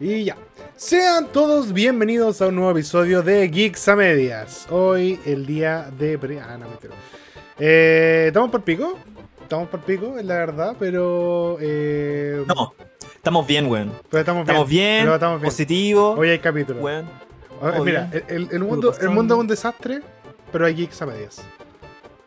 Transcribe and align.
Y 0.00 0.24
ya. 0.24 0.36
Sean 0.76 1.28
todos 1.32 1.72
bienvenidos 1.72 2.42
a 2.42 2.48
un 2.48 2.56
nuevo 2.56 2.70
episodio 2.72 3.22
de 3.22 3.48
Geeks 3.48 3.88
a 3.88 3.96
Medias. 3.96 4.66
Hoy, 4.70 5.18
el 5.24 5.46
día 5.46 5.90
de. 5.98 6.18
pre- 6.18 6.40
Ah, 6.40 6.56
no, 6.58 6.68
mentira. 6.68 6.94
Eh, 7.58 8.24
¿Estamos 8.28 8.50
por 8.50 8.62
pico? 8.62 8.98
Estamos 9.42 9.68
por 9.68 9.80
pico, 9.80 10.18
es 10.18 10.24
la 10.24 10.34
verdad, 10.34 10.76
pero. 10.78 11.56
Eh, 11.60 12.44
No, 12.46 12.74
estamos 13.14 13.46
bien, 13.46 13.66
weón. 13.70 13.92
pero 14.10 14.20
estamos 14.20 14.44
bien. 14.44 14.54
Estamos 14.54 14.68
bien, 14.68 15.02
pero 15.04 15.14
estamos 15.14 15.40
bien. 15.40 15.50
positivo, 15.50 16.10
Hoy 16.12 16.28
hay 16.30 16.38
capítulo. 16.40 16.80
weón. 16.80 17.08
Ver, 17.62 17.80
mira, 17.80 18.10
el, 18.28 18.48
el 18.52 18.60
mundo, 18.64 18.94
el 19.00 19.08
mundo 19.08 19.34
es 19.34 19.40
un 19.40 19.46
desastre, 19.46 20.02
pero 20.52 20.66
hay 20.66 20.74
Geeks 20.74 21.00
a 21.00 21.06
Medias. 21.06 21.40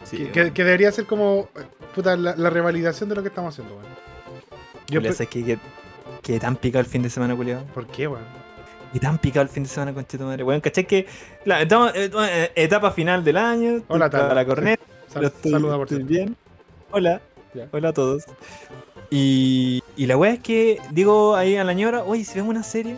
Sí, 0.04 0.17
que, 0.17 0.31
que- 0.31 0.54
que 0.54 0.63
debería 0.63 0.91
ser 0.91 1.05
como. 1.05 1.49
Puta, 1.93 2.15
la, 2.15 2.36
la 2.36 2.49
revalidación 2.49 3.09
de 3.09 3.15
lo 3.15 3.21
que 3.21 3.27
estamos 3.27 3.54
haciendo, 3.54 3.75
weón. 3.75 3.88
Yo 4.88 5.01
¿sabes 5.13 5.29
qué? 5.29 5.45
que, 5.45 5.59
que 6.34 6.39
tan 6.39 6.55
picado 6.55 6.82
el 6.82 6.86
fin 6.86 7.02
de 7.02 7.09
semana, 7.09 7.36
culiado. 7.36 7.64
¿Por 7.73 7.88
qué, 7.88 8.07
weón? 8.07 8.23
Y 8.93 9.00
tan 9.00 9.18
picado 9.18 9.42
el 9.43 9.50
fin 9.50 9.64
de 9.64 9.69
semana, 9.69 9.93
conchito 9.93 10.25
madre. 10.25 10.43
Weón, 10.43 10.61
¿cachai? 10.61 10.86
Que 10.86 11.07
la, 11.46 11.61
estamos, 11.64 11.92
eh, 11.96 12.11
eh, 12.14 12.52
etapa 12.55 12.92
final 12.92 13.24
del 13.24 13.38
año. 13.38 13.82
Hola, 13.88 14.10
para 14.11 14.33
la 14.36 14.46
corneta. 14.46 14.83
Sal- 15.07 15.25
estoy, 15.25 15.52
saluda, 15.52 15.75
por 15.78 15.88
estoy 15.88 16.04
bien. 16.04 16.36
Hola. 16.92 17.19
Hola 17.71 17.89
a 17.89 17.93
todos. 17.93 18.25
Y, 19.10 19.82
y 19.97 20.05
la 20.05 20.18
weá 20.18 20.33
es 20.33 20.39
que 20.39 20.79
digo 20.92 21.36
ahí 21.36 21.55
a 21.57 21.64
la 21.64 21.74
ñora, 21.74 22.04
oye, 22.04 22.24
si 22.24 22.36
vemos 22.36 22.52
una 22.52 22.61
serie, 22.64 22.97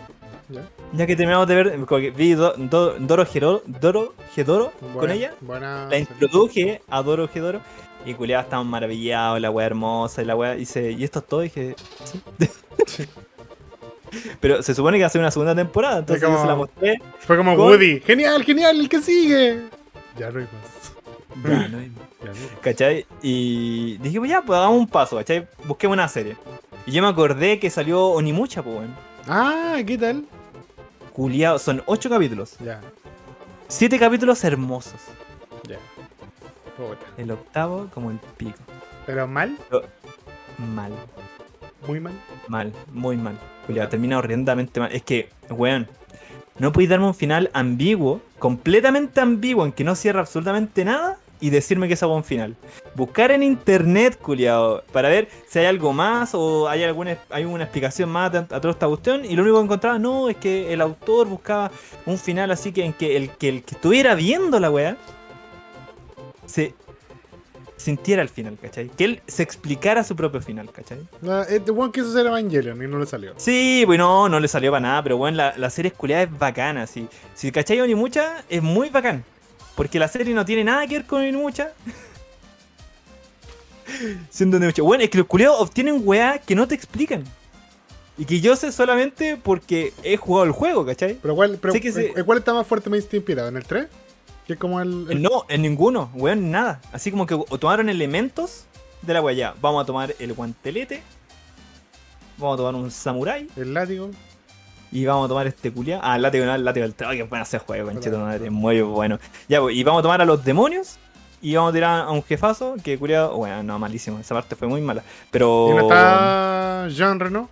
¿Ya? 0.50 0.60
ya 0.92 1.06
que 1.06 1.16
terminamos 1.16 1.46
de 1.48 1.54
ver, 1.54 1.80
porque 1.88 2.10
vi 2.10 2.34
Do- 2.34 2.52
Do- 2.58 2.96
Doro 2.98 3.24
Gedoro, 3.24 3.62
Doro 3.66 4.14
Gedoro 4.34 4.72
con 4.94 5.10
ella. 5.10 5.32
Buena. 5.40 5.88
La 5.88 5.96
introduje 5.98 6.82
a 6.90 7.02
Doro 7.02 7.28
Gedoro 7.28 7.62
y 8.04 8.14
culiado 8.14 8.42
estaban 8.42 8.66
maravillados, 8.66 9.40
la 9.40 9.50
weá 9.50 9.66
hermosa 9.66 10.22
y 10.22 10.24
la 10.24 10.34
weá 10.36 10.52
dice, 10.54 10.90
¿y 10.92 11.04
esto 11.04 11.20
es 11.20 11.26
todo? 11.26 11.40
Y 11.42 11.48
dije, 11.48 11.76
sí. 12.04 12.22
Pero 14.40 14.62
se 14.62 14.74
supone 14.74 14.98
que 14.98 15.02
va 15.02 15.06
a 15.06 15.10
ser 15.10 15.20
una 15.20 15.30
segunda 15.30 15.54
temporada, 15.54 16.00
entonces 16.00 16.22
como- 16.22 16.36
yo 16.36 16.42
se 16.42 16.48
la 16.48 16.54
mostré. 16.54 17.02
Fue 17.20 17.36
como 17.36 17.56
Con- 17.56 17.68
Woody. 17.68 18.00
Genial, 18.00 18.44
genial, 18.44 18.78
el 18.80 18.88
que 18.88 19.00
sigue. 19.00 19.60
Ya 20.18 20.30
no 20.30 20.40
hay 20.40 20.44
más. 20.44 21.42
Ya, 21.44 21.68
no 21.68 21.78
hay 21.78 21.88
más. 21.88 22.02
Ya 22.20 22.26
no 22.26 22.32
hay 22.34 22.40
más. 22.50 22.60
¿Cachai? 22.60 23.06
Y 23.22 23.96
dije, 23.98 24.18
pues 24.18 24.30
ya, 24.30 24.42
pues 24.42 24.58
hagamos 24.58 24.78
un 24.80 24.86
paso, 24.86 25.16
¿cachai? 25.16 25.48
Busquemos 25.64 25.94
una 25.94 26.08
serie. 26.08 26.36
Y 26.84 26.92
yo 26.92 27.02
me 27.02 27.08
acordé 27.08 27.58
que 27.58 27.70
salió 27.70 28.06
Onimucha, 28.08 28.62
pues 28.62 28.76
weón. 28.76 28.94
Ah, 29.28 29.78
¿qué 29.86 29.96
tal? 29.96 30.24
Culiado, 31.14 31.58
son 31.58 31.82
ocho 31.86 32.10
capítulos. 32.10 32.56
Ya, 32.62 32.80
Siete 33.68 33.98
capítulos 33.98 34.44
hermosos. 34.44 35.00
Puta. 36.76 37.06
El 37.16 37.30
octavo 37.30 37.88
como 37.92 38.10
el 38.10 38.18
pico. 38.36 38.58
Pero 39.06 39.26
mal, 39.26 39.56
Mal. 40.58 40.92
muy 41.86 42.00
mal. 42.00 42.12
Mal, 42.48 42.72
muy 42.92 43.16
mal. 43.16 43.38
Culiado, 43.66 43.88
termina 43.88 44.18
horrendamente 44.18 44.80
mal. 44.80 44.92
Es 44.92 45.02
que, 45.02 45.28
weón, 45.50 45.88
no 46.58 46.72
podéis 46.72 46.90
darme 46.90 47.06
un 47.06 47.14
final 47.14 47.50
ambiguo, 47.52 48.20
completamente 48.38 49.20
ambiguo, 49.20 49.64
en 49.66 49.72
que 49.72 49.84
no 49.84 49.94
cierra 49.94 50.20
absolutamente 50.20 50.84
nada, 50.84 51.18
y 51.40 51.50
decirme 51.50 51.88
que 51.88 51.94
es 51.94 52.02
un 52.02 52.22
final. 52.22 52.54
Buscar 52.94 53.32
en 53.32 53.42
internet, 53.42 54.16
culiado, 54.16 54.84
para 54.92 55.08
ver 55.08 55.28
si 55.48 55.58
hay 55.58 55.66
algo 55.66 55.92
más 55.92 56.34
o 56.34 56.68
hay 56.68 56.84
alguna 56.84 57.18
hay 57.30 57.44
una 57.44 57.64
explicación 57.64 58.10
más 58.10 58.32
a, 58.32 58.38
a 58.38 58.44
toda 58.60 58.70
esta 58.70 58.86
cuestión, 58.86 59.24
y 59.24 59.34
lo 59.34 59.42
único 59.42 59.58
que 59.58 59.64
encontraba, 59.64 59.98
no, 59.98 60.28
es 60.28 60.36
que 60.36 60.72
el 60.72 60.80
autor 60.80 61.26
buscaba 61.26 61.72
un 62.06 62.16
final 62.16 62.52
así 62.52 62.70
que 62.70 62.84
en 62.84 62.92
que 62.92 63.16
el 63.16 63.30
que, 63.30 63.48
el 63.48 63.64
que 63.64 63.74
estuviera 63.74 64.14
viendo 64.14 64.60
la 64.60 64.70
weá 64.70 64.96
se 66.46 66.74
sintiera 67.76 68.22
el 68.22 68.28
final, 68.28 68.56
¿cachai? 68.60 68.88
Que 68.90 69.04
él 69.04 69.22
se 69.26 69.42
explicara 69.42 70.04
su 70.04 70.14
propio 70.14 70.40
final, 70.40 70.70
¿cachai? 70.70 70.98
Ah, 71.28 71.44
Este 71.48 71.70
one 71.72 71.90
quiso 71.92 72.12
ser 72.12 72.26
Evangelion 72.26 72.80
y 72.82 72.86
no 72.86 72.98
le 72.98 73.06
salió. 73.06 73.34
Sí, 73.38 73.82
pues 73.86 73.98
no, 73.98 74.28
no 74.28 74.38
le 74.38 74.46
salió 74.48 74.70
para 74.70 74.80
nada, 74.80 75.02
pero 75.02 75.16
bueno, 75.16 75.38
la, 75.38 75.54
la 75.56 75.70
serie 75.70 75.90
esculiada 75.90 76.22
es 76.22 76.38
bacana, 76.38 76.86
sí. 76.86 77.08
Si 77.34 77.50
cachai 77.50 77.80
Onimucha, 77.80 78.44
es 78.48 78.62
muy 78.62 78.90
bacán. 78.90 79.24
Porque 79.74 79.98
la 79.98 80.06
serie 80.06 80.34
no 80.34 80.44
tiene 80.44 80.64
nada 80.64 80.86
que 80.86 80.98
ver 80.98 81.06
con 81.06 81.22
Onimucha. 81.22 81.72
Siendo 84.30 84.56
Onimucha. 84.58 84.82
Bueno, 84.82 85.04
es 85.04 85.10
que 85.10 85.18
los 85.18 85.26
culiados 85.26 85.60
obtienen 85.60 86.00
weá 86.04 86.38
que 86.38 86.54
no 86.54 86.66
te 86.68 86.74
explican. 86.74 87.24
Y 88.18 88.24
que 88.26 88.40
yo 88.40 88.56
sé 88.56 88.72
solamente 88.72 89.38
porque 89.42 89.92
he 90.02 90.16
jugado 90.16 90.44
el 90.44 90.52
juego, 90.52 90.84
¿cachai? 90.84 91.18
Pero 91.20 91.34
¿cuál, 91.34 91.58
pero, 91.60 91.72
Sí 91.72 91.80
que 91.80 91.92
sí. 91.92 92.00
eh, 92.14 92.22
¿cuál 92.24 92.38
está 92.38 92.52
más 92.52 92.66
fuertemente 92.66 93.16
inspirado? 93.16 93.48
¿En 93.48 93.56
el 93.56 93.64
3? 93.64 93.86
Que 94.46 94.56
como 94.56 94.80
el. 94.80 95.06
el- 95.10 95.22
No, 95.22 95.44
en 95.48 95.62
ninguno, 95.62 96.10
weón, 96.14 96.50
nada. 96.50 96.80
Así 96.92 97.10
como 97.10 97.26
que 97.26 97.36
tomaron 97.60 97.88
elementos 97.88 98.64
de 99.02 99.14
la 99.14 99.22
weá. 99.22 99.54
Vamos 99.60 99.82
a 99.82 99.86
tomar 99.86 100.14
el 100.18 100.32
guantelete. 100.34 101.02
Vamos 102.38 102.54
a 102.54 102.56
tomar 102.58 102.74
un 102.74 102.90
samurái. 102.90 103.48
el 103.56 103.74
látigo. 103.74 104.10
Y 104.90 105.06
vamos 105.06 105.24
a 105.24 105.28
tomar 105.28 105.46
este 105.46 105.72
culiado. 105.72 106.02
Ah, 106.04 106.16
el 106.16 106.22
látigo 106.22 106.44
no, 106.44 106.54
el 106.54 106.64
látigo 106.64 106.84
del 106.84 106.94
trago, 106.94 107.12
que 107.14 107.22
bueno 107.22 107.44
ese 107.44 107.58
juego, 107.58 107.90
conchito 107.90 108.18
madre, 108.18 108.50
muy 108.50 108.82
bueno. 108.82 109.18
Ya, 109.48 109.60
pues, 109.60 109.74
y 109.74 109.82
vamos 109.84 110.00
a 110.00 110.02
tomar 110.02 110.20
a 110.20 110.24
los 110.26 110.44
demonios. 110.44 110.98
Y 111.40 111.56
vamos 111.56 111.70
a 111.70 111.72
tirar 111.72 112.00
a 112.02 112.10
un 112.10 112.22
jefazo. 112.22 112.76
Que 112.84 112.98
culiado, 112.98 113.36
bueno, 113.36 113.62
no, 113.62 113.78
malísimo. 113.78 114.18
Esa 114.20 114.34
parte 114.34 114.54
fue 114.54 114.68
muy 114.68 114.80
mala. 114.80 115.02
Pero. 115.30 115.68
Y 115.70 115.74
no 115.74 115.80
está 115.82 116.88
Jean 116.90 117.18
Reno. 117.18 117.48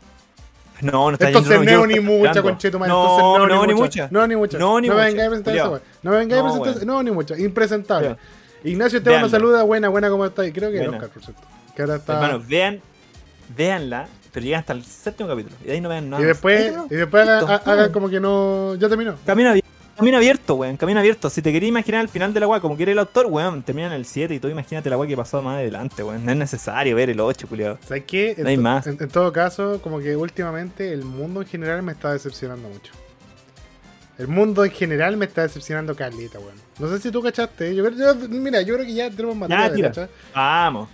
No, 0.82 1.10
no 1.10 1.12
está 1.12 1.28
Entonces 1.28 1.58
yendo, 1.60 1.72
no 1.72 1.86
ni 1.86 2.00
mucha, 2.00 2.42
concheto, 2.42 2.78
madre. 2.78 2.92
No, 2.92 3.38
no, 3.38 3.46
no, 3.46 3.66
ni 3.66 3.74
ni 3.74 3.80
mucha. 3.80 4.08
No, 4.10 4.26
ni 4.26 4.36
mucha. 4.36 4.58
No, 4.58 4.80
ni 4.80 4.88
mucha. 4.88 5.04
vengáis 5.04 5.26
a 5.26 5.30
presentar 5.30 5.54
weá. 5.70 5.80
No 6.02 6.10
vengáis 6.10 6.40
a 6.40 6.44
presentar. 6.44 6.74
weón. 6.74 6.86
No, 6.86 7.02
ni 7.02 7.10
mucha. 7.10 7.38
Impresentable. 7.38 8.16
Ignacio 8.64 8.98
Esteban 8.98 9.22
nos 9.22 9.30
Veanla. 9.30 9.46
saluda. 9.48 9.62
Buena, 9.62 9.88
buena, 9.88 10.10
¿cómo 10.10 10.24
estáis? 10.26 10.52
Creo 10.52 10.70
que 10.70 10.78
Buena. 10.78 10.92
Oscar, 10.96 11.08
por 11.10 11.22
cierto. 11.24 11.42
Que 11.74 11.82
ahora 11.82 11.96
está. 11.96 12.14
Hermano, 12.14 12.42
vean. 12.46 12.80
Véanla. 13.56 14.08
Pero 14.32 14.44
llegan 14.44 14.60
hasta 14.60 14.72
el 14.74 14.84
séptimo 14.84 15.28
capítulo. 15.28 15.56
Y 15.62 15.66
de 15.66 15.72
ahí 15.72 15.80
no 15.80 15.88
vean 15.88 16.08
nada. 16.08 16.22
y 16.22 16.26
después, 16.26 16.72
y 16.90 16.94
después 16.94 17.28
hagan 17.28 17.90
como 17.92 18.08
que 18.08 18.20
no. 18.20 18.74
Ya 18.76 18.88
terminó. 18.88 19.16
Camino 19.26 19.50
abierto. 19.50 19.69
Camino 20.00 20.16
abierto, 20.16 20.54
weón. 20.56 20.76
Camino 20.76 20.98
abierto. 21.00 21.30
Si 21.30 21.40
te 21.42 21.52
querías 21.52 21.68
imaginar 21.68 22.00
el 22.02 22.08
final 22.08 22.34
de 22.34 22.40
la 22.40 22.48
weá 22.48 22.60
como 22.60 22.76
quiere 22.76 22.92
el 22.92 22.98
autor, 22.98 23.26
weón, 23.26 23.62
termina 23.62 23.86
en 23.88 23.92
el 23.92 24.04
7 24.06 24.34
y 24.34 24.40
tú 24.40 24.48
imagínate 24.48 24.90
la 24.90 24.96
weá 24.98 25.08
que 25.08 25.16
pasó 25.16 25.40
más 25.42 25.56
adelante, 25.58 26.02
weón. 26.02 26.24
No 26.24 26.32
es 26.32 26.38
necesario 26.38 26.96
ver 26.96 27.10
el 27.10 27.20
8, 27.20 27.46
culiado. 27.46 27.78
¿Sabes 27.86 28.04
qué? 28.06 28.32
En, 28.36 28.42
No 28.42 28.48
hay 28.48 28.56
más. 28.56 28.86
En, 28.86 28.96
en 29.00 29.08
todo 29.08 29.32
caso, 29.32 29.80
como 29.82 30.00
que 30.00 30.16
últimamente 30.16 30.92
el 30.92 31.04
mundo 31.04 31.40
en 31.42 31.46
general 31.48 31.82
me 31.82 31.92
está 31.92 32.12
decepcionando 32.12 32.68
mucho. 32.68 32.92
El 34.18 34.28
mundo 34.28 34.64
en 34.64 34.70
general 34.72 35.16
me 35.16 35.24
está 35.24 35.42
decepcionando 35.42 35.94
caleta, 35.96 36.38
weón. 36.38 36.54
No 36.78 36.88
sé 36.88 36.98
si 37.00 37.10
tú 37.10 37.22
cachaste. 37.22 37.74
Yo, 37.74 37.84
creo- 37.84 38.14
yo- 38.18 38.28
mira, 38.28 38.60
yo 38.62 38.74
creo 38.74 38.86
que 38.86 38.92
ya 38.94 39.10
tenemos 39.10 39.36
materia 39.36 39.88
cachar. 39.88 40.08
Vamos. 40.34 40.88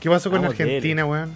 ¿Qué 0.00 0.08
pasó 0.10 0.30
con 0.30 0.40
Vamos. 0.42 0.58
Argentina, 0.58 1.04
weón? 1.06 1.32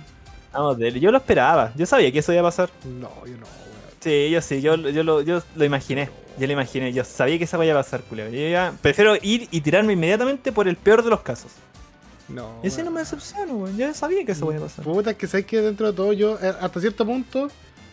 Vamos. 0.53 0.77
Yo 0.79 1.11
lo 1.11 1.19
esperaba. 1.19 1.73
Yo 1.77 1.87
sabía 1.87 2.13
que 2.13 2.19
eso 2.21 2.33
iba 2.33 2.43
a 2.43 2.45
pasar. 2.45 2.71
No, 2.85 3.11
yo 3.27 3.37
no. 3.39 3.62
Sí, 4.03 4.31
yo 4.31 4.41
sí. 4.41 4.61
Yo, 4.61 4.77
yo, 4.77 5.03
lo, 5.05 5.23
yo 5.23 5.43
lo 5.55 5.65
imaginé. 5.65 6.11
Yo 6.39 6.47
lo 6.47 6.53
imaginé. 6.53 6.93
Yo 6.93 7.05
sabía 7.05 7.39
que 7.39 7.45
esa 7.45 7.63
iba 7.65 7.79
a 7.79 7.83
pasar, 7.83 8.03
culiado. 8.03 8.31
Yo 8.31 8.49
ya 8.49 8.75
prefiero 8.83 9.15
ir 9.23 9.49
y 9.51 9.61
tirarme 9.61 9.93
inmediatamente 9.93 10.51
por 10.51 10.67
el 10.67 10.77
peor 10.77 11.05
de 11.05 11.11
los 11.11 11.21
casos. 11.21 11.53
No. 12.29 12.59
Y 12.63 12.69
así 12.69 12.83
no 12.83 12.91
me 12.91 13.01
decepciono, 13.01 13.55
weón. 13.55 13.77
Yo 13.77 13.93
sabía 13.95 14.25
que 14.25 14.33
eso 14.33 14.51
iba 14.53 14.61
a 14.63 14.69
pasar. 14.69 14.85
Puta, 14.85 15.11
es 15.11 15.17
que 15.17 15.27
sabes 15.27 15.47
que 15.47 15.61
dentro 15.61 15.87
de 15.87 15.93
todo 15.93 16.13
yo, 16.13 16.39
eh, 16.43 16.53
hasta 16.61 16.81
cierto 16.81 17.05
punto, 17.05 17.49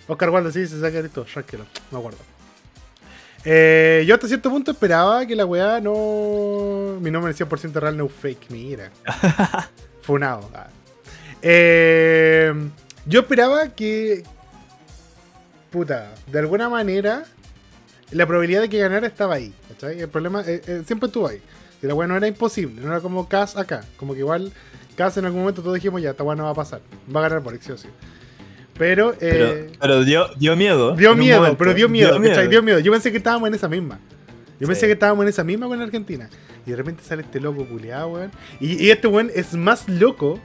Oscar 0.07 0.29
Waldo 0.29 0.51
sí 0.51 0.65
se 0.65 0.79
saca 0.79 0.99
esto, 0.99 1.23
tranquilo, 1.25 1.65
me 1.91 1.99
acuerdo. 1.99 2.19
Eh, 3.45 4.03
yo 4.07 4.15
hasta 4.15 4.27
cierto 4.27 4.49
punto 4.49 4.71
esperaba 4.71 5.25
que 5.25 5.35
la 5.35 5.45
weá 5.45 5.79
no. 5.79 6.97
Mi 6.99 7.11
nombre 7.11 7.31
es 7.31 7.39
100% 7.39 7.73
real, 7.73 7.95
no 7.97 8.07
fake, 8.07 8.49
mira. 8.49 8.91
Funado. 10.01 10.49
ah. 10.53 10.67
Eh, 11.41 12.53
yo 13.05 13.21
esperaba 13.21 13.69
que. 13.69 14.23
Puta, 15.69 16.11
de 16.31 16.39
alguna 16.39 16.67
manera, 16.69 17.25
la 18.11 18.25
probabilidad 18.25 18.61
de 18.61 18.69
que 18.69 18.79
ganara 18.79 19.05
estaba 19.07 19.35
ahí. 19.35 19.53
¿cachai? 19.69 19.99
El 20.01 20.09
problema 20.09 20.41
eh, 20.45 20.61
eh, 20.65 20.83
siempre 20.85 21.07
estuvo 21.07 21.27
ahí. 21.27 21.41
Y 21.81 21.87
la 21.87 21.93
weá 21.93 22.07
no 22.07 22.17
era 22.17 22.27
imposible, 22.27 22.81
no 22.81 22.87
era 22.87 22.99
como 23.01 23.29
Cass 23.29 23.55
acá. 23.55 23.85
Como 23.97 24.13
que 24.13 24.19
igual 24.19 24.51
Cass 24.97 25.17
en 25.17 25.25
algún 25.25 25.41
momento 25.41 25.61
todos 25.61 25.75
dijimos 25.75 26.01
ya, 26.01 26.11
esta 26.11 26.23
weá 26.23 26.35
no 26.35 26.43
va 26.43 26.49
a 26.51 26.55
pasar. 26.55 26.81
Va 27.13 27.19
a 27.21 27.23
ganar 27.23 27.41
Boric, 27.41 27.61
sí 27.61 27.71
o 27.71 27.77
sí. 27.77 27.87
Pero, 28.77 29.13
eh, 29.19 29.71
pero 29.79 30.03
dio, 30.05 30.27
dio 30.37 30.55
miedo. 30.55 30.95
dio 30.95 31.13
miedo, 31.15 31.39
momento. 31.39 31.57
pero 31.57 31.73
dio 31.73 31.89
miedo. 31.89 32.17
Dio 32.19 32.63
miedo. 32.63 32.79
Yo 32.79 32.91
pensé 32.91 33.11
que 33.11 33.17
estábamos 33.17 33.47
en 33.49 33.55
esa 33.55 33.67
misma. 33.67 33.99
Yo 34.59 34.65
Sí. 34.67 34.71
pensé 34.73 34.87
que 34.87 34.93
estábamos 34.93 35.23
en 35.23 35.29
esa 35.29 35.43
misma 35.43 35.67
con 35.67 35.81
Argentina. 35.81 36.29
Y 36.65 36.71
de 36.71 36.75
repente 36.77 37.03
sale 37.03 37.21
este 37.23 37.39
loco 37.39 37.65
culiado, 37.65 38.09
weón. 38.09 38.31
Y, 38.59 38.85
y 38.85 38.89
este 38.91 39.07
weón 39.07 39.31
es 39.35 39.53
más 39.53 39.87
loco. 39.89 40.39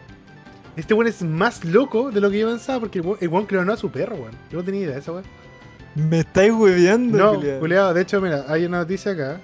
Este 0.77 0.93
weón 0.95 1.07
es 1.07 1.23
más 1.23 1.65
loco 1.65 2.11
de 2.11 2.21
lo 2.21 2.31
que 2.31 2.39
yo 2.41 2.49
pensaba 2.49 2.81
porque 2.81 2.99
el 2.99 3.29
weón, 3.29 3.47
clonó 3.47 3.73
a 3.73 3.77
su 3.77 3.91
perro, 3.91 4.17
weón. 4.17 4.33
Yo 4.51 4.59
no 4.59 4.65
tenía 4.65 4.83
idea 4.83 4.95
de 4.95 5.01
eso, 5.01 5.13
weón. 5.13 5.25
Me 5.95 6.21
estáis 6.21 6.53
hueveando, 6.53 7.17
No, 7.17 7.61
culiado. 7.61 7.95
De 7.95 8.03
hecho, 8.03 8.21
mira, 8.21 8.45
hay 8.49 8.65
una 8.65 8.79
noticia 8.79 9.13
acá. 9.13 9.41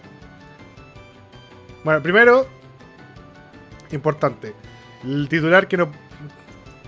Bueno, 1.85 2.03
primero, 2.03 2.47
importante. 3.93 4.55
El 5.05 5.29
titular 5.29 5.69
que 5.69 5.77
nos 5.77 5.89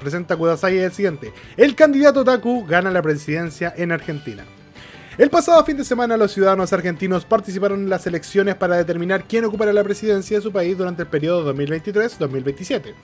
presenta 0.01 0.37
Kudasai 0.37 0.79
es 0.79 0.85
el 0.85 0.93
siguiente. 0.93 1.33
El 1.57 1.75
candidato 1.77 2.25
Taku 2.25 2.67
gana 2.67 2.91
la 2.91 3.01
presidencia 3.01 3.73
en 3.77 3.93
Argentina. 3.93 4.45
El 5.19 5.31
pasado 5.31 5.65
fin 5.65 5.77
de 5.77 5.85
semana 5.85 6.17
los 6.17 6.33
ciudadanos 6.33 6.73
argentinos 6.73 7.25
participaron 7.25 7.81
en 7.81 7.91
las 7.91 8.07
elecciones 8.07 8.55
para 8.57 8.77
determinar 8.77 9.25
quién 9.25 9.45
ocupará 9.45 9.73
la 9.73 9.85
presidencia 9.85 10.39
de 10.39 10.43
su 10.43 10.51
país 10.51 10.77
durante 10.77 11.03
el 11.03 11.09
periodo 11.09 11.55
2023-2027. 11.55 12.95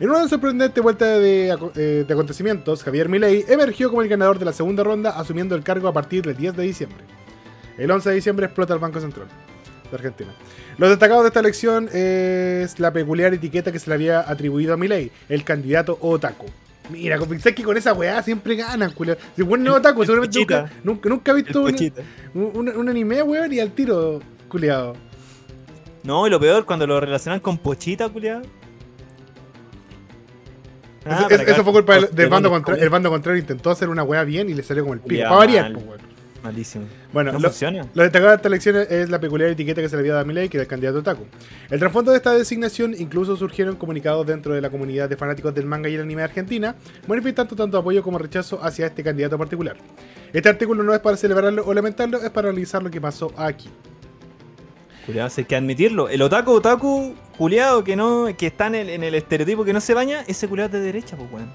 En 0.00 0.10
una 0.10 0.26
sorprendente 0.28 0.80
vuelta 0.80 1.06
de, 1.18 1.56
eh, 1.76 2.04
de 2.06 2.12
acontecimientos, 2.12 2.82
Javier 2.82 3.08
Milei 3.08 3.44
emergió 3.48 3.88
como 3.90 4.02
el 4.02 4.08
ganador 4.08 4.38
de 4.38 4.44
la 4.44 4.52
segunda 4.52 4.82
ronda, 4.82 5.10
asumiendo 5.18 5.54
el 5.54 5.62
cargo 5.62 5.88
a 5.88 5.92
partir 5.92 6.22
del 6.24 6.36
10 6.36 6.56
de 6.56 6.62
diciembre. 6.64 6.98
El 7.78 7.90
11 7.90 8.08
de 8.08 8.14
diciembre 8.16 8.46
explota 8.46 8.74
el 8.74 8.80
Banco 8.80 9.00
Central 9.00 9.26
de 9.90 9.96
Argentina. 9.96 10.30
Lo 10.78 10.88
destacado 10.88 11.22
de 11.22 11.28
esta 11.28 11.40
elección 11.40 11.88
es 11.92 12.78
la 12.80 12.92
peculiar 12.92 13.32
etiqueta 13.34 13.70
que 13.70 13.78
se 13.78 13.88
le 13.90 13.94
había 13.94 14.20
atribuido 14.28 14.74
a 14.74 14.76
Milei, 14.76 15.10
el 15.28 15.44
candidato 15.44 15.96
otaku. 16.00 16.46
Mira, 16.90 17.18
pensás 17.18 17.52
que 17.54 17.62
con 17.62 17.76
esa 17.76 17.92
weá 17.94 18.22
siempre 18.22 18.56
ganan, 18.56 18.90
culiao. 18.92 19.16
Si 19.36 19.42
weón 19.42 19.62
no 19.64 19.74
otaku, 19.74 20.04
seguramente 20.04 20.38
nunca, 20.40 20.72
nunca, 20.82 21.08
nunca 21.08 21.32
visto 21.32 21.62
un, 22.34 22.50
un- 22.54 22.68
un 22.76 22.88
anime, 22.88 23.22
weón, 23.22 23.52
y 23.52 23.60
al 23.60 23.70
tiro, 23.70 24.20
culiado. 24.48 24.94
No, 26.02 26.26
y 26.26 26.30
lo 26.30 26.38
peor, 26.38 26.66
cuando 26.66 26.86
lo 26.86 27.00
relacionan 27.00 27.40
con 27.40 27.56
Pochita, 27.56 28.08
culiado. 28.10 28.42
Ah, 31.06 31.26
Eso- 31.30 31.42
eso, 31.42 31.64
fue 31.64 31.72
culpa 31.72 31.94
del, 31.94 32.14
del 32.14 32.28
bando 32.28 32.50
contrario. 32.50 32.82
El 32.82 32.90
bando 32.90 33.10
contrario 33.10 33.40
intentó 33.40 33.70
hacer 33.70 33.88
una 33.88 34.02
weá 34.02 34.24
bien 34.24 34.48
y 34.48 34.54
le 34.54 34.62
salió 34.62 34.82
como 34.84 34.94
el 34.94 35.00
pico. 35.00 35.22
Para 35.24 35.36
variar, 35.36 35.72
pues, 35.72 35.84
weón. 35.86 36.14
Malísimo. 36.42 36.84
Bueno, 37.10 37.32
no 37.32 37.38
lo, 37.38 37.48
funciona. 37.48 37.86
lo 37.94 38.02
destacado 38.02 38.28
de 38.32 38.36
esta 38.36 38.48
elección 38.48 38.76
es 38.90 39.08
la 39.08 39.18
peculiar 39.18 39.48
etiqueta 39.48 39.80
que 39.80 39.88
se 39.88 39.96
le 39.96 40.00
había 40.00 40.12
dado 40.12 40.24
a 40.24 40.26
Milei, 40.26 40.50
que 40.50 40.58
era 40.58 40.62
el 40.64 40.68
candidato 40.68 40.98
otaku. 40.98 41.24
El 41.70 41.78
trasfondo 41.78 42.10
de 42.10 42.18
esta 42.18 42.32
designación 42.32 42.94
incluso 42.98 43.34
surgieron 43.34 43.76
comunicados 43.76 44.26
dentro 44.26 44.52
de 44.52 44.60
la 44.60 44.68
comunidad 44.68 45.08
de 45.08 45.16
fanáticos 45.16 45.54
del 45.54 45.64
manga 45.64 45.88
y 45.88 45.94
el 45.94 46.02
anime 46.02 46.20
de 46.20 46.24
Argentina, 46.24 46.74
manifestando 47.06 47.56
tanto 47.56 47.78
apoyo 47.78 48.02
como 48.02 48.18
rechazo 48.18 48.62
hacia 48.62 48.84
este 48.86 49.02
candidato 49.02 49.38
particular. 49.38 49.76
Este 50.34 50.50
artículo 50.50 50.82
no 50.82 50.92
es 50.92 51.00
para 51.00 51.16
celebrarlo 51.16 51.64
o 51.64 51.72
lamentarlo, 51.72 52.18
es 52.22 52.28
para 52.28 52.50
analizar 52.50 52.82
lo 52.82 52.90
que 52.90 53.00
pasó 53.00 53.32
aquí. 53.38 53.70
Culiado, 55.06 55.30
hay 55.36 55.44
que 55.44 55.56
admitirlo. 55.56 56.08
El 56.08 56.22
otaku, 56.22 56.52
otaku, 56.52 57.14
culiado, 57.36 57.84
que 57.84 57.94
no, 57.96 58.26
que 58.36 58.46
está 58.46 58.68
en 58.68 58.74
el, 58.76 58.88
en 58.90 59.02
el 59.04 59.14
estereotipo 59.14 59.64
que 59.64 59.72
no 59.72 59.80
se 59.80 59.92
baña, 59.94 60.24
ese 60.26 60.48
culiado 60.48 60.68
es 60.68 60.72
de 60.72 60.80
derecha, 60.80 61.16
pues 61.16 61.30
weón. 61.30 61.50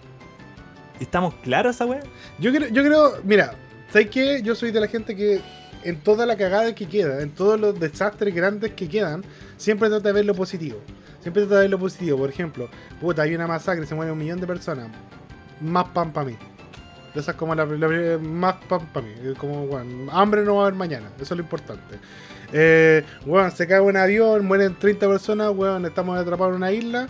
¿Estamos 0.99 1.33
claros 1.43 1.75
esa 1.75 1.85
weá? 1.85 2.01
Yo 2.39 2.51
creo, 2.51 2.67
yo 2.69 2.83
creo, 2.83 3.13
mira, 3.23 3.53
¿sabes 3.91 4.09
qué? 4.09 4.41
Yo 4.43 4.53
soy 4.53 4.71
de 4.71 4.81
la 4.81 4.87
gente 4.87 5.15
que 5.15 5.41
en 5.83 5.99
toda 6.01 6.25
la 6.25 6.35
cagada 6.35 6.75
que 6.75 6.87
queda, 6.87 7.21
en 7.21 7.31
todos 7.31 7.59
los 7.59 7.79
desastres 7.79 8.35
grandes 8.35 8.73
que 8.73 8.87
quedan, 8.89 9.23
siempre 9.57 9.89
trata 9.89 10.09
de 10.09 10.13
ver 10.13 10.25
lo 10.25 10.35
positivo. 10.35 10.77
Siempre 11.21 11.43
trata 11.43 11.55
de 11.55 11.61
ver 11.61 11.69
lo 11.71 11.79
positivo. 11.79 12.17
Por 12.17 12.29
ejemplo, 12.29 12.69
puta, 12.99 13.21
hay 13.23 13.33
una 13.33 13.47
masacre, 13.47 13.85
se 13.85 13.95
muere 13.95 14.11
un 14.11 14.17
millón 14.17 14.39
de 14.41 14.47
personas. 14.47 14.89
Más 15.61 15.85
pan 15.89 16.11
para 16.11 16.27
mí. 16.27 16.37
Esa 17.15 17.31
es 17.31 17.37
como 17.37 17.55
la, 17.55 17.65
la- 17.65 18.17
más 18.19 18.55
pan 18.67 18.85
para 18.93 19.05
mí. 19.07 19.13
Como, 19.37 19.67
bueno, 19.67 20.11
hambre 20.11 20.43
no 20.43 20.55
va 20.55 20.63
a 20.63 20.65
haber 20.67 20.75
mañana. 20.77 21.07
Eso 21.15 21.33
es 21.33 21.37
lo 21.37 21.43
importante. 21.43 21.95
Eh, 22.53 23.03
se 23.55 23.67
cae 23.67 23.79
un 23.81 23.95
avión, 23.97 24.45
mueren 24.45 24.75
30 24.77 25.07
personas, 25.07 25.51
weón, 25.55 25.85
estamos 25.85 26.17
atrapados 26.17 26.51
en 26.53 26.57
una 26.57 26.71
isla. 26.71 27.07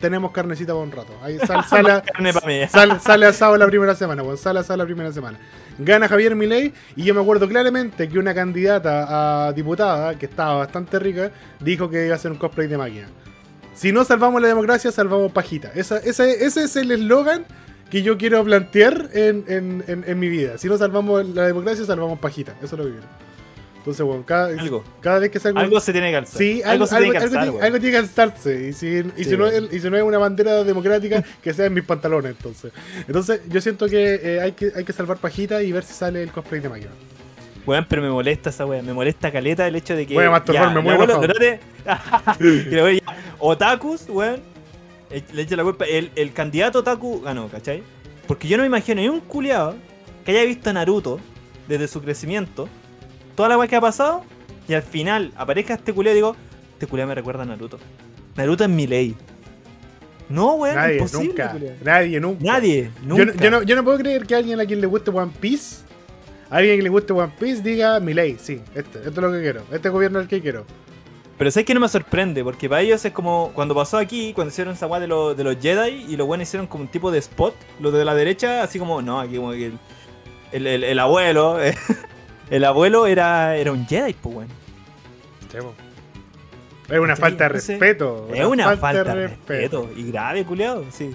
Tenemos 0.00 0.30
carnecita 0.30 0.72
para 0.72 0.84
un 0.84 0.92
rato. 0.92 1.12
Ahí 1.22 1.38
sal- 1.38 1.64
sale, 1.68 2.02
mí. 2.46 2.66
Sale, 3.00 3.26
asado 3.26 3.56
la 3.56 3.66
primera 3.66 3.94
semana, 3.96 4.22
weón. 4.22 4.36
Sale 4.38 4.60
asado 4.60 4.76
la 4.76 4.84
primera 4.84 5.12
semana. 5.12 5.38
Gana 5.78 6.08
Javier 6.08 6.34
Milei 6.36 6.72
y 6.96 7.04
yo 7.04 7.14
me 7.14 7.20
acuerdo 7.20 7.48
claramente 7.48 8.08
que 8.08 8.18
una 8.18 8.34
candidata 8.34 9.46
a 9.48 9.52
diputada, 9.52 10.16
que 10.18 10.26
estaba 10.26 10.54
bastante 10.58 10.98
rica, 10.98 11.30
dijo 11.60 11.88
que 11.90 12.04
iba 12.06 12.14
a 12.14 12.16
hacer 12.16 12.30
un 12.32 12.38
cosplay 12.38 12.66
de 12.68 12.76
máquina. 12.78 13.06
Si 13.74 13.92
no 13.92 14.04
salvamos 14.04 14.40
la 14.42 14.48
democracia, 14.48 14.90
salvamos 14.92 15.30
pajita. 15.32 15.70
Esa, 15.74 15.98
ese, 15.98 16.44
ese 16.44 16.64
es 16.64 16.76
el 16.76 16.90
eslogan 16.90 17.44
que 17.90 18.02
yo 18.02 18.18
quiero 18.18 18.42
plantear 18.44 19.08
en, 19.12 19.44
en- 19.48 19.84
en- 19.86 20.04
en 20.06 20.18
mi 20.18 20.28
vida. 20.28 20.58
Si 20.58 20.68
no 20.68 20.76
salvamos 20.78 21.26
la 21.28 21.46
democracia, 21.46 21.84
salvamos 21.84 22.18
pajita. 22.18 22.54
Eso 22.62 22.74
es 22.74 22.78
lo 22.80 22.84
que 22.84 22.90
quiero. 22.92 23.06
Entonces, 23.88 24.04
bueno, 24.04 24.22
cada, 24.26 24.48
Algo. 24.48 24.84
cada 25.00 25.18
vez 25.18 25.30
que 25.30 25.40
salgo... 25.40 25.58
Algo 25.60 25.80
se 25.80 25.92
tiene 25.92 26.10
que 26.10 26.16
alzar. 26.16 26.36
Sí, 26.38 26.60
algo 26.62 26.70
algo, 26.72 26.86
se 26.86 26.96
tiene 26.98 27.10
que 27.12 27.16
algo 27.16 27.24
alzar, 27.26 27.40
tiene- 27.42 27.50
weón. 27.56 27.64
algo 27.64 27.78
tiene 27.78 27.90
que 27.92 27.96
alzarse. 27.98 28.68
Y 28.68 28.72
si, 28.74 28.86
y, 28.86 29.02
Sí, 29.16 29.24
si 29.24 29.36
no, 29.38 29.44
weón. 29.44 29.64
es- 29.64 29.72
y 29.72 29.80
si 29.80 29.88
no 29.88 29.96
es 29.96 30.02
una 30.02 30.18
bandera 30.18 30.62
democrática, 30.62 31.24
que 31.42 31.54
sea 31.54 31.64
en 31.66 31.72
mis 31.74 31.84
pantalones, 31.84 32.32
entonces. 32.36 32.70
Entonces, 33.06 33.40
yo 33.48 33.60
siento 33.62 33.88
que, 33.88 34.20
eh, 34.22 34.40
hay 34.42 34.52
que 34.52 34.72
hay 34.76 34.84
que 34.84 34.92
salvar 34.92 35.16
pajita 35.16 35.62
y 35.62 35.72
ver 35.72 35.84
si 35.84 35.94
sale 35.94 36.22
el 36.22 36.30
cosplay 36.32 36.60
de 36.60 36.68
máquina. 36.68 36.90
Weón, 37.66 37.86
pero 37.88 38.02
me 38.02 38.10
molesta 38.10 38.50
esa 38.50 38.66
weá. 38.66 38.82
Me 38.82 38.92
molesta 38.92 39.32
caleta 39.32 39.66
el 39.66 39.76
hecho 39.76 39.96
de 39.96 40.06
que. 40.06 40.12
Voy 40.12 40.24
a 40.24 40.44
ya, 40.44 40.64
abuelo, 40.68 40.80
enojado. 40.80 41.22
espérate. 41.22 41.60
Que 42.68 42.76
la 42.76 42.84
wea 42.84 42.94
ya- 42.94 43.16
Otakus, 43.38 44.06
weón. 44.10 44.40
eh, 45.10 45.22
Le 45.32 45.42
echa 45.42 45.56
la 45.56 45.62
culpa. 45.64 45.86
El, 45.86 46.10
el 46.14 46.34
candidato 46.34 46.80
Otaku 46.80 47.22
ganó, 47.22 47.48
¿cachai? 47.48 47.82
Porque 48.26 48.48
yo 48.48 48.58
no 48.58 48.62
me 48.64 48.66
imagino 48.66 49.00
ni 49.00 49.08
un 49.08 49.20
culiado 49.20 49.76
que 50.26 50.32
haya 50.32 50.44
visto 50.44 50.68
a 50.68 50.74
Naruto 50.74 51.18
desde 51.66 51.88
su 51.88 52.00
crecimiento, 52.02 52.68
toda 53.38 53.50
la 53.50 53.56
weá 53.56 53.68
que 53.68 53.76
ha 53.76 53.80
pasado, 53.80 54.24
y 54.66 54.74
al 54.74 54.82
final 54.82 55.32
aparezca 55.36 55.74
este 55.74 55.92
culiado 55.94 56.14
y 56.14 56.18
digo, 56.18 56.36
este 56.72 56.88
culiado 56.88 57.08
me 57.08 57.14
recuerda 57.14 57.44
a 57.44 57.46
Naruto. 57.46 57.78
Naruto 58.36 58.64
es 58.64 58.70
mi 58.70 58.86
ley. 58.88 59.14
No, 60.28 60.54
weón, 60.54 60.74
nadie, 60.74 60.94
imposible, 60.96 61.28
nunca. 61.28 61.50
culiao. 61.52 61.74
Nadie, 61.84 62.20
nunca. 62.20 62.44
Nadie, 62.44 62.90
nunca. 63.02 63.32
yo 63.36 63.50
no, 63.50 63.62
yo 63.62 63.76
no 63.76 63.84
puedo 63.84 63.96
creer 63.98 64.26
que 64.26 64.34
alguien 64.34 64.58
a 64.60 64.66
quien 64.66 64.80
le 64.80 64.88
guste 64.88 65.10
One 65.10 65.30
Piece, 65.40 65.84
alguien 66.50 66.76
que 66.78 66.82
le 66.82 66.88
guste 66.88 67.12
One 67.12 67.32
Piece 67.38 67.62
diga 67.62 68.00
mi 68.00 68.12
ley, 68.12 68.36
sí, 68.40 68.60
este, 68.74 68.98
esto 68.98 69.08
es 69.10 69.16
lo 69.16 69.30
que 69.32 69.40
quiero, 69.40 69.62
este 69.72 69.88
gobierno 69.88 70.18
es 70.18 70.24
el 70.24 70.28
que 70.28 70.40
quiero. 70.42 70.66
Pero 71.38 71.50
sabes 71.52 71.64
que 71.66 71.74
no 71.74 71.78
me 71.80 71.88
sorprende, 71.88 72.42
porque 72.42 72.68
para 72.68 72.82
ellos 72.82 73.04
es 73.04 73.12
como 73.12 73.52
cuando 73.54 73.72
pasó 73.72 73.96
aquí, 73.98 74.32
cuando 74.34 74.50
hicieron 74.50 74.74
esa 74.74 74.88
weá 74.88 74.98
de, 74.98 75.06
lo- 75.06 75.36
de 75.36 75.44
los 75.44 75.56
Jedi 75.62 76.04
y 76.08 76.16
los 76.16 76.26
buenos 76.26 76.48
hicieron 76.48 76.66
como 76.66 76.82
un 76.82 76.88
tipo 76.88 77.12
de 77.12 77.18
spot, 77.20 77.54
los 77.78 77.92
de 77.92 78.04
la 78.04 78.14
derecha, 78.16 78.64
así 78.64 78.80
como, 78.80 79.00
no, 79.02 79.20
aquí 79.20 79.36
como 79.36 79.52
que 79.52 79.66
el, 79.66 79.78
el, 80.50 80.66
el- 80.66 80.82
el 80.84 80.98
abuelo, 80.98 81.56
el 82.50 82.64
abuelo 82.64 83.06
era, 83.06 83.56
era 83.56 83.72
un 83.72 83.86
Jedi, 83.86 84.14
pues 84.14 84.36
weón. 84.36 84.48
Es 86.88 86.98
una 86.98 87.16
falta 87.16 87.44
de 87.44 87.48
respeto. 87.50 88.28
Es 88.34 88.46
una 88.46 88.76
falta 88.76 89.14
de 89.14 89.28
respeto. 89.28 89.90
Y 89.96 90.10
grave, 90.10 90.44
culiado, 90.44 90.84
sí. 90.90 91.14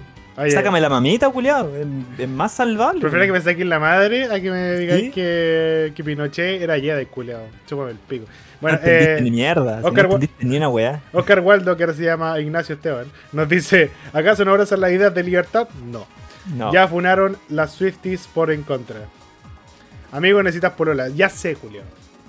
Sácame 0.50 0.80
la 0.80 0.88
mamita, 0.88 1.30
culiado. 1.30 1.70
Es, 2.18 2.28
más 2.28 2.52
salvable. 2.52 3.00
Prefiero 3.00 3.26
que 3.26 3.32
me 3.32 3.40
saquen 3.40 3.68
la 3.68 3.78
madre 3.78 4.24
a 4.24 4.40
que 4.40 4.50
me 4.50 4.76
digáis 4.76 5.04
¿Sí? 5.04 5.10
que, 5.10 5.92
que 5.94 6.04
Pinochet 6.04 6.60
era 6.60 6.78
Jedi, 6.78 7.06
culiado. 7.06 7.44
Chúpame 7.66 7.92
el 7.92 7.98
pico. 7.98 8.26
Bueno, 8.60 8.78
no 8.82 8.88
eh, 8.88 9.18
ni 9.20 9.30
mierda. 9.30 9.80
si 9.80 9.86
Oscar 9.86 10.08
no 10.08 10.14
entendiste 10.14 10.44
ni 10.44 10.56
una 10.56 10.68
weá. 10.68 11.00
Oscar 11.12 11.40
Waldo, 11.40 11.76
que 11.76 11.84
ahora 11.84 11.94
se 11.94 12.02
llama 12.02 12.40
Ignacio 12.40 12.74
Esteban, 12.74 13.06
nos 13.32 13.48
dice: 13.48 13.90
¿Acaso 14.12 14.44
no 14.44 14.52
abrazan 14.52 14.80
la 14.80 14.90
idea 14.90 15.10
de 15.10 15.22
libertad? 15.22 15.68
No. 15.84 16.06
No. 16.56 16.72
Ya 16.72 16.88
funaron 16.88 17.36
las 17.48 17.72
Swifties 17.72 18.26
por 18.26 18.50
en 18.50 18.62
contra. 18.62 19.00
Amigo, 20.14 20.40
necesitas 20.44 20.72
polola. 20.74 21.08
Ya 21.08 21.28
sé, 21.28 21.56
Julio. 21.56 21.82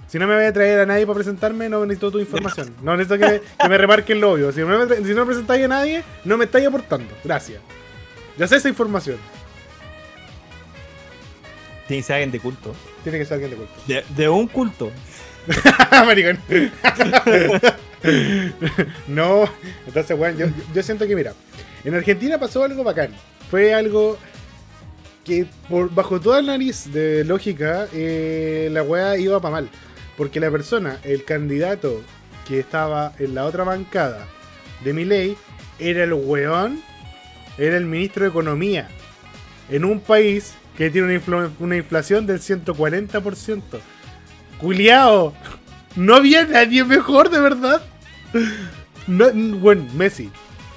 Si 0.08 0.18
no 0.18 0.26
me 0.26 0.34
voy 0.34 0.46
a 0.46 0.52
traer 0.52 0.80
a 0.80 0.88
nadie 0.88 1.06
para 1.06 1.18
presentarme, 1.18 1.70
no 1.70 1.86
necesito 1.86 2.12
tu 2.12 2.20
información. 2.20 2.74
No 2.82 2.98
necesito 2.98 3.20
que, 3.20 3.44
que 3.62 3.70
me 3.70 3.78
remarquen 3.78 4.20
lo 4.20 4.32
obvio. 4.32 4.52
Si 4.52 4.62
no, 4.62 4.88
me, 4.88 4.96
si 4.96 5.14
no 5.14 5.24
presentáis 5.24 5.66
a 5.66 5.68
nadie, 5.68 6.04
no 6.24 6.36
me 6.36 6.46
estáis 6.46 6.66
aportando. 6.66 7.14
Gracias. 7.24 7.62
Ya 8.40 8.48
sé 8.48 8.56
esa 8.56 8.70
información. 8.70 9.18
Tiene 11.88 12.02
que 12.02 12.08
ser 12.08 12.16
alguien 12.16 12.32
de 12.32 12.40
culto. 12.40 12.74
Tiene 13.04 13.20
que 13.20 13.26
ser 13.26 13.36
alguien 13.36 13.52
de 13.52 13.58
culto. 13.58 13.74
De, 13.86 14.04
de 14.16 14.30
un 14.30 14.48
culto. 14.48 14.92
Maricón. 15.92 16.40
no, 19.08 19.48
entonces, 19.86 20.18
bueno, 20.18 20.40
yo, 20.40 20.48
yo 20.74 20.82
siento 20.82 21.06
que, 21.06 21.16
mira, 21.16 21.34
en 21.84 21.94
Argentina 21.94 22.40
pasó 22.40 22.64
algo 22.64 22.84
bacán. 22.84 23.12
Fue 23.52 23.76
algo 23.76 24.18
que, 25.26 25.46
por, 25.70 25.94
bajo 25.94 26.22
toda 26.22 26.42
la 26.42 26.54
nariz 26.54 26.92
de 26.94 27.24
lógica, 27.26 27.88
eh, 27.94 28.70
la 28.72 28.84
weá 28.84 29.18
iba 29.18 29.42
para 29.42 29.52
mal. 29.54 29.70
Porque 30.16 30.40
la 30.40 30.50
persona, 30.52 31.00
el 31.04 31.26
candidato 31.26 32.02
que 32.48 32.60
estaba 32.60 33.12
en 33.20 33.36
la 33.36 33.44
otra 33.46 33.64
bancada 33.66 34.26
de 34.84 34.94
mi 34.94 35.04
ley, 35.04 35.36
era 35.80 36.04
el 36.06 36.14
weón, 36.14 36.82
era 37.58 37.76
el 37.76 37.86
ministro 37.86 38.24
de 38.24 38.30
Economía. 38.30 38.88
En 39.70 39.84
un 39.84 40.00
país 40.00 40.54
que 40.78 40.90
tiene 40.90 41.08
una, 41.08 41.20
influ- 41.26 41.52
una 41.60 41.76
inflación 41.76 42.26
del 42.28 42.40
140%. 42.40 43.62
Culeado. 44.60 45.34
No 45.96 46.16
había 46.16 46.46
nadie 46.46 46.84
mejor, 46.84 47.30
de 47.30 47.40
verdad. 47.40 47.82
No, 49.08 49.30
bueno, 49.34 49.86
Messi. 49.96 50.30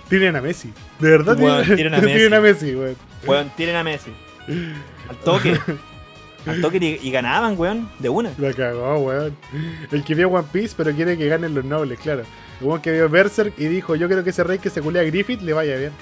Tienen 0.09 0.37
a 0.37 0.41
Messi. 0.41 0.73
De 1.01 1.11
verdad 1.11 1.37
Weón, 1.39 1.65
tienen, 1.65 1.77
tienen 1.77 1.95
a 1.95 2.01
tienen 2.07 2.35
a 2.35 2.41
Messi, 2.41 2.75
weón. 2.75 2.97
Weón, 3.27 3.51
tienen 3.57 3.77
a 3.77 3.85
Messi. 3.85 4.11
Al 5.09 5.17
toque. 5.25 5.59
Al 6.47 6.61
toque 6.61 6.79
y, 6.81 7.07
y 7.07 7.11
ganaban, 7.11 7.59
weón, 7.59 7.91
de 7.99 8.09
una. 8.09 8.33
La 8.39 8.53
cagó, 8.53 8.99
weón. 8.99 9.37
El 9.91 10.05
que 10.05 10.15
vio 10.15 10.29
One 10.29 10.49
Piece, 10.51 10.75
pero 10.77 10.93
quiere 10.93 11.19
que 11.19 11.29
ganen 11.29 11.55
los 11.55 11.65
nobles, 11.65 11.99
claro. 11.99 12.23
El 12.61 12.67
weón 12.67 12.81
que 12.81 12.93
vio 12.93 13.09
Berserk 13.09 13.55
y 13.59 13.67
dijo: 13.67 13.95
Yo 13.97 14.07
quiero 14.07 14.25
que 14.25 14.31
ese 14.31 14.45
rey 14.45 14.59
que 14.59 14.71
se 14.71 14.81
culea 14.81 15.03
a 15.03 15.05
Griffith 15.05 15.43
le 15.43 15.53
vaya 15.53 15.77
bien. 15.77 15.93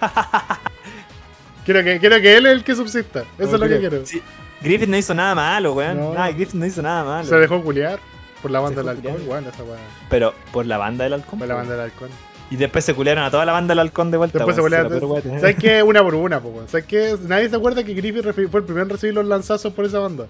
quiero, 1.64 1.84
que, 1.84 1.98
quiero 2.00 2.20
que 2.20 2.36
él 2.36 2.46
es 2.46 2.52
el 2.52 2.64
que 2.64 2.74
subsista. 2.74 3.24
Eso 3.38 3.54
es 3.54 3.60
lo 3.60 3.68
que 3.68 3.78
quiero. 3.78 4.04
Sí, 4.04 4.20
Griffith 4.60 4.88
no 4.88 4.96
hizo 4.96 5.14
nada 5.14 5.34
malo, 5.34 5.74
weón. 5.74 5.98
No. 5.98 6.12
Griffith 6.12 6.54
no 6.54 6.66
hizo 6.66 6.82
nada 6.82 7.04
malo. 7.04 7.28
Se 7.28 7.36
dejó 7.36 7.62
culiar 7.62 8.00
por 8.42 8.50
la 8.50 8.60
banda 8.60 8.82
del 8.82 8.88
halcón, 8.88 9.28
weón, 9.28 9.46
esa 9.46 9.62
weá. 9.62 9.78
Pero 10.10 10.34
por 10.52 10.66
la 10.66 10.78
banda 10.78 11.04
del 11.04 11.14
halcón. 11.14 11.38
Por 11.38 11.48
la 11.48 11.54
banda 11.54 11.72
del 11.72 11.82
halcón. 11.82 12.10
Y 12.50 12.56
después 12.56 12.84
se 12.84 12.94
culearon 12.94 13.24
a 13.24 13.30
toda 13.30 13.44
la 13.44 13.52
banda 13.52 13.72
del 13.72 13.78
halcón 13.80 14.10
de 14.10 14.16
vuelta. 14.18 14.38
Después 14.38 14.54
se 14.56 14.62
culearon. 14.62 14.92
Se 14.92 15.00
puro 15.00 15.12
weón. 15.14 15.40
¿Sabes 15.40 15.56
qué? 15.56 15.82
Una 15.82 16.02
por 16.02 16.14
una, 16.14 16.40
po, 16.40 16.48
weón. 16.50 16.68
¿Sabes 16.68 16.86
qué? 16.86 17.16
Nadie 17.26 17.48
se 17.48 17.56
acuerda 17.56 17.82
que 17.82 17.94
Griffith 17.94 18.22
fue 18.32 18.60
el 18.60 18.64
primero 18.64 18.82
en 18.84 18.90
recibir 18.90 19.14
los 19.14 19.24
lanzazos 19.26 19.72
por 19.72 19.84
esa 19.84 19.98
banda. 19.98 20.26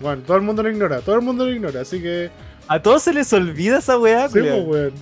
Bueno, 0.00 0.22
todo 0.26 0.36
el 0.36 0.42
mundo 0.42 0.62
lo 0.62 0.70
ignora, 0.70 1.00
todo 1.00 1.14
el 1.16 1.22
mundo 1.22 1.44
lo 1.46 1.52
ignora, 1.52 1.80
así 1.80 2.00
que. 2.00 2.30
A 2.68 2.80
todos 2.80 3.02
se 3.02 3.12
les 3.12 3.32
olvida 3.32 3.78
esa 3.78 3.98
weá, 3.98 4.28
Sí, 4.28 4.34
culiao. 4.38 4.64
po, 4.64 4.70
weón. 4.70 4.92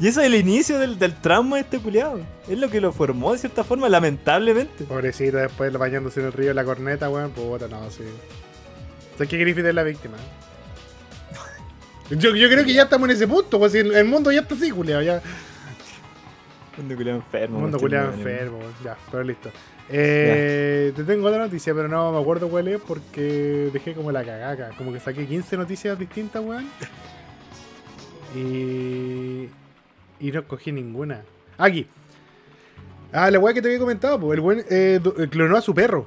Y 0.00 0.08
eso 0.08 0.20
es 0.20 0.26
el 0.26 0.34
inicio 0.34 0.78
del, 0.80 0.98
del 0.98 1.14
trauma 1.14 1.56
de 1.56 1.62
este 1.62 1.78
culiado. 1.78 2.20
Es 2.48 2.58
lo 2.58 2.68
que 2.70 2.80
lo 2.80 2.92
formó 2.92 3.32
de 3.32 3.38
cierta 3.38 3.62
forma, 3.62 3.88
lamentablemente. 3.88 4.84
Pobrecito, 4.84 5.36
después 5.36 5.72
bañándose 5.74 6.18
en 6.20 6.26
el 6.26 6.32
río 6.32 6.52
la 6.54 6.64
corneta, 6.64 7.08
weón. 7.08 7.30
Puta, 7.30 7.68
no, 7.68 7.88
sí. 7.90 8.02
O 9.14 9.18
sea, 9.18 9.26
que 9.26 9.38
Griffith 9.38 9.64
es 9.64 9.74
la 9.74 9.84
víctima. 9.84 10.16
Yo, 12.18 12.34
yo 12.34 12.48
creo 12.48 12.64
que 12.64 12.74
ya 12.74 12.82
estamos 12.82 13.08
en 13.08 13.16
ese 13.16 13.26
punto, 13.26 13.58
pues 13.58 13.74
el, 13.74 14.04
mundo 14.04 14.30
ya 14.30 14.40
está 14.40 14.54
así, 14.54 14.70
culiado. 14.70 15.02
Ya. 15.02 15.22
Mundo 16.76 16.96
culiado 16.96 17.18
enfermo. 17.18 17.60
Mundo 17.60 17.78
culiado 17.78 18.12
enfermo, 18.12 18.58
weón. 18.58 18.72
Ya, 18.84 18.96
pero 19.10 19.24
listo. 19.24 19.50
Eh, 19.88 20.92
te 20.94 21.04
tengo 21.04 21.26
otra 21.26 21.40
noticia, 21.40 21.74
pero 21.74 21.88
no 21.88 22.12
me 22.12 22.20
acuerdo 22.20 22.48
cuál 22.48 22.68
es 22.68 22.80
porque 22.80 23.70
dejé 23.72 23.94
como 23.94 24.12
la 24.12 24.24
cagaca. 24.24 24.70
Como 24.76 24.92
que 24.92 25.00
saqué 25.00 25.26
15 25.26 25.56
noticias 25.56 25.98
distintas, 25.98 26.42
weón. 26.42 26.68
Y. 28.34 29.48
Y 30.20 30.30
no 30.30 30.40
escogí 30.40 30.70
ninguna. 30.70 31.22
Aquí. 31.58 31.86
Ah, 33.12 33.30
la 33.30 33.38
weá 33.38 33.52
que 33.52 33.60
te 33.60 33.68
había 33.68 33.78
comentado, 33.78 34.18
pues 34.18 34.36
el 34.36 34.40
buen 34.40 34.60
eh, 34.60 35.00
eh, 35.18 35.28
clonó 35.28 35.56
a 35.56 35.60
su 35.60 35.74
perro. 35.74 36.06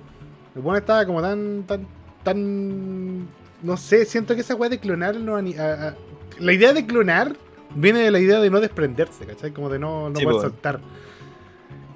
El 0.56 0.62
buen 0.62 0.78
estaba 0.78 1.06
como 1.06 1.22
tan, 1.22 1.64
tan, 1.64 1.86
tan. 2.24 3.28
No 3.66 3.78
sé, 3.78 4.06
siento 4.06 4.36
que 4.36 4.42
esa 4.42 4.56
weá 4.56 4.70
de 4.70 4.80
clonar 4.80 5.16
no 5.18 5.36
ani- 5.36 5.56
a- 5.58 5.90
a- 5.90 5.96
La 6.40 6.54
idea 6.54 6.72
de 6.74 6.86
clonar 6.86 7.36
viene 7.76 8.00
de 8.00 8.12
la 8.12 8.20
idea 8.20 8.40
de 8.40 8.50
no 8.50 8.60
desprenderse, 8.60 9.26
¿cachai? 9.26 9.52
Como 9.52 9.70
de 9.70 9.80
no, 9.80 10.10
no 10.10 10.20
Sí, 10.20 10.24
poder 10.26 10.42
soltar. 10.42 10.80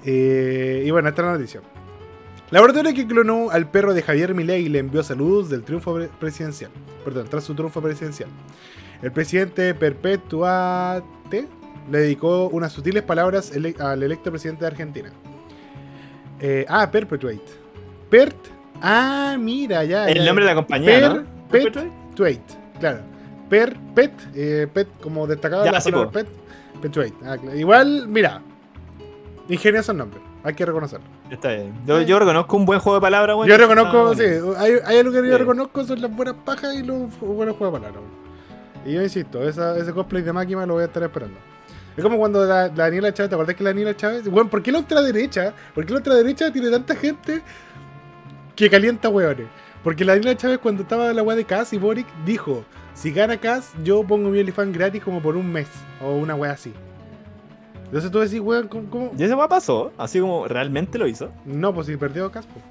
Eh, 0.04 0.82
y 0.86 0.90
bueno, 0.90 1.08
esta 1.08 1.22
es 1.22 1.26
la 1.26 1.32
noticia. 1.34 1.60
Laboratorio 2.50 2.92
que 2.94 3.06
clonó 3.06 3.50
al 3.50 3.70
perro 3.70 3.94
de 3.94 4.02
Javier 4.02 4.34
Milei 4.34 4.68
le 4.68 4.78
envió 4.80 5.02
saludos 5.04 5.50
del 5.50 5.62
triunfo 5.62 5.94
pre- 5.94 6.08
presidencial. 6.18 6.70
Perdón, 7.04 7.26
tras 7.30 7.44
su 7.44 7.54
triunfo 7.54 7.80
presidencial. 7.80 8.28
El 9.02 9.12
presidente 9.12 9.72
Perpetuate 9.74 11.46
le 11.90 11.98
dedicó 11.98 12.48
unas 12.48 12.72
sutiles 12.72 13.02
palabras 13.02 13.54
ele- 13.54 13.76
al 13.78 14.02
electo 14.02 14.30
presidente 14.30 14.62
de 14.62 14.66
Argentina. 14.66 15.10
Eh, 16.40 16.64
ah, 16.68 16.90
Perpetuate. 16.90 17.40
Pert. 18.08 18.36
Ah, 18.82 19.36
mira, 19.38 19.84
ya. 19.84 20.08
El 20.08 20.18
ya. 20.18 20.24
nombre 20.24 20.44
de 20.44 20.50
la 20.50 20.54
compañía, 20.56 21.08
¿no? 21.08 21.39
Per- 21.50 21.72
Perpetuate, 21.72 22.40
claro. 22.78 23.00
Per, 23.48 23.76
pet, 23.94 24.12
eh, 24.34 24.68
pet, 24.72 24.88
como 25.02 25.26
destacado 25.26 25.64
Ya, 25.64 25.72
la 25.72 25.80
sí, 25.80 25.90
palabra 25.90 26.08
po. 26.10 26.12
pet. 26.18 26.28
Perpetuate. 26.74 27.14
Ah, 27.24 27.36
claro. 27.36 27.56
Igual, 27.58 28.06
mira. 28.08 28.40
Ingenioso 29.48 29.90
el 29.92 29.98
nombre, 29.98 30.20
hay 30.44 30.54
que 30.54 30.64
reconocerlo. 30.64 31.06
Está 31.28 31.48
bien. 31.48 31.72
Yo, 31.86 32.00
yo 32.02 32.18
reconozco 32.20 32.56
un 32.56 32.64
buen 32.66 32.78
juego 32.78 32.98
de 32.98 33.02
palabras, 33.02 33.36
weón. 33.36 33.48
yo 33.48 33.56
reconozco, 33.56 34.12
Está 34.12 34.24
sí, 34.24 34.40
bueno. 34.40 34.60
hay, 34.60 34.72
hay 34.84 34.98
algo 34.98 35.12
que 35.12 35.28
yo 35.28 35.38
reconozco, 35.38 35.84
son 35.84 36.00
las 36.00 36.14
buenas 36.14 36.36
pajas 36.44 36.74
y 36.76 36.82
los 36.84 37.18
buenos 37.20 37.56
juegos 37.56 37.80
de 37.80 37.86
palabras. 37.88 38.10
Y 38.86 38.92
yo 38.94 39.02
insisto, 39.02 39.42
esa- 39.42 39.76
ese 39.76 39.92
cosplay 39.92 40.22
de 40.22 40.32
máquina 40.32 40.64
lo 40.66 40.74
voy 40.74 40.82
a 40.82 40.86
estar 40.86 41.02
esperando. 41.02 41.36
Es 41.96 42.02
como 42.04 42.16
cuando 42.16 42.44
la, 42.44 42.68
la 42.68 42.84
Daniela 42.84 43.12
Chávez, 43.12 43.28
¿te 43.30 43.34
acordás 43.34 43.56
que 43.56 43.64
la 43.64 43.70
Daniela 43.70 43.96
Chávez? 43.96 44.28
Bueno, 44.28 44.48
¿por 44.48 44.62
qué 44.62 44.70
la 44.70 44.78
ultraderecha? 44.78 45.52
¿Por 45.74 45.84
qué 45.84 45.92
la 45.92 45.98
ultraderecha 45.98 46.52
tiene 46.52 46.70
tanta 46.70 46.94
gente 46.94 47.42
que 48.54 48.70
calienta 48.70 49.08
hueones? 49.08 49.46
Porque 49.82 50.04
la 50.04 50.12
Daniela 50.14 50.36
Chávez 50.36 50.58
cuando 50.58 50.82
estaba 50.82 51.10
en 51.10 51.16
la 51.16 51.22
weá 51.22 51.36
de 51.36 51.44
Cass 51.44 51.72
y 51.72 51.78
Boric 51.78 52.06
dijo, 52.26 52.64
si 52.94 53.12
gana 53.12 53.38
Cass, 53.38 53.70
yo 53.82 54.02
pongo 54.04 54.28
mi 54.28 54.38
OnlyFans 54.40 54.74
gratis 54.76 55.02
como 55.02 55.20
por 55.22 55.36
un 55.36 55.50
mes. 55.50 55.68
O 56.02 56.12
una 56.16 56.34
weá 56.34 56.52
así. 56.52 56.72
Entonces 57.86 58.10
tú 58.10 58.18
decís, 58.20 58.40
weón, 58.40 58.68
¿cómo? 58.68 58.90
cómo? 58.90 59.12
Y 59.18 59.22
ese 59.24 59.34
weá 59.34 59.48
pasó, 59.48 59.92
así 59.98 60.20
como 60.20 60.46
realmente 60.46 60.98
lo 60.98 61.06
hizo. 61.06 61.30
No, 61.44 61.74
pues 61.74 61.86
si 61.86 61.96
perdió 61.96 62.30
Cass, 62.30 62.46
pues. 62.46 62.64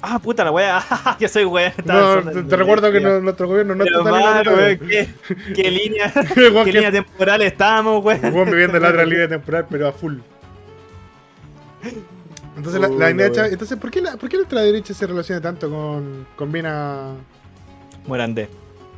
Ah, 0.00 0.18
puta 0.20 0.42
la 0.44 0.50
weá. 0.52 0.82
Yo 1.20 1.28
soy 1.28 1.44
weá. 1.44 1.74
No, 1.84 2.22
te, 2.22 2.42
te 2.44 2.56
recuerdo 2.56 2.90
que 2.92 3.00
no- 3.00 3.20
nuestro 3.20 3.46
gobierno 3.48 3.74
no 3.74 3.84
Pero 3.84 3.98
está 3.98 4.10
tan 4.44 4.54
weón, 4.54 4.78
¿qué, 4.88 5.08
qué 5.54 5.70
línea, 5.70 6.12
qué 6.64 6.72
línea 6.72 6.90
temporal 6.90 7.42
estamos, 7.42 8.02
weón. 8.04 8.32
Weón 8.34 8.50
viviendo 8.50 8.76
en 8.78 8.82
la 8.84 8.88
otra 8.90 9.04
línea 9.06 9.28
temporal, 9.28 9.66
pero 9.68 9.86
a 9.88 9.92
full. 9.92 10.18
Entonces, 12.58 12.80
la, 12.80 12.88
la 12.88 12.94
weón. 13.16 13.52
entonces 13.52 13.78
¿por, 13.78 13.90
qué 13.90 14.00
la, 14.02 14.16
¿por 14.16 14.28
qué 14.28 14.36
la 14.36 14.42
ultraderecha 14.42 14.92
se 14.92 15.06
relaciona 15.06 15.40
tanto 15.40 15.70
con, 15.70 16.26
con 16.36 16.50
Mina, 16.52 17.12
Morandé, 18.06 18.48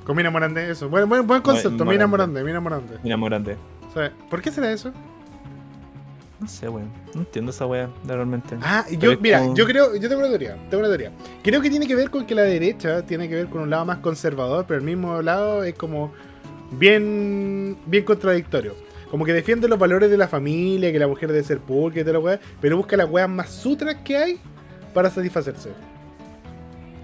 con 0.05 0.17
Mina 0.17 0.31
Morandé? 0.31 0.71
Eso, 0.71 0.89
buen, 0.89 1.09
buen, 1.09 1.27
buen 1.27 1.43
concepto, 1.43 1.85
Mo- 1.85 1.91
Mina 1.93 2.07
Morandé. 2.07 2.41
Morandé, 2.43 2.45
Mina 2.45 2.61
Morandé. 2.61 2.99
mira 3.05 3.17
Morandé. 3.17 3.57
O 3.89 3.93
sea, 3.93 4.13
¿Por 4.29 4.41
qué 4.41 4.51
será 4.51 4.73
eso? 4.73 4.93
No 6.41 6.49
sé, 6.49 6.69
weón. 6.69 6.91
No 7.15 7.21
entiendo 7.21 7.51
esa 7.51 7.67
weá, 7.67 7.91
realmente. 8.07 8.57
Ah, 8.63 8.87
yo, 8.99 9.19
mira, 9.21 9.41
como- 9.41 9.55
yo 9.55 9.67
creo, 9.67 9.95
yo 9.95 10.09
tengo 10.09 10.21
una 10.21 10.29
teoría, 10.31 10.57
tengo 10.71 10.79
una 10.81 10.89
teoría. 10.89 11.13
Creo 11.43 11.61
que 11.61 11.69
tiene 11.69 11.87
que 11.87 11.95
ver 11.95 12.09
con 12.11 12.25
que 12.27 12.35
la 12.35 12.43
derecha 12.43 13.05
tiene 13.05 13.29
que 13.29 13.35
ver 13.35 13.49
con 13.49 13.61
un 13.61 13.69
lado 13.71 13.85
más 13.85 13.99
conservador, 13.99 14.65
pero 14.67 14.79
el 14.79 14.85
mismo 14.87 15.21
lado 15.21 15.65
es 15.65 15.75
como 15.75 16.13
bien, 16.73 17.77
bien 17.85 18.05
contradictorio. 18.05 18.75
Como 19.11 19.25
que 19.25 19.33
defiende 19.33 19.67
los 19.69 19.79
valores 19.79 20.11
de 20.11 20.17
la 20.17 20.29
familia, 20.29 20.93
que 20.93 20.99
la 20.99 21.09
mujer 21.09 21.33
debe 21.33 21.43
ser 21.45 21.59
pulcra 21.59 22.01
y 22.01 22.05
toda 22.05 22.15
la 22.15 22.19
weá, 22.21 22.41
pero 22.61 22.77
busca 22.77 22.97
las 22.97 23.11
weas 23.11 23.29
más 23.29 23.51
sutras 23.51 23.97
que 24.05 24.17
hay 24.17 24.41
para 24.95 25.11
satisfacerse. 25.11 25.71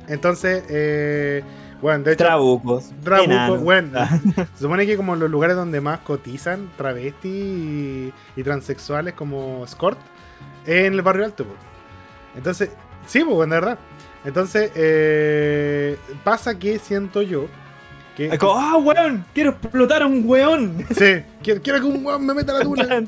Entonces, 0.09 0.65
eh, 0.69 1.43
bueno, 1.81 2.05
de 2.05 2.13
hecho, 2.13 2.25
Trabucos. 2.25 2.93
Trabuco, 3.03 3.33
enanos. 3.33 3.63
bueno. 3.63 3.91
Ah, 3.95 4.19
se 4.55 4.63
supone 4.63 4.87
que 4.87 4.97
como 4.97 5.17
los 5.17 5.31
lugares 5.31 5.57
donde 5.57 5.81
más 5.81 6.01
cotizan 6.01 6.71
travestis 6.77 7.25
y, 7.33 8.13
y 8.37 8.43
transexuales 8.43 9.15
como 9.15 9.65
escort 9.65 9.99
es 10.65 10.87
en 10.87 10.95
el 10.95 11.03
barrio 11.03 11.25
alto. 11.25 11.45
po. 11.45 11.55
Entonces, 12.37 12.71
sí, 13.07 13.25
pues, 13.25 13.49
de 13.49 13.55
verdad. 13.57 13.79
Entonces, 14.25 14.71
eh, 14.75 15.97
pasa 16.25 16.59
que 16.59 16.79
siento 16.79 17.23
yo. 17.23 17.47
Es 18.19 18.39
como, 18.39 18.57
ah, 18.57 18.77
weón, 18.79 19.25
quiero 19.35 19.51
explotar 19.51 20.03
a 20.03 20.07
un 20.07 20.23
weón. 20.27 20.87
Sí, 20.91 21.23
quiero, 21.43 21.63
quiero 21.63 21.81
que 21.81 21.87
un 21.87 22.05
weón 22.05 22.25
me 22.25 22.35
meta 22.35 22.53
la 22.53 22.61
tula. 22.65 23.03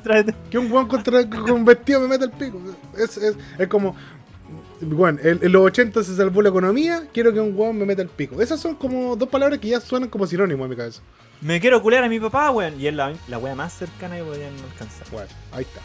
Que 0.51 0.59
un 0.59 0.71
weón 0.71 0.87
contra, 0.89 1.29
con 1.29 1.65
vestido 1.65 2.01
me 2.01 2.09
meta 2.09 2.27
el 2.27 2.31
pico. 2.33 2.61
Es, 2.97 3.17
es, 3.17 3.37
es 3.59 3.69
como... 3.69 3.97
Bueno, 4.81 5.19
en, 5.23 5.41
en 5.43 5.51
los 5.51 5.63
80 5.63 6.05
se 6.05 6.15
salvó 6.15 6.41
la 6.41 6.51
economía, 6.51 7.09
quiero 7.13 7.33
que 7.33 7.41
un 7.41 7.57
weón 7.57 7.77
me 7.77 7.85
meta 7.85 8.03
el 8.03 8.09
pico. 8.09 8.41
Esas 8.41 8.61
son 8.61 8.77
como 8.77 9.17
dos 9.17 9.29
palabras 9.29 9.59
que 9.59 9.69
ya 9.69 9.81
suenan 9.81 10.09
como 10.09 10.27
sinónimos 10.27 10.67
en 10.67 10.71
mi 10.71 10.77
cabeza. 10.77 11.03
Me 11.41 11.61
quiero 11.61 11.83
culear 11.83 12.05
a 12.05 12.09
mi 12.09 12.21
papá, 12.21 12.51
weón. 12.51 12.81
Y 12.81 12.87
es 12.87 12.95
la, 12.95 13.13
la 13.29 13.39
wea 13.39 13.55
más 13.55 13.73
cercana 13.73 14.17
que 14.17 14.23
podían 14.23 14.53
alcanzar. 14.71 15.07
Bueno, 15.11 15.29
ahí 15.53 15.65
está. 15.65 15.81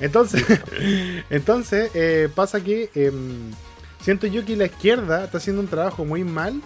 Entonces, 0.00 0.44
entonces 1.30 1.90
eh, 1.94 2.28
pasa 2.34 2.62
que 2.62 2.90
em, 2.94 3.50
siento 4.00 4.26
yo 4.26 4.44
que 4.44 4.56
la 4.56 4.66
izquierda 4.66 5.24
está 5.24 5.38
haciendo 5.38 5.60
un 5.60 5.68
trabajo 5.68 6.04
muy 6.04 6.24
mal 6.24 6.60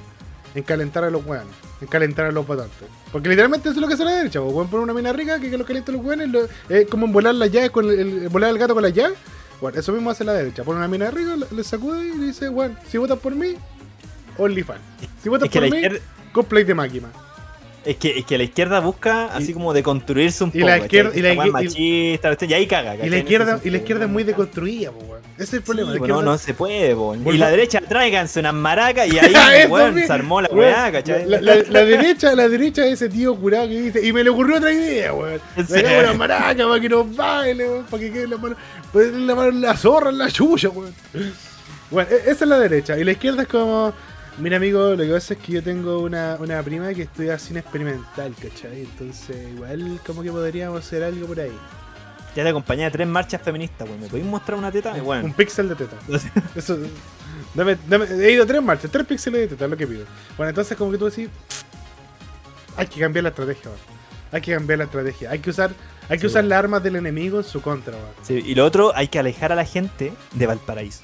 en 0.54 0.62
calentar 0.62 1.04
a 1.04 1.11
los 1.11 1.25
hueones, 1.25 1.54
en 1.80 1.87
calentar 1.88 2.26
a 2.26 2.32
los 2.32 2.47
votantes. 2.47 2.88
Porque 3.11 3.28
literalmente 3.28 3.68
eso 3.68 3.76
es 3.78 3.80
lo 3.80 3.88
que 3.88 3.94
hace 3.94 4.04
la 4.04 4.12
derecha, 4.16 4.40
pues, 4.40 4.52
pueden 4.52 4.68
poner 4.71 4.85
una 4.85 4.94
mina 4.94 5.12
rica 5.12 5.38
que, 5.40 5.50
que 5.50 5.56
lo 5.59 5.64
calienta 5.64 5.92
a 5.92 5.94
los 5.97 6.04
hueones, 6.04 6.28
lo- 6.30 6.49
es 6.68 6.87
como 6.88 7.06
en 7.06 7.12
volar 7.12 7.35
las 7.35 7.50
llaves 7.50 7.71
con 7.71 7.87
el, 7.90 7.99
el- 7.99 8.28
volar 8.28 8.50
al 8.50 8.59
gato 8.59 8.75
con 8.75 8.82
las 8.82 8.92
llaves. 8.92 9.16
Bueno, 9.61 9.78
eso 9.78 9.92
mismo 9.92 10.11
hace 10.11 10.25
la 10.25 10.32
derecha, 10.32 10.64
pone 10.64 10.78
una 10.78 10.88
mina 10.88 11.11
rica, 11.11 11.37
le, 11.50 11.64
sacude 11.64 12.04
y 12.09 12.18
le 12.18 12.26
dice, 12.26 12.49
bueno, 12.49 12.75
si 12.88 12.99
votas 12.99 13.18
por 13.18 13.35
mí, 13.35 13.54
OnlyFans. 14.38 14.80
Si 15.23 15.28
votas 15.28 15.47
Es 15.47 15.52
que 15.52 15.61
por 15.61 15.68
la 15.68 15.75
mí, 15.75 15.80
izquierda- 15.82 16.00
cosplay 16.32 16.64
de 16.64 16.75
máquina. 16.75 17.09
Es 17.85 17.97
que, 17.97 18.19
es 18.19 18.25
que 18.25 18.39
la 18.39 18.45
izquierda 18.45 18.79
busca 18.81 19.27
así 19.35 19.53
como 19.53 19.73
de 19.73 19.83
construirse 19.83 20.45
un 20.45 20.51
y 20.55 20.61
poco. 20.61 20.67
la 20.67 20.79
izquierda- 20.79 21.11
¿cachai? 21.11 21.19
y 21.19 21.37
la 21.37 21.47
machista, 21.47 22.31
¿viste? 22.31 22.47
y 22.47 22.55
ahí 22.55 22.67
caga. 22.67 22.95
Y 23.05 23.09
la 23.11 23.19
izquierda, 23.19 23.61
y 23.65 23.71
la 23.71 23.77
izquierda 23.79 24.05
es 24.05 24.11
muy 24.11 24.23
deconstruida, 24.23 24.93
pues, 24.93 25.05
weón. 25.09 25.23
Ese 25.35 25.43
es 25.45 25.53
el 25.55 25.62
problema. 25.62 25.89
Sí, 25.89 25.95
la 25.95 25.99
pues 25.99 26.09
no, 26.11 26.23
no 26.23 26.39
se 26.39 26.55
puede, 26.55 26.95
po. 26.95 27.17
Y 27.17 27.39
la 27.39 27.51
derecha, 27.51 27.81
tráiganse 27.81 28.39
unas 28.39 28.55
maracas 28.55 29.09
y 29.12 29.19
ahí, 29.19 29.67
weón, 29.67 29.99
se 29.99 30.12
armó 30.12 30.41
la 30.41 30.49
weá, 30.49 30.93
¿cachai? 30.93 31.27
La, 31.27 31.41
la- 31.41 31.57
la 31.69 31.85
derecha, 31.85 32.35
la 32.37 32.49
derecha 32.49 32.87
es 32.87 32.93
ese 33.03 33.09
tío 33.09 33.35
curado 33.35 33.67
que 33.69 33.81
dice, 33.81 34.07
y 34.07 34.12
me 34.12 34.23
le 34.23 34.31
ocurrió 34.31 34.59
otra 34.59 34.73
idea, 34.73 35.12
weón. 35.12 35.41
Sí. 35.57 35.65
Sacamos 35.75 36.05
una 36.05 36.12
maraca 36.15 36.69
para 36.69 36.81
que 36.81 36.89
nos 36.89 37.17
baile, 37.17 37.69
weón, 37.69 37.85
para 37.87 38.01
que 38.03 38.12
quede 38.12 38.29
la 38.29 38.37
mano, 38.37 38.57
ponerle 38.93 39.27
la 39.27 39.35
mano 39.35 39.49
en 39.49 39.61
la 39.61 39.77
zorra, 39.77 40.11
en 40.11 40.19
la 40.19 40.31
chucha, 40.31 40.69
weón. 40.69 40.95
Bueno, 41.91 42.09
e- 42.11 42.31
esa 42.31 42.45
es 42.45 42.49
la 42.49 42.59
derecha. 42.59 42.99
Y 42.99 43.05
la 43.05 43.12
izquierda 43.12 43.43
es 43.43 43.49
como, 43.49 43.93
mira 44.39 44.57
amigo, 44.57 44.91
lo 44.95 45.05
que 45.05 45.11
pasa 45.11 45.35
es 45.35 45.41
que 45.41 45.53
yo 45.53 45.62
tengo 45.62 45.99
una, 46.01 46.37
una 46.41 46.62
prima 46.62 46.93
que 46.95 47.03
estudia 47.03 47.39
cine 47.39 47.61
experimental, 47.61 48.35
¿cachai? 48.41 48.83
Entonces, 48.83 49.37
igual 49.55 50.01
como 50.07 50.23
que 50.23 50.31
podríamos 50.31 50.85
hacer 50.85 51.03
algo 51.03 51.27
por 51.27 51.41
ahí. 51.41 51.53
Ya 52.35 52.43
te 52.43 52.49
acompañé 52.49 52.87
a 52.87 52.91
tres 52.91 53.07
marchas 53.07 53.43
feministas, 53.43 53.87
weón. 53.89 54.01
¿Me 54.01 54.09
podéis 54.09 54.27
mostrar 54.27 54.59
una 54.59 54.73
teta? 54.73 54.93
Un 54.95 55.05
bueno. 55.05 55.35
píxel 55.37 55.69
de 55.69 55.75
teta. 55.75 55.97
Eso, 56.57 56.79
dame, 57.55 57.77
dame- 57.87 58.07
he 58.07 58.33
ido 58.33 58.45
a 58.45 58.47
tres 58.47 58.62
marchas, 58.62 58.91
tres 58.91 59.07
píxeles 59.07 59.41
de 59.43 59.49
teta, 59.49 59.65
es 59.67 59.71
lo 59.71 59.77
que 59.77 59.87
pido. 59.87 60.05
Bueno, 60.37 60.49
entonces 60.49 60.77
como 60.79 60.91
que 60.91 60.99
tú 60.99 61.05
decís, 61.11 61.29
hay 62.77 62.87
que 62.87 63.01
cambiar 63.01 63.25
la 63.25 63.29
estrategia. 63.29 63.71
Hay 64.33 64.41
que 64.41 64.55
cambiar 64.55 64.79
la 64.79 64.85
estrategia. 64.87 65.31
Hay 65.31 65.41
que 65.41 65.51
usar, 65.51 65.73
hay 66.09 66.17
que 66.17 66.23
Sí, 66.23 66.27
usar 66.29 66.45
las 66.45 66.59
armas 66.59 66.83
del 66.83 66.97
enemigo 66.97 67.37
en 67.39 67.45
su 67.45 67.61
contra, 67.61 67.93
weón. 67.95 68.09
Sí, 68.23 68.43
y 68.47 68.55
lo 68.55 68.65
otro, 68.65 68.93
hay 68.97 69.09
que 69.09 69.19
alejar 69.19 69.53
a 69.53 69.55
la 69.55 69.67
gente 69.67 70.15
de 70.33 70.47
Valparaíso. 70.47 71.03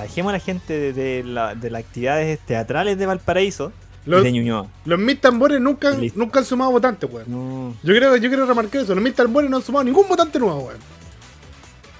Alejemos 0.00 0.30
a 0.30 0.32
la 0.34 0.40
gente 0.40 0.72
de, 0.78 0.92
de 0.92 1.24
la- 1.24 1.54
de 1.54 1.70
las 1.70 1.80
actividades 1.84 2.38
teatrales 2.40 2.96
de 2.98 3.06
Valparaíso 3.06 3.72
Los, 4.06 4.22
de 4.22 4.32
Ñuñoa. 4.32 4.66
los 4.84 4.98
mil 4.98 5.18
tambores 5.18 5.60
nunca, 5.60 5.90
listo. 5.90 6.18
nunca 6.18 6.38
han 6.38 6.44
sumado 6.44 6.70
votantes, 6.70 7.10
weón. 7.12 7.24
No. 7.28 7.74
Yo 7.82 7.94
creo, 7.94 8.16
yo 8.16 8.28
quiero 8.28 8.46
remarcar 8.46 8.82
eso. 8.82 8.94
Los 8.94 9.02
mil 9.02 9.12
tambores 9.14 9.50
no 9.50 9.56
han 9.56 9.62
sumado 9.62 9.84
ningún 9.84 10.08
votante 10.08 10.38
nuevo, 10.38 10.60
weón. 10.60 10.78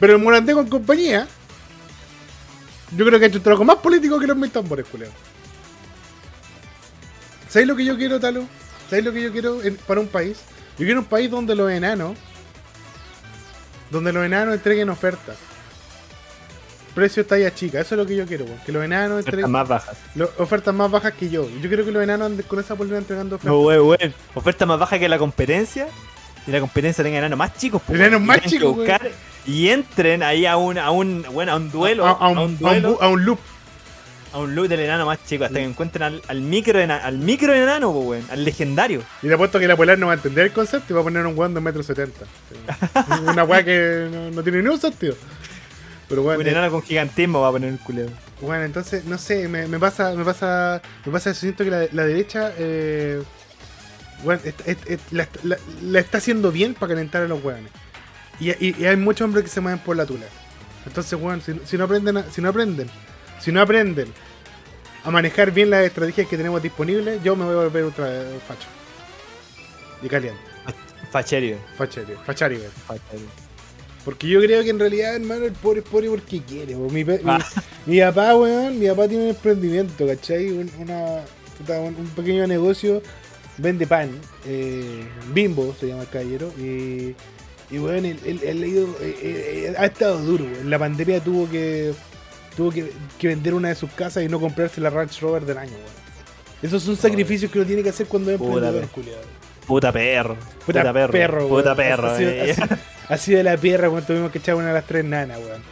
Pero 0.01 0.15
el 0.17 0.23
Morandé 0.23 0.55
con 0.55 0.69
compañía, 0.69 1.27
yo 2.97 3.05
creo 3.05 3.19
que 3.19 3.25
ha 3.25 3.29
hecho 3.29 3.39
un 3.39 3.45
trabajo 3.45 3.65
más 3.65 3.77
político 3.77 4.19
que 4.19 4.27
los 4.29 4.37
mil 4.37 4.51
tambores, 4.51 4.87
culeo. 4.87 5.11
¿Sabéis 7.49 7.69
lo 7.69 7.77
que 7.77 7.85
yo 7.85 7.97
quiero, 7.97 8.21
Talo? 8.21 8.45
¿Sabéis 8.89 9.05
lo 9.07 9.13
que 9.13 9.23
yo 9.23 9.33
quiero 9.33 9.63
en- 9.63 9.77
para 9.77 10.01
un 10.01 10.07
país? 10.09 10.39
Yo 10.79 10.85
quiero 10.85 11.01
un 11.01 11.07
país 11.07 11.31
donde 11.31 11.55
los 11.57 11.71
enanos 11.71 12.17
donde 13.91 14.13
los 14.13 14.25
enanos 14.25 14.55
entreguen 14.55 14.91
ofertas. 14.91 15.37
Precio 16.95 17.25
talla 17.25 17.55
chica, 17.55 17.81
eso 17.81 17.95
es 17.95 17.99
lo 17.99 18.07
que 18.07 18.17
yo 18.17 18.27
quiero, 18.27 18.45
weón. 18.45 18.59
Que 18.67 18.73
los 18.73 18.85
enanos 18.85 19.13
Ofertas 19.21 19.27
entreguen 19.29 19.51
más 19.53 19.69
bajas. 19.69 19.97
lo- 20.15 20.31
ofertas 20.39 20.75
más 20.75 20.91
bajas 20.91 21.13
que 21.13 21.29
yo. 21.31 21.49
Yo 21.61 21.69
quiero 21.69 21.85
que 21.85 21.93
los 21.93 22.03
enanos 22.03 22.27
anden 22.27 22.45
con 22.47 22.59
esa 22.59 22.75
polera 22.77 22.99
entregando 22.99 23.37
ofertas. 23.37 23.53
No, 23.55 23.61
weón, 23.61 23.87
weón. 23.89 24.15
Oferta 24.35 24.67
más 24.67 24.79
baja 24.79 24.99
que 24.99 25.09
la 25.09 25.19
competencia. 25.19 25.87
Y 26.47 26.51
la 26.51 26.61
competencia 26.61 27.05
tenga 27.05 27.19
enanos 27.19 27.39
más 27.39 27.57
chicos. 27.57 27.83
po, 27.83 27.95
Enanos 27.95 28.21
más 28.23 28.41
chicos, 28.43 28.75
buscar 28.75 29.11
Y 29.47 29.69
entren 29.69 30.23
ahí 30.23 30.47
a 30.47 30.57
un, 30.57 30.79
a 30.79 30.91
un, 30.91 31.25
bueno, 31.33 31.53
a 31.53 31.57
un 31.57 31.71
duelo. 31.71 32.07
a, 32.07 32.11
a 32.13 32.29
un, 32.29 32.39
a 32.39 32.41
un 32.41 32.41
a 32.41 32.43
un 32.43 32.59
duelo. 32.59 32.99
a 33.03 33.09
un 33.09 33.25
loop. 33.25 33.39
a 34.33 34.39
un 34.39 34.55
look 34.55 34.69
del 34.69 34.81
enano 34.81 35.07
más 35.07 35.19
chico 35.27 35.45
hasta 35.45 35.59
que 35.59 35.65
encuentren 35.65 36.03
al, 36.03 36.23
al 36.29 36.41
micro 36.41 36.79
ena- 36.81 36.99
al 36.99 37.17
micro 37.19 37.55
enano, 37.55 37.93
po, 37.93 38.01
weón, 38.01 38.25
al 38.31 38.45
legendario. 38.45 39.03
Y 39.23 39.29
te 39.29 39.35
apuesto 39.35 39.59
que 39.59 39.67
la 39.69 39.77
polar 39.77 39.99
no 39.99 40.07
va 40.07 40.13
a 40.13 40.17
entender 40.17 40.47
el 40.47 40.53
concepto 40.53 40.93
y 40.93 40.95
va 40.95 41.01
a 41.01 41.05
poner 41.05 41.25
un 41.27 41.39
weón 41.39 41.55
de 41.55 41.61
metro 41.61 41.83
setenta. 41.83 42.27
Una 43.27 43.45
weá 43.45 43.63
que 43.65 44.09
no, 44.11 44.31
no 44.31 44.43
tiene 44.43 44.63
ni 44.63 44.69
un 44.69 44.81
sentido. 44.81 45.15
Pero 46.09 46.23
bueno, 46.23 46.41
un 46.41 46.47
enano 46.49 46.71
con 46.71 46.83
gigantismo 46.83 47.41
va 47.43 47.49
a 47.49 47.53
poner 47.53 47.71
el 47.71 47.79
culeo. 47.79 48.09
bueno, 48.41 48.65
entonces, 48.65 49.05
no 49.05 49.19
sé, 49.19 49.47
me, 49.49 49.67
me 49.69 49.79
pasa, 49.79 50.15
me 50.15 50.25
pasa, 50.25 50.81
me 51.05 51.13
pasa 51.13 51.31
eso, 51.31 51.41
siento 51.41 51.65
que 51.65 51.71
la, 51.71 51.87
la 51.93 52.07
derecha, 52.07 52.53
eh, 52.59 53.23
bueno, 54.25 54.41
la, 55.11 55.29
la- 55.43 55.59
la 55.83 56.01
está 56.01 56.19
haciendo 56.19 56.51
bien 56.51 56.75
para 56.75 56.95
calentar 56.95 57.23
a 57.23 57.29
los 57.29 57.45
weones. 57.45 57.71
Y, 58.41 58.51
y- 58.53 58.75
y 58.79 58.87
hay 58.87 58.97
muchos 58.97 59.25
hombres 59.27 59.45
que 59.45 59.51
se 59.51 59.61
mueven 59.61 59.81
por 59.81 59.97
la 59.97 60.07
tula. 60.07 60.27
Entonces, 60.87 61.19
weón, 61.21 61.43
si, 61.43 61.61
si 61.67 61.77
no 61.77 61.85
aprenden, 61.85 62.17
a- 62.17 62.31
si 62.31 62.41
no 62.41 62.49
aprenden, 62.49 62.89
si 63.39 63.53
no 63.53 63.61
aprenden 63.61 64.13
a 65.05 65.11
manejar 65.11 65.51
bien 65.53 65.69
las 65.71 65.85
estrategias 65.85 66.27
que 66.27 66.37
tenemos 66.37 66.63
disponibles, 66.63 67.23
yo 67.23 67.37
me 67.37 67.45
voy 67.45 67.55
a 67.55 67.59
volver 67.65 67.85
ultra 67.85 68.07
facho. 68.47 68.67
Y 70.03 70.09
caliente. 70.09 70.41
Facherio. 71.13 71.59
Fachario, 72.25 72.61
fachario. 72.87 73.48
Porque 74.09 74.27
yo 74.27 74.41
creo 74.41 74.63
que 74.65 74.71
en 74.71 74.79
realidad, 74.79 75.17
hermano, 75.17 75.45
el 75.45 75.53
pobre 75.53 75.81
es 75.81 75.85
pobre 75.87 76.09
porque 76.09 76.41
quiere. 76.41 76.75
Mi, 76.77 77.05
Ah. 77.27 77.45
mi 77.85 78.01
papá, 78.01 78.35
weón, 78.37 78.79
mi 78.79 78.87
papá 78.89 79.07
tiene 79.07 79.25
un 79.25 79.29
emprendimiento, 79.31 80.07
¿cachai? 80.07 80.49
Un, 80.51 80.71
una, 80.79 81.25
un, 81.81 82.07
pequeño 82.17 82.47
negocio, 82.47 83.03
vende 83.59 83.87
pan, 83.87 84.09
eh, 84.47 85.03
bimbo 85.35 85.75
se 85.79 85.89
llama 85.89 86.05
el 86.05 86.09
caballero, 86.09 86.51
y, 86.59 87.15
y 87.71 87.79
weón, 87.79 88.07
él, 88.07 88.19
él- 88.25 88.41
él 88.45 88.63
ha, 88.63 88.67
ido, 88.67 88.87
eh, 89.03 89.19
eh, 89.23 89.75
ha 89.77 89.85
estado 89.85 90.19
duro, 90.23 90.45
weón. 90.45 90.61
En 90.63 90.71
la 90.71 90.79
pandemia 90.79 91.21
tuvo 91.23 91.47
que 91.51 91.93
tuvo 92.57 92.71
que, 92.71 92.91
que 93.19 93.29
vender 93.29 93.53
una 93.53 93.69
de 93.69 93.75
sus 93.75 93.91
casas 93.91 94.25
y 94.25 94.29
no 94.29 94.41
comprarse 94.41 94.81
la 94.81 94.89
Ranch 94.89 95.21
Rover 95.21 95.45
del 95.45 95.59
año, 95.59 95.73
weón. 95.73 95.99
Esos 96.63 96.83
son 96.83 96.97
sacrificios 96.97 97.53
que 97.53 97.59
uno 97.59 97.67
tiene 97.67 97.83
que 97.83 97.91
hacer 97.91 98.07
cuando 98.07 98.31
es 98.31 98.41
emprendedor, 98.41 98.89
culiado. 98.89 99.21
Puta 99.69 99.93
perro. 99.93 100.35
Puta, 100.67 100.81
Puta, 100.81 100.93
perro. 100.93 101.13
perro, 101.13 101.49
Puta 101.49 101.75
perro. 101.77 102.11
Así, 102.11 102.25
eh. 102.25 102.51
así- 102.59 102.63
así 103.09 103.33
de 103.35 103.45
la 103.45 103.57
perra 103.57 103.89
cuando 103.89 104.07
tuvimos 104.07 104.33
que 104.33 104.39
echar 104.39 104.57
una 104.57 104.69
de 104.69 104.73
las 104.75 104.85
tres 104.87 105.05
nanas, 105.05 105.39
weón. 105.39 105.63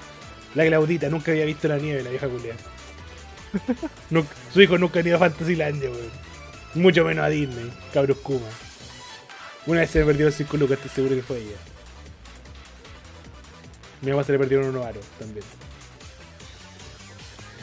La 0.54 0.64
Claudita 0.66 1.08
nunca 1.08 1.32
había 1.32 1.44
visto 1.46 1.66
la 1.66 1.78
nieve, 1.78 2.02
la 2.04 2.10
vieja. 2.10 2.28
Nunca- 4.10 4.34
su 4.52 4.60
hijo 4.62 4.78
nunca 4.78 5.00
ha 5.00 5.02
ido 5.02 5.16
a 5.16 5.18
Fantasylandia, 5.18 5.90
weón. 5.90 6.10
Mucho 6.74 7.04
menos 7.04 7.24
a 7.24 7.28
Disney, 7.28 7.72
cabros 7.92 8.18
Kuma. 8.18 8.46
Una 9.66 9.80
vez 9.80 9.90
se 9.90 9.98
le 10.00 10.04
perdieron 10.04 10.32
5 10.32 10.56
lucas, 10.58 10.76
estoy 10.76 10.90
seguro 10.90 11.16
que 11.16 11.22
fue 11.22 11.38
ella. 11.38 11.56
Mi 14.02 14.10
mamá 14.10 14.22
se 14.24 14.32
le 14.32 14.38
perdieron 14.38 14.68
unos 14.68 14.84
aros 14.86 15.04
también. 15.18 15.44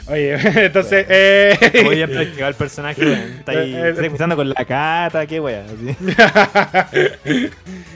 Oye, 0.06 0.34
entonces, 0.66 1.06
eh. 1.08 1.82
Muy 1.84 1.96
bien 1.96 2.10
practicado 2.10 2.48
el 2.50 2.54
personaje, 2.54 3.00
weón. 3.04 3.20
Está 3.38 3.52
ahí 3.52 3.74
Eh, 3.74 3.88
eh, 3.88 3.94
escuchando 4.02 4.36
con 4.36 4.48
la 4.50 4.64
cata, 4.64 5.26
qué 5.26 5.40
weón. 5.40 5.66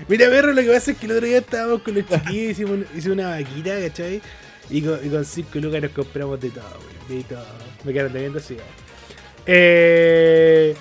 Mira, 0.08 0.30
perro, 0.30 0.52
lo 0.52 0.62
que 0.62 0.68
pasa 0.68 0.92
es 0.92 0.96
que 0.96 1.06
el 1.06 1.12
otro 1.12 1.26
día 1.26 1.38
estábamos 1.38 1.82
con 1.82 1.94
los 1.94 2.06
chiquillos, 2.06 2.52
hicimos, 2.52 2.78
hicimos 2.96 3.18
una 3.18 3.30
vaquita, 3.30 3.78
¿cachai? 3.80 4.22
Y 4.70 4.82
con, 4.82 4.98
y 5.04 5.08
con 5.10 5.24
5 5.24 5.48
lucas 5.58 5.82
nos 5.82 5.90
compramos 5.92 6.40
de 6.40 6.50
todo, 6.50 6.78
weón, 7.08 7.22
de 7.22 7.24
todo. 7.28 7.44
Me 7.84 7.92
quedaron 7.92 8.12
debiendo 8.12 8.38
así, 8.38 8.54
weón. 8.54 8.66
Eh, 9.46 10.74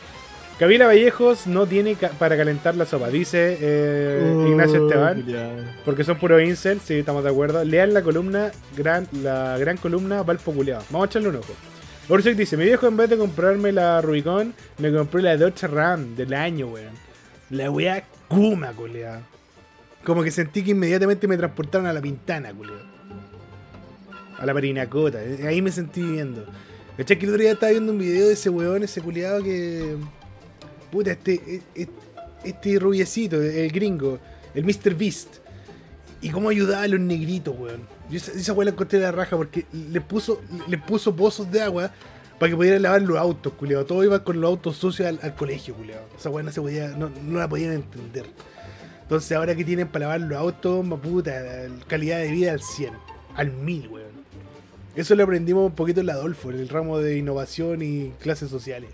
Camila 0.60 0.88
Vallejos 0.88 1.46
no 1.46 1.68
tiene 1.68 1.94
ca- 1.96 2.10
para 2.10 2.36
calentar 2.36 2.76
la 2.76 2.86
sopa, 2.88 3.10
dice 3.10 3.58
eh, 3.62 4.46
Ignacio 4.48 4.82
Oh, 4.84 4.88
Esteban. 4.88 5.24
Porque 5.86 6.04
son 6.04 6.18
puros 6.18 6.42
incel, 6.42 6.80
sí, 6.80 6.96
estamos 6.96 7.24
de 7.24 7.30
acuerdo. 7.30 7.64
Lean 7.64 7.94
la 7.94 8.02
columna, 8.02 8.52
gran, 8.76 9.08
la 9.22 9.56
gran 9.60 9.78
columna 9.78 10.24
Valpo 10.24 10.52
Culeado. 10.54 10.84
Vamos 10.90 11.08
a 11.08 11.10
echarle 11.12 11.30
un 11.30 11.36
ojo. 11.36 11.54
Borsek 12.10 12.36
dice, 12.36 12.58
mi 12.58 12.64
viejo 12.66 12.88
en 12.88 12.98
vez 12.98 13.08
de 13.10 13.18
comprarme 13.18 13.72
la 13.72 14.02
Rubicon, 14.02 14.54
me 14.80 14.92
compré 14.92 15.22
la 15.22 15.38
Dodge 15.38 15.68
Ram 15.68 16.16
del 16.16 16.34
año, 16.34 16.68
weón. 16.68 16.94
La 17.52 17.70
weá 17.70 18.04
Kuma, 18.28 18.72
culeado. 18.74 19.22
Como 20.04 20.24
que 20.24 20.32
sentí 20.32 20.64
que 20.64 20.72
inmediatamente 20.72 21.28
me 21.28 21.38
transportaron 21.38 21.86
a 21.86 21.94
la 21.94 22.02
Pintana, 22.02 22.52
culeado. 22.52 22.82
A 24.40 24.46
la 24.46 24.54
Parinacota. 24.54 25.24
eh, 25.24 25.46
Ahí 25.48 25.62
me 25.62 25.72
sentí 25.72 26.02
viviendo. 26.02 26.46
¿Cachai? 26.98 27.20
Que 27.20 27.26
el 27.26 27.32
otro 27.34 27.44
día 27.44 27.52
estaba 27.52 27.72
viendo 27.72 27.92
un 27.92 28.00
video 28.00 28.28
de 28.28 28.34
ese 28.34 28.50
weón, 28.50 28.84
ese 28.84 29.02
culeado 29.02 29.44
que... 29.44 29.96
Puta, 30.92 31.12
este... 31.12 31.62
este 31.76 32.08
este 32.44 32.80
rubiecito, 32.80 33.42
el 33.42 33.72
gringo, 33.72 34.20
el 34.54 34.64
Mr. 34.64 34.96
Beast. 34.96 35.38
Y 36.22 36.30
cómo 36.30 36.50
ayudaba 36.50 36.84
a 36.84 36.88
los 36.88 37.00
negritos, 37.00 37.56
weón. 37.58 37.82
Yo 38.10 38.18
esa, 38.18 38.32
esa 38.32 38.54
weá 38.54 38.66
la 38.66 38.72
encontré 38.72 39.00
de 39.00 39.06
la 39.06 39.12
raja 39.12 39.38
porque 39.38 39.66
le 39.72 40.02
puso, 40.02 40.42
le 40.68 40.78
puso 40.78 41.16
pozos 41.16 41.52
de 41.52 41.62
agua 41.62 41.92
para 42.40 42.50
que 42.50 42.56
pudieran 42.56 42.82
lavar 42.82 43.02
los 43.02 43.18
autos, 43.18 43.54
culiado. 43.54 43.86
Todos 43.86 44.06
iban 44.06 44.22
con 44.22 44.42
los 44.42 44.50
autos 44.50 44.78
sucios 44.78 45.08
al, 45.22 45.36
colegio, 45.36 45.76
culiado. 45.76 46.08
Esa 46.18 46.30
weá 46.30 46.44
no 46.44 46.52
se 46.52 46.62
podía, 46.62 46.90
no, 46.90 47.10
no 47.10 47.40
la 47.40 47.48
podían 47.48 47.74
entender. 47.74 48.26
Entonces 49.04 49.32
ahora 49.38 49.56
que 49.56 49.64
tienen 49.64 49.88
para 49.88 50.06
lavar 50.06 50.22
los 50.22 50.40
autos, 50.40 50.86
puta, 51.00 51.34
calidad 51.88 52.20
de 52.20 52.32
vida 52.32 52.52
al 52.52 52.62
100, 52.62 52.94
al 53.36 53.52
1000, 53.52 53.88
weón. 53.88 54.08
Eso 54.96 55.14
lo 55.14 55.24
aprendimos 55.24 55.68
un 55.68 55.76
poquito 55.76 56.00
en 56.00 56.08
la 56.08 56.14
Adolfo, 56.14 56.50
en 56.50 56.60
el 56.60 56.70
ramo 56.70 56.98
de 56.98 57.18
innovación 57.18 57.84
y 57.84 58.14
clases 58.20 58.50
sociales. 58.50 58.90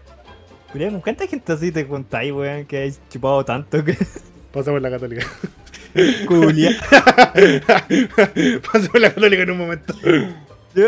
¿Con 0.74 1.02
cuánta 1.02 1.28
gente 1.28 1.54
así 1.54 1.72
te 1.72 1.88
contáis, 1.88 2.32
weón, 2.32 2.66
que 2.66 2.78
hay 2.78 2.94
chupado 3.10 3.46
tanto 3.46 3.84
que. 3.84 3.98
Pasamos 4.52 4.82
la 4.82 4.90
católica. 4.90 5.26
Culia. 6.28 6.72
Pasamos 8.72 9.00
la 9.00 9.14
católica 9.14 9.44
en 9.44 9.52
un 9.52 9.58
momento. 9.58 9.96
Yo, 10.76 10.88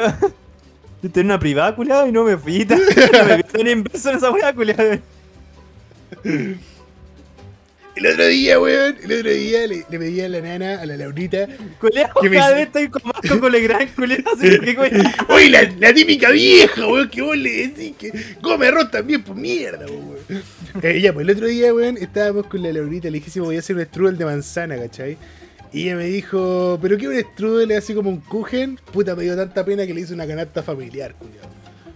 yo 1.02 1.12
tenía 1.12 1.34
una 1.34 1.40
privada, 1.40 1.76
culiado, 1.76 2.08
y 2.08 2.12
no 2.12 2.24
me 2.24 2.38
fui. 2.38 2.66
No 2.66 3.26
me 3.26 3.38
vi 3.38 3.64
ni 3.64 3.72
inverso 3.72 4.12
en 4.12 4.18
esa 4.18 4.32
weá, 4.32 4.54
culiado. 4.54 5.00
El 7.96 8.08
otro 8.08 8.28
día, 8.28 8.60
weón, 8.60 8.98
el 9.04 9.20
otro 9.20 9.32
día 9.32 9.68
le, 9.68 9.86
le 9.90 10.00
pedí 10.00 10.20
a 10.20 10.28
la 10.28 10.42
nana, 10.42 10.82
a 10.82 10.86
la 10.86 10.98
Laurita, 10.98 11.48
Culiado, 11.80 12.14
¿Qué 12.22 12.30
me 12.30 12.36
cada 12.36 12.50
hice? 12.50 12.56
vez 12.56 12.68
estoy 12.68 12.90
con 12.90 13.02
Marco 13.06 13.40
con 13.40 13.52
Legrand, 13.54 13.90
weón. 13.98 14.12
¡Uy, 15.30 15.50
la, 15.50 15.64
la 15.80 15.94
típica 15.94 16.30
vieja, 16.32 16.86
weón! 16.88 17.10
Que 17.10 17.22
vos 17.22 17.38
le 17.38 17.68
decís 17.68 17.94
que 17.98 18.12
come 18.42 18.68
arroz 18.68 18.92
también, 18.92 19.24
pues 19.24 19.38
mierda, 19.40 19.86
weón. 19.86 20.44
Eh, 20.82 21.00
ya, 21.00 21.14
pues 21.14 21.26
el 21.26 21.36
otro 21.36 21.48
día, 21.48 21.74
weón, 21.74 21.98
estábamos 21.98 22.48
con 22.48 22.62
la 22.64 22.74
Laurita, 22.74 23.10
le 23.10 23.20
dije 23.20 23.32
si 23.32 23.40
voy 23.40 23.56
a 23.56 23.60
hacer 23.60 23.78
un 23.78 23.86
strudel 23.86 24.18
de 24.18 24.26
manzana, 24.26 24.76
¿cachai? 24.78 25.18
Y 25.72 25.84
ella 25.84 25.96
me 25.96 26.06
dijo, 26.06 26.78
¿pero 26.82 26.98
qué 26.98 27.08
un 27.08 27.18
strudel 27.20 27.72
es 27.72 27.78
así 27.78 27.94
como 27.94 28.10
un 28.10 28.20
kuchen? 28.20 28.78
Puta, 28.92 29.16
me 29.16 29.24
dio 29.24 29.38
tanta 29.38 29.64
pena 29.64 29.86
que 29.88 29.94
le 29.94 30.02
hice 30.02 30.14
una 30.14 30.28
canasta 30.28 30.62
familiar, 30.64 31.16
culiado. 31.16 31.48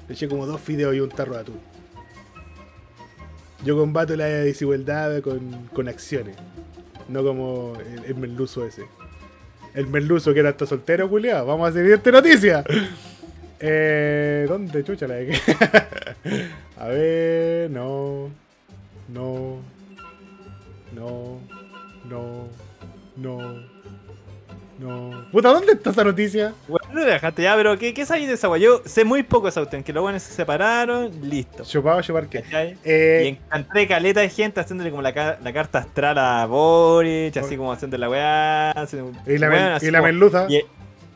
Le 0.07 0.15
eché 0.15 0.29
como 0.29 0.45
dos 0.45 0.62
fideos 0.62 0.95
y 0.95 1.01
un 1.01 1.09
tarro 1.09 1.33
de 1.35 1.39
atún. 1.41 1.59
Yo 3.63 3.77
combato 3.77 4.15
la 4.15 4.25
desigualdad 4.25 5.21
con, 5.21 5.67
con 5.73 5.89
acciones, 5.89 6.35
no 7.09 7.23
como 7.23 7.73
el, 8.05 8.15
merluzo 8.15 8.65
ese. 8.65 8.83
El 9.73 9.87
merluzo 9.87 10.33
que 10.33 10.39
era 10.39 10.49
hasta 10.49 10.65
soltero, 10.65 11.09
culiado. 11.09 11.45
Vamos 11.45 11.69
a 11.69 11.73
seguir 11.73 11.93
esta 11.93 12.11
noticia. 12.11 12.63
Eh, 13.59 14.45
¿Dónde 14.47 14.83
chucha 14.85 15.05
la 15.07 15.15
dejé? 15.15 15.57
a 16.77 16.87
ver, 16.87 17.69
no. 17.69 18.29
No. 19.09 19.59
No. 20.95 21.39
No. 22.05 22.47
No. 23.17 23.68
No. 24.79 25.25
Puta, 25.31 25.49
¿dónde 25.49 25.73
está 25.73 25.89
esa 25.89 26.03
noticia? 26.05 26.53
Bueno, 26.67 26.87
no 26.93 27.03
dejaste 27.03 27.41
ya, 27.43 27.55
pero 27.55 27.77
¿qué, 27.77 27.93
qué 27.93 28.05
sabes 28.05 28.27
de 28.27 28.33
esa? 28.35 28.55
Yo 28.57 28.81
sé 28.85 29.03
muy 29.03 29.23
poco 29.23 29.47
de 29.47 29.49
esa 29.49 29.59
cuestión, 29.61 29.83
que 29.83 29.91
los 29.91 30.01
buenos 30.01 30.23
se 30.23 30.31
separaron, 30.33 31.11
listo. 31.21 31.63
Chupado, 31.63 32.01
chupar 32.01 32.27
qué. 32.27 32.43
Eh, 32.85 33.21
Y 33.25 33.27
encontré 33.27 33.87
caleta 33.87 34.21
de 34.21 34.29
gente 34.29 34.59
haciéndole 34.61 34.89
como 34.89 35.01
la, 35.01 35.37
la 35.43 35.53
carta 35.53 35.79
astral 35.79 36.17
a 36.17 36.45
Boric, 36.45 37.35
así 37.37 37.57
como 37.57 37.73
haciendo 37.73 37.97
la 37.97 38.09
weá. 38.09 38.73
y 39.27 39.37
la, 39.37 39.75
así 39.75 39.87
y 39.87 39.91
la 39.91 39.99
como- 39.99 40.07
merluza. 40.07 40.45
y 40.49 40.61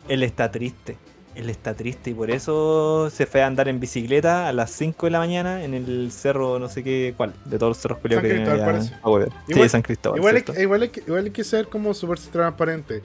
él, 0.09 0.23
está 0.23 0.51
triste. 0.51 0.97
Él 1.35 1.49
está 1.49 1.73
triste 1.73 2.11
y 2.11 2.13
por 2.13 2.29
eso 2.29 3.09
se 3.09 3.25
fue 3.25 3.41
a 3.41 3.47
andar 3.47 3.67
en 3.67 3.79
bicicleta 3.79 4.47
a 4.47 4.53
las 4.53 4.69
5 4.69 5.07
de 5.07 5.11
la 5.11 5.17
mañana 5.17 5.63
en 5.63 5.73
el 5.73 6.11
cerro, 6.11 6.59
no 6.59 6.69
sé 6.69 6.83
qué, 6.83 7.15
cuál, 7.17 7.33
de 7.45 7.57
todos 7.57 7.71
los 7.71 7.77
cerros 7.79 7.97
culiados 7.97 8.21
San 8.27 8.37
que 8.37 8.43
Cristóbal, 8.43 8.65
parece. 8.71 8.93
a 9.01 9.09
Huever. 9.09 9.29
Igual- 9.47 9.63
Sí, 9.63 9.69
San 9.69 9.81
Cristóbal. 9.81 10.19
Igual 10.19 10.35
hay, 10.35 10.41
¿cierto? 10.41 10.53
que- 10.53 10.61
igual, 10.61 10.81
hay 10.83 10.89
que, 10.89 10.99
igual 10.99 11.25
hay 11.25 11.31
que 11.31 11.43
ser 11.43 11.67
como 11.69 11.93
súper 11.95 12.19
transparente. 12.19 13.01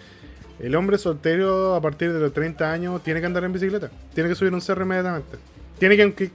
El 0.60 0.74
hombre 0.74 0.98
soltero 0.98 1.74
a 1.74 1.80
partir 1.80 2.12
de 2.12 2.18
los 2.18 2.32
30 2.32 2.70
años 2.72 3.02
tiene 3.02 3.20
que 3.20 3.26
andar 3.26 3.44
en 3.44 3.52
bicicleta. 3.52 3.90
Tiene 4.14 4.28
que 4.28 4.34
subir 4.34 4.52
un 4.52 4.60
cerro 4.60 4.84
inmediatamente. 4.84 5.36
Tiene 5.78 5.96
que 5.96 6.04
conqui- 6.16 6.30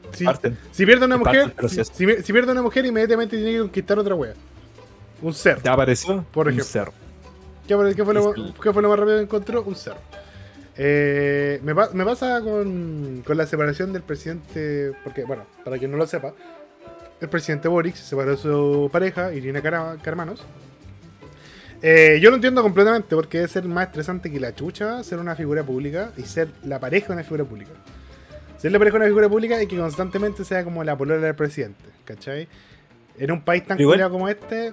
si, 0.72 0.86
pierde 0.86 1.06
una 1.06 1.18
mujer, 1.18 1.54
si, 1.68 1.84
si- 1.84 2.34
pierde 2.34 2.52
una 2.54 2.62
mujer 2.62 2.86
inmediatamente 2.86 3.36
tiene 3.36 3.52
que 3.52 3.60
conquistar 3.60 4.00
otra 4.00 4.16
wea. 4.16 4.34
Un 5.22 5.34
cerro. 5.34 5.62
¿Te 5.62 5.70
apareció? 5.70 6.24
Por 6.32 6.48
Un 6.48 6.54
ejemplo. 6.54 6.66
cerro. 6.72 6.94
¿Qué 7.68 7.76
fue, 7.76 7.96
qué 7.96 8.04
fue 8.06 8.14
lo, 8.14 8.34
Sí. 8.34 8.54
qué 8.62 8.72
fue 8.74 8.82
lo 8.82 8.90
más 8.90 9.00
rápido 9.00 9.18
que 9.18 9.24
encontró? 9.24 9.64
Un 9.64 9.76
cerro. 9.76 9.98
Eh, 10.78 11.60
me, 11.64 11.76
pa- 11.76 11.90
me 11.94 12.04
pasa 12.06 12.42
con, 12.42 13.22
con 13.26 13.38
la 13.38 13.46
separación 13.46 13.94
del 13.94 14.02
presidente, 14.02 14.94
porque, 15.04 15.24
bueno, 15.24 15.46
para 15.64 15.78
quien 15.78 15.92
no 15.92 15.98
lo 15.98 16.08
sepa, 16.08 16.34
el 17.22 17.30
presidente 17.30 17.68
Boric 17.68 17.96
se 17.96 18.04
separó 18.06 18.32
de 18.32 18.38
su 18.38 18.90
pareja, 18.92 19.34
Irina 19.34 19.62
Cara- 19.62 19.98
Carmanos. 20.02 20.44
Eh, 21.86 22.20
yo 22.22 22.30
lo 22.30 22.38
entiendo 22.38 22.62
completamente, 22.64 23.14
porque 23.14 23.40
debe 23.40 23.50
ser 23.50 23.66
más 23.66 23.88
estresante 23.88 24.32
que 24.32 24.40
la 24.40 24.56
chucha 24.56 25.04
ser 25.04 25.20
una 25.20 25.36
figura 25.36 25.64
pública 25.64 26.12
y 26.18 26.22
ser 26.22 26.48
la 26.64 26.80
pareja 26.80 27.08
de 27.08 27.14
una 27.16 27.24
figura 27.24 27.44
pública. 27.44 27.72
Ser 28.58 28.72
la 28.72 28.80
pareja 28.80 28.94
de 28.94 29.00
una 29.04 29.08
figura 29.08 29.28
pública 29.30 29.62
y 29.62 29.68
que 29.68 29.78
constantemente 29.78 30.46
sea 30.46 30.64
como 30.64 30.82
la 30.86 30.98
polola 30.98 31.26
del 31.26 31.36
presidente, 31.36 31.84
¿cachai? 32.06 32.48
En 33.20 33.32
un 33.32 33.42
país 33.42 33.66
tan 33.68 33.78
culiao 33.78 34.10
como 34.10 34.30
este, 34.30 34.72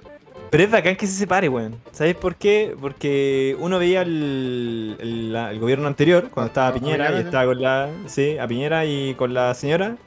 Pero 0.49 0.63
es 0.63 0.71
bacán 0.71 0.95
que 0.95 1.05
se 1.05 1.13
separe, 1.13 1.49
weón. 1.49 1.75
¿Sabéis 1.91 2.15
por 2.15 2.35
qué? 2.35 2.73
Porque 2.79 3.57
uno 3.59 3.77
veía 3.77 4.03
el, 4.03 4.95
el- 4.99 5.33
la- 5.33 5.51
el 5.51 5.59
gobierno 5.59 5.87
anterior, 5.87 6.29
cuando 6.33 6.47
estaba 6.47 6.67
A- 6.67 6.69
a 6.69 6.73
Piñera, 6.73 7.11
y 7.11 7.19
estaba 7.25 7.45
con 7.45 7.61
la. 7.61 7.89
Sí, 8.07 8.37
a 8.37 8.47
Piñera 8.47 8.85
y 8.85 9.13
con 9.15 9.33
la 9.33 9.53
señora. 9.53 9.97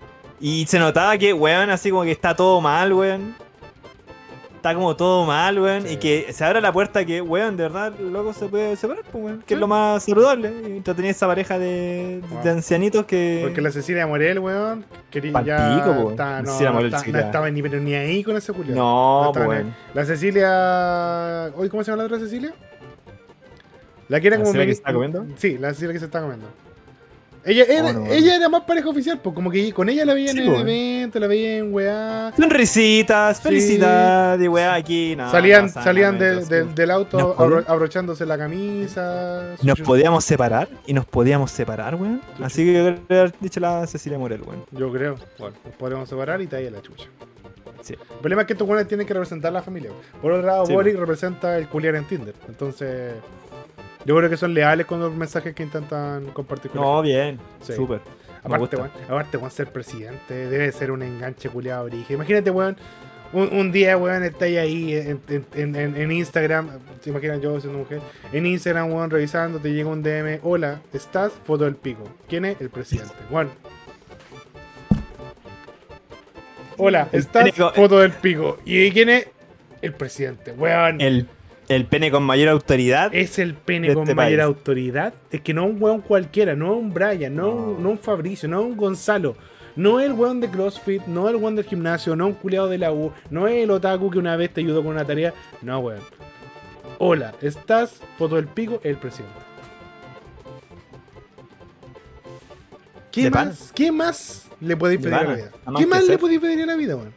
Y 0.41 0.65
se 0.67 0.79
notaba 0.79 1.17
que, 1.19 1.33
weón, 1.35 1.69
así 1.71 1.91
como 1.91 2.03
que 2.05 2.11
está 2.13 2.35
todo 2.35 2.61
mal, 2.63 2.93
weón. 2.95 3.35
Está 4.65 4.75
como 4.75 4.97
todo 4.97 5.27
mal, 5.27 5.61
weón. 5.61 5.83
Sí. 5.87 5.93
Y 5.93 5.97
que 5.99 6.33
se 6.33 6.43
abre 6.43 6.59
la 6.63 6.73
puerta 6.73 7.05
que, 7.05 7.21
weón, 7.21 7.55
de 7.55 7.65
verdad, 7.65 7.93
loco 7.99 8.33
se 8.33 8.47
puede 8.47 8.75
separar, 8.77 9.05
pues, 9.13 9.23
weón. 9.23 9.39
Que 9.41 9.49
Sí. 9.49 9.55
es 9.55 9.61
lo 9.61 9.67
más 9.69 10.03
saludable. 10.05 10.55
Y 10.79 10.81
tenía 10.81 11.11
esa 11.11 11.27
pareja 11.27 11.59
de, 11.59 12.23
Wow. 12.31 12.43
de 12.43 12.51
ancianitos 12.51 13.05
que. 13.05 13.41
Porque 13.43 13.61
la 13.61 13.71
Cecilia 13.71 14.07
Morel, 14.07 14.39
weón, 14.39 14.87
quería 15.11 15.33
Pal 15.35 15.45
ya. 15.45 15.77
está- 16.09 16.41
no, 16.41 16.51
Cecilia 16.51 16.71
no 16.71 16.75
Morel 16.77 16.95
está- 16.95 17.07
no 17.13 17.19
estaba 17.19 17.51
ni, 17.51 17.61
pero 17.61 17.79
ni 17.79 17.93
ahí 17.93 18.25
con 18.25 18.39
ese 18.39 18.55
culiao. 18.55 18.75
No, 18.75 19.33
weón. 19.33 19.75
La 19.93 20.07
Cecilia. 20.07 21.53
Hoy, 21.57 21.69
¿cómo 21.69 21.85
se 21.85 21.91
llama 21.91 22.05
la 22.05 22.07
otra 22.07 22.19
Cecilia? 22.19 22.55
La 24.09 24.19
que 24.19 24.29
era 24.29 24.37
¿La 24.39 24.45
como. 24.45 24.53
Cecilia 24.55 24.67
que 24.67 24.73
se 24.73 24.79
está 24.79 24.93
comiendo? 24.95 25.27
Sí, 25.37 25.59
la 25.59 25.75
Cecilia 25.75 25.93
que 25.93 25.99
se 25.99 26.07
está 26.07 26.23
comiendo. 26.23 26.47
Ella 27.47 27.65
era, 27.69 27.91
Oh, 27.91 27.93
no, 27.93 28.07
ella 28.13 28.37
era 28.37 28.49
más 28.49 28.63
pareja 28.65 28.89
oficial, 28.89 29.19
pues 29.23 29.35
como 29.35 29.51
que 29.51 29.73
con 29.73 29.89
ella 29.89 30.05
la 30.07 30.15
veían 30.15 30.35
Sí, 30.35 30.43
en 30.43 30.55
el 30.55 30.61
evento, 30.61 31.19
la 31.21 31.27
veían 31.27 31.53
en 31.67 31.75
weá. 31.75 32.33
Sonrisitas, 32.37 33.41
felicidad 33.41 34.39
y 34.39 34.49
weá 34.49 34.75
aquí. 34.75 35.15
No, 35.17 35.31
salían 35.31 35.67
no 35.67 35.69
salían 35.83 36.19
del 36.19 36.91
auto 36.91 37.19
abro- 37.19 37.35
podíamos- 37.37 37.69
abrochándose 37.69 38.25
la 38.27 38.39
camisa. 38.39 39.57
Nos 39.63 39.81
podíamos 39.81 40.25
separar 40.25 40.69
y 40.87 40.93
nos 40.95 41.05
podíamos 41.07 41.51
separar, 41.51 41.95
weón. 41.97 42.21
Así 42.43 42.65
que 42.65 42.73
yo 42.73 42.85
creo 42.85 43.07
que 43.07 43.15
haber 43.19 43.35
dicho 43.41 43.61
la 43.61 43.87
Cecilia 43.87 44.19
Morel, 44.19 44.43
weón. 44.43 44.65
Yo 44.71 44.91
creo. 44.93 45.17
Bueno, 45.39 45.57
nos 45.65 45.75
podríamos 45.75 46.09
separar 46.09 46.41
y 46.41 46.47
te 46.47 46.57
ahí 46.57 46.67
a 46.67 46.71
la 46.71 46.81
chucha. 46.83 47.07
Sí. 47.83 47.93
El 47.93 48.19
problema 48.21 48.43
es 48.43 48.47
que 48.47 48.55
estos 48.55 48.67
buenos 48.67 48.89
tienen 48.89 49.07
que 49.07 49.13
representar 49.13 49.51
a 49.51 49.53
la 49.53 49.63
familia. 49.63 49.91
Por 50.23 50.33
otro 50.33 50.47
lado, 50.47 50.65
Sí, 50.65 50.73
Boric 50.73 50.97
representa 50.97 51.59
el 51.59 51.69
culiar 51.69 51.95
en 51.97 52.05
Tinder. 52.07 52.35
Entonces, 52.49 53.13
yo 54.05 54.17
creo 54.17 54.29
que 54.31 54.37
son 54.37 54.55
leales 54.55 54.87
con 54.87 55.01
los 55.01 55.13
mensajes 55.15 55.55
que 55.55 55.63
intentan 55.63 56.27
compartir 56.33 56.71
con 56.71 56.81
No, 56.81 57.03
bien. 57.03 57.39
Súper. 57.61 58.01
Aparte, 58.43 58.77
weón, 58.77 58.91
aparte, 59.09 59.37
weón, 59.39 59.51
ser 59.51 59.73
presidente 59.73 60.35
debe 60.35 60.71
ser 60.73 60.91
un 60.91 61.03
enganche 61.03 61.49
culiado 61.49 61.85
origen. 61.85 62.17
Imagínate, 62.17 62.51
weón, 62.51 62.77
un, 63.33 63.49
un 63.57 63.73
día, 63.73 63.97
weón, 63.97 64.23
estáis 64.23 64.59
ahí 64.59 64.95
en, 64.95 65.21
en- 65.29 65.47
en- 65.55 65.75
en- 65.77 65.97
en 65.97 66.13
Instagram. 66.13 66.69
¿Te 67.03 67.09
imaginas 67.11 67.41
yo 67.41 67.59
siendo 67.61 67.79
mujer? 67.79 68.01
En 68.33 68.45
Instagram, 68.45 68.93
weón, 68.93 69.09
revisando, 69.11 69.59
te 69.59 69.73
llega 69.73 69.89
un 69.89 70.03
DM. 70.03 70.41
Hola, 70.43 70.81
¿estás? 70.93 71.33
Foto 71.45 71.65
del 71.65 71.77
pico. 71.77 72.05
¿Quién 72.29 72.45
es? 72.45 72.61
El 72.61 72.69
presidente. 72.69 73.15
Weón. 73.31 73.51
Hola, 76.77 77.09
¿estás? 77.13 77.51
Foto 77.75 78.01
del 78.01 78.13
pico. 78.13 78.59
¿Y 78.65 78.91
quién 78.91 79.09
es? 79.09 79.29
El 79.81 79.93
presidente. 79.95 80.53
Weón. 80.53 81.01
El, 81.01 81.29
el 81.69 81.87
pene 81.87 82.11
con 82.11 82.23
mayor 82.23 82.49
autoridad. 82.49 83.15
Es 83.15 83.39
el 83.39 83.55
pene 83.55 83.93
con 83.95 84.03
este 84.05 84.15
mayor 84.15 84.39
país. 84.39 84.47
autoridad. 84.47 85.15
Es 85.31 85.41
que 85.41 85.55
no 85.55 85.65
es 85.67 85.71
un 85.73 85.83
weón 85.83 86.01
cualquiera, 86.01 86.55
no 86.55 86.73
es 86.75 86.79
un 86.81 86.93
Brian, 86.93 87.35
no, 87.35 87.77
No. 87.79 87.91
un 87.91 87.99
Fabricio, 87.99 88.49
no 88.49 88.61
es 88.61 88.67
un 88.67 88.77
Gonzalo. 88.77 89.37
No 89.77 89.99
es 89.99 90.07
el 90.07 90.13
weón 90.13 90.41
de 90.41 90.49
CrossFit, 90.49 91.03
no 91.07 91.29
es 91.29 91.35
el 91.35 91.41
weón 91.41 91.57
del 91.57 91.65
gimnasio, 91.65 92.15
no 92.15 92.29
es 92.29 92.35
un 92.35 92.41
culiado 92.41 92.69
de 92.69 92.79
la 92.79 92.93
U, 92.93 93.13
no 93.31 93.49
es 93.49 93.63
el 93.65 93.71
otaku 93.73 94.09
que 94.11 94.19
una 94.19 94.37
vez 94.37 94.51
te 94.53 94.61
ayudó 94.61 94.83
con 94.85 94.93
una 94.93 95.05
tarea. 95.05 95.35
No, 95.63 95.81
weón. 95.81 96.01
Hola, 96.99 97.35
¿estás? 97.41 98.01
Foto 98.17 98.37
del 98.37 98.47
pico, 98.47 98.81
el 98.85 98.97
presidente. 98.97 99.35
¿Qué 103.11 103.31
más? 103.31 103.73
¿Qué 103.75 103.93
más 103.93 104.49
le 104.61 104.77
podéis 104.77 105.01
pedir 105.01 105.15
a 105.15 105.23
la 105.25 105.35
vida? 105.35 105.51
¿Qué 105.77 105.87
más 105.87 106.05
le 106.05 106.19
podéis 106.19 106.41
pedir 106.41 106.63
a 106.63 106.67
la 106.67 106.77
vida, 106.77 106.97
weón? 106.97 107.15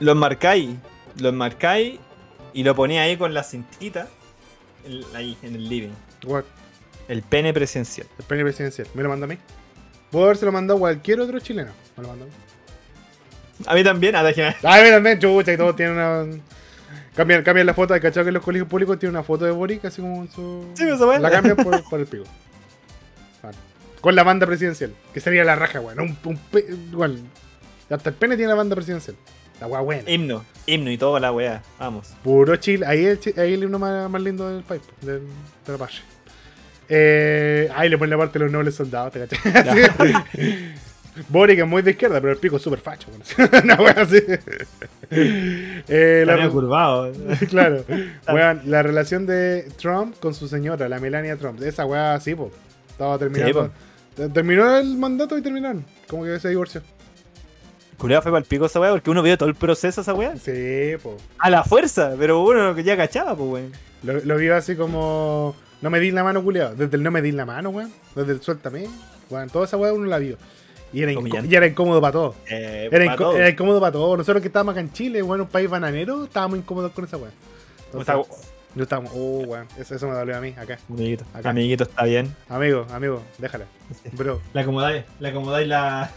Lo 0.00 0.12
enmarcáis. 0.12 0.70
Lo 1.20 1.30
enmarcáis 1.30 1.98
y 2.58 2.64
lo 2.64 2.74
ponía 2.74 3.02
ahí 3.02 3.16
con 3.16 3.32
la 3.34 3.42
cintita. 3.44 4.08
el- 4.86 5.04
ahí, 5.14 5.36
en 5.42 5.54
el 5.54 5.68
living. 5.68 5.90
Weón, 6.24 6.44
El 7.08 7.22
pene 7.22 7.52
presidencial. 7.52 8.06
El 8.18 8.24
pene 8.24 8.42
presidencial. 8.42 8.86
¿Me 8.94 9.02
lo 9.02 9.08
manda 9.10 9.24
a 9.24 9.28
mí? 9.28 9.36
Puedo 10.10 10.24
habérselo 10.26 10.50
mandado 10.52 10.76
a 10.78 10.80
cualquier 10.80 11.20
otro 11.20 11.38
chileno. 11.40 11.70
Me 11.96 12.02
lo 12.02 12.08
mandó 12.08 12.24
a 12.24 12.28
mí. 12.28 12.32
A 13.66 13.74
mí 13.74 13.84
también, 13.84 14.14
a 14.16 14.22
la. 14.22 14.30
Ah, 14.62 14.78
mira, 14.82 14.96
también, 14.96 15.18
chucha, 15.18 15.52
y 15.52 15.56
todos 15.56 15.76
tienen 15.76 15.94
una. 15.96 16.24
Cambian, 17.14 17.42
cambian 17.42 17.66
la 17.66 17.74
foto, 17.74 17.92
hay 17.94 18.00
cachado 18.00 18.24
que 18.24 18.28
en 18.28 18.34
los 18.34 18.42
colegios 18.44 18.68
públicos 18.68 18.98
tienen 18.98 19.16
una 19.16 19.24
foto 19.24 19.44
de 19.44 19.50
Boric 19.50 19.84
así 19.84 20.00
como 20.00 20.22
en 20.22 20.30
su. 20.30 20.64
Sí, 20.74 20.88
esa 20.88 21.06
weá. 21.06 21.18
La 21.18 21.30
cambian 21.30 21.56
por, 21.56 21.82
por 21.90 22.00
el 22.00 22.06
pico. 22.06 22.24
Vale. 23.42 23.56
Con 24.00 24.14
la 24.14 24.22
banda 24.22 24.46
presidencial, 24.46 24.94
que 25.12 25.20
sería 25.20 25.44
la 25.44 25.56
raja, 25.56 25.80
weón. 25.80 25.98
Un, 26.00 26.18
un 26.24 26.36
pe- 26.36 26.66
igual. 26.92 27.20
Hasta 27.90 28.10
el 28.10 28.14
pene 28.16 28.36
tiene 28.36 28.50
la 28.50 28.54
banda 28.56 28.74
presidencial. 28.76 29.16
La 29.60 29.66
weá 29.66 29.80
buena. 29.80 30.08
Himno, 30.10 30.44
himno 30.66 30.90
y 30.90 30.98
toda 30.98 31.18
la 31.20 31.32
weá. 31.32 31.62
Vamos. 31.78 32.08
Puro 32.22 32.56
Chile. 32.56 32.86
Ahí 32.86 33.04
es 33.04 33.26
el, 33.26 33.38
ahí 33.40 33.54
el 33.54 33.64
himno 33.64 33.78
más, 33.78 34.08
más 34.10 34.22
lindo 34.22 34.48
del 34.48 34.62
país, 34.62 34.82
del- 35.00 35.22
de 35.66 35.72
la 35.72 35.78
patria. 35.78 36.00
Eh, 36.88 37.68
ahí 37.74 37.88
le 37.88 37.98
ponen 37.98 38.10
la 38.10 38.18
parte 38.18 38.38
de 38.38 38.44
los 38.46 38.52
nobles 38.52 38.74
soldados, 38.74 39.12
¿te 39.12 39.26
cachai? 39.26 40.14
Sí. 40.34 41.24
Boric 41.30 41.58
es 41.58 41.66
muy 41.66 41.82
de 41.82 41.90
izquierda, 41.90 42.20
pero 42.20 42.32
el 42.32 42.38
pico 42.38 42.56
es 42.58 42.62
súper 42.62 42.78
facho. 42.78 43.08
Una 43.64 43.74
wea 43.74 43.90
así. 43.98 44.22
Eh, 45.10 46.24
la- 46.26 46.48
curvado. 46.48 47.12
claro. 47.50 47.84
Weón, 48.28 48.62
la 48.66 48.82
relación 48.82 49.26
de 49.26 49.68
Trump 49.80 50.16
con 50.20 50.34
su 50.34 50.46
señora, 50.48 50.88
la 50.88 51.00
Melania 51.00 51.36
Trump. 51.36 51.60
Esa 51.62 51.84
weá 51.86 52.14
así, 52.14 52.34
po. 52.34 52.50
Estaba 52.90 53.18
terminando. 53.18 53.70
Te- 54.14 54.28
Terminó 54.28 54.76
el 54.78 54.96
mandato 54.96 55.36
y 55.38 55.42
terminaron. 55.42 55.84
Como 56.08 56.24
que 56.24 56.38
se 56.40 56.48
divorció. 56.50 56.82
Culeado 57.98 58.22
fue 58.22 58.30
para 58.32 58.40
el 58.40 58.44
pico 58.46 58.66
esa 58.66 58.78
weá 58.80 58.90
porque 58.92 59.10
uno 59.10 59.22
vio 59.22 59.36
todo 59.36 59.48
el 59.48 59.54
proceso 59.54 60.00
esa 60.00 60.14
weá. 60.14 60.36
Sí, 60.36 60.92
po. 61.02 61.16
A 61.38 61.50
la 61.50 61.64
fuerza, 61.64 62.14
pero 62.18 62.42
uno 62.42 62.74
que 62.74 62.84
ya 62.84 62.96
cachaba, 62.96 63.34
pues 63.34 63.50
weón. 63.50 63.72
Lo, 64.04 64.12
lo 64.24 64.36
vio 64.36 64.56
así 64.56 64.76
como. 64.76 65.54
No 65.82 65.90
me 65.90 66.00
di 66.00 66.10
la 66.10 66.22
mano, 66.24 66.42
culiado. 66.42 66.74
Desde 66.74 66.96
el 66.96 67.02
no 67.02 67.10
me 67.10 67.22
di 67.22 67.32
la 67.32 67.44
mano, 67.44 67.70
weón. 67.70 67.92
Desde 68.14 68.32
el 68.32 68.40
suéltame. 68.40 68.86
Weón, 69.30 69.50
toda 69.50 69.64
esa 69.66 69.76
weá 69.76 69.92
uno 69.92 70.06
la 70.06 70.18
vio. 70.18 70.36
Y 70.92 71.02
era, 71.02 71.12
inco- 71.12 71.18
Humillante. 71.18 71.48
y 71.50 71.54
era 71.54 71.66
incómodo 71.66 72.00
para 72.00 72.12
todos. 72.12 72.36
Eh, 72.48 72.88
Era, 72.90 73.04
pa' 73.06 73.16
todo. 73.16 73.36
era 73.36 73.48
incómodo 73.50 73.78
para 73.80 73.92
todos. 73.92 74.16
Nosotros 74.16 74.40
que 74.40 74.48
estábamos 74.48 74.72
acá 74.72 74.80
en 74.80 74.92
Chile, 74.92 75.22
weón, 75.22 75.42
un 75.42 75.46
país 75.48 75.68
bananero, 75.68 76.24
estábamos 76.24 76.58
incómodos 76.58 76.92
con 76.92 77.04
esa 77.04 77.16
weá. 77.18 77.30
O 77.92 78.00
Entonces, 78.00 78.06
sea, 78.06 78.48
no 78.74 78.82
estábamos. 78.84 79.12
Oh, 79.14 79.40
weón. 79.46 79.66
Eso, 79.78 79.94
eso 79.96 80.06
me 80.08 80.14
dolió 80.14 80.36
a 80.36 80.40
mí, 80.40 80.54
acá. 80.56 80.78
amiguito, 80.88 81.24
Acá. 81.34 81.50
amiguito 81.50 81.84
está 81.84 82.04
bien. 82.04 82.34
Amigo, 82.48 82.86
amigo, 82.92 83.22
déjala. 83.38 83.66
Bro. 84.12 84.40
Le 84.54 84.60
acomodáis, 84.60 85.04
le 85.20 85.28
acomodáis 85.28 85.68
la. 85.68 86.10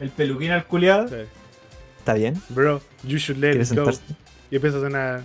El 0.00 0.10
peluquín 0.10 0.50
al 0.50 0.66
culiado. 0.66 1.08
Sí. 1.08 1.14
¿Está 1.98 2.14
bien? 2.14 2.40
Bro, 2.50 2.80
you 3.02 3.18
should 3.18 3.38
let 3.38 3.60
it 3.60 3.74
go. 3.74 3.90
Y 4.50 4.56
empieza 4.56 4.78
a 4.78 4.80
sonar. 4.80 5.22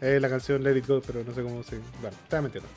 Es 0.00 0.20
la 0.20 0.28
canción 0.28 0.62
Let 0.62 0.76
It 0.76 0.86
Go, 0.86 1.00
pero 1.00 1.22
no 1.24 1.32
sé 1.32 1.42
cómo 1.42 1.62
se. 1.62 1.78
Bueno, 2.00 2.16
estaba 2.22 2.42
metiendo. 2.42 2.68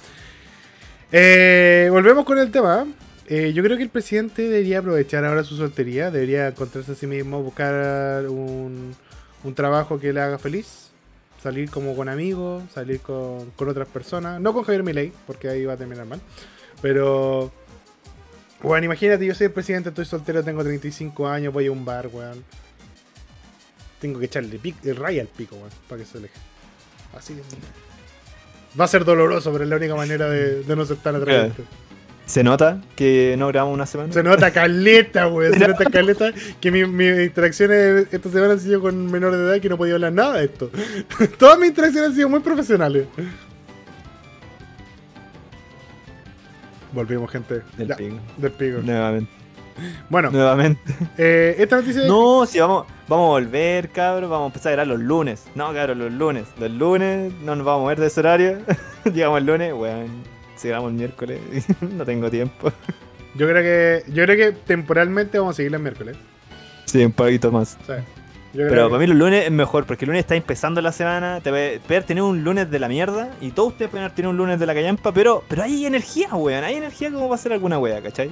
Eh, 1.11 1.89
volvemos 1.91 2.23
con 2.23 2.37
el 2.37 2.51
tema. 2.51 2.85
Yo 3.27 3.63
creo 3.63 3.75
que 3.75 3.83
el 3.83 3.89
presidente 3.89 4.43
debería 4.43 4.79
aprovechar 4.79 5.25
ahora 5.25 5.43
su 5.43 5.57
soltería, 5.57 6.11
debería 6.11 6.47
encontrarse 6.47 6.91
a 6.91 6.95
sí 6.95 7.07
mismo, 7.07 7.41
buscar 7.41 8.27
un, 8.29 8.95
trabajo 9.55 9.99
que 9.99 10.13
le 10.13 10.21
haga 10.21 10.37
feliz, 10.37 10.91
salir 11.41 11.71
como 11.71 11.95
con 11.95 12.07
amigos, 12.07 12.63
salir 12.71 12.99
con, 12.99 13.51
otras 13.57 13.87
personas, 13.87 14.39
no 14.39 14.53
con 14.53 14.63
Javier 14.63 14.83
Milei, 14.83 15.11
porque 15.25 15.49
ahí 15.49 15.65
va 15.65 15.73
a 15.73 15.77
terminar 15.77 16.05
mal, 16.05 16.21
pero 16.83 17.51
bueno, 18.61 18.85
imagínate, 18.85 19.25
yo 19.25 19.35
soy 19.35 19.45
el 19.47 19.53
presidente, 19.53 19.89
estoy 19.89 20.05
soltero, 20.05 20.43
tengo 20.43 20.63
35 20.63 21.27
años, 21.27 21.53
voy 21.53 21.67
a 21.67 21.71
un 21.71 21.85
bar, 21.85 22.07
weón. 22.11 22.43
Tengo 23.99 24.19
que 24.19 24.25
echarle 24.25 24.59
pic- 24.59 24.83
el 24.85 24.95
raya 24.95 25.21
al 25.21 25.27
pico, 25.27 25.55
weón, 25.55 25.69
para 25.87 25.99
que 26.01 26.05
se 26.07 26.17
aleje. 26.17 26.33
Así 27.17 27.33
que- 27.33 27.41
Va 28.79 28.85
a 28.85 28.87
ser 28.87 29.05
doloroso, 29.05 29.51
pero 29.51 29.63
es 29.63 29.69
la 29.69 29.77
única 29.77 29.95
manera 29.95 30.29
de, 30.29 30.63
de 30.63 30.75
no 30.75 30.85
ser 30.85 30.97
tan 30.97 31.15
atrayente. 31.15 31.63
Se 32.25 32.43
nota 32.43 32.81
que 32.95 33.35
no 33.37 33.47
grabamos 33.49 33.75
una 33.75 33.85
semana. 33.85 34.11
Se 34.11 34.23
nota 34.23 34.51
caleta, 34.51 35.27
weón. 35.27 35.53
Se 35.53 35.67
nota 35.67 35.85
caleta 35.91 36.33
que 36.59 36.71
mi- 36.71 36.85
mis 36.85 37.27
interacciones 37.27 38.07
esta 38.11 38.29
semana 38.31 38.53
han 38.53 38.59
sido 38.59 38.81
con 38.81 39.11
menores 39.11 39.39
de 39.39 39.45
edad 39.45 39.61
que 39.61 39.69
no 39.69 39.77
podía 39.77 39.93
hablar 39.93 40.11
nada 40.11 40.37
de 40.39 40.45
esto. 40.45 40.71
Todas 41.37 41.57
mis 41.59 41.69
interacciones 41.69 42.09
han 42.09 42.15
sido 42.15 42.27
muy 42.29 42.39
profesionales. 42.41 43.05
Volvimos, 46.95 47.29
gente. 47.29 47.61
Del 47.77 47.87
Ya, 47.89 47.95
pico. 47.95 48.15
del 48.37 48.51
pico. 48.51 48.79
Nuevamente. 48.81 49.31
Bueno, 50.09 50.31
Nuevamente. 50.31 50.79
eh, 51.17 51.55
esta 51.59 51.75
noticia. 51.75 52.03
No, 52.07 52.45
si 52.45 52.59
vamos, 52.59 52.85
vamos 53.09 53.25
a 53.25 53.29
volver, 53.31 53.89
cabros, 53.89 54.29
vamos 54.29 54.45
a 54.45 54.47
empezar 54.47 54.69
a 54.71 54.75
grabar 54.75 54.87
los 54.87 54.99
lunes. 55.01 55.43
No, 55.53 55.73
cabros, 55.73 55.97
los 55.97 56.11
lunes. 56.13 56.45
Los 56.57 56.71
lunes 56.71 57.33
no 57.43 57.55
nos 57.57 57.65
vamos 57.65 57.79
a 57.79 57.83
mover 57.83 57.99
de 57.99 58.07
ese 58.07 58.21
horario. 58.21 58.59
Llegamos 59.13 59.39
el 59.39 59.45
lunes, 59.45 59.73
weón. 59.73 60.23
Si 60.55 60.69
grabamos 60.69 60.91
el 60.93 60.97
miércoles, 60.97 61.39
no 61.81 62.05
tengo 62.05 62.31
tiempo. 62.31 62.71
Yo 63.35 63.49
creo 63.49 63.61
que 63.61 64.09
yo 64.13 64.23
creo 64.23 64.37
que 64.37 64.57
temporalmente 64.65 65.37
vamos 65.37 65.55
a 65.55 65.57
seguir 65.57 65.75
el 65.75 65.81
miércoles. 65.81 66.15
Sí, 66.85 67.03
un 67.03 67.11
poquito 67.11 67.51
más. 67.51 67.77
Sí. 67.85 67.93
Pero 68.55 68.89
para 68.89 68.99
mí 68.99 69.07
los 69.07 69.17
lunes 69.17 69.45
es 69.45 69.51
mejor, 69.51 69.85
porque 69.85 70.05
el 70.05 70.09
lunes 70.09 70.21
está 70.21 70.35
empezando 70.35 70.81
la 70.81 70.91
semana, 70.91 71.39
te 71.41 71.51
tener 72.03 72.23
un 72.23 72.43
lunes 72.43 72.69
de 72.71 72.79
la 72.79 72.87
mierda, 72.87 73.29
y 73.41 73.51
todos 73.51 73.73
ustedes 73.73 73.91
pueden 73.91 74.09
tener 74.11 74.29
un 74.29 74.37
lunes 74.37 74.59
de 74.59 74.65
la 74.65 74.73
callampa, 74.73 75.11
pero, 75.11 75.43
pero 75.47 75.63
hay 75.63 75.85
energía, 75.85 76.29
weón, 76.33 76.63
hay 76.63 76.75
energía 76.75 77.11
como 77.11 77.27
va 77.29 77.35
a 77.35 77.37
ser 77.39 77.53
alguna 77.53 77.77
wea, 77.79 78.01
¿cachai? 78.01 78.31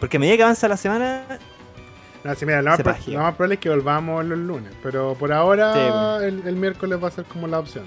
Porque 0.00 0.16
a 0.16 0.20
medida 0.20 0.36
que 0.36 0.42
avanza 0.42 0.68
la 0.68 0.76
semana, 0.76 1.22
No, 2.24 2.34
sí, 2.34 2.44
mira, 2.44 2.60
lo 2.60 2.70
más, 2.70 2.76
Se 2.78 2.82
pro- 2.84 2.92
pajea. 2.92 3.14
lo 3.14 3.20
más 3.24 3.34
probable 3.34 3.54
es 3.54 3.60
que 3.60 3.68
volvamos 3.70 4.24
los 4.24 4.38
lunes. 4.38 4.72
Pero 4.82 5.14
por 5.14 5.32
ahora 5.32 6.18
Sí, 6.20 6.24
el, 6.26 6.42
el 6.46 6.56
miércoles 6.56 6.98
va 7.02 7.08
a 7.08 7.10
ser 7.12 7.24
como 7.24 7.46
la 7.46 7.58
opción. 7.60 7.84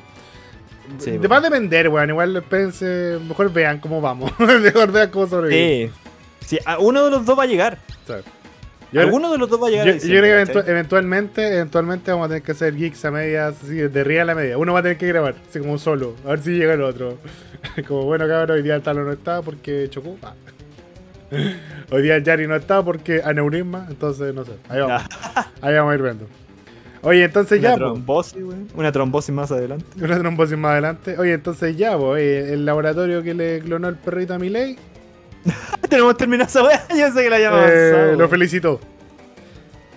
Sí. 0.98 1.18
Va 1.18 1.38
a 1.38 1.42
depender, 1.42 1.88
weón. 1.90 2.10
Igual 2.10 2.36
espérense, 2.38 3.20
mejor 3.28 3.52
vean 3.54 3.80
cómo 3.80 4.02
vamos. 4.02 4.32
mejor 4.40 4.92
vean 4.92 5.10
cómo 5.12 5.28
sobrevivimos. 5.28 5.96
sí, 6.40 6.58
uno 6.80 7.04
de 7.06 7.12
los 7.12 7.26
dos 7.26 7.38
va 7.38 7.44
a 7.44 7.48
llegar. 7.48 7.78
Yo, 8.92 9.02
Alguno 9.02 9.32
de 9.32 9.38
los 9.38 9.50
dos 9.50 9.62
va 9.62 9.68
a 9.68 9.70
yo- 9.70 9.84
llegar. 9.84 9.86
yo 9.88 9.92
a 9.94 10.00
creo 10.00 10.02
diciembre, 10.02 10.30
que 10.32 10.38
¿cachai? 10.46 10.56
eventu- 10.64 10.70
eventualmente, 10.70 11.54
eventualmente 11.56 12.12
vamos 12.12 12.26
a 12.26 12.28
tener 12.30 12.44
que 12.44 12.52
hacer 12.54 12.76
geeks 12.76 13.06
a 13.06 13.12
medias, 13.12 13.56
así, 13.64 13.76
de 13.76 14.04
ría 14.04 14.24
a 14.24 14.26
la 14.26 14.36
media. 14.36 14.58
Uno 14.58 14.74
va 14.74 14.80
a 14.80 14.82
tener 14.84 14.98
que 14.98 15.08
grabar, 15.08 15.36
así 15.48 15.60
como 15.60 15.78
solo. 15.78 16.16
A 16.26 16.30
ver 16.30 16.40
si 16.42 16.52
llega 16.58 16.74
el 16.74 16.82
otro. 16.82 17.18
como 17.88 18.04
bueno, 18.06 18.28
cabrón, 18.28 18.58
hoy 18.58 18.64
día 18.64 18.76
el 18.76 18.82
talo 18.82 19.04
no 19.04 19.12
está 19.12 19.42
porque 19.42 19.88
chocó. 19.90 20.18
Ah. 20.24 20.34
Hoy 21.92 22.02
día 22.02 22.16
el 22.16 22.24
Yari 22.24 22.48
no 22.48 22.56
está 22.56 22.84
porque 22.84 23.22
aneurisma, 23.24 23.86
entonces 23.90 24.34
no 24.34 24.46
sé. 24.46 24.54
Ahí 24.68 24.80
vamos. 24.82 25.04
Ahí 25.62 25.76
vamos 25.76 25.92
a 25.92 25.96
ir 25.96 26.02
viendo. 26.02 26.26
Oye, 27.04 27.24
entonces 27.24 27.60
Una 27.60 27.70
ya, 27.70 27.76
trombosis, 27.76 28.44
weón. 28.44 28.68
Una 28.76 28.92
trombosis 28.92 29.34
más 29.34 29.52
adelante. 29.52 29.86
Una 30.04 30.18
trombosis 30.18 30.58
más 30.58 30.72
adelante. 30.72 31.18
Oye, 31.20 31.34
entonces 31.34 31.78
ya, 31.78 31.98
oye, 31.98 32.52
el 32.54 32.66
laboratorio 32.66 33.22
que 33.24 33.34
le 33.36 33.60
clonó 33.62 33.88
el 33.90 33.96
perrito 33.96 34.34
a 34.34 34.40
Miley, 34.40 34.78
Tenemos 35.90 36.18
terminado 36.18 36.48
esa 36.48 36.64
wea, 36.64 36.86
yo 36.98 37.12
sé 37.12 37.24
que 37.24 37.30
la 37.30 37.40
llama 37.40 37.66
eh, 37.68 38.16
lo 38.18 38.28
felicitó. 38.30 38.80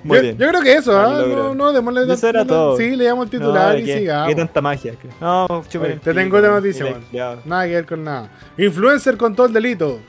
Muy 0.05 0.17
yo, 0.17 0.23
bien. 0.23 0.39
yo 0.39 0.49
creo 0.49 0.63
que 0.63 0.75
eso, 0.75 0.99
Ah, 0.99 1.25
No, 1.29 1.55
no, 1.55 1.73
démosle 1.73 2.13
Eso 2.13 2.29
era 2.29 2.45
todo. 2.45 2.77
Sí, 2.77 2.97
le 2.97 3.05
damos 3.05 3.27
el 3.27 3.31
titular 3.31 3.75
No, 3.75 3.79
y 3.79 3.85
¿qué- 3.85 3.99
sigamos. 3.99 4.29
¿Qué 4.29 4.35
tanta 4.35 4.61
magia? 4.61 4.95
No, 5.21 5.47
Oye, 5.47 6.01
te 6.03 6.13
tengo 6.13 6.37
otra 6.39 6.51
noticia, 6.51 6.93
culiao. 6.93 7.39
Nada 7.45 7.67
que 7.67 7.75
ver 7.75 7.87
con 7.87 8.03
nada. 8.03 8.29
Influencer 8.59 9.17
contó 9.17 9.45
el 9.47 9.53
delito 9.53 10.01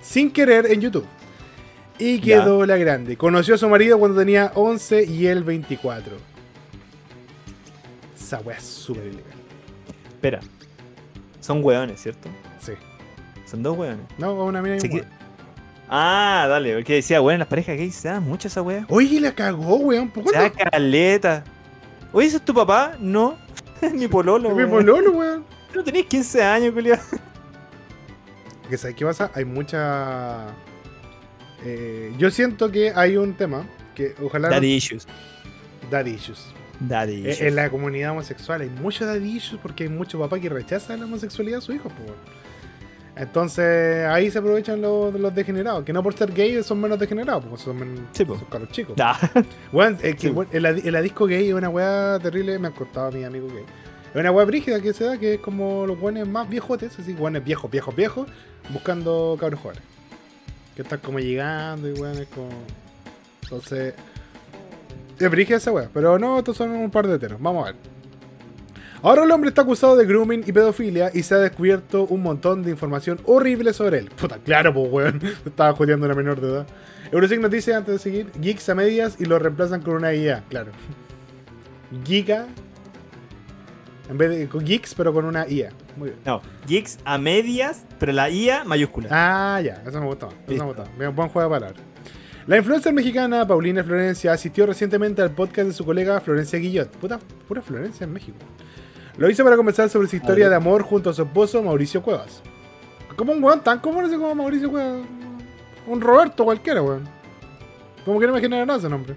sin 0.00 0.30
querer 0.30 0.66
en 0.70 0.80
YouTube. 0.80 1.06
Y 1.98 2.20
Ya. 2.20 2.42
quedó 2.42 2.64
la 2.64 2.76
grande. 2.76 3.16
Conoció 3.16 3.56
a 3.56 3.58
su 3.58 3.68
marido 3.68 3.98
cuando 3.98 4.18
tenía 4.20 4.52
11 4.54 5.04
y 5.04 5.26
él 5.26 5.42
24. 5.42 6.16
Esa 8.18 8.38
wea 8.40 8.56
es 8.56 8.64
súper 8.64 9.04
ilegal. 9.06 9.24
Espera. 10.08 10.40
Son 11.40 11.62
weones, 11.64 12.00
¿cierto? 12.00 12.28
Son 13.50 13.62
dos 13.62 13.76
weones. 13.76 14.04
No, 14.18 14.34
una 14.44 14.62
mina 14.62 14.76
y 14.76 14.86
un 14.86 14.92
weón. 14.94 15.06
Ah, 15.88 16.46
dale, 16.48 16.74
porque 16.74 16.94
decía, 16.94 17.20
weón, 17.20 17.40
las 17.40 17.48
parejas 17.48 17.76
gays 17.76 17.94
se 17.96 18.08
dan 18.08 18.22
mucho 18.22 18.46
esa 18.48 18.62
wea. 18.62 18.86
Oye, 18.88 19.20
la 19.20 19.32
cagó, 19.32 19.76
weón. 19.76 20.08
¿Por 20.08 20.24
Se 20.24 20.32
da 20.32 20.50
cuándo? 20.50 20.70
caleta. 20.70 21.42
Oye, 22.12 22.28
¿ese 22.28 22.36
es 22.36 22.44
tu 22.44 22.54
papá? 22.54 22.96
No. 23.00 23.36
Es 23.80 23.92
mi 23.94 24.06
pololo. 24.08 24.50
Es 24.50 24.54
mi 24.56 24.62
weón. 24.64 24.70
pololo, 24.86 25.10
weón. 25.12 25.44
No 25.74 25.82
tenés 25.82 26.04
15 26.06 26.42
años, 26.42 26.74
culiao. 26.74 26.98
Que 28.68 28.76
sabes 28.78 28.94
qué 28.94 29.04
pasa, 29.04 29.30
hay 29.34 29.44
mucha. 29.44 30.46
eh, 31.64 32.12
yo 32.18 32.30
siento 32.30 32.70
que 32.70 32.92
hay 32.94 33.16
un 33.16 33.34
tema 33.34 33.66
que 33.94 34.14
ojalá. 34.22 34.48
no- 34.48 34.54
Daddy 34.54 34.74
issues. 34.74 35.06
Daddy 35.90 36.10
issues. 36.12 36.46
Daddy 36.78 37.26
Eh, 37.26 37.30
issues. 37.30 37.40
En 37.48 37.56
la 37.56 37.68
comunidad 37.70 38.12
homosexual 38.12 38.60
hay 38.60 38.68
mucho 38.68 39.06
daddy 39.06 39.36
issues 39.36 39.60
porque 39.60 39.84
hay 39.84 39.88
muchos 39.88 40.20
papás 40.20 40.40
que 40.40 40.48
rechazan 40.48 41.00
la 41.00 41.06
homosexualidad 41.06 41.58
de 41.58 41.62
su 41.62 41.72
hijo. 41.72 41.88
pues, 41.88 42.10
weón. 42.10 42.18
Entonces 43.20 44.06
ahí 44.06 44.30
se 44.30 44.38
aprovechan 44.38 44.80
los, 44.80 45.12
los 45.14 45.34
degenerados, 45.34 45.84
que 45.84 45.92
no 45.92 46.02
por 46.02 46.14
ser 46.14 46.32
gay 46.32 46.62
son 46.62 46.80
menos 46.80 46.98
degenerados, 46.98 47.44
porque 47.44 47.62
son, 47.62 47.78
men- 47.78 48.06
Sí, 48.12 48.24
po. 48.24 48.36
son 48.38 48.46
caros 48.46 48.70
chicos. 48.70 48.94
Ah, 48.98 49.18
Weón, 49.72 49.98
es 50.02 50.16
que, 50.16 50.28
Sí. 50.28 50.34
en 50.52 50.92
la 50.92 51.02
disco 51.02 51.26
gay 51.26 51.48
es 51.48 51.54
una 51.54 51.68
weá 51.68 52.18
terrible, 52.22 52.58
me 52.58 52.68
han 52.68 52.72
cortado 52.72 53.08
a 53.08 53.10
mi 53.10 53.22
amigo 53.24 53.46
gay. 53.48 53.64
Es 54.14 54.16
una 54.20 54.32
weá 54.32 54.44
brígida 54.46 54.80
que 54.80 54.92
se 54.94 55.04
da, 55.04 55.18
que 55.18 55.34
es 55.34 55.40
como 55.40 55.86
los 55.86 56.00
weones 56.00 56.26
más 56.26 56.48
viejotes, 56.48 56.98
así, 56.98 57.12
weones 57.12 57.44
viejos, 57.44 57.70
viejos, 57.70 57.94
viejos, 57.94 58.26
buscando 58.70 59.36
cabros 59.38 59.60
jóvenes. 59.60 59.82
Que 60.74 60.82
están 60.82 61.00
como 61.00 61.18
llegando 61.18 61.88
y 61.88 61.92
weones 61.92 62.26
como. 62.34 62.48
Entonces. 63.42 63.94
Es 65.18 65.30
brígida 65.30 65.58
esa 65.58 65.70
weá, 65.72 65.90
pero 65.92 66.18
no, 66.18 66.38
estos 66.38 66.56
son 66.56 66.70
un 66.70 66.90
par 66.90 67.06
de 67.06 67.18
teros. 67.18 67.38
Vamos 67.40 67.64
a 67.68 67.72
ver. 67.72 67.76
Ahora 69.02 69.24
el 69.24 69.30
hombre 69.30 69.48
está 69.48 69.62
acusado 69.62 69.96
de 69.96 70.04
grooming 70.04 70.44
y 70.46 70.52
pedofilia 70.52 71.10
y 71.14 71.22
se 71.22 71.34
ha 71.34 71.38
descubierto 71.38 72.04
un 72.04 72.22
montón 72.22 72.62
de 72.62 72.70
información 72.70 73.18
horrible 73.24 73.72
sobre 73.72 73.98
él. 73.98 74.10
Puta, 74.10 74.36
claro, 74.38 74.74
pues 74.74 74.92
weón. 74.92 75.20
Estaba 75.46 75.72
jodeando 75.72 76.04
a 76.04 76.08
una 76.08 76.16
menor 76.16 76.40
de 76.40 76.48
edad. 76.48 76.66
Eurosignos 77.10 77.50
dice 77.50 77.74
antes 77.74 77.94
de 77.94 77.98
seguir, 77.98 78.30
geeks 78.40 78.68
a 78.68 78.74
medias 78.74 79.16
y 79.18 79.24
lo 79.24 79.38
reemplazan 79.38 79.80
con 79.80 79.94
una 79.94 80.14
IA, 80.14 80.44
claro. 80.50 80.72
Giga. 82.04 82.46
En 84.10 84.18
vez 84.18 84.30
de 84.30 84.48
con 84.48 84.64
geeks, 84.64 84.94
pero 84.94 85.14
con 85.14 85.24
una 85.24 85.48
IA. 85.48 85.70
Muy 85.96 86.10
bien. 86.10 86.20
no, 86.26 86.42
geeks 86.66 86.98
a 87.04 87.16
medias, 87.16 87.86
pero 87.98 88.12
la 88.12 88.28
IA 88.28 88.64
mayúscula. 88.64 89.08
Ah, 89.10 89.60
ya, 89.62 89.82
eso 89.86 89.98
me 89.98 90.06
gustó. 90.06 90.28
Eso 90.46 90.66
me 90.66 90.72
gustó. 90.74 90.84
Bien, 90.98 91.14
buen 91.16 91.30
juego 91.30 91.48
de 91.48 91.60
palabras. 91.60 91.82
La 92.46 92.58
influencer 92.58 92.92
mexicana 92.92 93.46
Paulina 93.46 93.82
Florencia 93.82 94.32
asistió 94.32 94.66
recientemente 94.66 95.22
al 95.22 95.30
podcast 95.30 95.68
de 95.68 95.72
su 95.72 95.84
colega 95.84 96.20
Florencia 96.20 96.58
Guillot. 96.58 96.90
Puta, 96.96 97.18
pura 97.46 97.62
Florencia 97.62 98.04
en 98.04 98.12
México. 98.12 98.38
Lo 99.20 99.28
hizo 99.30 99.44
para 99.44 99.54
conversar 99.56 99.88
sobre 99.90 100.08
su 100.08 100.16
historia 100.16 100.48
de 100.48 100.56
amor 100.56 100.82
junto 100.82 101.10
a 101.10 101.12
su 101.12 101.20
esposo 101.22 101.62
Mauricio 101.62 102.00
Cuevas. 102.02 102.42
Como 103.16 103.32
un 103.32 103.44
weón 103.44 103.60
tan 103.62 103.78
común 103.80 104.06
ese 104.06 104.14
como 104.16 104.34
Mauricio 104.34 104.70
Cuevas. 104.70 105.02
Un 105.86 106.00
Roberto 106.00 106.42
cualquiera, 106.44 106.80
weón. 106.82 107.06
Como 108.04 108.18
que 108.18 108.26
no 108.26 108.32
me 108.32 108.40
genera 108.40 108.64
nada 108.64 108.78
ese 108.78 108.88
nombre. 108.88 109.16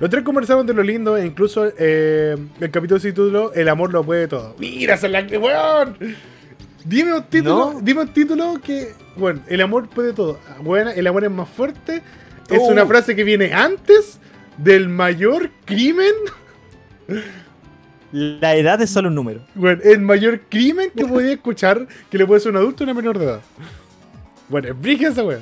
Los 0.00 0.08
tres 0.08 0.24
conversaron 0.24 0.66
de 0.66 0.72
lo 0.72 0.82
lindo 0.82 1.18
e 1.18 1.26
incluso 1.26 1.70
eh, 1.78 2.34
el 2.60 2.70
capítulo 2.70 2.98
se 2.98 3.10
tituló 3.10 3.52
El 3.52 3.68
amor 3.68 3.92
lo 3.92 4.02
puede 4.04 4.26
todo. 4.26 4.54
¡Mira, 4.58 4.94
esa 4.94 5.06
es 5.06 5.12
la 5.12 5.26
que, 5.26 5.36
weón! 5.36 5.98
Dime 6.86 7.12
un 7.12 7.24
título, 7.24 7.72
No. 7.74 7.80
dime 7.82 8.00
un 8.02 8.08
título 8.14 8.54
que, 8.64 8.94
bueno, 9.16 9.42
el 9.48 9.60
amor 9.60 9.86
puede 9.90 10.14
todo. 10.14 10.38
Bueno, 10.62 10.90
el 10.90 11.06
amor 11.06 11.24
es 11.24 11.30
más 11.30 11.48
fuerte. 11.48 12.02
Es 12.48 12.58
Oh. 12.58 12.68
una 12.68 12.86
frase 12.86 13.14
que 13.14 13.22
viene 13.22 13.52
antes 13.52 14.18
del 14.56 14.88
mayor 14.88 15.50
crimen. 15.66 16.14
La 18.16 18.54
edad 18.54 18.80
es 18.80 18.88
solo 18.88 19.08
un 19.08 19.14
número. 19.14 19.40
Bueno, 19.54 19.82
el 19.84 20.00
mayor 20.00 20.40
crimen 20.48 20.90
que 20.96 21.04
podía 21.04 21.32
escuchar 21.34 21.86
que 22.10 22.16
le 22.16 22.24
puede 22.24 22.40
ser 22.40 22.52
un 22.52 22.56
adulto 22.56 22.82
a 22.82 22.86
una 22.86 22.94
menor 22.94 23.18
de 23.18 23.26
edad. 23.26 23.40
Bueno, 24.48 24.68
explica 24.68 25.08
esa 25.08 25.22
wea. 25.22 25.40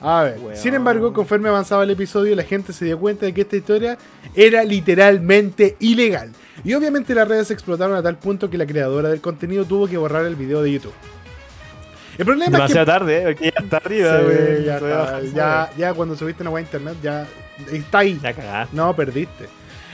A 0.00 0.22
ver, 0.22 0.38
Weón. 0.38 0.56
sin 0.56 0.72
embargo, 0.72 1.12
conforme 1.12 1.50
avanzaba 1.50 1.84
el 1.84 1.90
episodio, 1.90 2.34
la 2.34 2.42
gente 2.42 2.72
se 2.72 2.86
dio 2.86 2.98
cuenta 2.98 3.26
de 3.26 3.34
que 3.34 3.42
esta 3.42 3.56
historia 3.56 3.98
era 4.34 4.64
literalmente 4.64 5.76
ilegal. 5.78 6.32
Y 6.64 6.72
obviamente 6.72 7.14
las 7.14 7.28
redes 7.28 7.50
explotaron 7.50 7.94
a 7.94 8.02
tal 8.02 8.16
punto 8.16 8.48
que 8.48 8.56
la 8.56 8.66
creadora 8.66 9.10
del 9.10 9.20
contenido 9.20 9.66
tuvo 9.66 9.86
que 9.86 9.98
borrar 9.98 10.24
el 10.24 10.36
video 10.36 10.62
de 10.62 10.72
YouTube. 10.72 10.94
El 12.16 12.24
problema 12.24 12.64
es 12.64 12.72
que 12.72 12.84
tarde, 12.86 13.18
¿eh? 13.18 13.22
porque 13.24 13.52
ya 13.54 13.62
está 13.62 13.76
arriba, 13.76 14.20
Sí, 15.20 15.32
ya, 15.34 15.70
ya 15.76 15.92
cuando 15.92 16.16
subiste 16.16 16.42
una 16.42 16.50
web 16.50 16.64
a 16.64 16.66
internet, 16.66 16.96
ya 17.02 17.26
está 17.70 17.98
ahí. 17.98 18.18
Ya 18.22 18.32
cagaste. 18.32 18.74
No, 18.74 18.96
perdiste. 18.96 19.48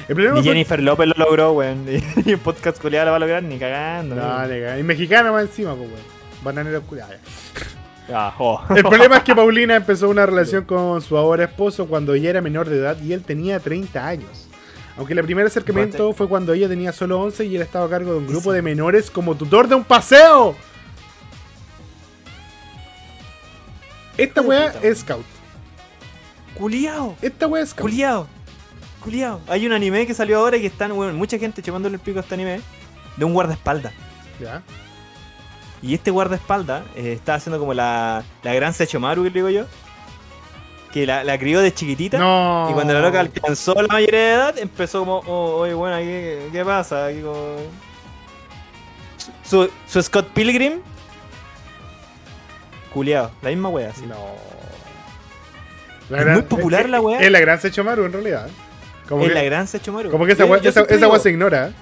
El 0.08 0.14
problema 0.14 0.34
Ni 0.36 0.42
fue- 0.42 0.50
Jennifer 0.52 0.82
López 0.82 1.06
lo 1.08 1.24
logró, 1.24 1.52
weón. 1.52 1.84
Ni 2.24 2.34
un 2.34 2.40
podcast 2.40 2.80
culiado 2.80 3.06
lo 3.06 3.10
va 3.12 3.16
a 3.16 3.20
lograr 3.20 3.42
ni 3.42 3.58
cagando. 3.58 4.14
No, 4.16 4.22
weón. 4.22 4.48
nega. 4.50 4.78
Y 4.78 4.82
mexicana 4.82 5.30
más 5.32 5.42
encima, 5.44 5.74
pues, 5.74 5.88
weón. 5.88 6.02
Bananera 6.42 6.78
oscura. 6.78 7.08
ya. 7.08 7.18
Ah, 8.26 8.34
jo. 8.36 8.60
El 8.76 8.82
problema 8.82 9.18
es 9.18 9.22
que 9.22 9.34
Paulina 9.36 9.76
empezó 9.76 10.08
una 10.08 10.26
relación 10.26 10.64
con 10.64 11.00
su 11.02 11.16
ahora 11.16 11.44
esposo 11.44 11.86
cuando 11.86 12.14
ella 12.14 12.30
era 12.30 12.40
menor 12.40 12.68
de 12.68 12.78
edad 12.78 13.00
y 13.00 13.12
él 13.12 13.22
tenía 13.22 13.60
30 13.60 14.06
años. 14.06 14.48
Aunque 14.96 15.14
el 15.14 15.24
primer 15.24 15.46
acercamiento 15.46 16.12
fue 16.12 16.28
cuando 16.28 16.52
ella 16.52 16.68
tenía 16.68 16.92
solo 16.92 17.18
11 17.22 17.46
y 17.46 17.56
él 17.56 17.62
estaba 17.62 17.86
a 17.86 17.88
cargo 17.88 18.12
de 18.12 18.18
un 18.18 18.26
grupo 18.26 18.52
de 18.52 18.60
menores 18.60 19.10
como 19.10 19.34
tutor 19.34 19.66
de 19.66 19.74
un 19.76 19.84
paseo. 19.84 20.54
Esta 24.18 24.42
weá 24.42 24.74
es 24.82 24.98
scout. 25.00 25.24
Culiao. 26.58 27.16
Esta 27.22 27.46
weá 27.46 27.62
es 27.62 27.70
scout. 27.70 27.88
Culiao. 27.88 28.26
Culiao. 29.02 29.40
Hay 29.48 29.66
un 29.66 29.72
anime 29.72 30.06
que 30.06 30.14
salió 30.14 30.38
ahora 30.38 30.56
y 30.56 30.60
que 30.60 30.68
están, 30.68 30.92
weón, 30.92 31.16
mucha 31.16 31.38
gente 31.38 31.62
chupándole 31.62 31.96
el 31.96 32.00
pico 32.00 32.18
a 32.18 32.22
este 32.22 32.34
anime. 32.34 32.60
De 33.16 33.24
un 33.24 33.34
guardaespaldas. 33.34 33.92
Ya. 34.40 34.62
Y 35.82 35.94
este 35.94 36.10
guardaespaldas 36.10 36.84
eh, 36.96 37.12
está 37.12 37.34
haciendo 37.34 37.58
como 37.58 37.74
la, 37.74 38.22
la 38.42 38.54
gran 38.54 38.72
Sechomaru, 38.72 39.24
que 39.24 39.30
le 39.30 39.34
digo 39.34 39.50
yo. 39.50 39.66
Que 40.92 41.06
la, 41.06 41.24
la 41.24 41.38
crió 41.38 41.60
de 41.60 41.74
chiquitita. 41.74 42.18
No. 42.18 42.68
Y 42.70 42.74
cuando 42.74 42.94
la 42.94 43.00
loca 43.00 43.20
alcanzó 43.20 43.74
la 43.74 43.88
mayoría 43.88 44.20
de 44.20 44.32
edad, 44.32 44.58
empezó 44.58 45.00
como, 45.00 45.18
oh, 45.26 45.56
oye, 45.60 45.74
bueno, 45.74 45.96
¿qué, 45.98 46.48
qué 46.52 46.64
pasa? 46.64 47.06
Aquí 47.06 47.20
como... 47.20 47.56
Su, 49.44 49.70
su 49.86 50.02
Scott 50.02 50.28
Pilgrim. 50.28 50.80
Culeado, 52.94 53.30
la 53.42 53.50
misma 53.50 53.68
wea, 53.70 53.92
sí. 53.94 54.06
No. 54.06 54.16
Es 56.16 56.26
muy 56.26 56.42
popular 56.42 56.88
la 56.88 57.00
weá. 57.00 57.20
Es 57.20 57.30
la 57.30 57.40
gran 57.40 57.58
Sechomaru 57.58 58.04
en 58.04 58.12
realidad. 58.12 58.48
Como 59.08 59.22
es 59.22 59.28
que, 59.28 59.34
la 59.34 59.42
gran 59.42 59.66
Sechomaru. 59.66 60.10
como 60.10 60.26
que 60.26 60.32
esa 60.32 60.44
weá 60.44 60.60
esa, 60.60 60.82
esa 60.82 60.96
digo, 60.96 61.18
se 61.18 61.30
ignora. 61.30 61.72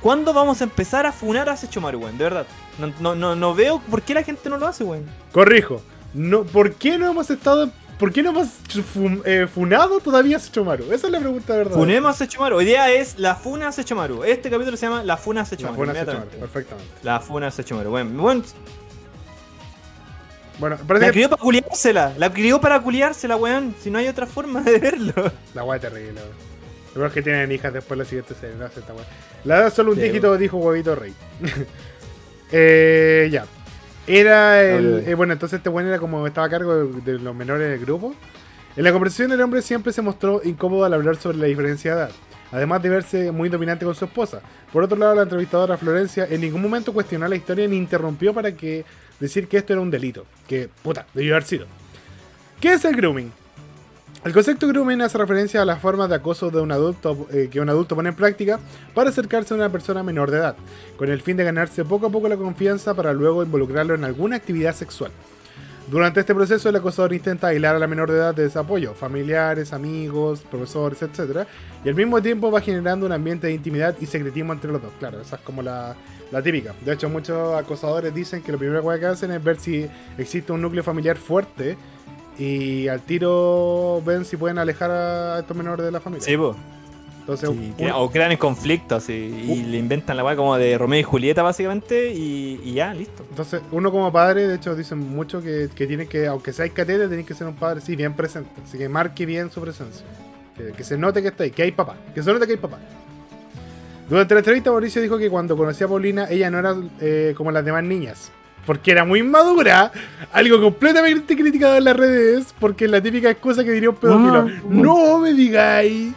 ¿Cuándo 0.00 0.32
vamos 0.32 0.60
a 0.60 0.64
empezar 0.64 1.06
a 1.06 1.12
funar 1.12 1.48
a 1.48 1.56
Sechomaru, 1.56 1.98
weón? 1.98 2.18
De 2.18 2.24
verdad. 2.24 2.46
No, 2.78 2.92
no, 3.00 3.14
no, 3.14 3.34
no 3.34 3.54
veo 3.54 3.80
por 3.90 4.02
qué 4.02 4.14
la 4.14 4.22
gente 4.22 4.48
no 4.48 4.58
lo 4.58 4.66
hace, 4.66 4.84
weón. 4.84 5.04
Corrijo. 5.32 5.82
No, 6.14 6.44
¿Por 6.44 6.74
qué 6.74 6.98
no 6.98 7.10
hemos 7.10 7.28
estado. 7.30 7.70
¿Por 7.98 8.12
qué 8.12 8.22
no 8.22 8.28
hemos 8.30 8.48
eh, 9.24 9.46
funado 9.52 10.00
todavía 10.00 10.36
a 10.36 10.40
Sechomaru? 10.40 10.92
Esa 10.92 11.06
es 11.06 11.12
la 11.12 11.18
pregunta 11.18 11.54
de 11.54 11.60
verdad. 11.60 11.74
Funemos 11.76 12.14
a 12.14 12.18
Sechomaru. 12.18 12.58
Día 12.58 12.92
es 12.92 13.18
la 13.18 13.34
funa 13.34 13.68
a 13.68 13.72
Sechomaru. 13.72 14.22
Este 14.22 14.50
capítulo 14.50 14.76
se 14.76 14.84
llama 14.86 15.02
La 15.02 15.16
funa 15.16 15.40
a 15.40 15.44
La 15.44 15.48
Sechomaru. 15.48 15.76
funa 15.76 15.92
a. 15.92 16.04
Sechomaru, 16.04 16.30
perfectamente. 16.38 16.92
La 17.02 17.20
funa 17.20 17.46
a 17.46 17.50
Sechomaru. 17.50 17.90
Bueno, 17.90 18.22
bueno, 18.22 18.42
Bueno, 20.58 20.76
la 20.76 20.84
parece 20.84 21.10
crió 21.10 21.28
para 21.28 21.42
culiársela. 21.42 22.12
La 22.16 22.32
crió 22.32 22.60
para 22.60 22.80
culiársela, 22.80 23.36
weón. 23.36 23.74
Si 23.80 23.90
no 23.90 23.98
hay 23.98 24.08
otra 24.08 24.26
forma 24.26 24.62
de 24.62 24.78
verlo. 24.78 25.12
la 25.54 25.64
weá 25.64 25.76
es 25.76 25.82
terrible, 25.82 26.20
weón. 26.20 26.46
Lo 26.88 26.94
peor 26.94 27.06
es 27.08 27.12
que 27.12 27.22
tienen 27.22 27.52
hijas 27.52 27.72
después 27.72 27.98
de 27.98 28.04
la 28.04 28.08
siguiente 28.08 28.34
serie. 28.34 28.56
No 28.56 28.64
hace 28.64 28.80
esta 28.80 28.94
weá. 28.94 29.04
La 29.44 29.60
da 29.60 29.70
solo 29.70 29.92
un 29.92 29.96
Sí, 29.96 30.02
dígito, 30.02 30.36
dijo 30.38 30.56
huevito 30.56 30.94
rey. 30.94 31.14
eh, 32.52 33.28
ya. 33.30 33.44
Era 34.06 34.62
el. 34.62 35.04
Eh, 35.06 35.14
bueno, 35.14 35.32
entonces 35.32 35.58
este 35.58 35.68
weón 35.68 35.88
era 35.88 35.98
como 35.98 36.26
estaba 36.26 36.46
a 36.46 36.50
cargo 36.50 36.74
de, 36.74 37.00
de 37.12 37.18
los 37.18 37.34
menores 37.34 37.68
del 37.68 37.80
grupo. 37.80 38.14
En 38.76 38.84
la 38.84 38.92
conversación 38.92 39.32
el 39.32 39.40
hombre 39.40 39.62
siempre 39.62 39.90
se 39.90 40.02
mostró 40.02 40.42
incómodo 40.44 40.84
al 40.84 40.92
hablar 40.92 41.16
sobre 41.16 41.38
la 41.38 41.46
diferencia 41.46 41.94
de 41.94 42.00
edad, 42.02 42.10
además 42.52 42.82
de 42.82 42.90
verse 42.90 43.32
muy 43.32 43.48
dominante 43.48 43.86
con 43.86 43.94
su 43.94 44.04
esposa. 44.04 44.42
Por 44.70 44.82
otro 44.82 44.98
lado, 44.98 45.14
la 45.14 45.22
entrevistadora 45.22 45.78
Florencia 45.78 46.26
en 46.28 46.42
ningún 46.42 46.60
momento 46.60 46.92
cuestionó 46.92 47.26
la 47.26 47.36
historia 47.36 47.66
ni 47.66 47.76
interrumpió 47.76 48.34
para 48.34 48.52
que 48.52 48.84
decir 49.20 49.48
que 49.48 49.58
esto 49.58 49.72
era 49.72 49.82
un 49.82 49.90
delito. 49.90 50.24
Que, 50.48 50.68
puta, 50.82 51.06
debió 51.14 51.34
haber 51.34 51.44
sido. 51.44 51.66
¿Qué 52.60 52.72
es 52.72 52.84
el 52.84 52.96
grooming? 52.96 53.32
El 54.24 54.32
concepto 54.32 54.66
grooming 54.66 55.02
hace 55.02 55.18
referencia 55.18 55.62
a 55.62 55.64
las 55.64 55.80
formas 55.80 56.08
de 56.08 56.16
acoso 56.16 56.50
de 56.50 56.60
un 56.60 56.72
adulto 56.72 57.28
eh, 57.30 57.48
que 57.48 57.60
un 57.60 57.68
adulto 57.68 57.94
pone 57.94 58.08
en 58.08 58.16
práctica 58.16 58.58
para 58.92 59.10
acercarse 59.10 59.54
a 59.54 59.56
una 59.56 59.70
persona 59.70 60.02
menor 60.02 60.30
de 60.32 60.38
edad, 60.38 60.56
con 60.96 61.10
el 61.10 61.22
fin 61.22 61.36
de 61.36 61.44
ganarse 61.44 61.84
poco 61.84 62.06
a 62.06 62.10
poco 62.10 62.28
la 62.28 62.36
confianza 62.36 62.94
para 62.94 63.12
luego 63.12 63.44
involucrarlo 63.44 63.94
en 63.94 64.02
alguna 64.02 64.34
actividad 64.34 64.74
sexual. 64.74 65.12
Durante 65.88 66.18
este 66.18 66.34
proceso, 66.34 66.68
el 66.68 66.74
acosador 66.74 67.12
intenta 67.12 67.46
aislar 67.46 67.76
a 67.76 67.78
la 67.78 67.86
menor 67.86 68.10
de 68.10 68.16
edad 68.16 68.34
de 68.34 68.46
ese 68.46 68.58
apoyo, 68.58 68.94
familiares, 68.94 69.72
amigos, 69.72 70.40
profesores, 70.50 71.00
etc. 71.02 71.46
Y 71.84 71.88
al 71.88 71.94
mismo 71.94 72.20
tiempo 72.20 72.50
va 72.50 72.60
generando 72.60 73.06
un 73.06 73.12
ambiente 73.12 73.46
de 73.46 73.52
intimidad 73.52 73.94
y 74.00 74.06
secretismo 74.06 74.52
entre 74.52 74.72
los 74.72 74.82
dos. 74.82 74.90
Claro, 74.98 75.20
esa 75.20 75.36
es 75.36 75.42
como 75.42 75.62
la, 75.62 75.94
la 76.32 76.42
típica. 76.42 76.74
De 76.84 76.92
hecho, 76.92 77.08
muchos 77.08 77.54
acosadores 77.54 78.14
dicen 78.14 78.42
que 78.42 78.52
lo 78.52 78.58
primero 78.58 78.82
que 78.98 79.06
hacen 79.06 79.30
es 79.30 79.42
ver 79.42 79.58
si 79.60 79.86
existe 80.18 80.52
un 80.52 80.60
núcleo 80.62 80.82
familiar 80.82 81.16
fuerte 81.16 81.76
y 82.38 82.88
al 82.88 83.00
tiro 83.00 84.02
ven 84.04 84.24
si 84.24 84.36
pueden 84.36 84.58
alejar 84.58 84.90
a 84.90 85.38
estos 85.40 85.56
menores 85.56 85.84
de 85.86 85.92
la 85.92 86.00
familia. 86.00 86.24
Sí, 86.26 86.36
po. 86.36 86.54
Entonces, 87.20 87.50
Sí, 87.50 87.72
crea- 87.76 87.96
o 87.96 88.08
crean 88.08 88.36
conflictos 88.36 89.08
y, 89.08 89.12
y 89.14 89.62
le 89.64 89.78
inventan 89.78 90.16
la 90.16 90.22
weá 90.24 90.36
como 90.36 90.56
de 90.56 90.78
Romeo 90.78 91.00
y 91.00 91.02
Julieta, 91.02 91.42
básicamente, 91.42 92.12
y, 92.12 92.60
y 92.62 92.74
ya, 92.74 92.94
listo. 92.94 93.24
entonces, 93.28 93.62
uno 93.72 93.90
como 93.90 94.12
padre, 94.12 94.46
de 94.46 94.54
hecho, 94.54 94.76
dicen 94.76 94.98
mucho 95.00 95.42
que, 95.42 95.68
que 95.74 95.88
tiene 95.88 96.06
que, 96.06 96.28
aunque 96.28 96.52
sea 96.52 96.68
catete, 96.68 97.08
tiene 97.08 97.24
que 97.24 97.34
ser 97.34 97.48
un 97.48 97.56
padre, 97.56 97.80
sí, 97.80 97.96
bien 97.96 98.14
presente. 98.14 98.50
Así 98.64 98.78
que 98.78 98.88
marque 98.88 99.26
bien 99.26 99.50
su 99.50 99.60
presencia. 99.60 100.06
Que, 100.56 100.70
que 100.72 100.84
se 100.84 100.96
note 100.96 101.20
que 101.20 101.28
está 101.28 101.42
ahí, 101.42 101.50
que 101.50 101.64
hay 101.64 101.72
papá. 101.72 101.96
Que 102.14 102.22
se 102.22 102.32
note 102.32 102.46
que 102.46 102.52
hay 102.52 102.58
papá. 102.58 102.78
Durante 104.08 104.34
la 104.34 104.40
entrevista, 104.40 104.70
Mauricio 104.70 105.02
dijo 105.02 105.18
que 105.18 105.28
cuando 105.28 105.56
conocía 105.56 105.86
a 105.86 105.88
Paulina, 105.88 106.26
ella 106.30 106.50
no 106.50 106.58
era 106.58 106.76
eh, 107.00 107.34
como 107.36 107.50
las 107.50 107.64
demás 107.64 107.82
niñas. 107.82 108.30
Porque 108.64 108.90
era 108.90 109.04
muy 109.04 109.22
madura, 109.22 109.92
algo 110.32 110.60
completamente 110.60 111.36
criticado 111.36 111.76
en 111.76 111.84
las 111.84 111.96
redes, 111.96 112.54
porque 112.58 112.86
es 112.86 112.90
la 112.90 113.00
típica 113.00 113.30
excusa 113.30 113.64
que 113.64 113.70
diría 113.70 113.90
un 113.90 113.96
pedófilo. 113.96 114.38
Ah. 114.38 114.62
no 114.68 115.18
me 115.18 115.32
digáis. 115.32 116.14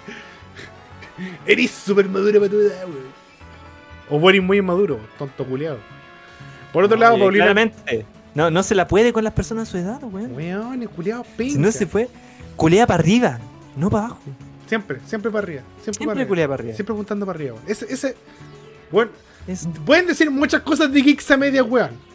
Eres 1.45 1.71
súper 1.71 2.08
madura 2.08 2.39
para 2.39 2.52
tu 2.52 2.60
edad, 2.60 2.86
weón. 2.86 4.23
O 4.23 4.30
eres 4.30 4.41
muy 4.41 4.58
inmaduro, 4.58 4.99
tonto 5.17 5.45
culiado. 5.45 5.78
Por 6.73 6.84
otro 6.84 6.97
lado, 6.97 7.17
Paulina. 7.19 7.45
Claramente. 7.45 8.06
No, 8.34 8.49
no 8.49 8.63
se 8.63 8.73
la 8.75 8.88
puede 8.88 9.12
con 9.13 9.23
las 9.23 9.34
personas 9.34 9.67
de 9.67 9.71
su 9.71 9.78
edad, 9.78 9.99
weón. 10.04 10.34
Weón, 10.36 10.82
el 10.82 10.89
culiado 10.89 11.23
pincha. 11.38 11.54
Si 11.54 11.60
no 11.60 11.71
se 11.71 11.86
fue, 11.86 12.08
culea 12.56 12.88
para 12.88 12.99
arriba, 12.99 13.39
no 13.75 13.89
para 13.89 14.06
abajo. 14.06 14.21
Siempre, 14.69 14.99
siempre 15.05 15.29
para 15.32 15.43
arriba. 15.43 15.62
Siempre, 15.82 16.05
para 16.05 16.12
arriba. 16.13 16.27
culea 16.29 16.47
para 16.47 16.62
arriba. 16.62 16.75
Siempre 16.75 16.93
apuntando 16.93 17.25
para 17.25 17.36
arriba, 17.38 17.55
weón. 17.55 17.65
Ese, 17.67 17.91
ese. 17.91 18.15
Bueno, 18.91 19.12
Es- 19.47 19.67
pueden 19.86 20.05
decir 20.08 20.29
muchas 20.32 20.62
cosas 20.62 20.93
de 20.93 21.01
Geeks 21.01 21.29
a 21.32 21.38
media, 21.38 21.63
weón. 21.63 22.08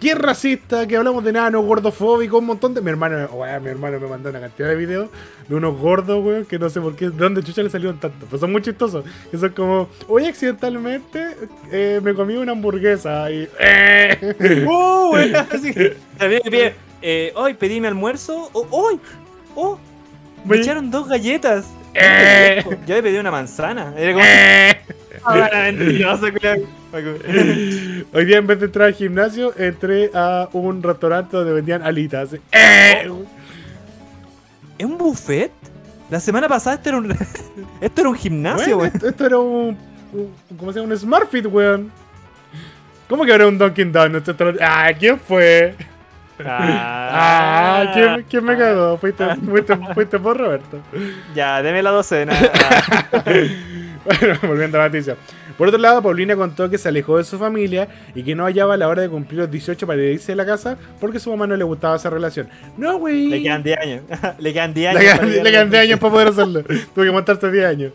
Que 0.00 0.10
es 0.10 0.18
racista, 0.18 0.84
que 0.88 0.96
hablamos 0.96 1.22
de 1.22 1.30
nano, 1.32 1.62
gordofóbico, 1.62 2.38
un 2.38 2.46
montón 2.46 2.74
de. 2.74 2.80
Mi 2.80 2.90
hermano, 2.90 3.24
weón, 3.34 3.62
mi 3.62 3.68
hermano 3.68 4.00
me 4.00 4.08
mandó 4.08 4.30
una 4.30 4.40
cantidad 4.40 4.68
de 4.68 4.74
videos 4.74 5.10
de 5.48 5.54
unos 5.54 5.78
gordos, 5.78 6.24
weón, 6.24 6.44
que 6.46 6.58
no 6.58 6.68
sé 6.70 6.80
por 6.80 6.96
qué, 6.96 7.04
de 7.10 7.10
dónde 7.16 7.42
chucha 7.44 7.62
le 7.62 7.70
salieron 7.70 8.00
tanto. 8.00 8.26
Pues 8.26 8.40
son 8.40 8.50
muy 8.50 8.62
chistosos. 8.62 9.04
Que 9.30 9.38
son 9.38 9.50
como, 9.50 9.88
hoy 10.08 10.24
accidentalmente 10.26 11.36
eh, 11.70 12.00
me 12.02 12.14
comí 12.14 12.34
una 12.36 12.50
hamburguesa 12.52 13.30
y. 13.30 13.48
eh". 13.60 14.64
¡Oh, 14.68 15.10
weón! 15.14 15.36
Así 15.52 15.72
que, 15.72 15.94
eh, 17.02 17.32
hoy 17.36 17.54
pedí 17.54 17.80
mi 17.80 17.86
almuerzo. 17.86 18.50
¡Oh, 18.54 18.66
hoy! 18.70 18.98
¡Oh! 19.54 19.78
Me 20.44 20.56
Me- 20.56 20.62
echaron 20.62 20.90
dos 20.90 21.06
galletas. 21.08 21.64
Eh. 21.94 22.64
Yo 22.86 22.94
le 22.96 23.02
pedí 23.02 23.16
una 23.18 23.30
manzana. 23.30 23.92
Era 23.96 24.12
como. 24.12 24.24
Eh. 24.24 24.80
Ah. 25.24 25.70
Hoy 28.12 28.24
día 28.24 28.38
en 28.38 28.46
vez 28.46 28.58
de 28.58 28.66
entrar 28.66 28.88
al 28.88 28.94
gimnasio, 28.94 29.54
entré 29.56 30.10
a 30.14 30.48
un 30.52 30.82
restaurante 30.82 31.36
donde 31.36 31.52
vendían 31.52 31.82
alitas. 31.82 32.32
¡Eh! 32.50 33.08
¿Es 34.78 34.84
un 34.86 34.98
buffet? 34.98 35.52
La 36.10 36.18
semana 36.18 36.48
pasada 36.48 36.76
esto 36.76 36.88
era 36.88 36.98
un, 36.98 37.12
esto 37.80 38.00
era 38.00 38.10
un 38.10 38.16
gimnasio, 38.16 38.78
weón. 38.78 38.90
esto, 38.92 39.08
esto 39.08 39.26
era 39.26 39.38
un, 39.38 39.78
un- 40.12 40.34
¿Cómo 40.58 40.72
se 40.72 40.80
llama? 40.80 40.92
Un 40.92 40.98
Smartfit, 40.98 41.46
weón. 41.46 41.92
¿Cómo 43.08 43.24
que 43.24 43.32
era 43.32 43.46
un 43.46 43.58
Dunkin' 43.58 43.92
Donuts? 43.92 44.30
Ah, 44.60 44.90
¿quién 44.98 45.20
fue? 45.20 45.74
Ah, 46.46 47.90
¿quién, 47.94 48.26
quién 48.28 48.44
me 48.44 48.56
cagó? 48.56 48.96
Fuiste, 48.98 49.24
fuiste, 49.36 49.76
fuiste 49.94 50.18
por 50.18 50.36
Roberto. 50.38 50.78
Ya, 51.34 51.62
deme 51.62 51.82
la 51.82 51.90
docena. 51.90 52.34
Ah, 53.12 53.22
Bueno, 54.04 54.34
volviendo 54.42 54.78
a 54.78 54.80
la 54.82 54.88
noticia. 54.88 55.16
Por 55.56 55.68
otro 55.68 55.78
lado, 55.78 56.02
Paulina 56.02 56.34
contó 56.34 56.68
que 56.68 56.76
se 56.76 56.88
alejó 56.88 57.18
de 57.18 57.24
su 57.24 57.38
familia 57.38 57.86
y 58.16 58.24
que 58.24 58.34
no 58.34 58.44
hallaba 58.46 58.76
la 58.76 58.88
hora 58.88 59.02
de 59.02 59.08
cumplir 59.08 59.38
los 59.42 59.50
18 59.50 59.86
para 59.86 60.02
irse 60.02 60.32
de 60.32 60.36
la 60.36 60.44
casa 60.44 60.76
porque 61.00 61.20
su 61.20 61.30
mamá 61.30 61.46
no 61.46 61.54
le 61.56 61.62
gustaba 61.62 61.94
esa 61.94 62.10
relación. 62.10 62.48
No, 62.76 62.98
güey. 62.98 63.28
Le 63.28 63.42
quedan 63.42 63.62
10 63.62 63.78
años. 63.78 64.02
Le 64.40 64.52
quedan 64.52 64.74
10 64.74 64.94
Le 64.94 64.98
años. 65.00 65.12
para 65.18 65.26
le 65.26 65.32
llegar 65.34 65.46
a 65.46 65.50
quedan 65.52 65.64
los 65.66 65.70
10 65.70 65.82
años 65.84 66.00
para 66.00 66.12
poder 66.12 66.28
hacerlo. 66.28 66.62
Tuvo 66.94 67.04
que 67.04 67.10
montarse 67.12 67.50
10 67.52 67.64
años. 67.64 67.92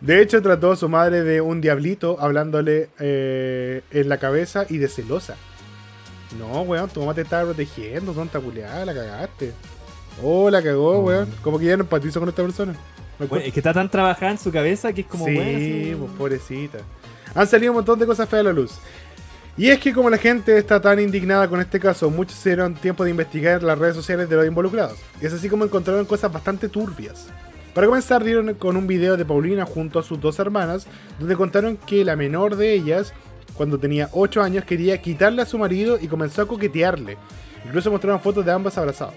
De 0.00 0.22
hecho, 0.22 0.40
trató 0.40 0.72
a 0.72 0.76
su 0.76 0.88
madre 0.88 1.22
de 1.24 1.40
un 1.42 1.60
diablito 1.60 2.16
hablándole 2.20 2.88
eh, 2.98 3.82
en 3.90 4.08
la 4.08 4.16
cabeza 4.16 4.64
y 4.68 4.78
de 4.78 4.88
celosa. 4.88 5.36
No, 6.38 6.62
weón, 6.62 6.88
tu 6.90 7.00
mamá 7.00 7.14
te 7.14 7.22
estaba 7.22 7.44
protegiendo, 7.44 8.12
tonta 8.12 8.40
culiada, 8.40 8.84
la 8.84 8.94
cagaste. 8.94 9.52
Oh, 10.22 10.48
la 10.50 10.62
cagó, 10.62 11.00
weón. 11.00 11.28
Como 11.42 11.58
que 11.58 11.66
ya 11.66 11.76
no 11.76 11.82
empatizo 11.84 12.20
con 12.20 12.28
esta 12.28 12.42
persona. 12.42 12.74
Bueno, 13.18 13.44
es 13.44 13.52
que 13.52 13.60
está 13.60 13.72
tan 13.72 13.88
trabajada 13.90 14.32
en 14.32 14.38
su 14.38 14.50
cabeza 14.50 14.92
que 14.92 15.02
es 15.02 15.06
como 15.06 15.26
sí, 15.26 15.34
bueno. 15.34 15.56
así- 15.56 15.96
pues 15.98 16.10
pobrecita. 16.18 16.78
Han 17.34 17.46
salido 17.46 17.72
un 17.72 17.76
montón 17.76 17.98
de 17.98 18.06
cosas 18.06 18.28
feas 18.28 18.40
a 18.40 18.44
la 18.44 18.52
luz. 18.52 18.72
Y 19.56 19.68
es 19.70 19.78
que 19.78 19.92
como 19.92 20.10
la 20.10 20.18
gente 20.18 20.58
está 20.58 20.80
tan 20.80 20.98
indignada 20.98 21.48
con 21.48 21.60
este 21.60 21.78
caso, 21.78 22.10
muchos 22.10 22.36
se 22.36 22.50
dieron 22.50 22.74
tiempo 22.74 23.04
de 23.04 23.10
investigar 23.10 23.62
las 23.62 23.78
redes 23.78 23.94
sociales 23.94 24.28
de 24.28 24.34
los 24.34 24.46
involucrados. 24.46 24.98
Y 25.22 25.26
es 25.26 25.32
así 25.32 25.48
como 25.48 25.64
encontraron 25.64 26.04
cosas 26.06 26.32
bastante 26.32 26.68
turbias. 26.68 27.28
Para 27.72 27.86
comenzar, 27.86 28.22
dieron 28.24 28.52
con 28.54 28.76
un 28.76 28.86
video 28.88 29.16
de 29.16 29.24
Paulina 29.24 29.64
junto 29.64 29.98
a 30.00 30.02
sus 30.02 30.20
dos 30.20 30.38
hermanas, 30.40 30.86
donde 31.20 31.36
contaron 31.36 31.76
que 31.76 32.04
la 32.04 32.16
menor 32.16 32.56
de 32.56 32.72
ellas, 32.72 33.12
cuando 33.56 33.78
tenía 33.78 34.08
8 34.12 34.42
años, 34.42 34.64
quería 34.64 35.00
quitarle 35.00 35.42
a 35.42 35.46
su 35.46 35.58
marido 35.58 35.98
y 36.00 36.08
comenzó 36.08 36.42
a 36.42 36.48
coquetearle. 36.48 37.16
Incluso 37.64 37.90
mostraron 37.90 38.20
fotos 38.20 38.44
de 38.44 38.52
ambos 38.52 38.76
abrazados. 38.76 39.14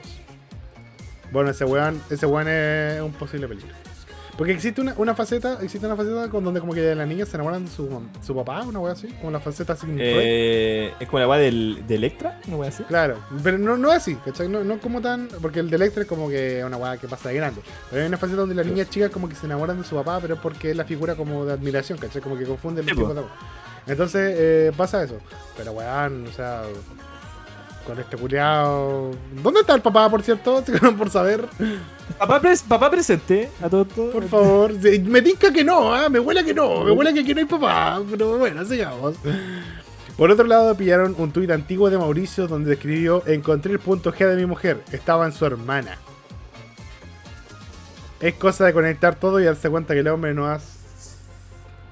Bueno, 1.31 1.49
ese 1.49 1.65
weón, 1.65 2.01
ese 2.09 2.25
weón 2.25 2.47
es 2.47 3.01
un 3.01 3.11
posible 3.11 3.47
peligro. 3.47 3.73
Porque 4.37 4.53
existe 4.53 4.79
una, 4.81 4.93
una 4.97 5.15
faceta, 5.15 5.57
existe 5.63 5.87
una 5.87 5.95
faceta 5.95 6.29
con 6.29 6.43
donde 6.43 6.59
como 6.59 6.71
que 6.71 6.93
las 6.93 7.07
niñas 7.07 7.27
se 7.27 7.37
enamoran 7.37 7.65
de 7.65 7.71
su, 7.71 7.89
su 8.21 8.35
papá, 8.35 8.61
una 8.61 8.79
wea 8.79 8.93
así, 8.93 9.07
como 9.07 9.31
la 9.31 9.39
faceta 9.39 9.75
Freud. 9.75 9.97
Eh, 9.99 10.93
es 10.99 11.07
como 11.07 11.19
la 11.19 11.27
weá 11.27 11.39
del, 11.39 11.83
de 11.87 11.95
Electra, 11.95 12.39
no 12.47 12.57
voy 12.57 12.67
a 12.67 12.69
decir. 12.69 12.85
Claro, 12.85 13.17
pero 13.43 13.57
no, 13.57 13.77
no 13.77 13.89
así, 13.89 14.13
¿cachai? 14.13 14.47
No, 14.47 14.63
no 14.63 14.77
como 14.77 15.01
tan. 15.01 15.27
Porque 15.41 15.59
el 15.59 15.71
de 15.71 15.77
Electra 15.77 16.03
es 16.03 16.07
como 16.07 16.29
que 16.29 16.59
es 16.59 16.65
una 16.65 16.77
weá 16.77 16.97
que 16.97 17.07
pasa 17.07 17.29
de 17.29 17.35
grande. 17.35 17.61
Pero 17.89 18.03
hay 18.03 18.07
una 18.07 18.17
faceta 18.17 18.41
donde 18.41 18.53
las 18.53 18.67
niñas 18.67 18.91
chicas 18.91 19.09
como 19.09 19.27
que 19.27 19.33
se 19.33 19.47
enamoran 19.47 19.81
de 19.81 19.87
su 19.87 19.95
papá, 19.95 20.19
pero 20.21 20.35
es 20.35 20.39
porque 20.39 20.69
es 20.69 20.77
la 20.77 20.85
figura 20.85 21.15
como 21.15 21.43
de 21.43 21.53
admiración, 21.53 21.97
¿cachai? 21.97 22.21
Como 22.21 22.37
que 22.37 22.45
confunden 22.45 22.85
los 22.85 22.95
tipos 22.95 23.07
po. 23.07 23.13
de 23.15 23.19
amor. 23.21 23.31
Entonces 23.87 24.35
eh, 24.37 24.71
pasa 24.75 25.03
eso. 25.03 25.17
Pero 25.57 25.71
weón, 25.73 26.27
o 26.27 26.31
sea. 26.31 26.63
Con 27.85 27.97
este 27.99 28.17
culiao. 28.17 29.11
¿Dónde 29.41 29.61
está 29.61 29.73
el 29.73 29.81
papá, 29.81 30.09
por 30.09 30.21
cierto? 30.21 30.61
por 30.97 31.09
saber. 31.09 31.45
Papá, 32.17 32.41
pres- 32.41 32.63
papá 32.67 32.91
presente 32.91 33.49
a 33.63 33.69
todo. 33.69 33.85
Por 33.85 34.27
favor. 34.27 34.73
Me 34.73 35.21
tinca 35.21 35.53
que 35.53 35.63
no, 35.63 35.93
¿ah? 35.95 36.09
me 36.09 36.19
huele 36.19 36.43
que 36.43 36.53
no, 36.53 36.83
me 36.83 36.91
huele 36.91 37.13
que 37.13 37.21
aquí 37.21 37.33
no 37.33 37.39
hay 37.39 37.45
papá. 37.45 38.01
Pero 38.09 38.37
bueno, 38.37 38.65
sigamos. 38.65 39.15
Por 40.17 40.31
otro 40.31 40.45
lado, 40.45 40.75
pillaron 40.75 41.15
un 41.17 41.31
tuit 41.31 41.49
antiguo 41.51 41.89
de 41.89 41.97
Mauricio 41.97 42.47
donde 42.47 42.73
escribió: 42.73 43.23
Encontré 43.25 43.71
el 43.71 43.79
punto 43.79 44.11
G 44.11 44.27
de 44.27 44.35
mi 44.35 44.45
mujer, 44.45 44.83
estaba 44.91 45.25
en 45.25 45.31
su 45.31 45.45
hermana. 45.45 45.97
es 48.19 48.33
cosa 48.33 48.65
de 48.65 48.73
conectar 48.73 49.15
todo 49.15 49.39
y 49.39 49.45
darse 49.45 49.69
cuenta 49.69 49.93
que 49.93 50.01
el 50.01 50.07
hombre 50.09 50.33
no 50.33 50.47
ha, 50.47 50.59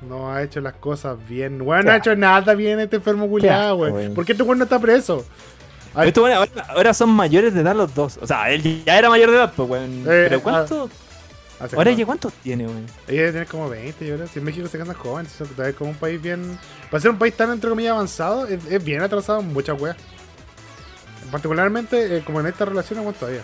no 0.01 0.31
ha 0.31 0.43
hecho 0.43 0.61
las 0.61 0.73
cosas 0.75 1.17
bien. 1.27 1.61
Weón, 1.61 1.85
no 1.85 1.91
ha 1.91 1.97
hecho 1.97 2.15
nada 2.15 2.53
bien 2.53 2.79
este 2.79 2.97
enfermo 2.97 3.27
culiado, 3.27 3.77
weón. 3.77 4.13
¿Por 4.13 4.25
qué 4.25 4.33
este 4.33 4.43
weón 4.43 4.57
no 4.59 4.63
está 4.65 4.79
preso? 4.79 5.25
Ay, 5.93 6.09
Esto, 6.09 6.21
bueno, 6.21 6.37
ahora, 6.37 6.51
ahora 6.69 6.93
son 6.93 7.09
mayores 7.09 7.53
de 7.53 7.61
edad 7.61 7.75
los 7.75 7.93
dos. 7.95 8.19
O 8.21 8.27
sea, 8.27 8.49
él 8.51 8.83
ya 8.85 8.97
era 8.97 9.09
mayor 9.09 9.31
de 9.31 9.37
edad, 9.37 9.53
pues, 9.55 9.69
weón. 9.69 10.01
Eh, 10.01 10.27
Pero 10.29 10.41
¿cuánto? 10.43 10.89
hace 11.59 11.75
ahora 11.75 11.91
ya 11.91 12.05
cuántos 12.05 12.33
tiene, 12.33 12.65
weón? 12.67 12.85
Ella 13.07 13.19
debe 13.21 13.31
tener 13.31 13.47
como 13.47 13.69
20, 13.69 14.05
yo 14.05 14.15
creo. 14.15 14.27
Si 14.27 14.39
en 14.39 14.45
México 14.45 14.67
se 14.67 14.77
casan 14.77 14.95
jóvenes, 14.95 15.33
es 15.39 15.75
como 15.75 15.91
un 15.91 15.95
país 15.95 16.21
bien. 16.21 16.59
Para 16.91 17.01
ser 17.01 17.11
un 17.11 17.17
país 17.17 17.33
tan 17.33 17.49
entre 17.51 17.69
comillas 17.69 17.93
avanzado, 17.93 18.45
es, 18.45 18.65
es 18.69 18.83
bien 18.83 19.01
atrasado 19.01 19.39
en 19.39 19.53
muchas 19.53 19.79
weas. 19.79 19.95
Particularmente, 21.31 22.17
eh, 22.17 22.23
como 22.25 22.41
en 22.41 22.47
esta 22.47 22.65
relación, 22.65 22.99
aguanta 22.99 23.21
todavía. 23.21 23.41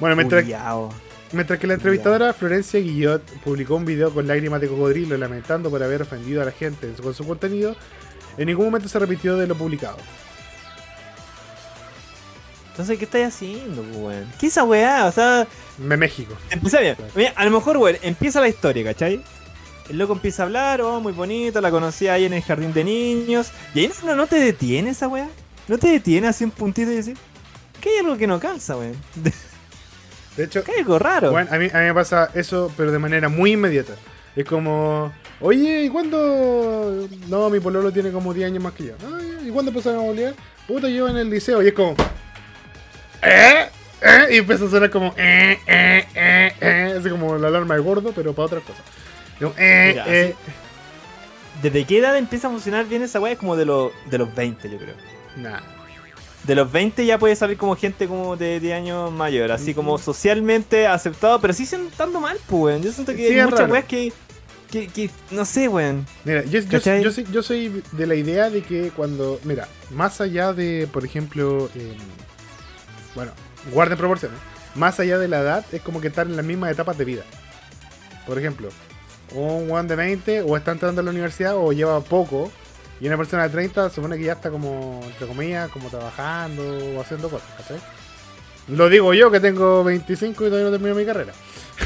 Bueno, 0.00 0.16
mientras, 0.16 0.42
Culiao. 0.42 0.90
Mientras 1.32 1.58
que 1.58 1.66
la 1.66 1.74
entrevistadora 1.74 2.32
Florencia 2.32 2.80
Guillot 2.80 3.22
publicó 3.44 3.76
un 3.76 3.84
video 3.84 4.12
con 4.12 4.26
lágrimas 4.26 4.60
de 4.60 4.68
cocodrilo 4.68 5.16
lamentando 5.16 5.70
por 5.70 5.82
haber 5.82 6.02
ofendido 6.02 6.42
a 6.42 6.44
la 6.44 6.52
gente 6.52 6.92
con 7.02 7.14
su 7.14 7.26
contenido, 7.26 7.74
en 8.36 8.46
ningún 8.46 8.66
momento 8.66 8.88
se 8.88 8.98
repitió 8.98 9.36
de 9.36 9.46
lo 9.46 9.54
publicado. 9.54 9.96
Entonces, 12.70 12.98
¿qué 12.98 13.04
estáis 13.04 13.26
haciendo, 13.28 13.82
pues, 13.82 13.96
weón? 13.96 14.32
¿Qué 14.40 14.46
es 14.46 14.52
esa 14.52 14.64
weá? 14.64 15.06
O 15.06 15.12
sea, 15.12 15.46
De 15.78 15.96
México. 15.96 16.34
empieza 16.50 16.80
bien. 16.80 16.96
Mira, 17.14 17.32
a 17.36 17.44
lo 17.44 17.52
mejor, 17.52 17.76
weón, 17.76 17.96
empieza 18.02 18.40
la 18.40 18.48
historia, 18.48 18.82
¿cachai? 18.82 19.22
El 19.88 19.98
loco 19.98 20.14
empieza 20.14 20.42
a 20.42 20.46
hablar, 20.46 20.80
oh, 20.80 21.00
muy 21.00 21.12
bonito, 21.12 21.60
la 21.60 21.70
conocí 21.70 22.08
ahí 22.08 22.24
en 22.24 22.32
el 22.32 22.42
jardín 22.42 22.72
de 22.72 22.82
niños. 22.82 23.52
Y 23.74 23.80
ahí 23.80 23.90
no, 24.04 24.16
no 24.16 24.26
te 24.26 24.40
detiene 24.40 24.90
esa 24.90 25.06
weá. 25.06 25.28
No 25.68 25.78
te 25.78 25.88
detiene 25.88 26.26
así 26.26 26.42
un 26.42 26.50
puntito 26.50 26.90
y 26.90 26.96
decir, 26.96 27.16
que 27.80 27.90
hay 27.90 27.98
algo 27.98 28.16
que 28.16 28.26
no 28.26 28.40
calza, 28.40 28.76
weón. 28.76 28.96
De 30.36 30.44
hecho, 30.44 30.62
algo 30.78 30.98
raro. 30.98 31.30
Bueno, 31.30 31.48
a 31.52 31.58
mí, 31.58 31.68
a 31.72 31.78
mí 31.78 31.84
me 31.86 31.94
pasa 31.94 32.30
eso, 32.34 32.72
pero 32.76 32.90
de 32.90 32.98
manera 32.98 33.28
muy 33.28 33.52
inmediata. 33.52 33.92
Es 34.34 34.44
como, 34.44 35.12
oye, 35.40 35.84
¿y 35.84 35.88
cuándo? 35.88 37.06
No, 37.28 37.50
mi 37.50 37.60
pololo 37.60 37.92
tiene 37.92 38.10
como 38.10 38.34
10 38.34 38.48
años 38.48 38.62
más 38.62 38.72
que 38.72 38.86
yo. 38.86 38.94
"Ay, 39.06 39.48
¿Y 39.48 39.50
cuándo 39.50 39.70
empezaron 39.70 40.00
a 40.00 40.02
bolear? 40.02 40.34
Puta, 40.66 40.88
yo 40.88 41.08
en 41.08 41.16
el 41.18 41.30
liceo. 41.30 41.62
Y 41.62 41.68
es 41.68 41.72
como, 41.72 41.94
¿eh? 43.22 43.68
¿eh? 44.02 44.26
Y 44.32 44.36
empieza 44.38 44.64
a 44.64 44.70
sonar 44.70 44.90
como, 44.90 45.14
eh, 45.16 45.58
eh, 45.66 46.04
eh, 46.14 46.52
eh. 46.60 46.94
Así 46.98 47.08
como 47.10 47.36
la 47.38 47.48
alarma 47.48 47.74
de 47.76 47.80
gordo, 47.80 48.12
pero 48.14 48.32
para 48.32 48.46
otras 48.46 48.62
cosas. 48.64 48.82
Como, 49.38 49.52
eh, 49.56 49.88
Mira, 49.92 50.04
eh. 50.08 50.34
¿Desde 51.62 51.84
qué 51.84 51.98
edad 51.98 52.16
empieza 52.16 52.48
a 52.48 52.50
funcionar 52.50 52.86
bien 52.86 53.02
esa 53.02 53.20
weá? 53.20 53.32
Es 53.32 53.38
como 53.38 53.56
de, 53.56 53.64
los 53.66 53.92
de 54.10 54.18
los 54.18 54.34
20, 54.34 54.68
yo 54.68 54.78
creo. 54.78 54.94
Nah. 55.36 55.60
De 56.44 56.54
los 56.54 56.70
20 56.70 57.06
ya 57.06 57.18
puede 57.18 57.34
salir 57.36 57.56
como 57.56 57.74
gente 57.74 58.06
como 58.06 58.36
de 58.36 58.60
10 58.60 58.76
años 58.76 59.12
mayor, 59.12 59.50
así 59.50 59.72
como 59.72 59.96
socialmente 59.96 60.86
aceptado, 60.86 61.40
pero 61.40 61.54
sí 61.54 61.62
estando 61.62 62.20
mal, 62.20 62.36
pues, 62.46 62.62
weón. 62.62 62.82
Yo 62.82 62.92
siento 62.92 63.12
que 63.12 63.28
Sí, 63.28 63.38
hay 63.38 63.46
muchas 63.46 63.70
weas 63.70 63.84
que, 63.86 64.12
que, 64.70 64.88
que, 64.88 65.10
no 65.30 65.46
sé, 65.46 65.68
weón. 65.68 66.06
Mira, 66.24 66.44
yo, 66.44 66.60
yo, 66.60 66.80
soy, 66.80 67.26
yo 67.32 67.42
soy 67.42 67.82
de 67.92 68.06
la 68.06 68.14
idea 68.14 68.50
de 68.50 68.62
que 68.62 68.90
cuando, 68.94 69.40
mira, 69.44 69.68
más 69.90 70.20
allá 70.20 70.52
de, 70.52 70.86
por 70.92 71.04
ejemplo, 71.04 71.70
em, 71.74 71.96
bueno, 73.14 73.32
guarden 73.72 73.96
proporciones, 73.96 74.38
más 74.74 75.00
allá 75.00 75.18
de 75.18 75.28
la 75.28 75.40
edad, 75.40 75.64
es 75.72 75.80
como 75.80 76.02
que 76.02 76.08
están 76.08 76.28
en 76.28 76.36
las 76.36 76.44
mismas 76.44 76.70
etapas 76.72 76.98
de 76.98 77.04
vida. 77.06 77.22
Por 78.26 78.38
ejemplo, 78.38 78.68
un 79.32 79.70
one 79.70 79.88
de 79.88 79.96
20 79.96 80.42
o 80.42 80.56
está 80.56 80.72
entrando 80.72 81.00
a 81.00 81.04
la 81.04 81.10
universidad 81.10 81.56
o 81.56 81.72
lleva 81.72 82.00
poco, 82.00 82.50
y 83.00 83.06
una 83.06 83.16
persona 83.16 83.44
de 83.44 83.50
30 83.50 83.90
supone 83.90 84.16
que 84.16 84.24
ya 84.24 84.32
está 84.32 84.50
como, 84.50 85.00
entre 85.04 85.26
comillas, 85.26 85.70
como 85.70 85.88
trabajando 85.88 86.62
o 86.96 87.00
haciendo 87.00 87.28
cosas, 87.28 87.48
¿cachai? 87.56 87.80
Lo 88.68 88.88
digo 88.88 89.12
yo 89.12 89.30
que 89.30 89.40
tengo 89.40 89.84
25 89.84 90.44
y 90.44 90.48
todavía 90.48 90.66
no 90.66 90.70
termino 90.70 90.94
mi 90.94 91.04
carrera. 91.04 91.32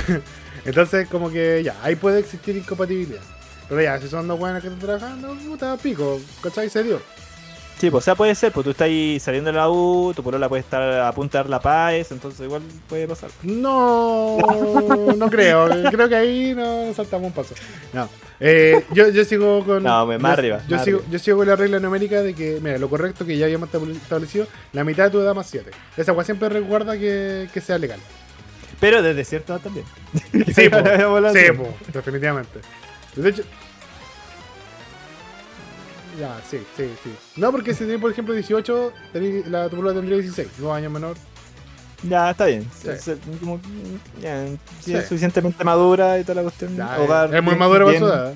Entonces, 0.65 1.09
como 1.09 1.31
que 1.31 1.63
ya, 1.65 1.77
ahí 1.83 1.97
puede 1.97 2.21
existir 2.21 2.57
incompatibilidad. 2.57 3.23
Pero 3.69 3.83
ya, 3.83 4.01
si 4.01 4.09
son 4.09 4.29
dos 4.29 4.39
buenas 4.39 4.63
que 4.63 4.69
están 4.69 4.81
trabajando, 4.81 5.35
puta, 5.35 5.77
pico, 5.77 6.21
¿cachai? 6.43 6.71
Se 6.71 6.83
dio. 6.83 7.01
Sí, 7.79 7.91
pues, 7.91 8.03
o 8.03 8.05
sea, 8.05 8.15
puede 8.17 8.35
ser, 8.35 8.51
pues 8.51 8.65
tú 8.65 8.71
estás 8.71 8.87
ahí 8.87 9.21
saliendo 9.21 9.53
de 9.53 9.57
la 9.57 9.71
U, 9.71 10.13
tu 10.15 10.23
polola 10.23 10.49
puede 10.49 10.61
estar 10.63 10.83
a 10.83 11.13
dar 11.13 11.49
la 11.49 11.61
paz, 11.61 12.11
entonces 12.11 12.41
igual 12.41 12.61
puede 12.89 13.07
pasar. 13.07 13.31
No, 13.43 14.37
no 15.17 15.31
creo. 15.31 15.69
Creo 15.91 16.09
que 16.09 16.17
ahí 16.17 16.55
no 16.57 16.93
saltamos 16.95 17.29
un 17.29 17.33
paso. 17.33 17.55
No. 17.93 18.09
Eh, 18.41 18.85
yo, 18.93 19.09
yo 19.11 19.25
sigo 19.25 19.65
con. 19.65 19.83
No, 19.83 20.07
me- 20.07 20.19
más 20.19 20.31
yo- 20.33 20.39
arriba, 20.39 20.61
Yo 20.69 20.77
más 20.77 20.85
sigo, 20.85 20.99
arriba. 20.99 21.13
yo 21.13 21.19
sigo 21.19 21.37
con 21.39 21.47
la 21.49 21.57
regla 21.57 21.79
numérica 21.81 22.21
de 22.23 22.35
que, 22.35 22.59
mira, 22.63 22.79
lo 22.79 22.89
correcto 22.89 23.25
que 23.25 23.37
ya 23.37 23.47
habíamos 23.47 23.69
establ- 23.71 23.95
establecido, 23.97 24.47
la 24.73 24.85
mitad 24.85 25.05
de 25.05 25.11
tu 25.11 25.21
edad 25.21 25.35
más 25.35 25.49
7. 25.49 25.71
Esa 25.97 26.11
agua 26.13 26.25
siempre 26.25 26.49
recuerda 26.49 26.99
que, 26.99 27.49
que 27.53 27.61
sea 27.61 27.79
legal. 27.79 27.99
Pero 28.81 29.03
desde 29.03 29.25
cierta 29.25 29.55
edad 29.55 29.63
también. 29.63 29.87
Sí, 30.55 30.69
po, 30.69 30.79
sí, 31.33 31.53
po, 31.57 31.75
definitivamente. 31.93 32.61
De 33.17 33.29
hecho. 33.31 33.43
Ya, 36.19 36.41
sí, 36.49 36.59
sí, 36.77 36.91
sí. 37.05 37.11
No, 37.37 37.53
porque 37.53 37.73
si 37.75 37.85
tenés, 37.85 38.01
por 38.01 38.11
ejemplo, 38.11 38.35
18, 38.35 38.93
tení- 39.15 39.45
la 39.47 39.69
tu 39.69 39.77
polola 39.77 39.95
tendría 39.95 40.17
16, 40.17 40.49
dos 40.59 40.73
años 40.75 40.91
menor. 40.93 41.17
Ya, 42.03 42.31
está 42.31 42.47
bien. 42.47 42.63
Sí. 42.75 42.89
Se- 42.89 42.99
se- 42.99 43.19
como, 43.41 43.61
ya, 44.21 44.47
Sí. 44.81 44.95
es 44.95 45.05
suficientemente 45.09 45.63
madura 45.65 46.19
y 46.19 46.23
toda 46.23 46.37
la 46.37 46.43
cuestión. 46.43 46.77
Ya, 46.77 46.99
hogar 47.01 47.27
es 47.35 47.43
muy 47.43 47.53
bien- 47.53 47.59
madura 47.59 47.85
para 47.85 47.91
bien- 47.91 48.03
su 48.03 48.09
edad. 48.09 48.35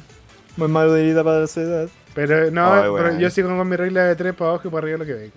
Muy 0.56 0.68
madurita 0.68 1.24
para 1.24 1.46
su 1.46 1.60
edad. 1.60 1.88
Pero 2.14 2.50
no, 2.50 2.72
Ay, 2.72 2.90
pero 2.94 3.18
yo 3.18 3.30
sigo 3.30 3.48
con 3.56 3.68
mi 3.68 3.76
regla 3.76 4.04
de 4.04 4.16
3 4.16 4.34
para 4.34 4.50
abajo 4.50 4.68
y 4.68 4.70
para 4.70 4.84
arriba 4.84 4.98
lo 4.98 5.06
que 5.06 5.14
venga. 5.14 5.34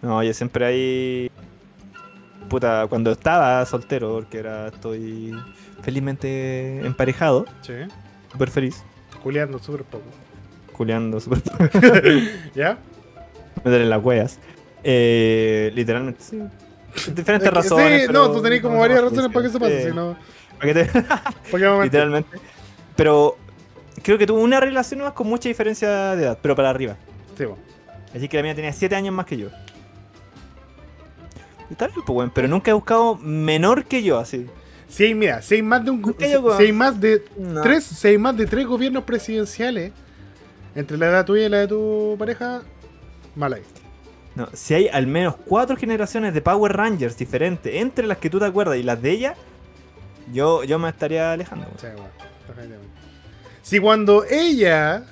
No, 0.00 0.22
yo 0.22 0.32
siempre 0.34 0.64
ahí. 0.64 1.30
Puta, 2.48 2.86
cuando 2.88 3.12
estaba 3.12 3.64
soltero, 3.66 4.14
porque 4.14 4.38
ahora 4.38 4.68
estoy 4.68 5.32
felizmente 5.82 6.84
emparejado, 6.84 7.44
Sí. 7.62 7.72
súper 8.30 8.50
feliz, 8.50 8.82
Culeando 9.22 9.58
súper 9.58 9.84
poco. 9.84 10.04
Culeando, 10.82 11.20
súper. 11.20 11.40
¿Ya? 12.54 12.78
meter 13.64 13.80
en 13.82 13.90
las 13.90 14.02
huellas. 14.04 14.38
Eh, 14.82 15.70
literalmente, 15.74 16.20
sí. 16.22 16.42
Diferentes 17.14 17.34
Es 17.34 17.40
que- 17.42 17.50
razones. 17.50 18.00
Sí, 18.02 18.06
pero- 18.08 18.26
no, 18.28 18.32
tú 18.32 18.42
tenés 18.42 18.60
como 18.60 18.74
no, 18.74 18.80
varias 18.80 19.00
no, 19.02 19.08
razones 19.10 19.32
para 19.32 19.42
que 19.44 19.48
eso 19.48 19.60
pase, 19.60 19.82
sí. 19.82 19.88
si 19.90 19.94
no. 19.94 20.16
¿Para 20.58 20.72
qué 20.72 20.84
te- 20.84 21.02
¿Para 21.02 21.22
qué 21.42 21.64
vamos 21.64 21.64
a 21.64 21.68
mentir? 21.68 21.84
Literalmente. 21.84 22.38
Pero 22.96 23.36
creo 24.02 24.18
que 24.18 24.26
tuvo 24.26 24.40
una 24.42 24.58
relación 24.60 25.00
más 25.00 25.12
con 25.12 25.28
mucha 25.28 25.48
diferencia 25.48 26.16
de 26.16 26.24
edad, 26.24 26.38
pero 26.42 26.56
para 26.56 26.70
arriba. 26.70 26.96
Sí, 27.38 27.44
po. 27.46 27.56
Así 28.14 28.28
que 28.28 28.36
la 28.36 28.42
mía 28.42 28.54
tenía 28.54 28.72
7 28.72 28.94
años 28.96 29.14
más 29.14 29.24
que 29.26 29.36
yo. 29.38 29.48
Y 31.70 31.74
tal, 31.74 31.90
pues, 32.04 32.30
pero 32.34 32.48
nunca 32.48 32.70
he 32.70 32.74
buscado 32.74 33.16
menor 33.16 33.84
que 33.84 34.02
yo, 34.02 34.18
así. 34.18 34.46
Si 34.88 35.04
hay, 35.04 35.14
mira, 35.14 35.40
si 35.40 35.54
hay 35.54 35.62
más 35.62 35.82
de 35.84 35.90
un. 35.90 36.04
Si, 36.18 36.26
si 36.58 36.62
hay 36.64 36.72
más 36.72 37.00
de 37.00 37.24
No. 37.38 37.62
tres, 37.62 37.84
si 37.84 38.08
hay 38.08 38.18
más 38.18 38.36
de 38.36 38.44
tres 38.46 38.66
gobiernos 38.66 39.04
presidenciales 39.04 39.92
entre 40.74 40.96
la 40.96 41.06
edad 41.06 41.24
tuya 41.24 41.46
y 41.46 41.48
la 41.48 41.58
de 41.58 41.68
tu 41.68 42.16
pareja, 42.18 42.62
mal 43.34 43.52
ahí. 43.52 43.62
No, 44.34 44.48
si 44.54 44.74
hay 44.74 44.88
al 44.88 45.06
menos 45.06 45.36
cuatro 45.36 45.76
generaciones 45.76 46.32
de 46.32 46.40
Power 46.40 46.74
Rangers 46.74 47.18
diferentes 47.18 47.74
entre 47.74 48.06
las 48.06 48.18
que 48.18 48.30
tú 48.30 48.38
te 48.38 48.46
acuerdas 48.46 48.78
y 48.78 48.82
las 48.82 49.00
de 49.02 49.10
ella, 49.10 49.34
yo, 50.32 50.64
yo 50.64 50.78
me 50.78 50.88
estaría 50.88 51.32
alejando. 51.32 51.66
Sí, 51.76 51.86
bueno. 51.94 52.10
Si 53.60 53.78
cuando 53.78 54.24
ella 54.24 55.04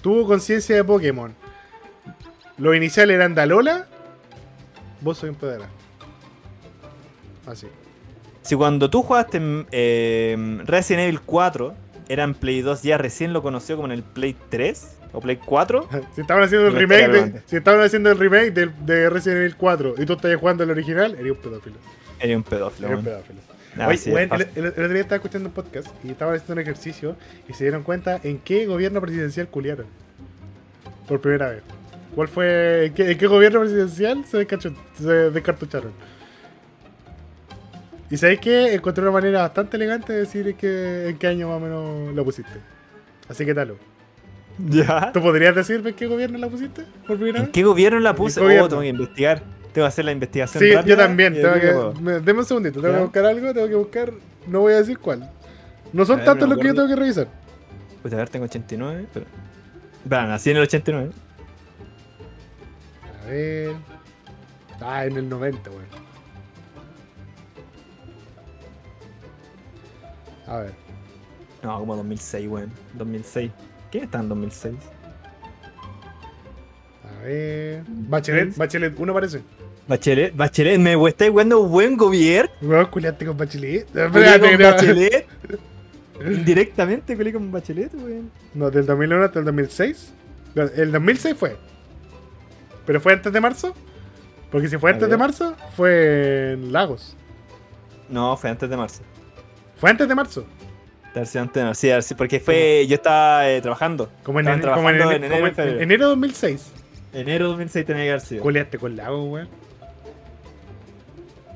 tuvo 0.00 0.26
conciencia 0.26 0.76
de 0.76 0.84
Pokémon, 0.84 1.34
los 2.56 2.76
iniciales 2.76 3.16
eran 3.16 3.34
Dalola, 3.34 3.86
vos 5.00 5.18
soy 5.18 5.30
un 5.30 5.34
pedera. 5.34 5.68
Así. 7.46 7.66
Si 8.42 8.54
cuando 8.54 8.88
tú 8.88 9.02
jugaste 9.02 9.38
en, 9.38 9.66
eh, 9.72 10.62
Resident 10.64 11.08
Evil 11.08 11.20
4, 11.20 11.74
era 12.08 12.24
en 12.24 12.34
Play 12.34 12.62
2, 12.62 12.82
ya 12.82 12.96
recién 12.96 13.32
lo 13.32 13.42
conoció 13.42 13.76
como 13.76 13.88
en 13.88 13.92
el 13.92 14.02
Play 14.02 14.36
3 14.48 14.97
o 15.12 15.20
Play 15.20 15.36
4, 15.36 15.88
Si 16.14 16.20
estaban 16.20 16.42
haciendo 16.44 16.68
el 16.68 16.74
remake 16.74 17.08
de, 17.08 17.42
si 17.46 17.56
estaban 17.56 17.80
haciendo 17.80 18.10
el 18.10 18.18
remake 18.18 18.52
de, 18.52 18.70
de 18.84 19.10
Resident 19.10 19.38
Evil 19.40 19.56
4 19.56 19.94
y 19.98 20.06
tú 20.06 20.12
estás 20.14 20.36
jugando 20.36 20.64
el 20.64 20.70
original, 20.70 21.14
eres 21.18 21.32
un 21.32 21.38
pedófilo. 21.38 21.76
era 22.20 22.36
un 22.36 22.42
pedófilo. 22.42 22.86
Eres 22.88 22.98
un 22.98 23.04
pedófilo. 23.04 23.40
Ah, 23.78 23.86
Oye, 23.88 24.22
el, 24.22 24.28
fácil. 24.28 24.46
el- 24.56 24.64
el 24.64 24.70
otro 24.70 24.88
día 24.88 25.00
estaba 25.02 25.16
escuchando 25.16 25.48
un 25.50 25.54
podcast 25.54 25.88
y 26.02 26.10
estaban 26.10 26.34
haciendo 26.34 26.54
un 26.54 26.58
ejercicio 26.60 27.16
y 27.48 27.52
se 27.52 27.64
dieron 27.64 27.82
cuenta 27.84 28.18
en 28.24 28.38
qué 28.38 28.66
gobierno 28.66 29.00
presidencial 29.00 29.46
culiaron. 29.48 29.86
Por 31.06 31.20
primera 31.20 31.50
vez. 31.50 31.62
¿Cuál 32.14 32.26
fue? 32.28 32.86
¿En 32.86 32.94
qué, 32.94 33.12
en 33.12 33.18
qué 33.18 33.26
gobierno 33.28 33.60
presidencial 33.60 34.24
se, 34.24 34.46
se 34.96 35.08
descartucharon? 35.30 35.92
Y 38.10 38.16
sabéis 38.16 38.40
que 38.40 38.74
encontré 38.74 39.02
una 39.02 39.12
manera 39.12 39.42
bastante 39.42 39.76
elegante 39.76 40.12
de 40.12 40.20
decir 40.20 40.48
en 40.48 40.56
qué, 40.56 41.08
en 41.10 41.18
qué 41.18 41.26
año 41.26 41.48
más 41.48 41.58
o 41.58 41.60
menos 41.60 42.14
la 42.16 42.24
pusiste. 42.24 42.50
Así 43.28 43.44
que 43.44 43.54
talo. 43.54 43.76
¿Ya? 44.68 45.12
¿Tú 45.12 45.20
podrías 45.22 45.54
decirme 45.54 45.90
en 45.90 45.96
qué 45.96 46.06
gobierno 46.06 46.38
la 46.38 46.48
pusiste? 46.48 46.84
Por 47.06 47.16
primera 47.16 47.38
¿En 47.38 47.44
vez? 47.44 47.52
qué 47.52 47.62
gobierno 47.62 48.00
la 48.00 48.14
puse? 48.14 48.40
Oh, 48.40 48.68
tengo 48.68 48.82
que 48.82 48.88
investigar. 48.88 49.38
Tengo 49.72 49.84
que 49.84 49.88
hacer 49.88 50.04
la 50.04 50.12
investigación. 50.12 50.62
Sí, 50.62 50.70
yo 50.84 50.96
también. 50.96 51.34
Tengo 51.34 51.54
que, 51.94 52.00
me- 52.00 52.20
deme 52.20 52.40
un 52.40 52.44
segundito. 52.44 52.80
Tengo 52.80 52.92
¿Ya? 52.92 52.98
que 52.98 53.04
buscar 53.04 53.26
algo. 53.26 53.54
Tengo 53.54 53.68
que 53.68 53.74
buscar. 53.74 54.12
No 54.46 54.60
voy 54.60 54.72
a 54.72 54.76
decir 54.78 54.98
cuál. 54.98 55.30
No 55.92 56.04
son 56.04 56.24
tantos 56.24 56.48
los 56.48 56.58
que 56.58 56.66
yo 56.68 56.74
tengo 56.74 56.88
que 56.88 56.96
revisar. 56.96 57.28
Pues 58.02 58.12
a 58.14 58.16
ver, 58.16 58.28
tengo 58.28 58.44
89. 58.46 59.06
Pero... 59.12 59.26
Van, 60.04 60.28
nací 60.28 60.50
en 60.50 60.56
el 60.56 60.62
89. 60.64 61.10
A 63.24 63.30
ver. 63.30 63.72
Ah, 64.80 65.04
en 65.04 65.16
el 65.16 65.28
90, 65.28 65.70
weón. 65.70 65.82
A 70.46 70.56
ver. 70.58 70.72
No, 71.62 71.78
como 71.80 71.96
2006, 71.96 72.48
weón. 72.48 72.72
2006. 72.94 73.50
¿Quién 73.90 74.04
está 74.04 74.20
en 74.20 74.28
2006? 74.28 74.74
A 77.04 77.22
ver. 77.24 77.82
Bachelet, 77.86 78.56
Bachelet 78.56 78.98
1 78.98 79.14
parece. 79.14 79.42
Bachelet, 79.86 80.36
Bachelet, 80.36 80.78
me 80.78 80.94
estáis 81.08 81.30
jugando 81.30 81.64
buen 81.64 81.96
gobierno. 81.96 82.50
Weón, 82.60 82.86
culiaste 82.86 83.24
con 83.24 83.36
Bachelet. 83.36 83.86
Espérate, 83.96 84.50
con 84.50 84.60
no. 84.60 84.70
Bachelet. 84.70 85.26
Indirectamente 86.26 87.16
culé 87.16 87.32
con 87.32 87.50
Bachelet, 87.50 87.94
weón. 87.94 88.30
No, 88.54 88.70
del 88.70 88.84
2001 88.84 89.24
hasta 89.24 89.38
el 89.38 89.44
2006. 89.46 90.12
No, 90.54 90.62
El 90.64 90.92
2006 90.92 91.36
fue. 91.36 91.56
¿Pero 92.84 93.00
fue 93.00 93.12
antes 93.12 93.32
de 93.32 93.40
marzo? 93.40 93.74
Porque 94.50 94.68
si 94.68 94.78
fue 94.78 94.90
antes 94.92 95.08
de 95.08 95.16
marzo, 95.16 95.54
fue 95.76 96.52
en 96.52 96.72
Lagos. 96.72 97.16
No, 98.08 98.36
fue 98.36 98.50
antes 98.50 98.68
de 98.68 98.76
marzo. 98.76 99.02
Fue 99.76 99.90
antes 99.90 100.08
de 100.08 100.14
marzo. 100.14 100.46
De 101.14 101.20
marzo. 101.20 101.74
Sí, 101.74 101.90
sí, 102.02 102.14
porque 102.14 102.40
fue. 102.40 102.86
Yo 102.88 102.96
estaba 102.96 103.48
eh, 103.48 103.60
trabajando. 103.60 104.10
Como 104.22 104.40
en, 104.40 104.48
Estaban 104.48 104.60
ene- 104.60 104.74
como 104.76 104.90
en 104.90 104.96
trabajando 104.98 105.12
ene- 105.12 105.16
en 105.16 105.24
enero 105.32 105.54
como 105.56 105.68
en- 105.70 105.82
enero 105.82 106.04
de 106.04 106.08
2006. 106.10 106.72
Enero 107.12 107.48
2006 107.48 107.86
tenía 107.86 108.02
que 108.04 108.08
haber 108.10 108.20
sido. 108.20 108.42
Culiaste 108.42 108.78
con 108.78 108.96
Lagos, 108.96 109.26
weón. 109.28 109.48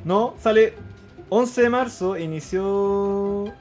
No, 0.05 0.35
sale 0.41 0.75
11 1.29 1.63
de 1.63 1.71
marzo, 1.71 2.17
inició. 2.19 2.63
No, 2.63 3.53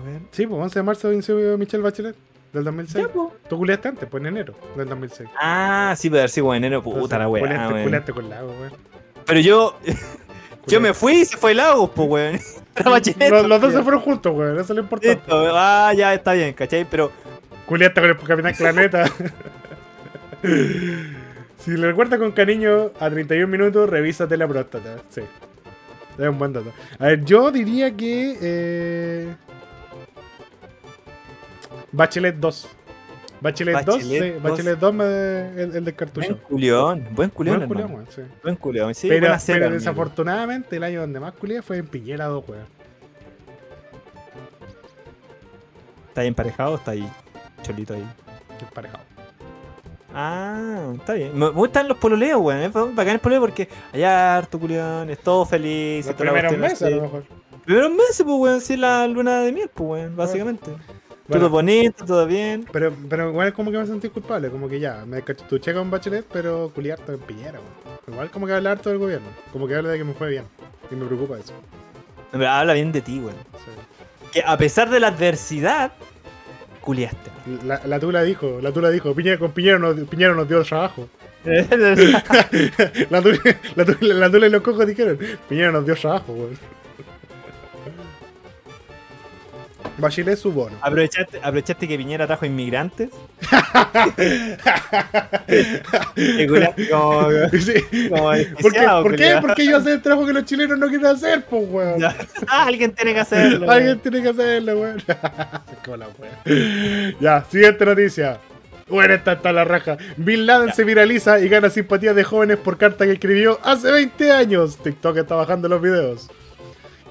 a 0.00 0.04
ver. 0.04 0.20
Sí, 0.30 0.46
pues 0.46 0.60
11 0.62 0.78
de 0.78 0.82
marzo 0.82 1.12
inició 1.12 1.58
Michelle 1.58 1.82
Bachelet. 1.82 2.16
Del 2.52 2.64
2006. 2.64 3.06
Ya, 3.06 3.12
po. 3.12 3.32
Tú 3.48 3.56
culiaste 3.56 3.88
antes, 3.88 4.06
pues 4.10 4.20
en 4.20 4.26
enero 4.26 4.54
del 4.76 4.86
2006. 4.88 5.28
Ah, 5.40 5.94
sí, 5.96 6.10
puede 6.10 6.20
haber 6.22 6.30
sido 6.30 6.54
en 6.54 6.64
enero, 6.64 6.82
puta 6.82 7.18
la 7.18 7.28
weá. 7.28 7.42
culiaste- 7.42 7.72
weón. 7.72 7.82
culiaste 7.84 8.12
con 8.12 8.28
weón. 8.28 8.72
Pero 9.26 9.40
yo. 9.40 9.78
Yo 10.68 10.80
me 10.80 10.94
fui 10.94 11.22
y 11.22 11.24
se 11.24 11.36
fue 11.36 11.54
Lagos, 11.54 11.90
pues, 11.92 12.08
weón. 12.08 12.40
Los, 13.30 13.46
los 13.46 13.60
dos 13.60 13.72
se 13.72 13.82
fueron 13.82 14.00
juntos, 14.00 14.34
weón. 14.34 14.54
Eso 14.54 14.72
es 14.72 14.76
lo 14.76 14.82
importante. 14.82 15.16
Listo, 15.16 15.52
Ah, 15.54 15.92
ya 15.96 16.14
está 16.14 16.32
bien, 16.32 16.54
¿cachai? 16.54 16.86
Pero 16.90 17.12
Culiaste 17.66 18.00
con 18.00 18.10
el 18.10 18.16
Capitán 18.18 18.54
Planeta. 18.54 19.04
si 21.58 21.70
le 21.70 21.86
recuerdas 21.86 22.18
con 22.18 22.32
cariño 22.32 22.90
a 22.98 23.08
31 23.08 23.46
minutos, 23.46 23.88
revísate 23.88 24.36
la 24.36 24.48
próstata. 24.48 24.96
Sí. 25.08 25.22
Es 26.18 26.28
un 26.28 26.38
buen 26.38 26.52
dato. 26.52 26.72
A 26.98 27.06
ver, 27.06 27.24
yo 27.24 27.50
diría 27.50 27.96
que. 27.96 28.36
Eh... 28.40 29.34
Bachelet 31.92 32.36
2. 32.36 32.68
Bachelet, 33.42 33.74
2, 33.84 33.84
Bachelet 33.86 34.22
sí, 34.22 34.30
2. 34.30 34.42
Bachelet 34.42 34.78
2 34.78 34.94
me, 34.94 35.04
el, 35.04 35.76
el 35.76 35.84
del 35.84 35.94
cartucho. 35.94 36.28
buen 36.28 36.38
culión, 36.42 37.08
buen 37.12 37.30
culión, 37.30 37.56
Buen 37.58 37.68
culiao, 37.68 37.88
hermano. 37.88 37.94
weón, 37.96 38.06
sí. 38.14 38.22
Buen 38.42 38.56
culión, 38.56 38.94
sí, 38.94 39.08
pero 39.08 39.38
cera, 39.38 39.68
desafortunadamente 39.68 40.76
el 40.76 40.84
año 40.84 41.00
donde 41.00 41.18
más 41.20 41.32
culié 41.34 41.60
fue 41.62 41.78
en 41.78 41.86
Piñera 41.88 42.26
2, 42.26 42.44
weón. 42.48 42.66
¿Está 46.08 46.20
ahí 46.20 46.28
emparejado 46.28 46.72
o 46.72 46.76
está 46.76 46.90
ahí? 46.92 47.08
Cholito 47.62 47.94
ahí. 47.94 48.06
Emparejado. 48.60 49.04
Ah, 50.14 50.92
está 50.94 51.14
bien. 51.14 51.36
Me 51.38 51.48
gustan 51.48 51.88
los 51.88 51.96
pololeos, 51.96 52.40
weón. 52.40 52.60
Es 52.60 52.72
bacán 52.72 53.08
el 53.14 53.18
pololeo 53.18 53.40
porque 53.40 53.68
allá 53.92 54.36
harto 54.36 54.60
culión, 54.60 55.08
es 55.10 55.18
todo 55.18 55.46
feliz. 55.46 56.06
Los 56.06 56.14
primeros 56.14 56.56
meses, 56.58 56.82
a 56.82 56.90
lo 56.90 57.02
mejor. 57.02 57.24
Primeros 57.64 57.90
meses, 57.92 58.22
pues, 58.24 58.36
weón, 58.38 58.60
sí, 58.60 58.76
la 58.76 59.06
luna 59.08 59.40
de 59.40 59.52
miel, 59.52 59.70
pues, 59.72 60.02
weón, 60.02 60.16
básicamente. 60.16 60.70
Bueno. 60.70 60.84
Todo 61.30 61.50
bonito, 61.50 62.04
todo 62.04 62.26
bien. 62.26 62.66
Pero, 62.72 62.92
pero 63.08 63.30
igual 63.30 63.48
es 63.48 63.54
como 63.54 63.70
que 63.70 63.78
me 63.78 63.86
sentí 63.86 64.08
culpable, 64.08 64.50
como 64.50 64.68
que 64.68 64.80
ya, 64.80 65.04
me 65.06 65.22
cachutuché 65.22 65.72
con 65.72 65.90
Bachelet, 65.90 66.26
pero 66.32 66.70
culiar 66.74 66.98
todo 66.98 67.14
en 67.14 67.20
Piñera, 67.20 67.60
weón. 67.60 67.98
Igual 68.08 68.30
como 68.30 68.46
que 68.46 68.52
habla 68.54 68.72
harto 68.72 68.90
del 68.90 68.98
gobierno, 68.98 69.28
como 69.52 69.68
que 69.68 69.76
habla 69.76 69.90
de 69.90 69.98
que 69.98 70.04
me 70.04 70.14
fue 70.14 70.30
bien. 70.30 70.44
Y 70.90 70.96
me 70.96 71.06
preocupa 71.06 71.38
eso. 71.38 71.54
Habla 72.32 72.72
bien 72.72 72.92
de 72.92 73.00
ti, 73.00 73.18
weón. 73.20 73.36
Sí. 73.36 74.30
Que 74.32 74.42
a 74.44 74.56
pesar 74.56 74.90
de 74.90 74.98
la 74.98 75.08
adversidad, 75.08 75.92
culiaste. 76.80 77.30
La, 77.64 77.80
la 77.86 78.00
Tula 78.00 78.22
dijo, 78.22 78.58
la 78.60 78.72
Tula 78.72 78.90
dijo, 78.90 79.14
Piñera, 79.14 79.38
con 79.38 79.52
Piñera 79.52 79.78
nos, 79.78 80.00
Piñera 80.00 80.34
nos 80.34 80.48
dio 80.48 80.62
trabajo. 80.64 81.08
la, 81.44 83.22
Tula, 83.22 83.40
la, 83.76 83.84
Tula, 83.84 84.14
la 84.14 84.30
Tula 84.30 84.46
y 84.46 84.50
los 84.50 84.62
cojos 84.62 84.86
dijeron, 84.86 85.18
Piñera 85.48 85.70
nos 85.70 85.86
dio 85.86 85.94
trabajo, 85.94 86.32
weón. 86.32 86.58
Bachelet 89.98 90.38
su 90.38 90.52
bono. 90.52 90.76
¿Aprovechaste, 90.80 91.38
aprovechaste 91.38 91.86
que 91.88 91.96
Piñera 91.96 92.26
trajo 92.26 92.46
inmigrantes. 92.46 93.10
Como, 96.90 97.30
Sí. 97.60 98.08
como 98.08 98.30
¿Por 98.60 98.72
qué? 98.72 98.86
¿Por 99.02 99.16
qué? 99.16 99.38
Porque 99.40 99.66
yo 99.66 99.76
hacer 99.76 99.94
el 99.94 100.02
trabajo 100.02 100.26
que 100.26 100.32
los 100.32 100.44
chilenos 100.44 100.78
no 100.78 100.88
quieren 100.88 101.06
hacer, 101.06 101.44
pues, 101.44 101.64
weón. 101.68 102.04
Ah, 102.04 102.64
alguien 102.66 102.92
tiene 102.92 103.14
que 103.14 103.20
hacerlo. 103.20 103.70
Alguien 103.70 103.98
tiene 104.00 104.22
que 104.22 104.28
hacerlo, 104.28 104.80
weón. 104.80 105.00
Se 105.06 105.12
acabó 105.12 105.96
la 105.96 106.08
weón. 106.18 107.16
Ya, 107.20 107.44
siguiente 107.50 107.84
noticia. 107.84 108.38
Bueno, 108.88 109.14
esta 109.14 109.32
está 109.32 109.52
la 109.52 109.64
raja. 109.64 109.96
Bin 110.16 110.44
Laden 110.44 110.74
se 110.74 110.84
viraliza 110.84 111.40
y 111.40 111.48
gana 111.48 111.70
simpatía 111.70 112.12
de 112.12 112.24
jóvenes 112.24 112.58
por 112.58 112.76
carta 112.76 113.06
que 113.06 113.12
escribió 113.12 113.58
hace 113.62 113.90
20 113.90 114.32
años. 114.32 114.76
TikTok 114.78 115.16
está 115.18 115.34
bajando 115.34 115.68
los 115.68 115.80
videos. 115.80 116.28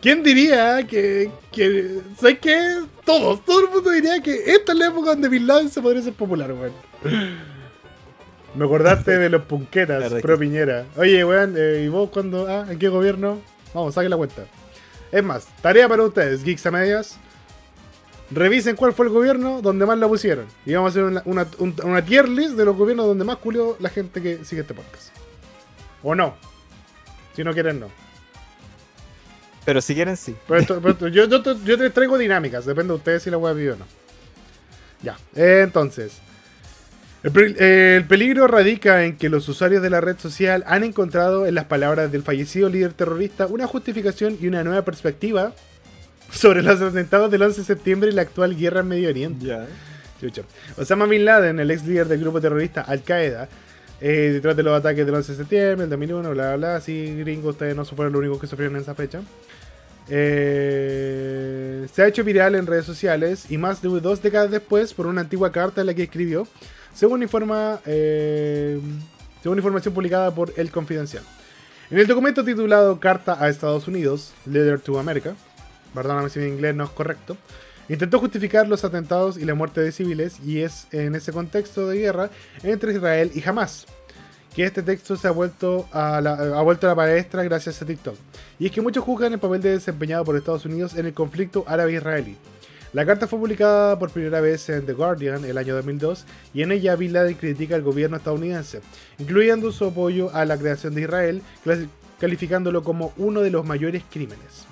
¿Quién 0.01 0.23
diría 0.23 0.85
que, 0.87 1.29
que 1.51 1.99
¿sabes 2.19 2.39
qué? 2.39 2.79
Todos, 3.05 3.45
todo 3.45 3.61
el 3.65 3.69
mundo 3.69 3.91
diría 3.91 4.21
que 4.21 4.51
esta 4.55 4.71
es 4.71 4.77
la 4.77 4.87
época 4.87 5.11
donde 5.11 5.29
Bin 5.29 5.45
Laden 5.45 5.69
se 5.69 5.81
podría 5.81 6.01
ser 6.01 6.13
popular, 6.13 6.51
weón. 6.51 6.71
Me 8.55 8.65
acordaste 8.65 9.17
de 9.17 9.29
los 9.29 9.43
punquetas, 9.43 10.11
pro 10.21 10.37
Piñera. 10.39 10.85
Oye, 10.97 11.23
weón, 11.23 11.55
eh, 11.57 11.83
¿y 11.85 11.87
vos 11.87 12.09
cuando, 12.09 12.47
ah, 12.47 12.65
en 12.69 12.79
qué 12.79 12.89
gobierno? 12.89 13.39
Vamos, 13.73 13.93
saquen 13.93 14.09
la 14.09 14.17
cuenta. 14.17 14.43
Es 15.11 15.23
más, 15.23 15.47
tarea 15.61 15.87
para 15.87 16.03
ustedes, 16.03 16.43
geeks 16.43 16.65
a 16.65 16.71
medias. 16.71 17.17
Revisen 18.31 18.75
cuál 18.75 18.93
fue 18.93 19.05
el 19.07 19.11
gobierno 19.11 19.61
donde 19.61 19.85
más 19.85 19.97
la 19.99 20.07
pusieron. 20.07 20.45
Y 20.65 20.73
vamos 20.73 20.89
a 20.89 20.91
hacer 20.91 21.03
una, 21.03 21.21
una, 21.25 21.47
un- 21.59 21.75
una 21.83 22.03
tier 22.03 22.27
list 22.27 22.51
de 22.55 22.65
los 22.65 22.75
gobiernos 22.75 23.05
donde 23.05 23.23
más 23.25 23.37
culió 23.37 23.75
la 23.79 23.89
gente 23.89 24.21
que 24.21 24.43
sigue 24.45 24.61
este 24.61 24.73
podcast. 24.73 25.09
O 26.01 26.15
no. 26.15 26.35
Si 27.35 27.43
no 27.43 27.53
quieren, 27.53 27.79
no. 27.81 27.87
Pero 29.65 29.81
si 29.81 29.93
quieren, 29.93 30.17
sí. 30.17 30.35
Pero 30.47 30.59
esto- 30.59 30.79
pero 30.81 30.91
esto- 30.93 31.07
yo, 31.07 31.25
yo, 31.25 31.41
yo 31.63 31.77
te 31.77 31.89
traigo 31.89 32.17
dinámicas, 32.17 32.65
depende 32.65 32.89
de 32.93 32.97
ustedes 32.97 33.23
si 33.23 33.29
la 33.29 33.37
web 33.37 33.55
vive 33.55 33.73
o 33.73 33.75
no. 33.77 33.85
Ya, 35.03 35.17
entonces. 35.35 36.13
El, 37.23 37.31
pe- 37.31 37.95
el 37.97 38.05
peligro 38.05 38.47
radica 38.47 39.03
en 39.05 39.15
que 39.17 39.29
los 39.29 39.47
usuarios 39.47 39.83
de 39.83 39.91
la 39.91 40.01
red 40.01 40.17
social 40.17 40.63
han 40.65 40.83
encontrado 40.83 41.45
en 41.45 41.53
las 41.53 41.65
palabras 41.65 42.11
del 42.11 42.23
fallecido 42.23 42.67
líder 42.69 42.93
terrorista 42.93 43.45
una 43.45 43.67
justificación 43.67 44.37
y 44.41 44.47
una 44.47 44.63
nueva 44.63 44.83
perspectiva 44.83 45.53
sobre 46.31 46.63
los 46.63 46.81
atentados 46.81 47.29
del 47.29 47.43
11 47.43 47.61
de 47.61 47.65
septiembre 47.67 48.09
y 48.09 48.13
la 48.13 48.23
actual 48.23 48.55
guerra 48.57 48.79
en 48.79 48.87
Medio 48.87 49.09
Oriente. 49.09 49.45
Chucho. 50.19 50.43
Osama 50.77 51.05
Bin 51.05 51.25
Laden, 51.25 51.59
el 51.59 51.69
ex 51.71 51.83
líder 51.85 52.07
del 52.07 52.21
grupo 52.21 52.39
terrorista 52.41 52.81
Al 52.81 53.03
Qaeda, 53.03 53.49
eh, 54.01 54.31
detrás 54.33 54.57
de 54.57 54.63
los 54.63 54.77
ataques 54.77 55.05
del 55.05 55.13
11 55.13 55.31
de 55.31 55.37
septiembre, 55.37 55.83
el 55.83 55.89
2001, 55.89 56.31
bla 56.31 56.55
bla 56.55 56.55
bla. 56.55 56.81
Sí, 56.81 57.15
gringos, 57.19 57.51
ustedes 57.51 57.75
no 57.75 57.85
fueron 57.85 58.11
los 58.13 58.19
únicos 58.19 58.41
que 58.41 58.47
sufrieron 58.47 58.75
en 58.75 58.81
esa 58.81 58.95
fecha. 58.95 59.21
Eh, 60.09 61.87
se 61.93 62.01
ha 62.01 62.07
hecho 62.07 62.23
viral 62.23 62.55
en 62.55 62.65
redes 62.65 62.85
sociales 62.85 63.45
y 63.49 63.57
más 63.57 63.81
de 63.81 63.89
dos 64.01 64.21
décadas 64.21 64.49
después 64.51 64.93
por 64.93 65.05
una 65.05 65.21
antigua 65.21 65.51
carta 65.51 65.81
en 65.81 65.87
la 65.87 65.93
que 65.93 66.03
escribió, 66.03 66.47
según 66.93 67.21
informa, 67.21 67.79
eh, 67.85 68.79
según 69.43 69.59
información 69.59 69.93
publicada 69.93 70.33
por 70.33 70.51
El 70.57 70.71
Confidencial. 70.71 71.23
En 71.91 71.99
el 71.99 72.07
documento 72.07 72.43
titulado 72.43 72.99
Carta 72.99 73.37
a 73.39 73.49
Estados 73.49 73.87
Unidos, 73.87 74.33
Letter 74.45 74.79
to 74.79 74.97
America, 74.97 75.35
perdóname 75.93 76.29
si 76.29 76.39
mi 76.39 76.47
inglés 76.47 76.73
no 76.73 76.85
es 76.85 76.89
correcto, 76.89 77.37
intentó 77.93 78.19
justificar 78.19 78.67
los 78.67 78.83
atentados 78.83 79.37
y 79.37 79.45
la 79.45 79.53
muerte 79.53 79.81
de 79.81 79.91
civiles 79.91 80.37
y 80.45 80.61
es 80.61 80.87
en 80.91 81.15
ese 81.15 81.31
contexto 81.31 81.87
de 81.87 81.97
guerra 81.97 82.29
entre 82.63 82.93
Israel 82.93 83.31
y 83.33 83.47
Hamas 83.47 83.85
que 84.55 84.65
este 84.65 84.83
texto 84.83 85.15
se 85.15 85.27
ha 85.27 85.31
vuelto 85.31 85.87
a 85.91 86.19
la, 86.19 86.95
palestra 86.95 87.43
gracias 87.43 87.81
a 87.81 87.85
TikTok. 87.85 88.15
Y 88.59 88.65
es 88.65 88.71
que 88.71 88.81
muchos 88.81 89.03
juzgan 89.03 89.33
el 89.33 89.39
papel 89.39 89.61
de 89.61 89.71
desempeñado 89.71 90.25
por 90.25 90.35
Estados 90.35 90.65
Unidos 90.65 90.95
en 90.95 91.05
el 91.05 91.13
conflicto 91.13 91.63
árabe-israelí. 91.67 92.35
La 92.93 93.05
carta 93.05 93.25
fue 93.25 93.39
publicada 93.39 93.97
por 93.97 94.09
primera 94.09 94.41
vez 94.41 94.67
en 94.67 94.85
The 94.85 94.91
Guardian 94.91 95.45
el 95.45 95.57
año 95.57 95.75
2002 95.75 96.25
y 96.53 96.63
en 96.63 96.73
ella 96.73 96.97
Bin 96.97 97.13
Laden 97.13 97.35
critica 97.35 97.75
al 97.75 97.83
gobierno 97.83 98.17
estadounidense, 98.17 98.81
incluyendo 99.17 99.71
su 99.71 99.85
apoyo 99.85 100.29
a 100.35 100.43
la 100.43 100.57
creación 100.57 100.93
de 100.93 101.03
Israel, 101.03 101.41
calificándolo 102.19 102.83
como 102.83 103.13
uno 103.15 103.39
de 103.39 103.49
los 103.49 103.65
mayores 103.65 104.03
crímenes. 104.11 104.65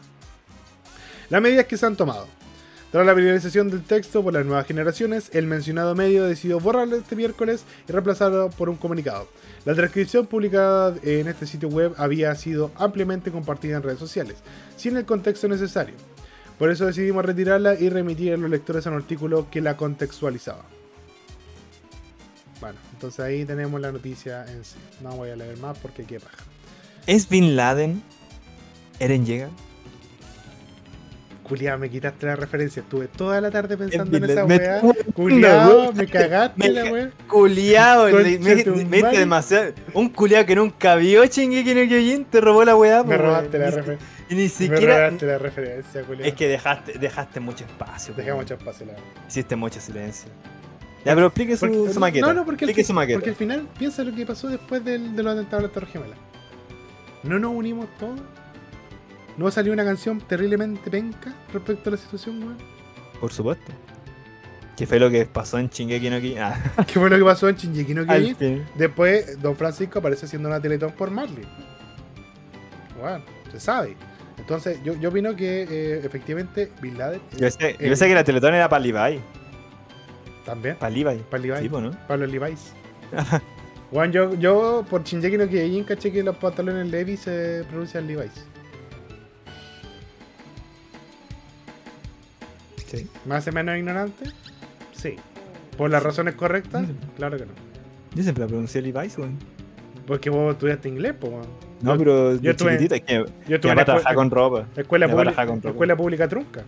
Las 1.29 1.41
medidas 1.41 1.65
que 1.65 1.77
se 1.77 1.85
han 1.85 1.95
tomado. 1.95 2.27
Tras 2.91 3.05
la 3.05 3.13
viralización 3.13 3.69
del 3.69 3.83
texto 3.83 4.23
por 4.23 4.33
las 4.33 4.45
nuevas 4.45 4.65
generaciones, 4.65 5.29
el 5.33 5.45
mencionado 5.45 5.93
medio 5.93 6.23
decidió 6.23 6.59
borrarlo 6.59 6.95
este 6.95 7.15
miércoles 7.15 7.63
y 7.87 7.91
reemplazarlo 7.91 8.49
por 8.49 8.67
un 8.67 8.77
comunicado. 8.77 9.27
La 9.65 9.75
transcripción 9.75 10.25
publicada 10.25 10.95
en 11.03 11.27
este 11.27 11.45
sitio 11.45 11.69
web 11.69 11.93
había 11.97 12.33
sido 12.33 12.71
ampliamente 12.75 13.29
compartida 13.29 13.77
en 13.77 13.83
redes 13.83 13.99
sociales, 13.99 14.37
sin 14.75 14.97
el 14.97 15.05
contexto 15.05 15.47
necesario. 15.47 15.93
Por 16.57 16.71
eso 16.71 16.87
decidimos 16.87 17.23
retirarla 17.23 17.75
y 17.75 17.89
remitir 17.89 18.33
a 18.33 18.37
los 18.37 18.49
lectores 18.49 18.87
a 18.87 18.89
un 18.89 18.95
artículo 18.95 19.47
que 19.51 19.61
la 19.61 19.77
contextualizaba. 19.77 20.65
Bueno, 22.59 22.79
entonces 22.93 23.19
ahí 23.19 23.45
tenemos 23.45 23.79
la 23.79 23.91
noticia 23.91 24.45
en 24.51 24.65
sí. 24.65 24.77
No 25.01 25.15
voy 25.15 25.29
a 25.29 25.35
leer 25.35 25.57
más 25.57 25.77
porque 25.77 26.05
qué 26.05 26.19
paja. 26.19 26.43
¿Es 27.05 27.29
Bin 27.29 27.55
Laden 27.55 28.01
Eren 28.99 29.25
Yeager? 29.27 29.68
Culiado, 31.49 31.79
me 31.79 31.89
quitaste 31.89 32.25
la 32.27 32.35
referencia. 32.35 32.81
Estuve 32.83 33.07
toda 33.07 33.41
la 33.41 33.49
tarde 33.49 33.75
pensando 33.75 34.15
en 34.15 34.23
esa 34.23 34.45
me- 34.45 34.55
weá. 34.57 34.81
Culiado, 35.13 35.91
me 35.93 36.05
cagaste 36.07 36.59
Me- 36.59 36.69
la 36.69 36.91
weá. 36.91 37.09
Concha 37.27 37.97
me, 38.05 38.37
me, 38.37 38.85
me 38.85 38.97
diste 39.01 39.17
demasiado. 39.19 39.73
Un 39.93 40.09
culeado 40.09 40.45
que 40.45 40.55
nunca 40.55 40.95
vio 40.95 41.25
Shingeki 41.25 41.73
no 41.73 41.81
Kyojin 41.87 42.25
te 42.25 42.39
robó 42.39 42.63
la 42.63 42.75
weá, 42.75 43.03
Me 43.03 43.17
robaste 43.17 43.57
la 43.57 43.71
referencia. 43.71 44.07
Y 44.29 44.35
ni 44.35 44.43
Me 44.43 44.49
siquiera. 44.49 44.97
robaste 45.07 45.25
la 45.25 45.37
referencia, 45.39 46.03
culiado. 46.03 46.29
Es 46.29 46.35
que 46.35 46.47
dejaste, 46.47 46.99
dejaste 46.99 47.39
mucho 47.39 47.65
espacio. 47.65 48.13
Dejé 48.13 48.31
mucho 48.33 48.53
espacio, 48.53 48.85
la 48.85 48.93
verdad. 48.93 49.07
Hiciste 49.27 49.55
mucho 49.55 49.81
silencio. 49.81 50.29
Ya, 51.03 51.15
pero 51.15 51.27
explique 51.27 51.57
su, 51.57 51.65
Porque- 51.65 51.93
su 51.93 51.99
maqueta. 51.99 52.27
No, 52.27 52.33
no, 52.33 52.45
porque 52.45 52.65
explique 52.65 52.83
su 52.85 52.93
maqueta. 52.93 53.17
porque 53.17 53.31
al 53.31 53.35
final 53.35 53.67
piensa 53.79 54.03
lo 54.03 54.13
que 54.13 54.25
pasó 54.25 54.49
después 54.49 54.85
del- 54.85 55.15
de 55.15 55.23
los 55.23 55.33
atentados 55.33 55.63
a 55.63 55.67
la 55.67 55.73
Torre 55.73 55.87
Gemela. 55.87 56.15
No 57.23 57.39
nos 57.39 57.51
unimos 57.55 57.87
todos. 57.99 58.19
No 59.39 59.49
salió 59.49 59.71
una 59.71 59.85
canción 59.85 60.19
terriblemente 60.19 60.91
penca 60.91 61.33
respecto 61.53 61.89
a 61.89 61.91
la 61.93 61.97
situación, 61.97 62.43
weón. 62.43 62.57
Por 63.21 63.31
supuesto. 63.31 63.71
¿Qué 64.75 64.85
fue 64.85 64.99
lo 64.99 65.09
que 65.09 65.25
pasó 65.25 65.57
en 65.59 65.69
Shingeki 65.69 66.09
no 66.09 66.19
Kyojin? 66.19 66.39
Ah, 66.39 66.61
¿Qué 66.87 66.99
fue 66.99 67.09
lo 67.09 67.17
que 67.17 67.23
pasó 67.23 67.49
en 67.49 67.55
Shinji 67.55 67.93
no 67.93 68.05
Kyojin? 68.05 68.65
Después, 68.75 69.41
Don 69.41 69.55
Francisco 69.55 69.99
aparece 69.99 70.25
haciendo 70.25 70.47
una 70.49 70.61
teletón 70.61 70.91
por 70.91 71.09
Marley. 71.09 71.45
Bueno, 72.99 73.23
se 73.51 73.59
sabe. 73.59 73.95
Entonces, 74.37 74.79
yo, 74.83 74.93
yo 74.95 75.09
opino 75.09 75.35
que 75.35 75.63
eh, 75.63 76.01
efectivamente 76.03 76.71
Bin 76.81 76.97
Laden 76.97 77.21
Yo 77.37 77.47
pensé 77.77 78.07
que 78.07 78.13
la 78.13 78.23
Teletón 78.23 78.53
era 78.55 78.67
para 78.69 78.79
Levi. 78.83 79.19
también, 80.45 80.75
Para 80.77 80.89
Levi. 80.91 81.23
para 81.29 81.43
Levi, 81.43 81.59
Sí, 81.61 81.69
po, 81.69 81.81
¿no? 81.81 81.91
para 82.07 82.17
los 82.25 82.31
Levi's. 82.31 82.73
Bueno, 83.91 84.13
yo, 84.13 84.35
yo 84.35 84.85
por 84.89 85.03
Shinji 85.03 85.35
no 85.37 85.47
Kyojin 85.47 85.83
caché 85.83 86.11
que 86.11 86.21
los 86.23 86.35
pantalones 86.37 86.87
Levi 86.91 87.17
se 87.17 87.63
pronuncian 87.69 88.05
Levi's. 88.05 88.45
Sí. 92.89 93.07
¿Me 93.25 93.35
hace 93.35 93.51
menos 93.51 93.77
ignorante? 93.77 94.25
Sí. 94.93 95.15
¿Por 95.77 95.89
las 95.91 96.01
razones 96.03 96.35
correctas? 96.35 96.85
Claro 97.17 97.37
que 97.37 97.45
no. 97.45 97.51
Yo 98.15 98.23
siempre 98.23 98.43
la 98.43 98.47
pronuncié 98.47 98.81
Levi's, 98.81 99.17
weón. 99.17 99.37
Porque 100.07 100.29
vos 100.29 100.53
estudiaste 100.53 100.89
inglés, 100.89 101.13
pues, 101.19 101.31
No, 101.81 101.97
pero 101.97 102.35
yo 102.37 102.51
estuve- 102.51 102.71
chiquitito 102.71 102.95
es 102.95 103.01
que 103.01 103.13
Yo 103.13 103.25
mi 103.47 103.53
estuve 103.55 103.71
en 103.73 103.77
papá 103.85 104.13
con 104.15 104.31
ropa. 104.31 104.65
escuela, 104.75 105.07
mi 105.07 105.13
trabajaba 105.13 105.47
con 105.47 105.57
ropa. 105.57 105.69
escuela 105.69 105.95
pública 105.95 106.27
trunca. 106.27 106.63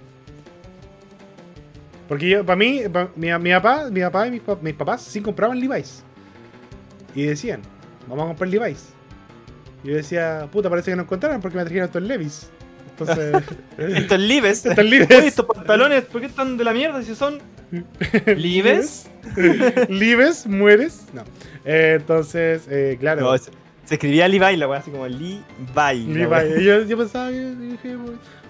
Porque 2.07 2.29
yo, 2.29 2.45
para 2.45 2.55
mí, 2.57 2.81
pa- 2.91 3.09
mi, 3.15 3.27
mi 3.39 3.51
papá, 3.51 3.89
mi 3.89 4.01
papá 4.01 4.27
y 4.27 4.31
mis, 4.31 4.41
mis 4.61 4.73
papás 4.73 5.01
sí 5.01 5.21
compraban 5.21 5.59
Levi's. 5.59 6.03
Y 7.15 7.23
decían, 7.23 7.61
vamos 8.07 8.25
a 8.25 8.27
comprar 8.27 8.49
Levi's. 8.49 8.89
Y 9.83 9.87
yo 9.89 9.95
decía, 9.95 10.47
puta, 10.51 10.69
parece 10.69 10.91
que 10.91 10.95
no 10.97 11.03
encontraron 11.03 11.41
porque 11.41 11.57
me 11.57 11.63
trajeron 11.63 11.87
estos 11.87 12.01
Levi's. 12.03 12.49
Entonces, 13.01 13.43
Estos 13.77 14.19
Lives. 14.19 14.65
estos 14.65 14.85
Levi's. 14.85 15.09
Oye, 15.09 15.27
estos 15.27 15.45
pantalones, 15.45 16.03
¿por 16.05 16.21
qué 16.21 16.27
están 16.27 16.57
de 16.57 16.63
la 16.63 16.73
mierda 16.73 17.01
si 17.03 17.15
son 17.15 17.39
Lives? 18.25 19.09
Levi's, 19.89 20.45
mueres. 20.47 21.05
No. 21.13 21.23
Eh, 21.65 21.97
entonces, 21.99 22.63
eh, 22.69 22.97
claro. 22.99 23.21
No, 23.21 23.37
se, 23.37 23.51
se 23.85 23.95
escribía 23.95 24.27
Levi, 24.27 24.57
la 24.57 24.67
weá, 24.67 24.79
así 24.79 24.91
como 24.91 25.07
Levi. 25.07 25.43
Levi. 26.07 26.63
yo, 26.63 26.83
yo 26.83 26.97
pensaba, 26.97 27.29
que 27.29 27.55
dije, 27.55 27.97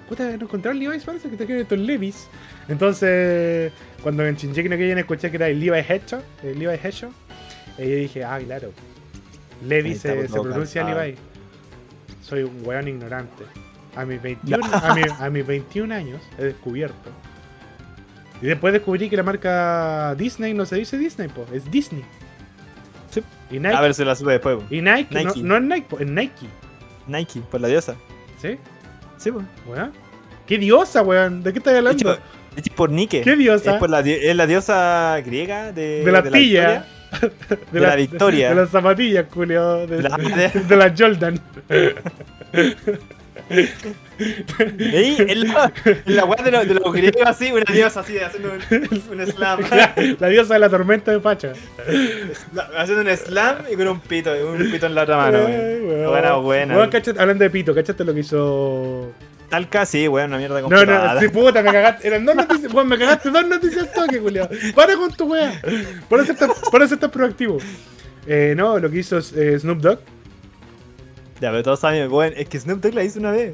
puta, 0.08 0.26
no 0.38 0.45
encontraron 0.45 0.80
Levi's, 0.80 1.04
parece 1.04 1.30
que 1.30 1.38
trajeron 1.38 1.62
estos 1.62 1.80
Levi's. 1.80 2.28
Entonces, 2.68 3.72
cuando 4.02 4.26
en 4.26 4.36
Shinji 4.36 4.64
no 4.64 4.76
Kyojin 4.76 4.97
escuché 4.97 5.30
que 5.30 5.38
era 5.38 5.49
el 5.49 5.60
Levi 5.60 5.80
Hecho, 5.88 6.22
el 6.43 6.60
Levi 6.60 6.80
Hecho, 6.84 7.12
eh, 7.78 7.89
yo 7.89 7.95
dije, 7.95 8.24
ah, 8.24 8.39
claro. 8.45 8.72
Levi 9.66 9.95
se, 9.95 10.14
pronuncia. 10.30 10.84
Levi. 10.84 11.16
Soy 12.22 12.43
un 12.43 12.66
weón 12.66 12.88
ignorante. 12.88 13.43
A 13.96 14.06
mis 14.06 14.22
21, 14.22 14.66
a, 14.74 14.96
mi- 14.96 15.02
a 15.20 15.30
mis 15.30 15.46
21 15.46 15.94
años 15.94 16.22
he 16.38 16.44
descubierto. 16.46 17.10
Y 18.42 18.46
después 18.48 18.74
descubrí 18.74 19.10
que 19.10 19.18
la 19.18 19.24
marca 19.24 20.16
Disney 20.16 20.54
no 20.54 20.66
se 20.66 20.78
dice 20.78 20.98
Disney, 20.98 21.28
po, 21.28 21.46
es 21.54 21.70
Disney. 21.70 22.04
Sí. 23.12 23.22
Y 23.52 23.60
Nike, 23.60 23.76
A 23.76 23.82
ver, 23.82 23.94
se 23.94 24.06
la 24.06 24.16
sube 24.16 24.34
después. 24.34 24.56
po. 24.58 24.64
y 24.74 24.82
Nike, 24.82 25.14
Nike. 25.14 25.42
No, 25.44 25.44
no 25.44 25.58
es 25.58 25.64
Nike, 25.64 25.88
po, 25.89 26.00
es 26.00 26.08
Nike. 26.08 26.48
Nike, 27.08 27.42
por 27.52 27.60
la 27.62 27.68
diosa. 27.68 27.96
¿Sí? 28.42 28.58
Sí, 29.18 29.32
pues. 29.32 29.46
Weón. 29.68 29.92
¿Qué 30.48 30.58
diosa, 30.58 31.02
weón? 31.04 31.44
¿De 31.44 31.52
qué 31.54 31.60
estás 31.60 31.76
hablando? 31.76 32.18
hecho, 32.56 32.74
por 32.76 32.89
Nike. 32.89 33.22
¿Qué 33.22 33.36
diosa? 33.36 33.74
Es, 33.74 33.78
por 33.80 33.89
la, 33.89 34.02
di- 34.02 34.14
es 34.14 34.36
la 34.36 34.48
diosa 34.48 35.22
griega 35.26 35.72
de, 35.72 36.04
de 36.04 36.12
la 36.12 36.22
de 36.22 36.30
victoria. 36.32 36.86
de 37.72 37.80
la 37.80 37.96
victoria. 37.96 38.50
De, 38.50 38.56
las 38.56 38.70
zapatillas, 38.70 39.26
culiao. 39.28 39.86
De, 39.86 39.98
De 39.98 40.04
la- 40.10 40.18
de, 40.18 40.50
de 40.62 40.76
las 40.78 41.00
Jordan. 41.00 41.39
Ahí, 44.20 45.16
en 45.20 45.47
la, 45.47 45.72
en 45.86 46.16
la 46.16 46.26
weá 46.26 46.43
de, 46.43 46.52
los- 46.52 46.68
de 46.68 46.74
los 46.76 46.93
griegos 46.93 47.24
así, 47.26 47.52
una 47.52 47.64
diosa 47.74 48.02
así, 48.02 48.18
haciendo 48.20 48.52
un, 48.54 49.20
un 49.20 49.28
slam. 49.32 49.60
la 50.20 50.28
diosa 50.30 50.54
de 50.54 50.60
la 50.60 50.70
tormenta 50.70 51.12
de 51.12 51.20
Pacha. 51.20 51.54
haciendo 52.78 53.10
un 53.10 53.18
slam 53.18 53.58
y 53.72 53.76
con 53.76 53.88
un 53.88 53.99
pito, 53.99 54.32
un 54.47 54.72
pito 54.72 54.86
en 54.86 54.95
la 54.95 55.04
otra 55.04 55.18
mano. 55.18 55.39
Ay, 55.39 55.54
weón. 55.54 55.88
weón. 55.88 56.10
Buena, 56.12 56.34
buena. 56.36 56.76
Weón, 56.78 56.89
cachate- 56.91 57.20
hablando 57.20 57.43
de 57.43 57.49
pito, 57.49 57.74
¿cachaste 57.74 58.04
lo 58.04 58.14
que 58.14 58.20
hizo? 58.20 59.12
Talca, 59.49 59.86
sí, 59.86 60.08
weón, 60.08 60.30
una 60.30 60.38
mierda 60.38 60.62
No, 60.62 60.86
no, 60.86 61.20
sí, 61.20 61.28
puta, 61.28 61.62
me 61.62 61.72
cagaste. 61.74 62.08
Eran 62.08 62.26
dos 62.26 62.36
noticias. 62.36 62.72
Weón, 62.74 62.88
me 62.88 62.97
cagaste 62.97 63.30
dos 63.32 63.45
noticias 63.47 63.88
al 63.88 63.91
toque, 63.93 64.20
culiao. 64.20 64.47
Para 64.76 64.95
con 64.95 65.12
tu 65.14 65.28
estás, 66.32 66.49
por 66.70 66.82
eso 66.82 66.93
estás 66.93 67.10
proactivo. 67.10 67.58
Eh, 68.28 68.54
no, 68.56 68.78
lo 68.80 68.89
que 68.89 68.99
hizo 68.99 69.18
eh, 69.18 69.58
Snoop 69.60 69.80
Dogg. 69.80 69.99
Ya, 71.42 71.50
pero 71.50 71.64
todos 71.64 71.80
saben, 71.80 72.12
weón, 72.12 72.34
es 72.38 72.48
que 72.48 72.60
Snoop 72.60 72.82
Dogg 72.82 72.94
la 72.94 73.04
hizo 73.04 73.20
una 73.20 73.32
vez. 73.32 73.54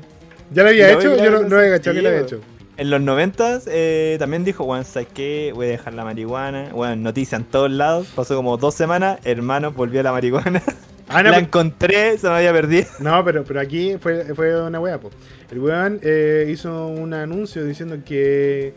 ¿Ya 0.51 0.63
lo 0.63 0.69
había 0.69 0.87
la 0.87 0.93
hecho? 0.93 1.15
Yo 1.15 1.31
no, 1.31 1.43
no 1.43 1.57
había 1.57 1.71
cachado 1.71 1.95
que 1.95 2.01
lo 2.01 2.09
había 2.09 2.21
hecho. 2.21 2.41
En 2.75 2.89
los 2.89 3.01
90 3.01 3.61
eh, 3.67 4.17
también 4.19 4.43
dijo, 4.43 4.65
weón, 4.65 4.83
¿sabes 4.83 5.07
qué? 5.13 5.51
Voy 5.55 5.67
a 5.67 5.69
dejar 5.69 5.93
la 5.93 6.03
marihuana. 6.03 6.69
Bueno, 6.73 6.97
noticia 6.97 7.37
en 7.37 7.45
todos 7.45 7.71
lados. 7.71 8.07
Pasó 8.13 8.35
como 8.35 8.57
dos 8.57 8.75
semanas, 8.75 9.19
hermano, 9.23 9.71
volvió 9.71 10.01
a 10.01 10.03
la 10.03 10.11
marihuana. 10.11 10.61
Ah, 11.07 11.23
no, 11.23 11.29
la 11.31 11.39
encontré, 11.39 12.17
se 12.17 12.27
me 12.27 12.35
había 12.35 12.51
perdido. 12.51 12.87
No, 12.99 13.23
pero, 13.23 13.45
pero 13.45 13.61
aquí 13.61 13.95
fue, 13.97 14.35
fue 14.35 14.61
una 14.61 14.81
wea, 14.81 14.99
po. 14.99 15.09
El 15.49 15.59
weón 15.59 15.99
eh, 16.03 16.49
hizo 16.51 16.87
un 16.87 17.13
anuncio 17.13 17.63
diciendo 17.63 17.97
que 18.05 18.73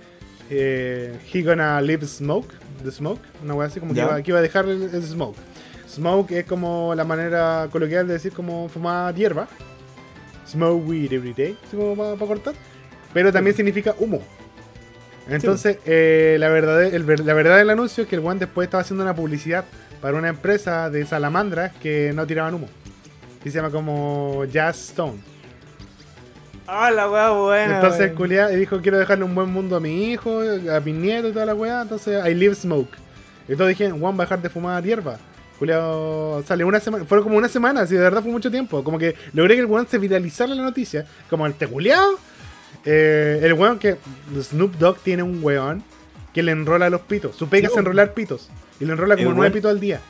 eh, 0.48 1.18
he 1.34 1.42
gonna 1.42 1.80
leave 1.82 2.06
smoke, 2.06 2.54
the 2.84 2.92
smoke, 2.92 3.20
una 3.42 3.54
wea 3.54 3.66
así 3.66 3.80
como 3.80 3.92
que 3.92 4.00
iba, 4.00 4.22
que 4.22 4.30
iba 4.30 4.38
a 4.38 4.42
dejar 4.42 4.66
el, 4.66 4.82
el 4.82 5.02
smoke. 5.02 5.36
Smoke 5.90 6.30
es 6.32 6.44
como 6.44 6.94
la 6.94 7.04
manera 7.04 7.68
coloquial 7.70 8.06
de 8.06 8.14
decir 8.14 8.32
como 8.32 8.68
fumar 8.68 9.14
hierba. 9.14 9.48
Smoke 10.46 10.86
weed 10.86 11.12
every 11.12 11.32
day, 11.32 11.56
así 11.66 11.76
como 11.76 11.96
para 11.96 12.16
cortar. 12.26 12.54
Pero 13.12 13.32
también 13.32 13.56
significa 13.56 13.94
humo. 13.98 14.22
Entonces, 15.28 15.78
eh, 15.86 16.36
la, 16.38 16.48
verdad, 16.48 16.82
el 16.82 17.06
la 17.24 17.34
verdad 17.34 17.58
del 17.58 17.70
anuncio 17.70 18.04
es 18.04 18.08
que 18.08 18.16
el 18.16 18.22
weón 18.22 18.38
después 18.38 18.66
estaba 18.66 18.82
haciendo 18.82 19.04
una 19.04 19.14
publicidad 19.14 19.64
para 20.00 20.16
una 20.16 20.28
empresa 20.28 20.90
de 20.90 21.04
salamandras 21.06 21.72
que 21.76 22.12
no 22.14 22.26
tiraban 22.26 22.54
humo. 22.54 22.68
Y 23.44 23.50
se 23.50 23.56
llama 23.56 23.70
como 23.70 24.44
Jazz 24.46 24.90
Stone. 24.90 25.20
Ah, 26.66 26.90
la 26.90 27.10
weá 27.10 27.30
buena. 27.30 27.76
Entonces 27.76 28.10
el 28.10 28.14
culiá 28.14 28.48
dijo 28.48 28.80
quiero 28.80 28.98
dejarle 28.98 29.24
un 29.24 29.34
buen 29.34 29.50
mundo 29.50 29.76
a 29.76 29.80
mi 29.80 30.12
hijo, 30.12 30.40
a 30.40 30.80
mi 30.80 30.92
nieto 30.92 31.28
y 31.28 31.32
toda 31.32 31.46
la 31.46 31.54
weá. 31.54 31.82
Entonces 31.82 32.24
I 32.24 32.34
live 32.34 32.54
smoke. 32.54 32.96
Todos 33.56 33.68
dijeron, 33.68 33.98
Juan 33.98 34.14
va 34.14 34.22
a 34.22 34.26
dejar 34.26 34.42
de 34.42 34.48
fumar 34.48 34.82
hierba. 34.82 35.18
Culiao 35.60 36.42
sale 36.44 36.64
una 36.64 36.80
semana, 36.80 37.04
fueron 37.04 37.22
como 37.24 37.36
una 37.36 37.48
semana, 37.48 37.82
así 37.82 37.94
de 37.94 38.00
verdad 38.00 38.22
fue 38.22 38.32
mucho 38.32 38.50
tiempo. 38.50 38.82
Como 38.82 38.98
que 38.98 39.14
logré 39.34 39.54
que 39.54 39.60
el 39.60 39.66
weón 39.66 39.86
se 39.86 39.98
viralizara 39.98 40.52
la 40.54 40.62
noticia. 40.62 41.06
Como 41.28 41.46
el 41.46 41.54
te 41.54 41.68
culiao. 41.68 42.18
Eh, 42.84 43.40
el 43.42 43.52
weón 43.52 43.78
que 43.78 43.96
Snoop 44.40 44.74
Dogg 44.76 44.98
tiene 45.00 45.22
un 45.22 45.38
weón 45.44 45.84
que 46.32 46.42
le 46.42 46.52
enrola 46.52 46.88
los 46.90 47.02
pitos. 47.02 47.36
Su 47.36 47.48
pega 47.48 47.68
es 47.68 47.76
enrolar 47.76 48.14
pitos. 48.14 48.48
Y 48.80 48.86
le 48.86 48.92
enrola 48.92 49.16
como 49.16 49.30
nueve 49.34 49.48
weón- 49.50 49.52
pitos 49.52 49.70
al 49.70 49.78
día. 49.80 50.00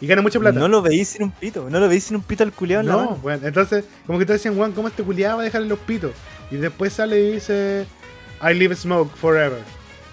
Y 0.00 0.06
gana 0.06 0.20
mucha 0.20 0.38
plata. 0.38 0.58
No 0.58 0.68
lo 0.68 0.82
veis 0.82 1.08
sin 1.08 1.22
un 1.22 1.30
pito, 1.30 1.70
no 1.70 1.80
lo 1.80 1.88
veis 1.88 2.04
sin 2.04 2.16
un 2.16 2.22
pito 2.22 2.42
al 2.44 2.52
culiado 2.52 2.82
No, 2.82 2.98
mano. 2.98 3.18
bueno, 3.22 3.46
entonces, 3.46 3.84
como 4.06 4.18
que 4.18 4.26
todos 4.26 4.40
decían, 4.40 4.54
Juan, 4.56 4.72
¿cómo 4.72 4.88
este 4.88 5.02
culiado 5.02 5.36
va 5.36 5.42
a 5.42 5.44
dejarle 5.44 5.68
los 5.68 5.78
pitos? 5.78 6.10
Y 6.50 6.56
después 6.56 6.92
sale 6.92 7.18
y 7.20 7.32
dice, 7.32 7.86
I 8.42 8.52
live 8.54 8.74
smoke 8.76 9.14
forever. 9.16 9.60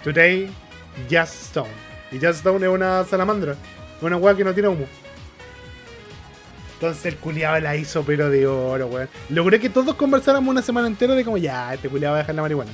Today, 0.04 0.50
Just 1.12 1.34
Stone. 1.48 1.68
Y 2.14 2.16
Just 2.18 2.36
Stone 2.46 2.66
es 2.66 2.72
una 2.72 3.04
salamandra, 3.04 3.56
una 4.02 4.18
weá 4.18 4.36
que 4.36 4.44
no 4.44 4.54
tiene 4.54 4.70
humo. 4.70 4.86
Entonces 6.76 7.06
el 7.06 7.18
culiado 7.18 7.60
la 7.60 7.76
hizo 7.78 8.04
pero 8.04 8.30
de 8.30 8.46
oro, 8.46 8.88
weón. 8.88 9.10
Logré 9.30 9.60
que 9.60 9.70
todos 9.70 9.96
conversáramos 9.96 10.50
una 10.50 10.62
semana 10.62 10.88
entera 10.88 11.16
de 11.16 11.24
como, 11.24 11.38
ya, 11.38 11.74
este 11.74 11.88
culiado 11.88 12.14
va 12.14 12.20
a 12.20 12.22
dejar 12.24 12.36
la 12.36 12.42
marihuana. 12.42 12.72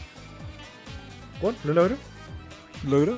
¿Cuál? 1.39 1.55
¿Lo 1.63 1.73
logró? 1.73 1.95
¿Logró? 2.87 3.17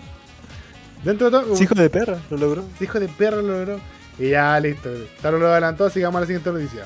Dentro 1.03 1.29
de 1.29 1.31
todo, 1.31 1.55
Sí, 1.55 1.63
hijo 1.63 1.75
de 1.75 1.89
perra, 1.89 2.19
lo 2.29 2.37
logró. 2.37 2.63
Hijo 2.79 2.99
de 2.99 3.07
perro 3.07 3.41
lo 3.41 3.59
logró. 3.59 3.79
Y 4.19 4.29
ya, 4.29 4.59
listo. 4.59 4.89
Taro 5.21 5.39
lo 5.39 5.47
adelantó, 5.47 5.89
sigamos 5.89 6.17
a 6.17 6.21
la 6.21 6.27
siguiente 6.27 6.51
noticia. 6.51 6.85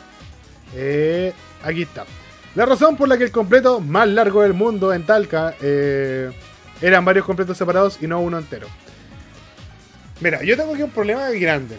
Eh, 0.76 1.34
aquí 1.64 1.82
está. 1.82 2.06
La 2.56 2.66
razón 2.66 2.96
por 2.96 3.10
la 3.10 3.18
que 3.18 3.26
el 3.26 3.32
completo 3.32 3.82
más 3.82 4.08
largo 4.08 4.44
del 4.44 4.54
mundo 4.54 4.94
en 4.94 5.06
Talca 5.06 5.56
eh, 5.62 6.32
eran 6.82 7.04
varios 7.04 7.26
completos 7.26 7.58
separados 7.58 7.98
y 8.02 8.08
no 8.08 8.22
uno 8.22 8.38
entero. 8.38 8.68
Mira, 10.22 10.44
yo 10.44 10.56
tengo 10.56 10.74
aquí 10.74 10.84
un 10.84 10.92
problema 10.92 11.30
grande. 11.32 11.78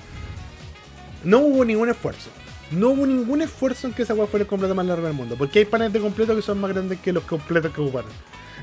No 1.25 1.39
hubo 1.41 1.65
ningún 1.65 1.89
esfuerzo. 1.89 2.31
No 2.71 2.91
hubo 2.91 3.07
ningún 3.07 3.43
esfuerzo 3.43 3.87
en 3.87 3.95
que 3.95 4.03
esa 4.03 4.15
weá 4.15 4.27
fuera 4.27 4.43
el 4.43 4.49
completo 4.49 4.75
más 4.75 4.87
largo 4.87 5.07
del 5.07 5.15
mundo. 5.15 5.37
Porque 5.39 5.61
hay 5.61 5.65
paneles 5.65 5.93
de 5.93 6.01
completo 6.01 6.35
que 6.37 6.43
son 6.43 6.61
más 6.61 6.73
grandes 6.73 6.99
que 7.01 7.13
los 7.13 7.25
completos 7.25 7.73
que 7.73 7.81
ocuparon. 7.81 8.11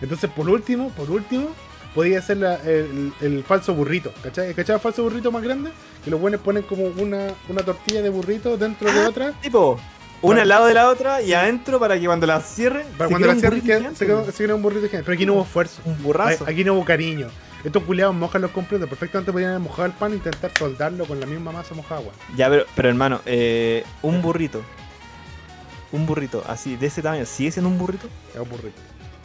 Entonces, 0.02 0.30
por 0.30 0.50
último, 0.50 0.90
por 0.90 1.10
último, 1.10 1.50
podía 1.96 2.22
ser 2.22 2.38
la- 2.38 2.56
el, 2.64 3.14
el 3.22 3.44
falso 3.44 3.74
burrito. 3.74 4.12
¿Cachai? 4.22 4.54
¿Cachai 4.54 4.76
el 4.76 4.82
falso 4.82 5.04
burrito 5.04 5.32
más 5.32 5.42
grande? 5.44 5.72
Que 6.04 6.12
los 6.12 6.20
buenos 6.20 6.42
ponen 6.42 6.64
como 6.64 6.86
una, 6.88 7.28
una 7.50 7.62
tortilla 7.64 8.02
de 8.02 8.10
burrito 8.10 8.58
dentro 8.58 8.92
de 8.92 9.00
Ah, 9.02 9.08
otra. 9.10 9.32
Tipo, 9.42 9.80
una 10.22 10.42
al 10.44 10.50
lado 10.50 10.66
de 10.68 10.74
la 10.74 10.90
otra 10.90 11.22
y 11.22 11.34
adentro 11.34 11.80
para 11.80 11.98
que 12.00 12.06
cuando 12.06 12.28
la 12.28 12.42
cierre. 12.42 12.86
Para 12.98 13.10
cuando 13.10 13.28
la 13.28 13.34
gigante, 13.36 13.96
se 14.32 14.44
queda 14.44 14.56
un 14.56 14.62
burrito 14.62 14.88
gigante. 14.88 15.06
Pero 15.06 15.16
aquí 15.16 15.26
no 15.26 15.34
hubo 15.34 15.44
esfuerzo. 15.44 15.82
Un 15.86 16.02
burrazo. 16.04 16.46
Aquí 16.48 16.64
no 16.64 16.74
hubo 16.74 16.84
cariño. 16.86 17.28
Estos 17.64 17.84
culiados 17.84 18.14
mojan 18.14 18.42
los 18.42 18.52
completos. 18.52 18.90
Perfectamente 18.90 19.32
podían 19.32 19.62
mojado 19.62 19.86
el 19.86 19.94
pan 19.94 20.12
e 20.12 20.16
intentar 20.16 20.52
soldarlo 20.58 21.06
con 21.06 21.20
la 21.20 21.26
misma 21.26 21.52
masa 21.52 21.74
mojada, 21.76 22.02
weón. 22.02 22.14
Ya, 22.36 22.50
pero, 22.50 22.66
pero 22.76 22.90
hermano, 22.90 23.22
eh, 23.26 23.84
un 24.02 24.22
burrito. 24.22 24.62
Un 25.92 26.06
burrito 26.06 26.44
así, 26.48 26.76
de 26.76 26.88
ese 26.88 27.02
tamaño, 27.02 27.26
¿sigue 27.26 27.52
siendo 27.52 27.70
un 27.70 27.78
burrito? 27.78 28.08
Es 28.34 28.40
un 28.40 28.50
burrito. 28.50 28.82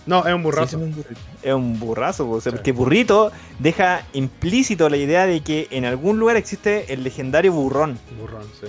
No, 0.06 0.26
es 0.26 0.32
un 0.34 0.42
burrazo. 0.42 0.68
siendo 0.68 0.86
un 0.86 0.94
burrito. 0.94 1.20
Es 1.42 1.52
un 1.54 1.80
burrazo, 1.80 2.26
po, 2.26 2.32
o 2.34 2.40
sea, 2.40 2.52
Sí. 2.52 2.56
porque 2.56 2.72
burrito 2.72 3.32
deja 3.58 4.02
implícito 4.12 4.88
la 4.88 4.96
idea 4.96 5.26
de 5.26 5.40
que 5.42 5.66
en 5.70 5.84
algún 5.84 6.18
lugar 6.18 6.36
existe 6.36 6.92
el 6.92 7.02
legendario 7.04 7.52
burrón. 7.52 7.98
Burrón, 8.20 8.44
sí. 8.60 8.66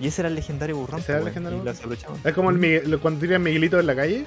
Y 0.00 0.08
ese 0.08 0.22
era 0.22 0.28
el 0.28 0.34
legendario 0.34 0.76
burrón. 0.76 1.00
Ese 1.00 1.12
era 1.12 1.18
el 1.18 1.22
po, 1.24 1.28
legendario 1.28 1.58
burrón. 1.58 1.76
Es 2.24 2.34
como 2.34 2.50
el 2.50 2.58
Miguel- 2.58 2.98
cuando 2.98 3.20
tiran 3.20 3.42
Miguelitos 3.42 3.78
en 3.80 3.86
la 3.86 3.94
calle. 3.94 4.24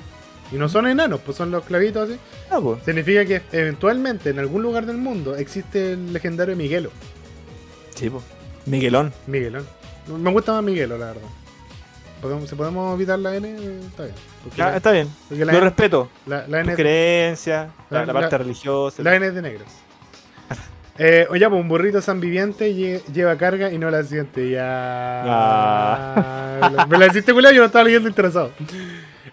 Y 0.52 0.56
no 0.58 0.70
son 0.70 0.88
enanos, 0.88 1.20
pues 1.26 1.38
son 1.38 1.52
los 1.52 1.64
clavitos 1.66 2.10
así. 2.10 2.20
Ah, 2.52 2.60
po. 2.60 2.80
Significa 2.86 3.26
que 3.26 3.42
eventualmente 3.52 4.30
en 4.30 4.40
algún 4.40 4.62
lugar 4.62 4.86
del 4.86 4.98
mundo 4.98 5.36
existe 5.36 5.94
el 5.94 6.14
legendario 6.14 6.56
Miguelo. 6.56 6.92
Sí, 7.96 8.10
po. 8.10 8.22
Miguelón. 8.66 9.12
Miguelón. 9.28 9.66
Me 10.08 10.32
gusta 10.32 10.54
más 10.54 10.64
Miguelo, 10.64 10.98
la 10.98 11.08
verdad. 11.08 11.22
¿Podemos, 12.22 12.50
si 12.50 12.56
podemos 12.56 12.96
evitar 12.96 13.20
la 13.20 13.36
N, 13.36 13.48
está 13.88 14.04
bien. 14.04 14.16
Ya, 14.56 14.70
la, 14.72 14.78
está 14.78 14.92
bien. 14.92 15.10
la 15.32 15.46
Lo 15.46 15.52
N, 15.52 15.60
respeto. 15.62 16.10
la- 16.28 16.48
la 16.48 16.62
Tu 16.64 16.70
N- 16.70 16.76
creencia, 16.76 17.70
la, 17.90 18.06
parte 18.14 18.38
religiosa. 18.38 19.04
la 19.04 19.16
N 19.16 19.28
es 19.28 19.34
de 19.36 19.42
negros. 19.42 19.68
Eh, 20.98 21.28
oye, 21.30 21.46
pues 21.50 21.60
un 21.62 21.68
burrito 21.68 22.02
san 22.02 22.22
viviente 22.22 22.72
lle- 22.74 23.04
lleva 23.12 23.36
carga 23.38 23.70
y 23.70 23.78
no 23.78 23.90
la 23.92 24.02
siente. 24.06 24.50
Ya. 24.50 24.62
Ah. 25.28 26.88
Me 26.90 26.98
la 26.98 27.08
hiciste 27.08 27.34
culiao, 27.34 27.52
yo 27.52 27.60
no 27.60 27.66
estaba 27.66 27.84
leyendo 27.84 28.08
interesado. 28.08 28.52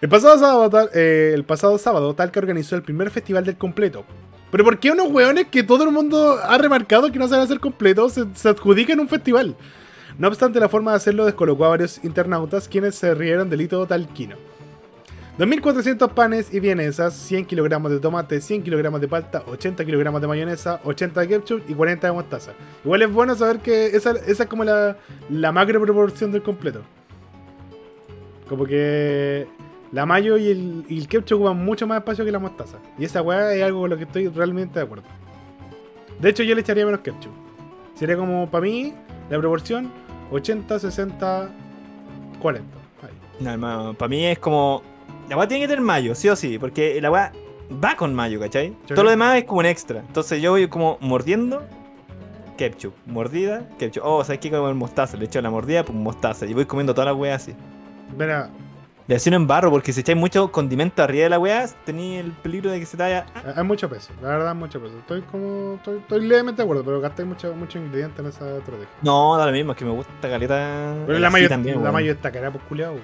El 0.03 0.09
pasado 0.09 0.36
sábado, 0.36 0.90
eh, 0.94 1.30
el 1.32 1.44
pasado 1.44 1.78
sábado, 1.78 2.12
Talca 2.12 2.40
organizó 2.40 2.74
el 2.74 2.82
primer 2.82 3.09
festival 3.11 3.44
del 3.44 3.57
completo. 3.57 4.05
Pero 4.50 4.64
¿por 4.64 4.80
qué 4.80 4.90
unos 4.90 5.07
hueones 5.07 5.46
que 5.46 5.62
todo 5.62 5.84
el 5.84 5.92
mundo 5.92 6.40
ha 6.42 6.59
remarcado 6.59 7.12
que 7.12 7.20
no 7.20 7.28
saben 7.28 7.44
hacer 7.44 7.61
completo 7.61 8.09
se, 8.09 8.24
se 8.34 8.48
adjudican 8.48 8.98
un 8.98 9.09
festival? 9.09 9.55
No 10.18 10.26
obstante, 10.26 10.59
la 10.59 10.68
forma 10.68 10.90
de 10.90 10.96
hacerlo 10.96 11.24
descolocó 11.24 11.66
a 11.66 11.68
varios 11.68 12.03
internautas 12.03 12.66
quienes 12.66 12.96
se 12.96 13.14
rieron 13.14 13.48
del 13.48 13.61
hito 13.61 13.86
talquino. 13.86 14.34
2.400 15.38 16.09
panes 16.11 16.53
y 16.53 16.59
vienesas, 16.59 17.14
100 17.14 17.46
kilogramos 17.46 17.92
de 17.92 18.00
tomate, 18.00 18.40
100 18.40 18.64
kilogramos 18.64 19.00
de 19.00 19.07
palta, 19.07 19.44
80 19.46 19.84
kilogramos 19.84 20.20
de 20.20 20.26
mayonesa, 20.26 20.80
80 20.82 21.20
de 21.20 21.28
ketchup 21.28 21.62
y 21.68 21.74
40 21.74 22.09
de 22.09 22.12
mostaza. 22.12 22.55
Igual 22.84 23.03
es 23.03 23.12
bueno 23.12 23.36
saber 23.36 23.61
que 23.61 23.86
esa, 23.86 24.11
esa 24.26 24.42
es 24.42 24.48
como 24.48 24.64
la, 24.64 24.96
la 25.30 25.53
macro 25.53 25.80
proporción 25.80 26.32
del 26.32 26.42
completo. 26.42 26.82
Como 28.48 28.66
que 28.66 29.46
la 29.93 30.07
mayo 30.07 30.38
y 30.38 30.51
el, 30.51 30.84
y 30.88 30.99
el 30.99 31.07
ketchup 31.07 31.36
ocupan 31.40 31.64
mucho 31.64 31.86
más 31.86 31.99
espacio 31.99 32.24
que 32.24 32.32
la 32.32 32.38
mostaza. 32.38 32.78
Y 32.99 33.05
esa 33.05 33.22
weá 33.22 33.55
es 33.55 33.62
algo 33.62 33.82
con 33.82 33.90
lo 33.90 33.97
que 33.97 34.05
estoy 34.05 34.28
realmente 34.28 34.78
de 34.78 34.86
acuerdo. 34.86 35.05
De 36.18 36.30
hecho, 36.30 36.43
yo 36.43 36.55
le 36.55 36.62
echaría 36.62 36.84
menos 36.86 37.01
ketchup. 37.01 37.32
Sería 37.95 38.16
como, 38.16 38.51
para 38.51 38.62
mí, 38.62 38.95
la 39.28 39.38
proporción 39.38 39.93
80, 40.30 40.78
60, 40.78 41.51
40. 42.40 42.78
Ahí. 43.03 43.11
No, 43.40 43.51
hermano, 43.51 43.95
para 43.95 44.09
mí 44.09 44.24
es 44.24 44.38
como. 44.38 44.82
La 45.28 45.36
weá 45.36 45.47
tiene 45.47 45.64
que 45.64 45.68
tener 45.68 45.84
mayo, 45.84 46.14
sí 46.14 46.28
o 46.28 46.36
sí, 46.36 46.59
porque 46.59 47.01
la 47.01 47.11
weá 47.11 47.32
va 47.82 47.95
con 47.95 48.14
mayo, 48.14 48.40
¿cachai? 48.40 48.74
Todo 48.86 49.05
lo 49.05 49.11
demás 49.11 49.36
es 49.38 49.45
como 49.45 49.61
un 49.61 49.66
extra. 49.66 50.01
Entonces 50.01 50.43
yo 50.43 50.53
voy 50.53 50.68
como 50.68 50.99
mordiendo 51.01 51.62
ketchup, 52.57 52.95
mordida, 53.07 53.68
ketchup. 53.78 54.03
Oh, 54.05 54.24
¿sabes 54.24 54.40
qué? 54.40 54.51
Como 54.51 54.68
el 54.68 54.74
mostaza, 54.74 55.16
le 55.16 55.26
echo 55.26 55.40
la 55.40 55.51
mordida, 55.51 55.84
pues 55.84 55.97
mostaza. 55.97 56.47
Y 56.47 56.55
voy 56.55 56.64
comiendo 56.64 56.95
toda 56.95 57.07
la 57.07 57.14
weá 57.14 57.36
así. 57.36 57.55
Mira, 58.18 58.51
Y 59.09 59.14
así 59.14 59.30
no 59.30 59.36
embarro, 59.36 59.70
porque 59.70 59.92
si 59.92 60.00
echáis 60.00 60.18
mucho 60.18 60.50
condimento 60.53 61.03
arriba 61.03 61.24
de 61.24 61.30
la 61.30 61.38
weá, 61.38 61.66
tenéis 61.84 62.24
el 62.24 62.32
peligro 62.32 62.70
de 62.70 62.80
que 62.80 62.86
se 62.86 62.96
te 62.96 63.03
vaya. 63.03 63.26
ah, 63.34 63.55
hay 63.57 63.64
mucho 63.64 63.88
peso, 63.88 64.12
la 64.22 64.28
verdad, 64.28 64.55
mucho 64.55 64.80
peso. 64.80 64.98
Estoy 64.98 65.22
como. 65.22 65.74
Estoy, 65.74 65.98
estoy 65.98 66.26
levemente 66.26 66.62
de 66.62 66.64
acuerdo, 66.64 66.84
pero 66.84 67.00
gasté 67.00 67.24
mucho, 67.24 67.55
mucho 67.55 67.78
ingrediente 67.78 68.22
en 68.22 68.28
esa 68.28 68.57
estrategia. 68.59 68.88
No, 69.03 69.36
da 69.36 69.46
lo 69.46 69.53
mismo, 69.53 69.72
es 69.72 69.78
que 69.78 69.84
me 69.84 69.90
gusta 69.90 70.12
caleta. 70.20 70.94
Pero 71.07 71.18
la 71.18 71.30
mayo, 71.30 71.48
también, 71.48 71.82
la 71.82 71.92
mayo 71.92 72.12
está 72.12 72.30
cara, 72.30 72.50
pues 72.50 72.62
culiao. 72.68 72.94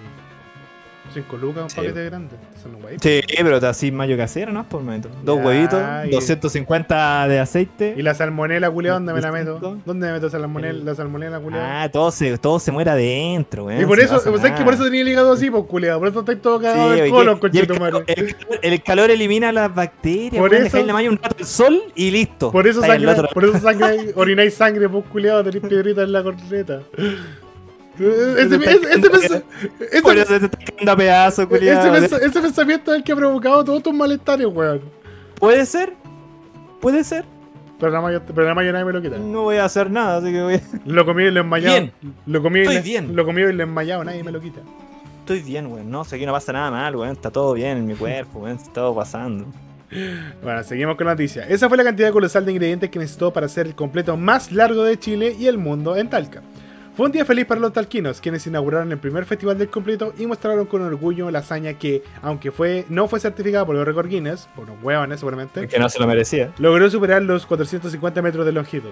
5 1.12 1.36
lucas, 1.36 1.62
un 1.64 1.70
Sí. 1.70 1.76
paquete 1.76 2.04
grande. 2.04 2.36
Eso 2.56 2.68
no 2.68 2.78
guay. 2.78 2.96
Sí, 3.00 3.20
pero 3.36 3.56
así 3.66 3.90
mayo 3.92 4.16
casera, 4.16 4.52
¿no? 4.52 4.68
Por 4.68 4.82
momento. 4.82 5.08
Dos 5.24 5.38
Ya, 5.38 5.44
huevitos, 5.46 5.82
y- 6.06 6.10
250 6.10 7.28
de 7.28 7.40
aceite. 7.40 7.94
Y 7.96 8.02
la 8.02 8.14
salmonela, 8.14 8.70
culiao, 8.70 8.94
¿dónde 8.94 9.12
me 9.12 9.20
la 9.20 9.32
meto? 9.32 9.58
¿Dónde 9.84 10.06
me 10.06 10.12
meto 10.12 10.26
esa 10.28 10.38
salmonela, 10.38 10.78
El- 10.78 10.84
la 10.84 10.94
salmonela, 10.94 11.40
culiao? 11.40 11.62
Ah, 11.64 11.88
todo 11.90 12.10
se, 12.10 12.36
todo 12.38 12.58
se 12.58 12.72
muere 12.72 12.90
adentro, 12.90 13.64
weón. 13.66 13.80
y 13.80 13.86
por 13.86 14.00
eso, 14.00 14.18
¿sabes 14.20 14.52
que 14.52 14.64
por 14.64 14.74
eso 14.74 14.84
tenía 14.84 15.02
el 15.02 15.08
hígado 15.08 15.32
así, 15.32 15.50
pues 15.50 15.64
culiao? 15.64 15.98
Por 15.98 16.08
eso 16.08 16.20
estoy 16.20 16.36
todo 16.36 16.60
cagado 16.60 16.94
Sí, 16.94 17.00
del 17.00 17.10
colon, 17.10 17.38
el, 17.42 17.66
calor, 17.66 18.04
el 18.06 18.36
calor- 18.36 18.58
el 18.62 18.82
calor 18.82 19.10
elimina 19.10 19.52
las 19.52 19.74
bacterias, 19.74 20.40
Por 20.40 20.50
weón, 20.50 20.66
eso- 20.66 20.82
la 20.82 20.92
mayo 20.92 21.10
un 21.10 21.16
rato 21.18 21.36
al 21.38 21.44
sol 21.46 21.80
y 21.94 22.10
listo. 22.10 22.50
Por 22.52 22.66
eso 22.66 22.80
Estáis 22.82 23.02
sangre, 23.02 23.28
por 23.34 23.44
eso 23.44 23.58
sangre, 23.58 24.12
orináis 24.14 24.54
sangre, 24.54 24.88
pues 24.88 25.04
culiao, 25.10 25.42
tenéis 25.44 25.64
piedritas 25.66 26.04
en 26.04 26.12
la 26.12 26.22
corneta. 26.22 26.80
Ese, 27.98 28.58
pens- 28.58 28.80
pens- 32.10 32.40
pensamiento 32.42 32.92
es 32.92 32.98
el 32.98 33.04
que 33.04 33.12
ha 33.12 33.16
provocado 33.16 33.64
todos 33.64 33.82
tus 33.82 33.94
malestares, 33.94 34.46
weón. 34.46 34.80
Puede 35.36 35.66
ser, 35.66 35.94
puede 36.80 37.04
ser. 37.04 37.24
Pero 37.80 37.92
la 37.92 38.00
mayo, 38.00 38.22
pero 38.26 38.42
la 38.46 38.54
nadie 38.54 38.84
me 38.84 38.92
lo 38.92 39.00
quita. 39.00 39.18
No 39.18 39.42
voy 39.42 39.56
a 39.56 39.64
hacer 39.64 39.88
nada, 39.90 40.16
así 40.18 40.32
que 40.32 40.42
voy 40.42 40.54
a... 40.54 40.60
Lo 40.84 41.04
comí 41.06 41.24
y 41.24 41.30
lo 41.30 41.40
enmayado. 41.40 41.76
Bien. 41.78 41.92
Lo 42.26 42.42
comí 42.42 42.58
y 42.58 42.62
Estoy 42.62 42.76
le- 42.76 42.82
bien. 42.82 43.14
Lo 43.14 43.24
comí 43.24 43.42
y 43.42 43.52
lo 43.52 43.62
enmayado, 43.62 44.02
nadie 44.02 44.24
me 44.24 44.32
lo 44.32 44.40
quita. 44.40 44.60
Estoy 45.20 45.40
bien, 45.42 45.66
weón. 45.70 45.88
No, 45.90 46.04
sé 46.04 46.16
aquí 46.16 46.26
no 46.26 46.32
pasa 46.32 46.52
nada 46.52 46.70
mal, 46.72 46.96
weón. 46.96 47.12
Está 47.12 47.30
todo 47.30 47.52
bien 47.54 47.78
en 47.78 47.86
mi 47.86 47.94
cuerpo, 47.94 48.40
weón. 48.40 48.56
Está 48.56 48.72
todo 48.72 48.94
pasando. 48.96 49.46
Bueno, 50.42 50.62
seguimos 50.64 50.96
con 50.96 51.06
la 51.06 51.12
noticia. 51.12 51.46
Esa 51.48 51.68
fue 51.68 51.76
la 51.78 51.84
cantidad 51.84 52.10
colosal 52.12 52.44
de 52.44 52.52
ingredientes 52.52 52.90
que 52.90 52.98
necesitó 52.98 53.32
para 53.32 53.46
hacer 53.46 53.66
el 53.68 53.74
completo 53.74 54.16
más 54.16 54.50
largo 54.52 54.82
de 54.82 54.98
Chile 54.98 55.36
y 55.38 55.46
el 55.46 55.56
mundo 55.58 55.96
en 55.96 56.10
Talca. 56.10 56.42
Fue 56.98 57.06
un 57.06 57.12
día 57.12 57.24
feliz 57.24 57.46
para 57.46 57.60
los 57.60 57.72
talquinos, 57.72 58.20
quienes 58.20 58.44
inauguraron 58.48 58.90
el 58.90 58.98
primer 58.98 59.24
festival 59.24 59.56
del 59.56 59.68
completo 59.70 60.12
y 60.18 60.26
mostraron 60.26 60.66
con 60.66 60.82
orgullo 60.82 61.30
la 61.30 61.38
hazaña 61.38 61.74
que, 61.74 62.02
aunque 62.22 62.50
fue, 62.50 62.86
no 62.88 63.06
fue 63.06 63.20
certificada 63.20 63.64
por 63.64 63.76
los 63.76 63.86
récord 63.86 64.08
Guinness, 64.08 64.48
por 64.56 64.66
los 64.66 64.82
huevones 64.82 65.20
seguramente, 65.20 65.68
Que 65.68 65.78
no 65.78 65.88
se 65.88 66.00
lo 66.00 66.08
merecía. 66.08 66.52
logró 66.58 66.90
superar 66.90 67.22
los 67.22 67.46
450 67.46 68.20
metros 68.20 68.44
de 68.44 68.50
longitud. 68.50 68.90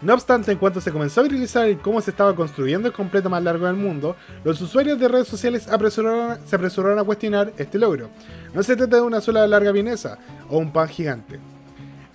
No 0.00 0.14
obstante, 0.14 0.50
en 0.50 0.58
cuanto 0.58 0.80
se 0.80 0.90
comenzó 0.90 1.20
a 1.20 1.22
viralizar 1.22 1.68
el 1.68 1.78
cómo 1.78 2.00
se 2.00 2.10
estaba 2.10 2.34
construyendo 2.34 2.88
el 2.88 2.92
completo 2.92 3.30
más 3.30 3.40
largo 3.44 3.66
del 3.68 3.76
mundo, 3.76 4.16
los 4.42 4.60
usuarios 4.60 4.98
de 4.98 5.06
redes 5.06 5.28
sociales 5.28 5.68
apresuraron- 5.68 6.38
se 6.44 6.56
apresuraron 6.56 6.98
a 6.98 7.04
cuestionar 7.04 7.52
este 7.56 7.78
logro. 7.78 8.10
No 8.52 8.64
se 8.64 8.74
trata 8.74 8.96
de 8.96 9.02
una 9.02 9.20
sola 9.20 9.46
larga 9.46 9.70
vienesa 9.70 10.18
o 10.50 10.58
un 10.58 10.72
pan 10.72 10.88
gigante. 10.88 11.38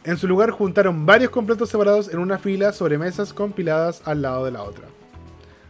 En 0.03 0.17
su 0.17 0.27
lugar 0.27 0.51
juntaron 0.51 1.05
varios 1.05 1.31
completos 1.31 1.69
separados 1.69 2.09
en 2.13 2.19
una 2.19 2.37
fila 2.37 2.73
sobre 2.73 2.97
mesas 2.97 3.31
compiladas 3.31 4.01
al 4.03 4.21
lado 4.21 4.43
de 4.43 4.51
la 4.51 4.63
otra. 4.63 4.83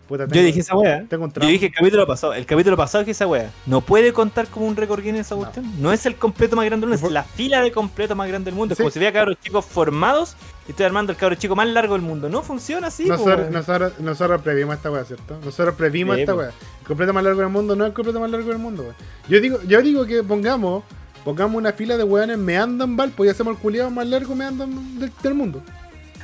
Puta, 0.08 0.26
Yo 0.28 0.42
dije 0.42 0.62
esa 0.62 0.76
weá. 0.76 1.06
Yo 1.10 1.48
dije 1.48 1.66
el 1.68 1.74
capítulo 1.74 2.08
pasado. 2.08 2.34
El 2.34 2.46
capítulo 2.46 2.78
pasado 2.78 3.04
dije 3.04 3.12
esa 3.12 3.28
weá. 3.28 3.52
No 3.66 3.82
puede 3.82 4.14
contar 4.14 4.48
como 4.48 4.66
un 4.66 4.76
récord 4.76 5.02
Guinness 5.04 5.28
esa 5.28 5.36
cuestión. 5.36 5.66
No. 5.82 5.92
es 5.92 6.06
el 6.06 6.16
completo 6.16 6.56
más 6.56 6.66
grande 6.66 6.86
del 6.88 6.92
mundo, 6.96 7.08
es 7.08 7.12
la 7.14 7.24
fila 7.24 7.62
de 7.62 7.72
completo 7.72 8.16
más 8.16 8.28
grande 8.30 8.46
del 8.52 8.56
mundo. 8.56 8.74
Es 8.74 8.78
Sí. 8.78 8.84
como 8.84 8.92
si 8.92 9.00
vea 9.00 9.12
cabros 9.12 9.38
chicos 9.42 9.66
formados 9.66 10.36
y 10.68 10.72
estoy 10.72 10.86
armando 10.86 11.12
el 11.12 11.18
cabro 11.18 11.36
chico 11.36 11.56
más 11.56 11.68
largo 11.68 11.94
del 11.96 12.04
mundo. 12.04 12.30
No 12.30 12.42
funciona 12.42 12.88
así, 12.88 13.06
Nosotros, 13.06 13.52
nosotros, 13.52 14.00
nosotros 14.00 14.42
previmos 14.42 14.76
esta 14.76 14.90
weá, 14.92 15.04
¿cierto? 15.04 15.38
Nosotros 15.44 15.76
previmos 15.76 16.16
Sí, 16.16 16.22
esta 16.22 16.36
weá. 16.36 16.48
El 16.82 16.88
completo 16.88 17.14
más 17.14 17.24
largo 17.24 17.42
del 17.42 17.50
mundo 17.50 17.76
no 17.76 17.84
es 17.84 17.90
el 17.90 17.94
completo 17.94 18.20
más 18.22 18.32
largo 18.32 18.48
del 18.50 18.60
mundo, 18.60 18.84
weón. 18.84 18.96
Yo 19.28 19.42
digo, 19.42 19.60
yo 19.68 19.82
digo 19.82 20.06
que 20.06 20.24
pongamos, 20.24 20.84
pongamos 21.26 21.58
una 21.58 21.74
fila 21.74 21.98
de 21.98 22.04
weones 22.06 22.38
meando 22.38 22.86
en 22.86 22.96
Valpo 22.96 23.26
y 23.26 23.30
hacemos 23.30 23.56
el 23.56 23.62
culiado 23.62 23.90
más 23.90 24.08
largo 24.08 24.36
meando 24.36 24.66
del, 24.66 25.12
del 25.22 25.34
mundo. 25.34 25.62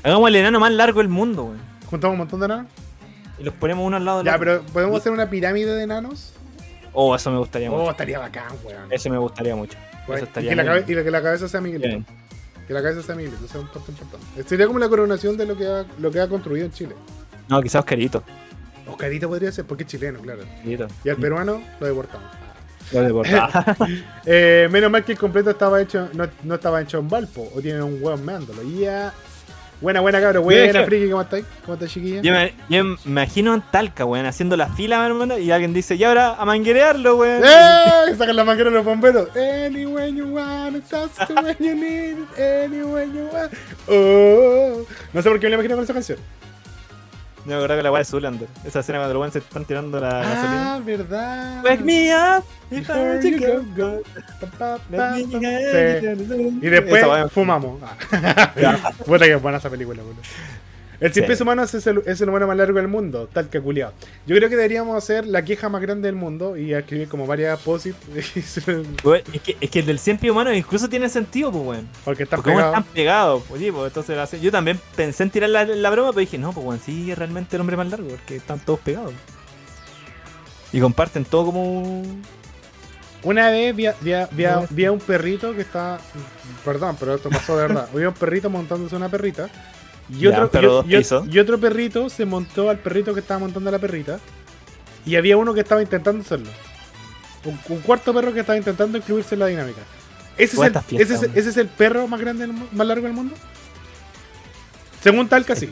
Hagamos 0.04 0.28
el 0.30 0.36
enano 0.38 0.60
más 0.62 0.72
largo 0.72 1.00
del 1.00 1.10
mundo, 1.10 1.44
weón. 1.46 1.60
Juntamos 1.90 2.14
un 2.14 2.20
montón 2.20 2.40
de 2.40 2.46
enanos. 2.46 2.68
Y 3.40 3.44
los 3.44 3.54
ponemos 3.56 3.86
uno 3.86 3.98
al 3.98 4.06
lado 4.06 4.18
del 4.20 4.26
Ya, 4.28 4.36
otro. 4.36 4.46
pero 4.62 4.64
¿podemos 4.74 5.00
hacer 5.00 5.12
una 5.12 5.30
pirámide 5.30 5.74
de 5.76 5.84
enanos? 5.84 6.34
Oh, 6.94 7.16
eso 7.16 7.32
me 7.32 7.40
gustaría 7.40 7.72
Oh, 7.72 7.78
mucho. 7.78 7.92
estaría 7.92 8.20
bacán, 8.20 8.52
weón. 8.64 8.92
Eso 8.92 9.10
me 9.10 9.18
gustaría 9.18 9.56
mucho. 9.56 9.78
Weón, 10.08 10.18
Eso 10.18 10.26
y, 10.26 10.28
estaría 10.28 10.50
que 10.52 10.56
la 10.56 10.64
muy 10.64 10.68
cabe- 10.70 10.82
bien. 10.86 11.00
y 11.00 11.04
que 11.04 11.12
la 11.12 11.22
cabeza 11.24 11.48
sea 11.48 11.62
Miguelito. 11.62 11.88
Bien. 11.90 12.06
Que 12.68 12.74
la 12.74 12.82
cabeza 12.84 13.02
sea 13.02 13.16
Miguelito, 13.16 13.44
eso 13.46 13.60
es 13.60 13.76
un 13.76 13.94
importante. 13.96 14.44
Sería 14.48 14.68
como 14.68 14.80
la 14.80 14.88
coronación 14.90 15.36
de 15.38 15.46
lo 15.46 15.58
que 15.58 15.66
ha, 15.66 15.86
lo 16.00 16.12
que 16.12 16.20
ha 16.22 16.28
construido 16.30 16.66
en 16.66 16.72
Chile. 16.72 16.96
No, 17.50 17.62
quizás 17.62 17.80
Oscarito. 17.80 18.24
Oscarito 18.88 19.28
podría 19.28 19.52
ser, 19.52 19.66
porque 19.66 19.84
es 19.84 19.90
chileno, 19.90 20.20
claro. 20.20 20.42
Oscarito. 20.44 20.88
Y 21.04 21.10
al 21.10 21.18
peruano 21.18 21.62
lo 21.80 21.88
deportamos. 21.88 22.28
Lo 22.92 23.02
deportaba. 23.02 23.76
Eh, 24.26 24.68
menos 24.72 24.92
mal 24.92 25.04
que 25.04 25.14
el 25.14 25.18
completo 25.18 25.50
estaba 25.50 25.82
hecho, 25.82 26.10
no, 26.14 26.28
no 26.44 26.56
estaba 26.56 26.82
hecho 26.82 27.00
en 27.00 27.10
Valpo, 27.10 27.50
o 27.56 27.60
tiene 27.62 27.82
un 27.82 27.98
hueón 28.02 28.24
meándolo. 28.24 28.62
Y 28.64 28.80
ya. 28.82 29.12
Buena, 29.84 30.00
buena, 30.00 30.22
cabrón. 30.22 30.46
Buena, 30.46 30.86
friki, 30.86 31.10
¿cómo 31.10 31.22
estáis? 31.24 31.46
¿Cómo 31.66 31.74
estás, 31.74 31.92
chiquilla? 31.92 32.22
Yo 32.22 32.32
me, 32.32 32.54
yo 32.70 32.86
me 32.86 32.98
imagino 33.06 33.54
en 33.54 33.62
Talca, 33.70 34.06
weón, 34.06 34.26
haciendo 34.26 34.56
la 34.56 34.70
fila, 34.70 35.06
hermano, 35.06 35.38
y 35.38 35.52
alguien 35.52 35.74
dice, 35.74 35.96
y 35.96 36.04
ahora 36.06 36.36
a 36.36 36.46
manguerearlo, 36.46 37.18
weón. 37.18 37.44
¡Eh! 37.44 38.16
Sacan 38.18 38.34
la 38.34 38.46
manguera 38.46 38.70
de 38.70 38.78
los 38.78 38.86
bomberos. 38.86 39.28
Anywhere 39.36 40.10
you 40.10 40.26
want 40.28 40.88
that's 40.90 41.28
the 41.28 41.34
way 41.34 41.54
you 41.60 41.76
need 41.76 42.18
it. 42.18 42.40
Anywhere 42.40 43.08
you 43.08 43.28
want 43.34 43.52
Oh. 43.90 44.86
No 45.12 45.22
sé 45.22 45.30
por 45.30 45.38
qué 45.42 45.48
me 45.48 45.50
la 45.50 45.56
imagino 45.58 45.76
con 45.76 45.84
esa 45.84 45.94
canción. 45.94 46.18
Me 47.46 47.56
acuerdo 47.56 47.76
que 47.76 47.84
la 47.84 47.92
weá 47.92 48.00
de 48.00 48.06
Zulander. 48.06 48.48
Esa 48.64 48.80
escena 48.80 49.00
cuando 49.00 49.14
los 49.16 49.22
weones 49.22 49.34
se 49.34 49.40
están 49.40 49.66
tirando 49.66 50.00
la 50.00 50.20
gasolina. 50.20 50.76
Ah, 50.76 50.82
verdad. 50.84 51.64
Wake 51.64 51.84
me 51.84 52.14
up 52.16 52.44
if 52.72 52.90
I 52.90 53.38
go. 53.76 54.02
Pa, 54.40 54.48
pa, 54.48 54.78
pa, 54.78 55.16
Sí. 55.18 56.60
Y 56.62 56.70
después 56.70 57.06
fumamos. 57.32 57.82
Ah. 58.66 58.92
Puta 59.06 59.26
que 59.26 59.36
buena 59.36 59.58
esa 59.58 59.70
película, 59.70 60.02
boludo. 60.02 60.22
El 61.04 61.12
cien 61.12 61.26
Sí. 61.26 61.28
pies 61.28 61.42
humanos 61.42 61.74
es 61.74 61.86
el, 61.86 62.02
es 62.06 62.22
el 62.22 62.30
humano 62.30 62.48
más 62.48 62.56
largo 62.56 62.78
del 62.78 62.88
mundo, 62.88 63.28
tal 63.34 63.50
que 63.50 63.60
culiado. 63.60 63.92
Yo 64.26 64.36
creo 64.38 64.48
que 64.48 64.56
deberíamos 64.56 64.98
hacer 64.98 65.26
la 65.28 65.44
queja 65.44 65.68
más 65.68 65.82
grande 65.82 66.08
del 66.08 66.16
mundo 66.16 66.56
y 66.56 66.74
escribir 66.74 67.10
como 67.10 67.28
varias 67.28 67.60
posit 67.60 67.96
Weón, 69.04 69.22
Es 69.34 69.42
que, 69.42 69.58
es 69.60 69.70
que 69.70 69.80
el 69.80 69.86
del 69.86 70.00
100 70.00 70.18
pies 70.20 70.32
humano 70.32 70.54
incluso 70.54 70.88
tiene 70.88 71.10
sentido, 71.10 71.52
pues, 71.52 71.64
weón. 71.66 71.90
porque 72.06 72.24
están 72.24 72.42
pegados. 72.42 72.66
están 72.78 72.84
pegados, 72.94 73.44
pues, 73.50 73.62
sí, 73.62 73.72
pues, 73.72 73.88
entonces 73.88 74.18
hace- 74.18 74.40
yo 74.40 74.50
también 74.50 74.80
pensé 74.96 75.24
en 75.24 75.30
tirar 75.30 75.50
la, 75.50 75.66
la 75.66 75.90
broma, 75.90 76.12
pero 76.12 76.22
dije, 76.22 76.38
no, 76.38 76.54
pues 76.54 76.66
weón, 76.66 76.80
sí, 76.80 77.12
es 77.12 77.18
realmente 77.18 77.58
el 77.58 77.62
hombre 77.62 77.76
más 77.76 77.90
largo, 77.90 78.08
porque 78.08 78.38
están 78.38 78.60
todos 78.60 78.80
pegados. 78.80 79.12
Y 80.72 80.80
comparten 80.80 81.26
todo 81.26 81.46
como. 81.48 82.02
Una 83.24 83.50
vez 83.52 83.76
vi 83.76 83.86
a, 83.88 83.96
vi 84.02 84.14
a- 84.14 84.28
vi 84.32 84.46
a- 84.46 84.56
No. 84.56 84.68
vi 84.70 84.86
a 84.86 84.92
un 84.92 85.00
perrito 85.00 85.54
que 85.54 85.62
está. 85.62 86.00
Perdón, 86.66 86.96
pero 87.00 87.16
esto 87.16 87.30
pasó 87.30 87.56
de 87.58 87.68
verdad. 87.68 87.88
Vi 87.94 88.04
a 88.04 88.08
un 88.10 88.14
perrito 88.16 88.50
montándose 88.50 88.96
una 88.96 89.10
perrita. 89.10 89.50
Y 90.18 90.28
otro, 90.28 90.46
y- 91.58 91.60
perrito 91.60 92.10
se 92.10 92.26
montó 92.26 92.70
al 92.70 92.80
perrito 92.80 93.14
que 93.14 93.20
estaba 93.22 93.40
montando 93.40 93.70
a 93.70 93.72
la 93.74 93.80
perrita. 93.80 94.20
Y 95.06 95.16
había 95.16 95.38
uno 95.38 95.54
que 95.54 95.62
estaba 95.62 95.82
intentando 95.82 96.22
hacerlo. 96.22 96.50
Un, 97.46 97.60
un 97.70 97.82
cuarto 97.82 98.14
perro 98.14 98.34
que 98.34 98.40
estaba 98.42 98.58
intentando 98.58 98.98
incluirse 98.98 99.36
en 99.36 99.40
la 99.40 99.48
dinámica. 99.48 99.82
¿Ese 100.38 100.56
es, 100.56 100.62
el, 100.64 100.74
fiestas, 100.82 101.18
ese, 101.24 101.26
es, 101.28 101.32
ese 101.38 101.50
es 101.50 101.58
el 101.58 101.68
perro 101.68 102.08
más 102.08 102.20
grande, 102.20 102.48
más 102.48 102.88
largo 102.88 103.06
del 103.06 103.14
mundo? 103.14 103.36
Según 105.02 105.28
Talca, 105.28 105.56
sí. 105.56 105.70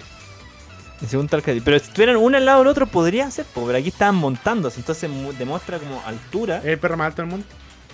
y 1.02 1.06
Según 1.06 1.28
tal 1.28 1.42
que. 1.42 1.62
Pero 1.64 1.80
si 1.80 1.86
estuvieran 1.86 2.18
uno 2.18 2.38
al 2.38 2.46
lado 2.46 2.60
del 2.60 2.68
otro, 2.68 2.86
podría 2.88 3.30
ser, 3.32 3.46
pero 3.56 3.76
aquí 3.78 3.88
estaban 3.90 4.16
montándose, 4.16 4.80
entonces 4.80 5.10
mu- 5.10 5.34
demuestra 5.34 5.80
como 5.80 6.02
altura. 6.06 6.58
Es 6.58 6.66
el 6.66 6.80
perro 6.80 6.98
más 6.98 7.08
alto 7.08 7.22
del 7.22 7.32
mundo. 7.32 7.46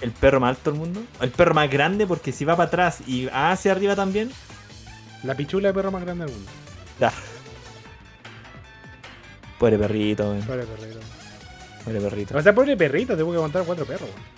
El 0.01 0.11
perro 0.11 0.39
más 0.39 0.49
alto 0.57 0.71
del 0.71 0.79
mundo. 0.79 1.03
El 1.21 1.29
perro 1.29 1.53
más 1.53 1.69
grande, 1.69 2.05
porque 2.07 2.31
si 2.31 2.43
va 2.45 2.55
para 2.55 2.67
atrás 2.67 2.99
y 3.07 3.27
hacia 3.31 3.71
arriba 3.71 3.95
también. 3.95 4.31
La 5.23 5.35
pichula 5.35 5.69
de 5.69 5.73
perro 5.73 5.91
más 5.91 6.03
grande 6.03 6.25
del 6.25 6.33
mundo. 6.33 6.51
Ya. 6.99 7.11
Pobre 9.59 9.77
perrito, 9.77 10.29
weón. 10.29 10.41
Pobre 10.43 10.63
perrito. 10.65 10.99
Pobre 11.83 12.01
perrito. 12.01 12.37
O 12.37 12.41
sea, 12.41 12.53
pobre 12.53 12.77
perrito, 12.77 13.17
tengo 13.17 13.31
que 13.31 13.37
contar 13.37 13.63
cuatro 13.65 13.85
perros. 13.85 14.09
weón. 14.09 14.37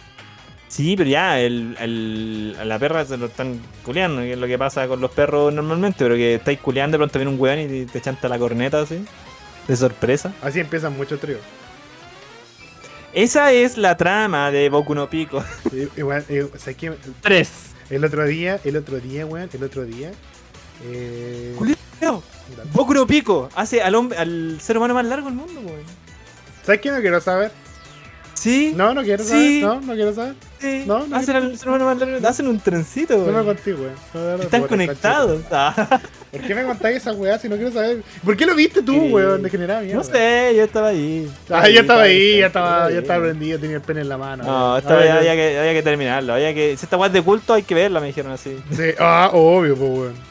Sí, 0.67 0.95
pero 0.95 1.09
ya, 1.09 1.39
el, 1.39 1.75
el- 1.79 2.55
a 2.59 2.63
la 2.65 2.77
perra 2.79 3.03
se 3.03 3.17
lo 3.17 3.25
están 3.25 3.59
culeando, 3.83 4.21
que 4.21 4.33
es 4.33 4.37
lo 4.39 4.47
que 4.47 4.57
pasa 4.57 4.87
con 4.87 5.01
los 5.01 5.11
perros 5.11 5.53
normalmente, 5.53 5.97
pero 5.99 6.15
que 6.15 6.35
estáis 6.35 6.59
culeando, 6.59 6.95
de 6.95 6.99
pronto 6.99 7.19
viene 7.19 7.31
un 7.33 7.39
weón 7.39 7.59
y 7.59 7.67
te, 7.67 7.85
te 7.87 8.01
chanta 8.01 8.29
la 8.29 8.37
corneta 8.37 8.81
así, 8.81 9.03
de 9.67 9.75
sorpresa. 9.75 10.31
Así 10.41 10.59
empiezan 10.59 10.95
muchos 10.95 11.19
tríos. 11.19 11.41
Esa 13.11 13.51
es 13.51 13.77
la 13.77 13.97
trama 13.97 14.51
de 14.51 14.69
Boku 14.69 14.93
no 14.93 15.09
Pico. 15.09 15.43
Igual, 15.97 16.23
eh, 16.29 16.47
¿sabes 16.57 16.77
qué? 16.77 16.93
3. 17.21 17.49
El 17.89 18.05
otro 18.05 18.23
día, 18.25 18.59
el 18.63 18.77
otro 18.77 18.99
día, 18.99 19.25
weón, 19.25 19.49
el 19.51 19.63
otro 19.63 19.83
día. 19.83 20.11
Eh, 20.83 21.55
Culeado. 21.57 22.23
Boku 22.73 22.93
no 22.93 23.05
Pico 23.07 23.49
hace 23.55 23.81
al, 23.81 23.95
hombre, 23.95 24.17
al 24.17 24.59
ser 24.61 24.77
humano 24.77 24.93
más 24.93 25.05
largo 25.05 25.27
del 25.27 25.35
mundo, 25.35 25.59
weón. 25.61 25.81
¿Sabes 26.63 26.81
qué 26.81 26.91
no 26.91 26.99
quiero 26.99 27.19
saber? 27.21 27.51
Sí, 28.33 28.71
No, 28.73 28.93
no 28.93 29.03
quiero 29.03 29.21
Sí. 29.23 29.29
saber. 29.29 29.61
No, 29.63 29.81
no 29.81 29.93
quiero 29.95 30.13
saber. 30.15 30.33
sí. 30.59 30.83
no, 30.87 31.05
no. 31.05 31.15
hacen 31.17 31.35
al 31.35 31.57
ser 31.57 31.67
humano 31.67 31.85
más 31.85 31.97
largo, 31.99 32.25
hacen 32.27 32.47
un 32.47 32.57
trencito, 32.59 33.17
No 33.17 33.23
weón. 33.25 33.45
contigo, 33.45 33.79
weón. 33.81 33.93
No, 34.13 34.19
de 34.21 34.25
verdad, 34.27 34.45
Están 34.45 34.63
conectados. 34.67 35.41
Ah. 35.51 35.99
¿Por 36.31 36.41
qué 36.41 36.55
me 36.55 36.63
contáis 36.63 36.97
esa 36.97 37.11
weá 37.11 37.37
si 37.37 37.49
no 37.49 37.55
quiero 37.57 37.71
saber? 37.71 38.01
¿Por 38.23 38.37
qué 38.37 38.45
lo 38.45 38.55
viste 38.55 38.81
tú, 38.81 38.93
Sí. 38.93 38.99
weón? 39.11 39.43
Degenerada 39.43 39.81
mierda. 39.81 39.97
no 39.97 40.03
sé, 40.03 40.53
yo 40.55 40.63
estaba 40.63 40.87
ahí. 40.89 41.29
Ah, 41.49 41.67
ya 41.69 41.81
estaba 41.81 42.03
ahí, 42.03 42.37
ya 42.39 42.47
estaba 42.47 42.89
ya 42.91 42.99
estaba 42.99 43.23
prendido, 43.25 43.59
tenía 43.59 43.75
el 43.77 43.81
pene 43.81 44.01
en 44.01 44.09
la 44.09 44.17
mano. 44.17 44.43
No, 44.43 44.67
weón. 44.69 44.77
esta 44.79 44.95
vez 44.95 45.05
ya- 45.07 45.17
había 45.17 45.35
que, 45.35 45.59
había 45.59 45.73
que 45.73 45.83
terminarlo. 45.83 46.33
Había 46.33 46.53
que, 46.53 46.77
si 46.77 46.85
esta 46.85 46.95
weá 46.97 47.07
es 47.07 47.13
de 47.13 47.21
culto, 47.21 47.53
hay 47.53 47.63
que 47.63 47.75
verla, 47.75 47.99
me 47.99 48.07
dijeron 48.07 48.31
así. 48.31 48.57
Sí, 48.71 48.83
ah, 48.99 49.31
obvio, 49.33 49.75
pues, 49.75 49.89
weón. 49.91 50.28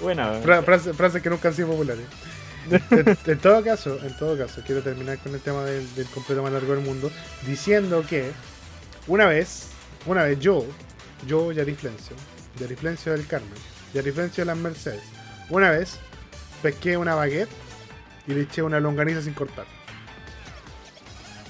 Buena. 0.00 0.34
Fra- 0.42 0.62
frase- 0.62 0.92
frases 0.94 1.22
que 1.22 1.30
nunca 1.30 1.48
han 1.48 1.54
sido 1.54 1.68
populares. 1.68 2.04
en, 2.70 3.16
en 3.26 3.38
todo 3.38 3.62
caso, 3.64 3.98
en 4.04 4.16
todo 4.16 4.36
caso, 4.36 4.62
quiero 4.66 4.82
terminar 4.82 5.18
con 5.18 5.34
el 5.34 5.40
tema 5.40 5.64
del, 5.64 5.92
del 5.94 6.06
completo 6.06 6.42
más 6.42 6.52
largo 6.52 6.74
del 6.74 6.84
mundo, 6.84 7.10
diciendo 7.46 8.04
que 8.08 8.30
una 9.06 9.26
vez, 9.26 9.68
una 10.06 10.24
vez 10.24 10.38
yo, 10.40 10.66
yo, 11.26 11.52
Yariflencio, 11.52 12.14
Yariflencio 12.58 13.12
del 13.12 13.26
Carmen, 13.26 13.50
Yariflencio 13.94 14.42
de 14.42 14.46
las 14.46 14.56
Mercedes, 14.58 15.02
una 15.48 15.70
vez 15.70 15.98
pesqué 16.62 16.96
una 16.96 17.14
baguette 17.14 17.48
y 18.26 18.34
le 18.34 18.42
eché 18.42 18.62
una 18.62 18.78
longaniza 18.78 19.22
sin 19.22 19.32
cortar. 19.32 19.64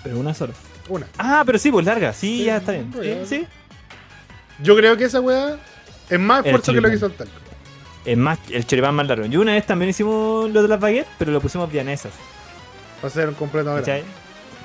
Pero 0.02 0.18
una 0.18 0.32
sola. 0.32 0.54
Una. 0.88 1.06
Ah, 1.18 1.42
pero 1.44 1.58
sí, 1.58 1.70
pues 1.70 1.84
larga. 1.84 2.12
Sí, 2.12 2.38
Sí, 2.38 2.44
ya 2.44 2.56
está 2.58 2.72
bien. 2.72 2.92
Sí. 3.26 3.46
Yo 4.60 4.76
creo 4.76 4.96
que 4.96 5.04
esa 5.04 5.20
weá 5.20 5.58
es 6.08 6.18
más 6.18 6.44
esfuerzo 6.44 6.72
que 6.72 6.80
lo 6.80 6.88
que 6.88 6.96
hizo 6.96 7.06
el 7.06 7.12
talco. 7.14 7.34
Es 8.04 8.16
más, 8.16 8.38
el 8.50 8.66
choripán 8.66 8.94
más 8.94 9.06
largo. 9.06 9.26
Yo 9.26 9.40
una 9.40 9.52
vez 9.52 9.66
también 9.66 9.90
hicimos 9.90 10.50
lo 10.50 10.62
de 10.62 10.68
las 10.68 10.80
baguettes, 10.80 11.12
pero 11.18 11.32
lo 11.32 11.40
pusimos 11.40 11.70
vianesas. 11.70 12.12
Va 13.04 13.08
a 13.08 13.10
ser 13.10 13.28
un 13.28 13.34
completo. 13.34 13.74
¿Cachai? 13.74 14.02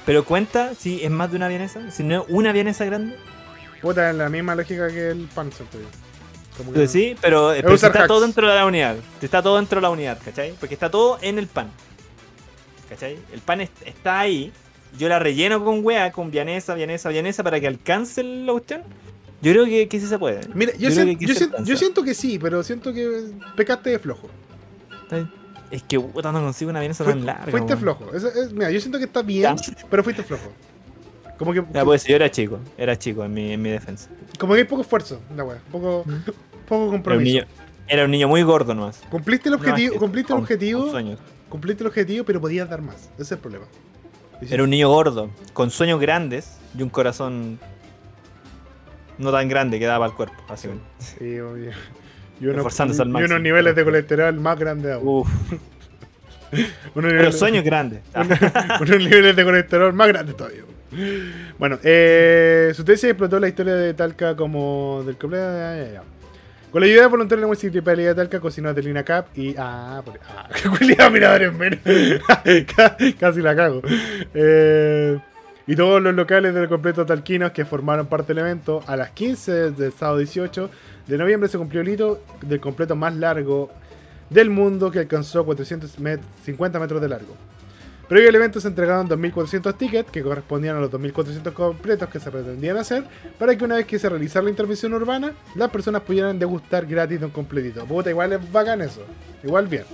Pero 0.06 0.24
cuenta 0.24 0.74
si 0.76 1.04
es 1.04 1.12
más 1.12 1.32
de 1.32 1.38
una 1.38 1.48
vienesa, 1.48 1.92
si 1.92 2.04
no 2.04 2.22
es 2.22 2.26
una 2.30 2.52
vienesa 2.52 2.86
grande. 2.86 3.16
Puta, 3.82 4.10
es 4.10 4.16
la 4.16 4.30
misma 4.30 4.56
lógica 4.56 4.88
que 4.88 5.10
el 5.12 5.28
pan. 5.34 5.50
Como 5.52 6.72
que 6.72 6.80
Entonces, 6.80 6.92
sí, 6.92 7.16
pero, 7.22 7.52
está 7.52 7.88
hacks. 7.88 8.08
todo 8.08 8.22
dentro 8.22 8.48
de 8.48 8.56
la 8.56 8.66
unidad. 8.66 8.96
Está 9.22 9.42
todo 9.42 9.58
dentro 9.58 9.78
de 9.78 9.82
la 9.82 9.90
unidad, 9.90 10.18
¿cachai? 10.24 10.54
Porque 10.60 10.74
está 10.76 10.90
todo 10.90 11.18
en 11.22 11.38
el 11.38 11.48
pan. 11.48 11.70
¿Cachai? 12.90 13.18
El 13.34 13.42
pan 13.42 13.62
es- 13.62 13.70
está 13.86 14.20
ahí. 14.20 14.54
Yo 14.98 15.10
la 15.10 15.20
relleno 15.20 15.64
con 15.66 15.84
wea, 15.84 16.12
con 16.14 16.32
vianesa, 16.32 16.74
vianesa, 16.76 17.10
vianesa 17.10 17.44
para 17.44 17.60
que 17.60 17.68
alcance 17.68 18.24
la 18.24 18.54
cuestión. 18.54 18.84
Yo 19.42 19.52
creo 19.52 19.66
que, 19.66 19.88
que 19.88 20.00
sí 20.00 20.08
se 20.08 20.18
puede. 20.18 20.42
Mira, 20.54 20.72
yo, 20.74 20.90
creo 20.90 20.92
sien- 21.06 21.18
que 21.20 21.26
yo 21.26 21.34
sien- 21.34 21.50
alcanza. 21.50 21.70
yo 21.72 21.78
siento 21.78 22.04
que 22.04 22.14
sí, 22.14 22.40
pero 22.40 22.64
siento 22.64 22.94
que 22.94 23.32
pecaste 23.56 23.90
de 23.92 24.00
flojo. 24.00 24.30
Es 25.72 25.84
que 25.84 26.00
puta, 26.00 26.32
no 26.32 26.42
consigo 26.42 26.70
una 26.72 26.80
vienesa 26.80 27.04
Fui- 27.04 27.14
tan 27.14 27.26
larga. 27.26 27.52
fuiste 27.52 27.76
flojo. 27.76 28.12
Es- 28.14 28.54
mira, 28.54 28.72
yo 28.72 28.80
siento 28.80 28.98
que 28.98 29.06
está 29.06 29.22
bien, 29.22 29.56
pero 29.90 30.04
fuiste 30.04 30.24
flojo. 30.24 30.52
Como 31.38 31.52
que, 31.54 31.64
Ya, 31.74 31.84
pues 31.84 32.06
yo 32.06 32.16
era 32.16 32.32
chico, 32.32 32.60
era 32.78 32.98
chico 32.98 33.26
en 33.26 33.34
mi, 33.34 33.52
en 33.52 33.62
mi 33.62 33.70
defensa. 33.70 34.10
como 34.40 34.54
que 34.54 34.60
hay 34.62 34.66
poco 34.66 34.84
esfuerzo, 34.84 35.20
la 35.36 35.44
wea. 35.44 35.60
Poco, 35.72 36.06
poco 36.68 36.76
Era 36.76 36.86
un, 36.86 36.92
compromiso. 36.92 37.24
niño, 37.40 37.46
era 37.88 38.06
un 38.06 38.12
niño 38.12 38.28
muy 38.30 38.42
gordo 38.44 38.74
nomás. 38.74 39.02
Cumpliste 39.10 39.50
el 39.50 39.56
No, 39.56 39.62
es 39.62 39.68
objetivo, 39.70 39.94
que 39.94 40.00
cumpliste 40.00 40.34
el 40.34 40.40
objetivo, 40.40 40.92
cumpliste 41.50 41.84
el 41.84 41.88
objetivo, 41.88 42.26
pero 42.26 42.40
podías 42.40 42.70
dar 42.70 42.82
más. 42.82 43.10
Ese 43.16 43.24
es 43.24 43.32
el 43.34 43.40
problema. 43.40 43.66
Era 44.50 44.64
un 44.64 44.70
niño 44.70 44.88
gordo, 44.90 45.30
con 45.54 45.72
sueños 45.72 46.00
grandes 46.00 46.58
y 46.78 46.84
un 46.84 46.90
corazón 46.90 47.60
no 49.18 49.32
tan 49.32 49.48
grande 49.50 49.80
que 49.80 49.86
daba 49.86 50.06
al 50.06 50.14
cuerpo, 50.14 50.36
básicamente. 50.48 50.88
Sí, 51.00 51.40
obvio. 51.40 51.72
Y 52.42 52.48
unos, 52.48 52.80
al 52.82 52.92
y 53.08 53.24
unos 53.24 53.40
niveles 53.40 53.74
de 53.78 53.86
colesterol 53.86 54.36
más 54.42 54.60
grandes 54.60 54.92
aún. 54.92 55.08
Uf, 55.08 55.30
Unos 56.96 57.12
pero 57.14 57.32
sueños 57.32 57.64
grandes. 57.64 58.02
unos 58.82 58.98
niveles 59.00 59.36
de 59.38 59.44
colesterol 59.46 59.94
más 59.94 60.08
grandes 60.10 60.36
todavía. 60.36 60.62
Bueno, 61.58 61.80
eh, 61.84 62.72
su 62.76 62.84
tesis 62.84 63.06
explotó 63.12 63.40
la 63.40 63.48
historia 63.48 63.76
de 63.76 63.94
Talca 63.94 64.36
como 64.36 65.02
del 65.06 65.18
ya. 65.94 66.04
Con 66.72 66.82
la 66.82 66.88
ayuda 66.88 67.02
de 67.04 67.08
voluntarios 67.08 67.40
de 67.40 67.42
la 67.44 67.48
municipalidad 67.48 68.10
de 68.10 68.16
Talca, 68.16 68.40
cocinó 68.42 68.68
Adelina 68.70 69.04
Cap 69.04 69.28
y. 69.38 69.56
Ah, 69.58 70.02
por- 70.04 70.20
ah 70.28 70.50
miradores 71.10 71.54
menos. 71.54 71.80
Ca- 72.76 72.98
Casi 73.18 73.42
la 73.42 73.56
cago. 73.56 73.82
Eh, 74.34 75.18
y 75.68 75.76
todos 75.76 76.02
los 76.02 76.14
locales 76.14 76.54
del 76.54 76.68
completo 76.70 77.06
talquinos 77.06 77.52
que 77.52 77.66
formaron 77.66 78.08
parte 78.08 78.34
del 78.34 78.40
evento, 78.40 78.84
a 78.88 78.96
las 78.96 79.12
15 79.12 79.72
del 79.72 79.92
sábado 79.92 80.20
18 80.20 80.70
de 81.08 81.18
noviembre 81.18 81.50
se 81.50 81.58
cumplió 81.58 81.82
el 81.82 81.90
hito 81.90 82.22
del 82.42 82.60
completo 82.60 82.96
más 82.96 83.16
largo 83.16 83.72
del 84.30 84.50
mundo 84.50 84.92
que 84.92 85.00
alcanzó 85.00 85.46
450 85.46 86.80
metros 86.80 87.02
de 87.02 87.10
largo. 87.10 87.36
Previo 88.08 88.30
al 88.30 88.36
evento 88.36 88.60
se 88.60 88.68
entregaron 88.68 89.10
2.400 89.10 89.78
tickets 89.78 90.12
que 90.12 90.22
correspondían 90.22 90.78
a 90.78 90.80
los 90.80 90.92
2.400 90.92 91.54
completos 91.54 92.08
que 92.10 92.20
se 92.20 92.30
pretendían 92.30 92.78
hacer 92.78 93.04
para 93.40 93.58
que 93.58 93.66
una 93.66 93.76
vez 93.76 93.88
que 93.88 93.98
se 93.98 94.08
realizara 94.08 94.44
la 94.44 94.52
intervención 94.52 94.94
urbana, 94.94 95.34
las 95.56 95.72
personas 95.72 96.04
pudieran 96.04 96.38
degustar 96.38 96.86
gratis 96.86 97.20
de 97.20 97.26
un 97.26 97.32
completito. 97.32 97.84
Puta, 97.86 98.12
igual 98.12 98.34
es 98.34 98.52
bacán 98.52 98.82
eso. 98.82 99.02
Igual 99.44 99.68
bien. 99.68 99.86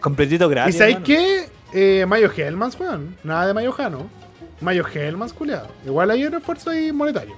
Completito 0.00 0.50
gratis. 0.50 0.74
¿Y 0.74 0.78
sabéis 0.78 0.98
qué? 0.98 1.48
Eh, 1.72 2.04
Mayo 2.06 2.30
Hellmans, 2.34 2.78
weón. 2.78 3.16
Nada 3.24 3.46
de 3.46 3.54
Mayo 3.54 3.72
Jano. 3.72 4.10
Mayo 4.60 4.84
Hellmans, 4.86 5.32
culiado. 5.32 5.68
Igual 5.84 6.10
hay 6.10 6.24
un 6.24 6.34
esfuerzo 6.34 6.70
ahí 6.70 6.92
monetario. 6.92 7.36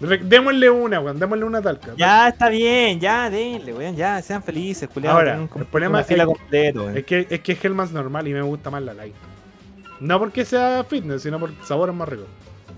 Re- 0.00 0.18
Démosle 0.18 0.68
una, 0.70 1.00
weón. 1.00 1.18
Démosle 1.18 1.44
una 1.44 1.62
talca. 1.62 1.92
Ya 1.96 2.28
está 2.28 2.48
bien, 2.48 3.00
ya, 3.00 3.30
denle, 3.30 3.72
weón, 3.72 3.96
ya, 3.96 4.20
sean 4.22 4.42
felices, 4.42 4.88
culiados. 4.88 5.18
Ahora, 5.20 5.34
un- 5.36 5.48
el 5.60 5.66
problema 5.66 6.00
es- 6.00 6.06
completa, 6.24 6.80
weón. 6.80 6.96
Es 6.96 7.04
que, 7.04 7.26
es 7.30 7.40
que 7.40 7.52
es 7.52 7.64
Hellman's 7.64 7.92
normal 7.92 8.26
y 8.28 8.32
me 8.34 8.42
gusta 8.42 8.70
más 8.70 8.82
la 8.82 8.94
light. 8.94 9.14
No 10.00 10.18
porque 10.18 10.44
sea 10.44 10.84
fitness, 10.84 11.22
sino 11.22 11.38
porque 11.40 11.56
el 11.60 11.64
sabor 11.66 11.88
es 11.88 11.94
más 11.94 12.08
rico. 12.08 12.24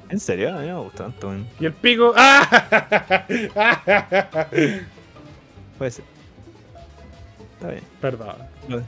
En 0.09 0.21
serio, 0.21 0.55
a 0.55 0.61
mí 0.61 0.67
me 0.69 0.75
gusta 0.79 1.05
tanto, 1.05 1.29
weón. 1.29 1.47
Y 1.59 1.65
el 1.67 1.73
pico. 1.73 2.13
¡Ah! 2.17 3.27
Puede 5.79 5.91
ser. 5.91 6.05
Está 7.55 7.69
bien, 7.71 7.83
Perdón. 8.01 8.37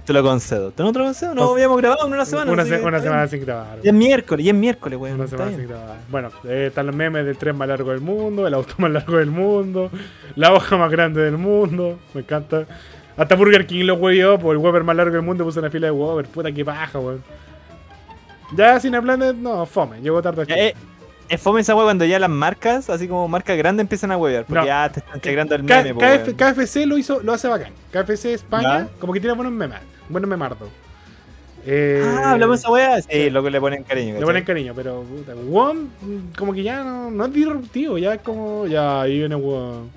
Te 0.05 0.13
lo 0.13 0.23
concedo. 0.23 0.71
¿Te 0.71 0.83
no 0.83 0.93
te 0.93 0.99
lo 0.99 1.05
concedo? 1.07 1.35
No 1.35 1.45
Os- 1.47 1.53
habíamos 1.53 1.77
grabado 1.79 2.07
en 2.07 2.13
una 2.13 2.25
semana. 2.25 2.53
Una, 2.53 2.65
se- 2.65 2.81
una 2.83 3.01
semana 3.01 3.27
sin 3.29 3.41
grabar. 3.41 3.79
Y 3.83 3.89
es 3.89 3.95
miércoles, 3.95 4.45
y 4.47 4.49
es 4.49 4.55
miércoles, 4.55 4.99
weón. 4.99 5.17
Una 5.21 5.29
semana 5.29 5.51
sin 5.51 5.69
grabar. 5.69 5.97
Bueno, 6.11 6.31
eh, 6.45 6.67
están 6.69 6.87
los 6.87 6.95
memes 6.95 7.25
del 7.25 7.37
tren 7.39 7.57
más 7.57 7.69
largo 7.69 7.91
del 7.91 8.01
mundo, 8.01 8.47
el 8.47 8.55
auto 8.55 8.75
más 8.79 8.91
largo 8.91 9.17
del 9.17 9.31
mundo, 9.31 9.91
la 10.37 10.53
hoja 10.53 10.77
más 10.77 10.91
grande 10.91 11.21
del 11.23 11.39
mundo. 11.39 11.99
Me 12.15 12.21
encanta. 12.23 12.65
Hasta 13.17 13.35
Burger 13.35 13.67
King 13.67 13.85
lo 13.85 13.95
huevió, 13.95 14.39
por 14.39 14.55
el 14.55 14.59
Weber 14.63 14.85
más 14.85 14.95
largo 14.95 15.13
del 15.15 15.23
mundo 15.23 15.45
puso 15.45 15.59
una 15.61 15.71
fila 15.71 15.87
de 15.89 15.91
Weber. 15.91 16.27
Puta 16.27 16.53
que 16.53 16.65
paja, 16.65 16.99
weón. 16.99 17.23
Ya 18.57 18.79
Cineplanet, 18.81 19.37
no, 19.37 19.67
fome. 19.67 20.01
Llegó 20.01 20.23
tarde. 20.23 20.45
Ya, 20.49 20.55
eh, 20.57 20.75
es 21.29 21.41
fome 21.41 21.61
esa 21.61 21.75
weá 21.75 21.85
cuando 21.85 22.05
ya 22.05 22.19
las 22.19 22.31
marcas, 22.31 22.89
así 22.91 23.07
como 23.09 23.29
marcas 23.29 23.57
grandes, 23.57 23.85
empiezan 23.85 24.11
a 24.13 24.17
huevear. 24.17 24.45
Porque 24.45 24.61
No. 24.61 24.67
ya 24.67 24.89
te 24.91 25.01
están 25.01 25.17
integrando 25.17 25.55
el 25.55 25.63
meme, 25.63 25.95
KF. 25.95 26.35
KFC 26.35 26.87
lo 26.87 26.99
hizo, 26.99 27.21
lo 27.23 27.33
hace 27.33 27.49
bacán. 27.49 27.73
KFC 27.93 28.33
España, 28.35 28.81
Ya. 28.81 28.89
como 28.99 29.13
que 29.13 29.21
tiene 29.21 29.35
buenos 29.35 29.53
memes, 29.53 29.79
buenos 30.09 30.29
memardos. 30.29 30.69
Eh, 31.67 32.03
Ah, 32.25 32.33
hablamos 32.33 32.59
de 32.59 32.61
esa 32.63 32.71
weá. 32.71 33.03
Sí, 33.03 33.31
lo 33.31 33.43
que 33.43 33.51
le 33.51 33.61
ponen 33.61 33.83
cariño. 33.83 34.19
Le 34.19 34.25
ponen 34.25 34.45
cariño, 34.45 34.73
pero 34.75 35.03
puta, 35.03 35.35
WOM 35.35 35.89
como 36.37 36.53
que 36.55 36.63
ya 36.63 36.83
no, 36.83 37.11
no 37.11 37.27
es 37.27 37.33
disruptivo, 37.33 37.99
ya 37.99 38.15
es 38.15 38.23
como, 38.23 38.67
ya 38.67 39.03
ahí 39.03 39.19
viene 39.19 39.35
WOM. 39.35 39.89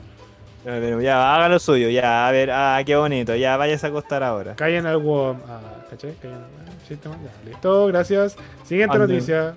Ya, 0.65 0.71
pero 0.73 1.01
ya, 1.01 1.35
haga 1.35 1.49
lo 1.49 1.59
suyo, 1.59 1.89
ya, 1.89 2.27
a 2.27 2.31
ver, 2.31 2.51
ah, 2.51 2.81
qué 2.85 2.95
bonito, 2.95 3.35
ya 3.35 3.57
vayas 3.57 3.83
a 3.83 3.87
acostar 3.87 4.21
ahora. 4.21 4.55
Callen 4.55 4.85
al 4.85 4.97
WOM. 4.97 5.37
Ah, 5.47 5.59
¿cachai? 5.89 6.13
Callen 6.21 6.37
al 6.37 6.43
ah, 6.43 7.17
ya, 7.23 7.49
listo, 7.49 7.87
gracias. 7.87 8.35
Siguiente 8.65 8.97
noticia. 8.97 9.55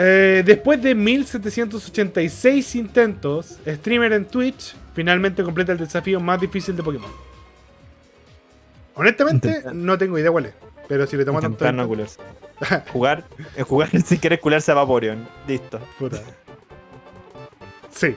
Eh, 0.00 0.42
después 0.46 0.80
de 0.80 0.94
1786 0.94 2.76
intentos, 2.76 3.58
streamer 3.66 4.12
en 4.12 4.26
Twitch 4.26 4.76
finalmente 4.94 5.42
completa 5.42 5.72
el 5.72 5.78
desafío 5.78 6.20
más 6.20 6.40
difícil 6.40 6.76
de 6.76 6.84
Pokémon. 6.84 7.10
Honestamente, 8.94 9.48
Intentar. 9.48 9.74
no 9.74 9.98
tengo 9.98 10.16
idea 10.18 10.30
cuál 10.30 10.46
es. 10.46 10.54
Pero 10.86 11.06
si 11.06 11.16
le 11.16 11.24
tomo 11.24 11.40
tanto 11.40 11.70
no 11.72 11.86
cularse. 11.88 12.20
jugar, 12.92 13.24
eh, 13.56 13.62
jugar 13.62 13.90
sin 14.04 14.20
querer 14.20 14.38
cularse 14.40 14.70
a 14.70 14.74
Vaporeon. 14.74 15.28
Listo. 15.48 15.80
Puta. 15.98 16.20
Sí. 17.98 18.14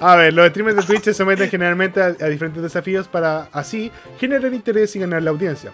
A 0.00 0.16
ver, 0.16 0.34
los 0.34 0.48
streamers 0.50 0.76
de 0.76 0.82
Twitch 0.82 1.04
se 1.04 1.14
someten 1.14 1.48
generalmente 1.48 2.02
a, 2.02 2.06
a 2.06 2.28
diferentes 2.28 2.62
desafíos 2.62 3.08
para 3.08 3.48
así 3.52 3.90
generar 4.18 4.52
interés 4.52 4.94
y 4.96 4.98
ganar 4.98 5.22
la 5.22 5.30
audiencia. 5.30 5.72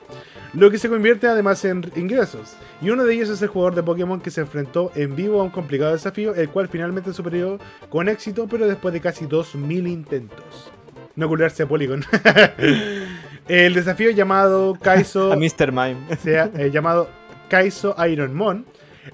Lo 0.53 0.70
que 0.70 0.78
se 0.78 0.88
convierte 0.88 1.26
además 1.26 1.64
en 1.64 1.90
ingresos. 1.96 2.55
Y 2.80 2.90
uno 2.90 3.05
de 3.05 3.14
ellos 3.14 3.28
es 3.28 3.42
el 3.42 3.48
jugador 3.48 3.74
de 3.74 3.82
Pokémon 3.82 4.20
que 4.20 4.30
se 4.30 4.40
enfrentó 4.40 4.92
en 4.94 5.16
vivo 5.16 5.40
a 5.40 5.44
un 5.44 5.51
complicado 5.51 5.92
desafío, 5.92 6.34
el 6.34 6.48
cual 6.48 6.68
finalmente 6.68 7.12
superó 7.12 7.59
con 7.88 8.09
éxito, 8.09 8.46
pero 8.48 8.68
después 8.68 8.94
de 8.94 9.01
casi 9.01 9.26
2000 9.26 9.86
intentos. 9.88 10.72
No 11.16 11.28
cularse 11.28 11.64
a 11.64 11.66
Polygon. 11.66 12.05
el 13.48 13.74
desafío 13.74 14.11
llamado 14.11 14.76
Kaizo 14.80 15.32
A 15.32 15.36
Mr. 15.36 15.72
Mime. 15.72 16.16
sea 16.22 16.51
eh, 16.57 16.70
llamado 16.70 17.09
Kaizo 17.48 17.96
Ironmon, 18.07 18.64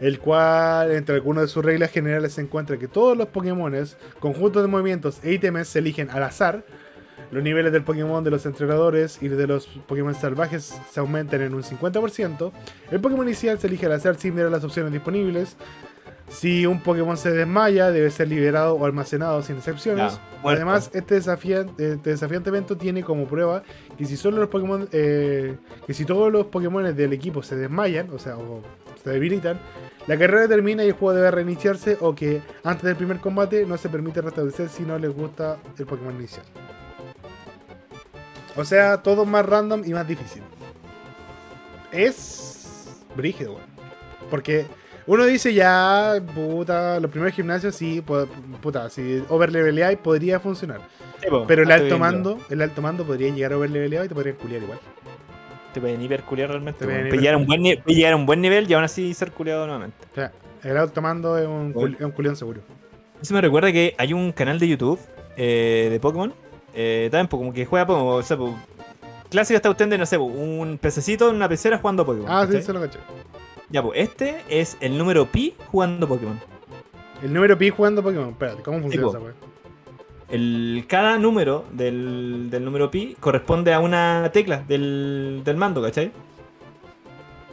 el 0.00 0.18
cual 0.18 0.92
entre 0.92 1.14
algunas 1.14 1.42
de 1.44 1.48
sus 1.48 1.64
reglas 1.64 1.90
generales 1.90 2.34
se 2.34 2.40
encuentra 2.42 2.76
que 2.78 2.88
todos 2.88 3.16
los 3.16 3.28
Pokémones, 3.28 3.96
conjuntos 4.20 4.62
de 4.62 4.68
movimientos 4.68 5.18
e 5.22 5.32
ítems 5.32 5.68
se 5.68 5.78
eligen 5.80 6.10
al 6.10 6.22
azar. 6.22 6.64
Los 7.32 7.42
niveles 7.42 7.72
del 7.72 7.82
Pokémon 7.82 8.22
de 8.22 8.30
los 8.30 8.46
entrenadores 8.46 9.20
y 9.20 9.28
de 9.28 9.46
los 9.48 9.66
Pokémon 9.66 10.14
salvajes 10.14 10.80
se 10.90 11.00
aumentan 11.00 11.40
en 11.42 11.54
un 11.54 11.62
50%. 11.64 12.52
El 12.92 13.00
Pokémon 13.00 13.26
inicial 13.26 13.58
se 13.58 13.66
elige 13.66 13.86
al 13.86 13.92
azar 13.92 14.16
sin 14.16 14.34
mirar 14.34 14.50
las 14.50 14.62
opciones 14.62 14.92
disponibles. 14.92 15.56
Si 16.28 16.66
un 16.66 16.80
Pokémon 16.82 17.16
se 17.16 17.30
desmaya, 17.30 17.90
debe 17.92 18.10
ser 18.10 18.26
liberado 18.28 18.74
o 18.74 18.84
almacenado 18.84 19.42
sin 19.42 19.56
excepciones. 19.56 20.18
Además, 20.56 20.90
este, 20.92 21.16
desafian- 21.20 21.70
este 21.78 22.10
desafiante 22.10 22.50
evento 22.50 22.76
tiene 22.76 23.02
como 23.04 23.26
prueba 23.26 23.62
que 23.96 24.04
si 24.06 24.16
solo 24.16 24.38
los 24.38 24.48
Pokémon, 24.48 24.88
eh, 24.92 25.56
que 25.86 25.94
si 25.94 26.04
todos 26.04 26.32
los 26.32 26.46
Pokémon 26.46 26.94
del 26.96 27.12
equipo 27.12 27.42
se 27.44 27.56
desmayan, 27.56 28.10
o 28.12 28.18
sea, 28.18 28.36
o 28.36 28.60
se 29.02 29.10
debilitan, 29.10 29.58
la 30.06 30.16
carrera 30.18 30.46
termina 30.48 30.84
y 30.84 30.88
el 30.88 30.92
juego 30.94 31.14
debe 31.14 31.30
reiniciarse 31.30 31.96
o 32.00 32.14
que 32.14 32.40
antes 32.64 32.84
del 32.84 32.96
primer 32.96 33.18
combate 33.20 33.64
no 33.66 33.76
se 33.76 33.88
permite 33.88 34.20
restablecer 34.20 34.68
si 34.68 34.82
no 34.84 34.98
les 34.98 35.12
gusta 35.14 35.56
el 35.78 35.86
Pokémon 35.86 36.14
inicial. 36.14 36.44
O 38.56 38.64
sea, 38.64 39.02
todo 39.02 39.24
más 39.24 39.44
random 39.44 39.82
y 39.84 39.92
más 39.92 40.06
difícil. 40.08 40.42
Es 41.92 42.88
brígido, 43.14 43.52
weón. 43.54 43.66
Porque 44.30 44.66
uno 45.06 45.24
dice 45.24 45.54
ya, 45.54 46.14
puta, 46.34 46.98
los 47.00 47.10
primeros 47.10 47.34
gimnasios 47.34 47.74
sí, 47.74 48.02
pu- 48.06 48.26
puta, 48.60 48.90
si 48.90 49.22
overleveleáis 49.28 49.98
podría 49.98 50.40
funcionar. 50.40 50.80
Sí, 51.20 51.28
po, 51.30 51.46
Pero 51.46 51.62
el 51.62 51.70
alto 51.70 51.84
viendo. 51.84 51.98
mando, 51.98 52.38
el 52.50 52.62
alto 52.62 52.82
mando 52.82 53.04
podría 53.04 53.30
llegar 53.32 53.52
a 53.52 53.56
overleveleado 53.58 54.04
y 54.04 54.08
te 54.08 54.14
podrían 54.14 54.36
culiar 54.36 54.62
igual. 54.62 54.78
Te 55.76 55.80
pueden 55.82 56.00
hiperculiar 56.00 56.48
realmente. 56.48 56.78
Te 56.78 56.84
pueden 56.86 57.10
llegar, 57.20 57.34
a 57.34 57.36
un 57.36 57.44
buen 57.46 57.62
llegar 57.62 58.14
a 58.14 58.16
un 58.16 58.24
buen 58.24 58.40
nivel 58.40 58.70
y 58.70 58.72
aún 58.72 58.82
así 58.84 59.12
ser 59.12 59.30
culiado 59.30 59.66
nuevamente. 59.66 59.98
O 60.10 60.14
sea, 60.14 60.32
el 60.64 60.74
alto 60.78 61.02
mando 61.02 61.36
es 61.36 61.46
un, 61.46 61.74
Bueno. 61.74 61.90
cul- 61.90 61.96
es 61.98 62.04
un 62.06 62.12
culión 62.12 62.34
seguro. 62.34 62.62
Eso 63.20 63.34
me 63.34 63.42
recuerda 63.42 63.70
que 63.72 63.94
hay 63.98 64.14
un 64.14 64.32
canal 64.32 64.58
de 64.58 64.68
YouTube 64.68 64.98
eh, 65.36 65.88
de 65.90 66.00
Pokémon. 66.00 66.32
Eh, 66.74 67.08
también 67.10 67.28
po, 67.28 67.36
como 67.36 67.52
que 67.52 67.66
juega 67.66 67.86
Pokémon. 67.86 68.08
O 68.18 68.22
sea, 68.22 68.38
po, 68.38 68.56
clásico 69.28 69.56
está 69.56 69.68
usted 69.68 69.86
de, 69.86 69.98
no 69.98 70.06
sé, 70.06 70.16
po, 70.16 70.24
un 70.24 70.78
pececito 70.78 71.28
en 71.28 71.36
una 71.36 71.46
pecera 71.46 71.76
jugando 71.76 72.06
Pokémon. 72.06 72.26
Ah, 72.30 72.46
sí, 72.50 72.62
se 72.62 72.72
lo 72.72 72.80
caché. 72.80 72.98
Ya, 73.68 73.82
pues 73.82 74.00
este 74.00 74.36
es 74.48 74.78
el 74.80 74.96
número 74.96 75.26
pi 75.26 75.54
jugando 75.70 76.08
Pokémon. 76.08 76.40
El 77.22 77.34
número 77.34 77.58
pi 77.58 77.68
jugando 77.68 78.02
Pokémon. 78.02 78.30
Espérate, 78.30 78.62
¿cómo 78.62 78.80
funciona 78.80 79.08
esa 79.08 79.18
weá? 79.18 79.34
El, 80.28 80.84
cada 80.88 81.18
número 81.18 81.64
del, 81.72 82.48
del 82.50 82.64
número 82.64 82.90
pi 82.90 83.16
corresponde 83.20 83.72
a 83.72 83.80
una 83.80 84.30
tecla 84.32 84.64
del, 84.66 85.42
del 85.44 85.56
mando, 85.56 85.82
¿cachai? 85.82 86.10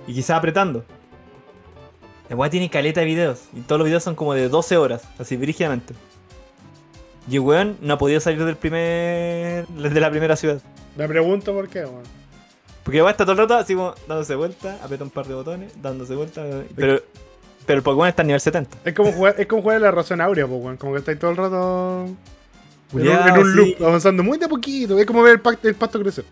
Y 0.08 0.14
quizás 0.14 0.38
apretando. 0.38 0.84
La 2.30 2.36
weá 2.36 2.50
tiene 2.50 2.70
caleta 2.70 3.02
de 3.02 3.06
videos. 3.06 3.44
Y 3.54 3.62
todos 3.62 3.80
los 3.80 3.86
videos 3.86 4.04
son 4.04 4.16
como 4.16 4.34
de 4.34 4.50
12 4.50 4.78
horas, 4.78 5.04
así 5.20 5.38
brígidamente. 5.38 5.94
Y 7.30 7.36
el 7.36 7.42
weón 7.42 7.78
no 7.82 7.94
ha 7.94 7.98
podido 7.98 8.20
salir 8.20 8.44
del 8.44 8.56
primer. 8.56 9.68
de 9.68 10.00
la 10.00 10.10
primera 10.10 10.36
ciudad. 10.36 10.62
Me 10.98 11.08
pregunto 11.08 11.54
por 11.54 11.70
qué, 11.70 11.86
weón. 11.86 12.04
Porque 12.84 12.98
el 12.98 13.04
weón 13.04 13.12
está 13.12 13.24
todo 13.24 13.34
el 13.34 13.38
rato 13.38 13.56
así 13.56 13.76
como 13.76 13.94
dándose 14.08 14.36
vuelta, 14.36 14.78
aprieta 14.84 15.04
un 15.04 15.10
par 15.10 15.28
de 15.28 15.36
botones, 15.36 15.82
dándose 15.82 16.16
vuelta. 16.16 16.44
Pero, 16.76 17.02
pero 17.66 17.78
el 17.78 17.84
Pokémon 17.84 18.08
está 18.08 18.24
a 18.24 18.26
nivel 18.26 18.42
70. 18.42 18.78
Es 18.84 18.94
como 18.94 19.12
jugar, 19.12 19.36
es 19.38 19.48
como 19.48 19.62
jugar 19.62 19.78
en 19.78 19.84
la 19.84 19.92
razón 19.92 20.20
áurea, 20.20 20.46
weón. 20.46 20.78
Como 20.78 20.94
que 20.94 21.00
estáis 21.00 21.20
todo 21.20 21.32
el 21.32 21.38
rato 21.38 22.08
en 23.02 23.08
un, 23.10 23.14
Ya, 23.14 23.28
en 23.30 23.38
un 23.42 23.52
sí. 23.52 23.58
loop, 23.58 23.84
avanzando 23.88 24.24
muy 24.24 24.38
de 24.38 24.46
a 24.46 24.50
poquito. 24.50 24.98
Es 25.00 25.06
como 25.06 25.22
ver 25.24 25.34
el, 25.34 25.40
pasto, 25.42 25.68
el 25.68 25.76
pasto 25.76 26.00
crecer. 26.00 26.26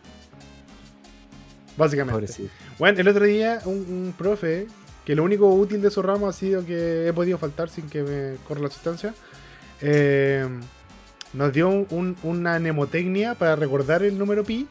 Básicamente. 1.78 2.14
Pobrecito. 2.14 2.49
Bueno, 2.78 2.99
el 2.99 3.07
otro 3.07 3.26
día 3.26 3.59
un, 3.66 3.74
un 3.74 4.14
profe, 4.18 4.68
que 5.05 5.16
lo 5.16 5.24
único 5.24 5.47
útil 5.49 5.82
de 5.82 5.89
su 5.89 6.01
ramo 6.01 6.28
ha 6.28 6.34
sido 6.34 6.66
que 6.66 7.07
he 7.07 7.14
podido 7.14 7.38
faltar 7.38 7.70
sin 7.70 7.89
que 7.89 8.03
me 8.03 8.36
corra 8.47 8.62
la 8.62 8.70
sustancia, 8.70 9.14
eh, 9.82 10.47
nos 11.34 11.53
dio 11.53 11.70
un- 11.70 11.88
un- 11.91 12.18
una 12.24 12.59
mnemotecnia 12.59 13.36
para 13.36 13.55
recordar 13.55 14.03
el 14.03 14.18
número 14.18 14.43
pi, 14.43 14.68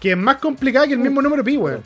que 0.00 0.12
es 0.12 0.16
más 0.16 0.38
complicada 0.38 0.86
que 0.86 0.94
el 0.94 0.98
mismo 0.98 1.20
número 1.22 1.44
pi, 1.44 1.56
weón. 1.56 1.82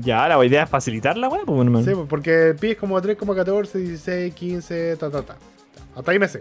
Ya, 0.00 0.28
la 0.28 0.44
idea 0.44 0.64
es 0.64 0.68
facilitar 0.70 1.16
la 1.16 1.28
weá, 1.28 1.44
pues. 1.46 1.84
Sí, 1.86 1.92
pues, 1.94 2.06
porque 2.08 2.54
pi 2.60 2.72
es 2.72 2.76
como 2.76 3.00
3,14, 3.00 3.78
16, 3.78 4.34
15, 4.34 4.96
ta, 4.96 5.10
ta, 5.10 5.22
ta. 5.22 5.36
Hasta 5.96 6.10
ahí 6.12 6.18
me 6.18 6.28
sé. 6.28 6.40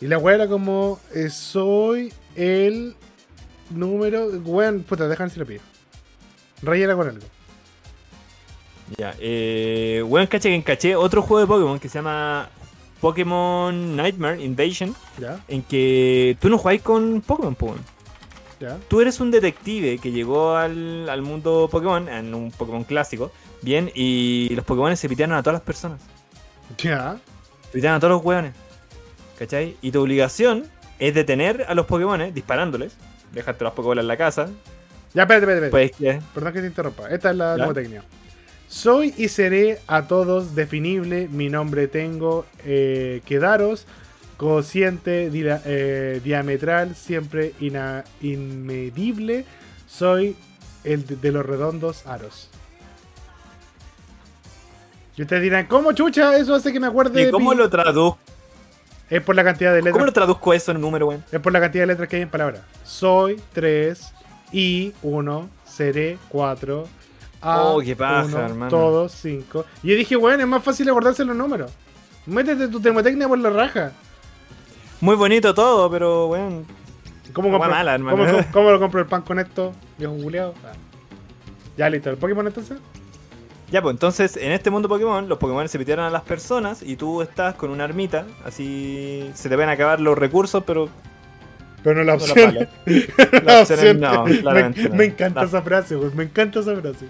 Y 0.00 0.06
la 0.06 0.18
weá 0.18 0.36
era 0.36 0.48
como, 0.48 1.00
eh, 1.14 1.28
soy 1.28 2.12
el 2.36 2.94
número, 3.70 4.26
weón, 4.28 4.82
puta, 4.82 5.08
déjame 5.08 5.30
si 5.30 5.40
lo 5.40 5.46
pido. 5.46 5.60
Rellena 6.62 6.94
con 6.94 7.08
algo. 7.08 7.26
Ya, 8.96 9.14
eh. 9.18 10.02
Weón, 10.06 10.26
caché 10.26 10.48
que 10.48 10.54
encaché 10.54 10.96
otro 10.96 11.22
juego 11.22 11.40
de 11.40 11.46
Pokémon 11.46 11.78
que 11.78 11.88
se 11.88 11.98
llama 11.98 12.48
Pokémon 13.00 13.96
Nightmare 13.96 14.42
Invasion. 14.42 14.94
¿Ya? 15.18 15.40
En 15.48 15.62
que 15.62 16.36
tú 16.40 16.48
no 16.48 16.58
jugáis 16.58 16.80
con 16.82 17.20
Pokémon, 17.20 17.54
Pokémon. 17.54 17.84
¿Ya? 18.60 18.78
Tú 18.88 19.00
eres 19.00 19.20
un 19.20 19.30
detective 19.30 19.98
que 19.98 20.10
llegó 20.10 20.56
al, 20.56 21.08
al 21.08 21.22
mundo 21.22 21.68
Pokémon, 21.70 22.08
en 22.08 22.34
un 22.34 22.50
Pokémon 22.50 22.84
clásico, 22.84 23.30
bien, 23.62 23.90
y 23.94 24.48
los 24.54 24.64
Pokémon 24.64 24.96
se 24.96 25.08
pitearon 25.08 25.36
a 25.36 25.42
todas 25.42 25.54
las 25.54 25.62
personas. 25.62 26.00
¿Ya? 26.78 27.20
Pitearon 27.72 27.98
a 27.98 28.00
todos 28.00 28.14
los 28.14 28.24
weones. 28.24 28.54
¿Cachai? 29.38 29.76
Y 29.82 29.92
tu 29.92 30.02
obligación 30.02 30.64
es 30.98 31.14
detener 31.14 31.64
a 31.68 31.74
los 31.74 31.86
Pokémon 31.86 32.32
disparándoles, 32.34 32.94
dejarte 33.32 33.62
las 33.64 33.72
Pokébolas 33.72 34.02
en 34.02 34.08
la 34.08 34.16
casa. 34.16 34.48
Ya, 35.14 35.22
espérate, 35.22 35.44
espérate, 35.46 35.66
espérate. 35.66 35.94
Pues. 36.20 36.24
Perdón 36.34 36.52
que 36.52 36.60
te 36.60 36.66
interrumpa. 36.66 37.08
Esta 37.10 37.30
es 37.30 37.36
la 37.36 37.50
¿Ya? 37.52 37.56
mnemotecnia. 37.56 38.02
Soy 38.68 39.14
y 39.16 39.28
seré 39.28 39.78
a 39.86 40.02
todos 40.08 40.54
definible. 40.54 41.28
Mi 41.30 41.48
nombre 41.48 41.88
tengo 41.88 42.44
eh, 42.64 43.22
que 43.24 43.38
daros. 43.38 43.86
Cociente 44.36 45.30
dila- 45.32 45.62
eh, 45.64 46.20
diametral, 46.22 46.94
siempre 46.94 47.54
ina- 47.60 48.04
inmedible. 48.20 49.44
Soy 49.88 50.36
el 50.84 51.06
de, 51.06 51.16
de 51.16 51.32
los 51.32 51.44
redondos 51.46 52.06
aros. 52.06 52.50
Y 55.16 55.22
ustedes 55.22 55.42
dirán, 55.42 55.66
¿cómo 55.66 55.92
chucha? 55.92 56.36
Eso 56.36 56.54
hace 56.54 56.72
que 56.72 56.78
me 56.78 56.86
acuerde 56.86 57.28
¿Y 57.28 57.30
cómo 57.30 57.50
Pi". 57.50 57.56
lo 57.56 57.68
traduzco? 57.70 58.18
Es 59.10 59.22
por 59.22 59.34
la 59.34 59.42
cantidad 59.44 59.72
de 59.72 59.80
¿Cómo 59.80 59.88
letras. 59.90 60.06
lo 60.06 60.12
traduzco 60.12 60.52
eso 60.52 60.72
en 60.72 60.80
número, 60.80 61.06
weón? 61.08 61.24
Es 61.32 61.40
por 61.40 61.52
la 61.52 61.60
cantidad 61.60 61.82
de 61.82 61.86
letras 61.88 62.08
que 62.08 62.16
hay 62.16 62.22
en 62.22 62.28
palabra. 62.28 62.62
Soy 62.84 63.40
3 63.54 64.12
y 64.52 64.92
1, 65.02 65.48
seré 65.64 66.18
4. 66.28 66.86
A, 67.40 67.62
Oh, 67.62 67.80
qué 67.80 67.94
uno, 67.94 68.38
hermano. 68.40 68.68
Todos 68.68 69.12
5. 69.12 69.64
Y 69.82 69.88
yo 69.90 69.96
dije, 69.96 70.16
bueno, 70.16 70.42
es 70.42 70.48
más 70.48 70.62
fácil 70.62 70.88
acordarse 70.90 71.24
los 71.24 71.36
números. 71.36 71.70
Métete 72.26 72.68
tu 72.68 72.80
termotecnia 72.80 73.26
por 73.28 73.38
la 73.38 73.50
raja. 73.50 73.92
Muy 75.00 75.14
bonito 75.16 75.54
todo, 75.54 75.90
pero, 75.90 76.26
weón. 76.26 76.66
¿Cómo, 77.32 77.50
compro, 77.50 77.70
mala. 77.70 77.96
¿cómo, 77.98 78.26
cómo- 78.26 78.44
cómo 78.52 78.70
lo 78.72 78.80
compro 78.80 79.00
el 79.00 79.06
pan 79.06 79.22
con 79.22 79.38
esto? 79.38 79.72
Viejo 79.96 80.14
juliado. 80.20 80.54
Ya 81.76 81.88
listo, 81.88 82.10
¿el 82.10 82.16
Pokémon 82.16 82.46
entonces? 82.46 82.78
Ya, 83.70 83.82
pues 83.82 83.94
entonces, 83.94 84.36
en 84.38 84.52
este 84.52 84.70
mundo 84.70 84.88
Pokémon, 84.88 85.28
los 85.28 85.36
Pokémon 85.36 85.68
se 85.68 85.78
pitearon 85.78 86.06
a 86.06 86.10
las 86.10 86.22
personas 86.22 86.82
y 86.82 86.96
tú 86.96 87.20
estás 87.20 87.54
con 87.54 87.70
una 87.70 87.84
armita, 87.84 88.24
así 88.44 89.30
se 89.34 89.48
te 89.48 89.56
van 89.56 89.68
a 89.68 89.72
acabar 89.72 90.00
los 90.00 90.16
recursos, 90.16 90.64
pero 90.66 90.88
Pero 91.82 91.96
no 91.96 92.04
la 92.04 92.16
No 92.16 92.26
la 92.26 92.32
opción. 92.32 92.68
La 93.44 93.60
opciones 93.60 93.70
opción. 93.70 94.00
no, 94.00 94.24
me, 94.24 94.40
claramente 94.40 94.88
me 94.88 95.04
encanta 95.04 95.42
esa 95.42 95.60
frase, 95.60 95.96
güey. 95.96 96.10
Me 96.14 96.24
encanta 96.24 96.60
esa 96.60 96.74
frase. 96.76 97.08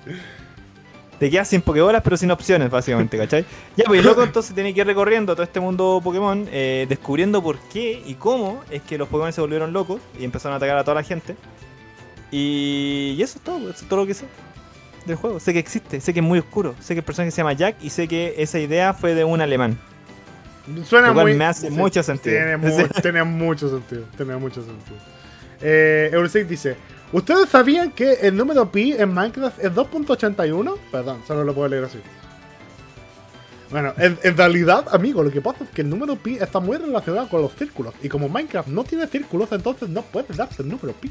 te 1.21 1.31
quedas 1.31 1.47
sin 1.47 1.63
Pokébolas, 1.63 2.03
pero 2.03 2.17
sin 2.17 2.31
opciones, 2.33 2.71
básicamente, 2.71 3.17
¿cachai? 3.17 3.45
Ya, 3.77 3.85
pues 3.85 4.05
loco 4.05 4.25
entonces 4.25 4.53
tiene 4.53 4.75
que 4.75 4.81
ir 4.81 4.87
recorriendo 4.87 5.35
todo 5.35 5.45
este 5.45 5.61
mundo 5.61 6.01
Pokémon, 6.03 6.49
eh, 6.51 6.87
descubriendo 6.89 7.41
por 7.41 7.59
qué 7.73 8.03
y 8.05 8.15
cómo 8.15 8.63
es 8.69 8.83
que 8.83 8.99
los 8.99 9.07
Pokémon 9.09 9.33
se 9.33 9.41
volvieron 9.41 9.73
locos 9.73 10.01
y 10.19 10.25
empezaron 10.25 10.55
a 10.55 10.57
atacar 10.57 10.77
a 10.77 10.83
toda 10.83 10.97
la 10.97 11.03
gente. 11.05 11.37
Y, 12.33 13.15
y 13.17 13.23
eso 13.23 13.39
es 13.39 13.45
todo, 13.45 13.71
eso 13.71 13.83
es 13.85 13.89
todo 13.89 14.01
lo 14.01 14.07
que 14.07 14.15
sé 14.15 14.27
del 15.09 15.17
juego. 15.17 15.41
Sé 15.41 15.53
que 15.53 15.59
existe, 15.59 16.01
sé 16.01 16.13
que 16.15 16.21
es 16.21 16.27
muy 16.27 16.39
oscuro, 16.39 16.75
sé 16.81 16.95
que 16.95 17.01
el 17.01 17.05
personaje 17.05 17.31
se 17.31 17.39
llama 17.39 17.53
Jack 17.55 17.77
y 17.83 17.91
sé 17.91 18.07
que 18.09 18.35
esa 18.39 18.59
idea 18.59 18.95
fue 18.95 19.15
de 19.15 19.25
un 19.25 19.41
alemán. 19.41 19.79
Suena 20.85 21.09
Lo 21.09 21.15
cual 21.15 21.27
muy. 21.29 21.35
me 21.35 21.47
hace 21.47 21.71
mucho 21.71 22.03
sentido. 22.03 22.37
Tiene, 22.37 22.57
mu- 22.59 22.89
tiene 23.03 23.25
mucho 23.25 23.71
sentido. 23.71 24.03
Tiene 24.17 24.37
mucho 24.37 24.63
sentido. 24.63 24.97
Eh, 25.63 26.11
Eurosec 26.13 26.47
dice: 26.47 26.77
¿Ustedes 27.13 27.49
sabían 27.49 27.91
que 27.93 28.13
el 28.13 28.37
número 28.37 28.71
pi 28.71 28.93
en 28.93 29.13
Minecraft 29.15 29.59
es 29.65 29.73
2.81? 29.73 30.77
Perdón, 30.93 31.23
solo 31.27 31.43
lo 31.45 31.55
puedo 31.55 31.69
leer 31.69 31.85
así. 31.85 31.99
Bueno, 33.71 33.93
en, 33.99 34.19
en 34.23 34.37
realidad, 34.37 34.87
amigo, 34.93 35.23
lo 35.23 35.31
que 35.31 35.41
pasa 35.43 35.65
es 35.65 35.71
que 35.71 35.83
el 35.83 35.91
número 35.91 36.17
pi 36.17 36.37
está 36.41 36.59
muy 36.61 36.77
relacionado 36.79 37.29
con 37.29 37.43
los 37.43 37.53
círculos. 37.55 37.95
Y 38.03 38.09
como 38.09 38.29
Minecraft 38.29 38.69
no 38.69 38.85
tiene 38.85 39.07
círculos, 39.07 39.51
entonces 39.53 39.89
no 39.91 40.03
puedes 40.03 40.35
darse 40.37 40.63
el 40.63 40.69
número 40.69 40.93
pi. 40.95 41.11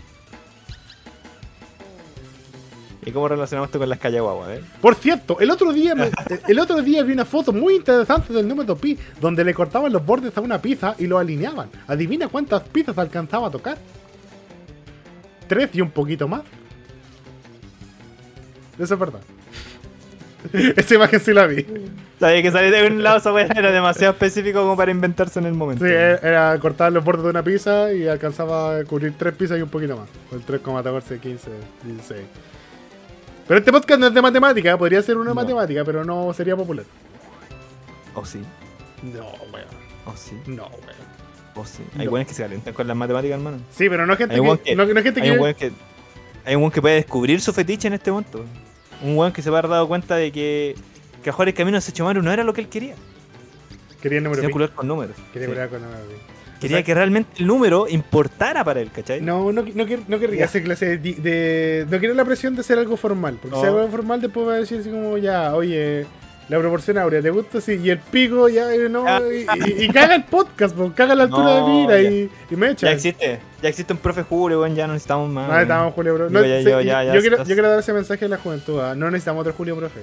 ¿Y 3.07 3.11
cómo 3.11 3.27
relacionamos 3.29 3.69
esto 3.69 3.79
con 3.79 3.87
las 3.87 3.99
Callaguaguas, 3.99 4.49
eh? 4.49 4.61
Por 4.81 4.95
cierto, 4.95 5.39
el 5.39 5.49
otro 5.49 5.71
día 5.71 5.95
me- 5.95 6.11
el 6.47 6.59
otro 6.59 6.81
día 6.81 7.03
vi 7.03 7.13
una 7.13 7.23
foto 7.25 7.53
muy 7.53 7.75
interesante 7.75 8.33
del 8.33 8.47
número 8.47 8.75
pi, 8.75 8.97
donde 9.21 9.43
le 9.45 9.53
cortaban 9.53 9.93
los 9.93 10.05
bordes 10.05 10.37
a 10.37 10.41
una 10.41 10.61
pizza 10.61 10.93
y 10.97 11.07
lo 11.07 11.17
alineaban. 11.17 11.69
Adivina 11.87 12.27
cuántas 12.27 12.63
pizzas 12.63 12.97
alcanzaba 12.97 13.47
a 13.47 13.51
tocar. 13.51 13.77
Tres 15.47 15.69
y 15.73 15.79
un 15.81 15.89
poquito 15.91 16.27
más. 16.27 16.41
Eso 18.77 18.93
es 18.93 18.99
verdad. 18.99 19.21
Esa 20.75 20.95
imagen 20.95 21.19
sí 21.19 21.33
la 21.33 21.47
vi. 21.47 21.61
Sí, 21.61 21.65
Sabía 22.19 22.41
que 22.41 22.51
salir 22.51 22.71
de 22.73 22.87
un 22.87 23.03
lado 23.03 23.17
esa 23.17 23.29
era 23.41 23.71
demasiado 23.71 24.13
específico 24.13 24.59
como 24.61 24.75
para 24.75 24.89
inventarse 24.91 25.37
en 25.39 25.45
el 25.45 25.53
momento. 25.53 25.85
era 25.85 26.17
era 26.17 26.59
cortar 26.59 26.91
los 26.91 27.03
bordes 27.03 27.23
de 27.23 27.29
una 27.29 27.43
pizza 27.43 27.93
y 27.93 28.07
alcanzaba 28.07 28.77
a 28.77 28.83
cubrir 28.85 29.13
tres 29.17 29.33
pizzas 29.35 29.59
y 29.59 29.61
un 29.61 29.69
poquito 29.69 29.95
más. 29.95 30.09
Con 30.29 30.43
3,14, 30.43 31.19
15, 31.19 31.49
16. 31.85 32.21
Pero 33.47 33.59
este 33.59 33.71
podcast 33.71 33.99
no 33.99 34.07
es 34.07 34.13
de 34.13 34.21
matemática, 34.21 34.77
podría 34.77 35.01
ser 35.01 35.17
una 35.17 35.29
No. 35.29 35.35
matemática, 35.35 35.83
pero 35.85 36.03
no 36.03 36.33
sería 36.33 36.55
popular. 36.55 36.85
O 38.13 38.25
sí, 38.25 38.41
No, 39.03 39.25
weón. 39.53 39.67
o 40.05 40.15
sí, 40.17 40.35
No, 40.47 40.63
weón. 40.65 40.97
o 41.55 41.65
sí. 41.65 41.83
Hay 41.97 42.05
No. 42.07 42.13
que 42.13 42.33
se 42.33 42.41
calientan 42.43 42.73
con 42.73 42.87
las 42.87 42.97
matemáticas, 42.97 43.37
hermano. 43.37 43.57
Sí, 43.71 43.87
pero 43.89 44.05
no 44.05 44.13
es 44.13 44.17
gente 44.19 44.35
Hay 44.35 44.41
que, 44.41 44.75
no, 44.75 44.85
no 44.85 44.99
es 44.99 45.03
gente 45.03 45.21
Hay 45.21 45.27
que, 45.29 45.33
un 45.33 45.39
weón 45.39 45.55
que. 45.55 45.71
Hay 46.45 46.55
un 46.55 46.61
weón 46.61 46.71
que 46.71 46.81
puede 46.81 46.95
descubrir 46.95 47.39
su 47.41 47.53
fetiche 47.53 47.87
en 47.87 47.93
este 47.93 48.11
momento. 48.11 48.43
Un 49.03 49.17
weón 49.17 49.31
que 49.31 49.41
se 49.41 49.49
va 49.49 49.57
a 49.57 49.59
haber 49.59 49.71
dado 49.71 49.87
cuenta 49.87 50.15
de 50.15 50.31
que. 50.31 50.75
Que 51.23 51.29
a 51.29 51.33
jugar 51.33 51.47
el 51.49 51.53
camino 51.53 51.77
de 51.77 51.81
Sechomaru 51.81 52.21
no 52.21 52.31
era 52.31 52.43
lo 52.43 52.53
que 52.53 52.61
él 52.61 52.69
quería. 52.69 52.95
quería 54.01 54.17
el 54.19 54.23
número 54.23 54.41
Quería 54.41 54.47
pi. 54.49 54.53
culiar 54.53 54.71
con 54.73 54.87
números. 54.87 55.15
Quería 55.33 55.47
Sí. 55.47 55.51
culiar 55.53 55.69
con 55.69 55.81
número 55.81 56.01
pi. 56.05 56.15
Quería 56.59 56.83
que 56.83 56.93
realmente 56.93 57.29
el 57.39 57.47
número 57.47 57.87
importara 57.87 58.63
para 58.63 58.81
él, 58.81 58.89
¿cachai? 58.91 59.21
No, 59.21 59.51
no, 59.51 59.61
no, 59.61 59.85
quer- 59.85 60.03
no 60.07 60.19
querría 60.19 60.45
hacer 60.45 60.63
clase 60.63 60.97
de, 60.97 61.13
de- 61.13 61.85
No 61.89 61.99
quiero 61.99 62.13
la 62.13 62.25
presión 62.25 62.55
de 62.55 62.61
hacer 62.61 62.77
algo 62.79 62.97
formal. 62.97 63.37
Porque 63.41 63.55
No. 63.55 63.61
si 63.61 63.67
hago 63.67 63.77
algo 63.79 63.91
formal, 63.91 64.21
después 64.21 64.47
va 64.47 64.53
a 64.53 64.57
decir 64.57 64.79
así 64.79 64.89
como, 64.89 65.17
ya, 65.17 65.53
oye, 65.55 66.05
la 66.49 66.57
proporción 66.59 66.97
áurea, 66.97 67.21
¿te 67.21 67.29
gusta? 67.29 67.59
Sí, 67.61 67.79
y 67.83 67.89
el 67.89 67.99
pico, 67.99 68.47
ya, 68.49 68.67
no. 68.89 69.03
Ya. 69.05 69.21
Y, 69.21 69.71
y- 69.71 69.83
y 69.85 69.87
caga 69.89 70.15
el 70.15 70.23
podcast, 70.23 70.75
pues, 70.75 70.91
caga 70.93 71.13
la 71.13 71.23
altura 71.23 71.43
No, 71.43 71.55
de 71.67 71.71
mira 71.73 72.01
y, 72.01 72.29
y 72.49 72.55
me 72.55 72.71
echa. 72.71 72.87
Ya 72.87 72.93
existe. 72.93 73.39
Ya 73.61 73.69
existe 73.69 73.91
un 73.93 73.99
profe 73.99 74.23
Julio. 74.23 74.65
Ya 74.67 74.87
no 74.87 74.93
necesitamos 74.93 75.29
más. 75.29 75.43
No 75.47 75.53
weón. 75.53 75.59
necesitamos 75.67 75.93
Julio. 75.93 76.13
Digo, 76.29 76.41
ya, 76.45 76.57
sí, 76.59 76.63
yo- 76.63 76.81
ya, 76.81 77.03
yo, 77.03 77.13
ya, 77.15 77.19
quiero, 77.21 77.37
yo 77.39 77.43
quiero 77.53 77.69
dar 77.69 77.79
ese 77.79 77.93
mensaje 77.93 78.25
a 78.25 78.27
la 78.29 78.37
juventud. 78.37 78.79
ah, 78.79 78.95
No 78.95 79.11
necesitamos 79.11 79.41
otro 79.41 79.53
Julio 79.53 79.75
Profe. 79.75 79.99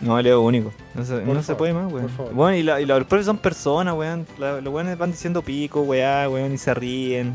No, 0.00 0.20
Leo 0.20 0.42
único. 0.42 0.72
No 0.94 1.04
se, 1.42 1.54
puede 1.54 1.72
más, 1.72 1.90
weón. 1.90 2.10
Bueno, 2.32 2.56
y, 2.56 2.62
la- 2.62 2.80
y 2.80 2.86
los 2.86 3.04
profes 3.04 3.26
son 3.26 3.38
personas, 3.38 3.94
weón. 3.94 4.26
La- 4.38 4.60
los 4.60 4.72
weones 4.72 4.98
van 4.98 5.10
diciendo 5.10 5.40
pico, 5.42 5.80
weá, 5.82 6.28
weón, 6.28 6.52
y 6.52 6.58
se 6.58 6.74
ríen. 6.74 7.34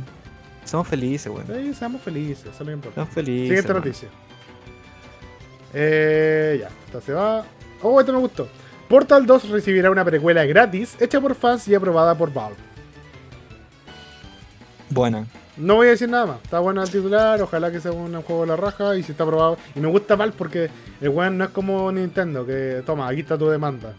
Somos 0.63 0.87
felices, 0.87 1.31
weón. 1.31 1.45
Sí, 1.47 1.73
seamos 1.73 2.01
felices, 2.01 2.45
eso 2.45 2.51
es 2.51 2.59
lo 2.61 2.71
importante. 2.71 3.01
Somos 3.01 3.13
felices. 3.15 3.47
Siguiente 3.47 3.73
noticia. 3.73 4.09
Eh, 5.73 6.57
ya, 6.61 6.69
esta 6.85 7.01
se 7.01 7.13
va. 7.13 7.43
Oh, 7.81 7.99
este 7.99 8.11
me 8.11 8.19
gustó. 8.19 8.47
Portal 8.87 9.25
2 9.25 9.49
recibirá 9.49 9.89
una 9.89 10.03
precuela 10.05 10.45
gratis 10.45 10.95
hecha 10.99 11.19
por 11.21 11.33
fans 11.33 11.67
y 11.67 11.73
aprobada 11.75 12.13
por 12.15 12.31
Valve. 12.31 12.57
Buena. 14.89 15.25
No 15.57 15.75
voy 15.75 15.87
a 15.87 15.91
decir 15.91 16.09
nada 16.09 16.25
más. 16.25 16.37
Está 16.43 16.59
bueno 16.59 16.81
el 16.81 16.89
titular, 16.89 17.41
ojalá 17.41 17.71
que 17.71 17.79
sea 17.81 17.91
un 17.91 18.13
juego 18.21 18.41
de 18.41 18.47
la 18.47 18.55
raja 18.55 18.95
y 18.95 19.03
si 19.03 19.11
está 19.11 19.23
aprobado. 19.23 19.57
Y 19.75 19.79
me 19.79 19.87
gusta 19.89 20.15
Valve 20.15 20.33
porque 20.37 20.69
el 21.01 21.09
weón 21.09 21.37
no 21.37 21.43
es 21.45 21.49
como 21.51 21.91
Nintendo, 21.91 22.45
que 22.45 22.81
toma, 22.85 23.07
aquí 23.09 23.21
está 23.21 23.37
tu 23.37 23.49
demanda. 23.49 23.93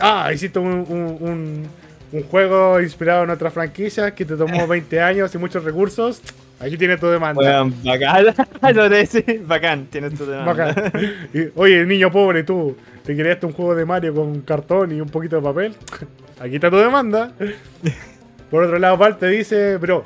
Ah, 0.00 0.30
hiciste 0.32 0.58
un, 0.58 0.84
un, 0.88 1.16
un- 1.20 1.66
un 2.12 2.22
juego 2.22 2.80
inspirado 2.80 3.24
en 3.24 3.30
otra 3.30 3.50
franquicia 3.50 4.14
que 4.14 4.24
te 4.24 4.36
tomó 4.36 4.66
20 4.68 5.00
años 5.00 5.34
y 5.34 5.38
muchos 5.38 5.64
recursos. 5.64 6.20
Aquí 6.60 6.76
tienes 6.78 6.98
tu 7.00 7.06
demanda. 7.08 7.40
Weón, 7.42 7.74
bacán. 7.84 8.34
Bacán. 9.46 9.86
Tienes 9.86 10.14
tu 10.14 10.24
demanda. 10.24 10.52
Bacán. 10.72 10.92
Y, 11.34 11.48
oye, 11.56 11.84
niño 11.84 12.10
pobre, 12.10 12.44
tú, 12.44 12.76
¿te 13.04 13.14
creaste 13.16 13.44
un 13.46 13.52
juego 13.52 13.74
de 13.74 13.84
Mario 13.84 14.14
con 14.14 14.40
cartón 14.42 14.92
y 14.96 15.00
un 15.00 15.08
poquito 15.08 15.36
de 15.36 15.42
papel? 15.42 15.74
Aquí 16.40 16.54
está 16.54 16.70
tu 16.70 16.76
demanda. 16.76 17.32
Por 18.50 18.62
otro 18.64 18.78
lado, 18.78 18.96
Val 18.96 19.18
te 19.18 19.26
dice, 19.28 19.76
bro, 19.76 20.04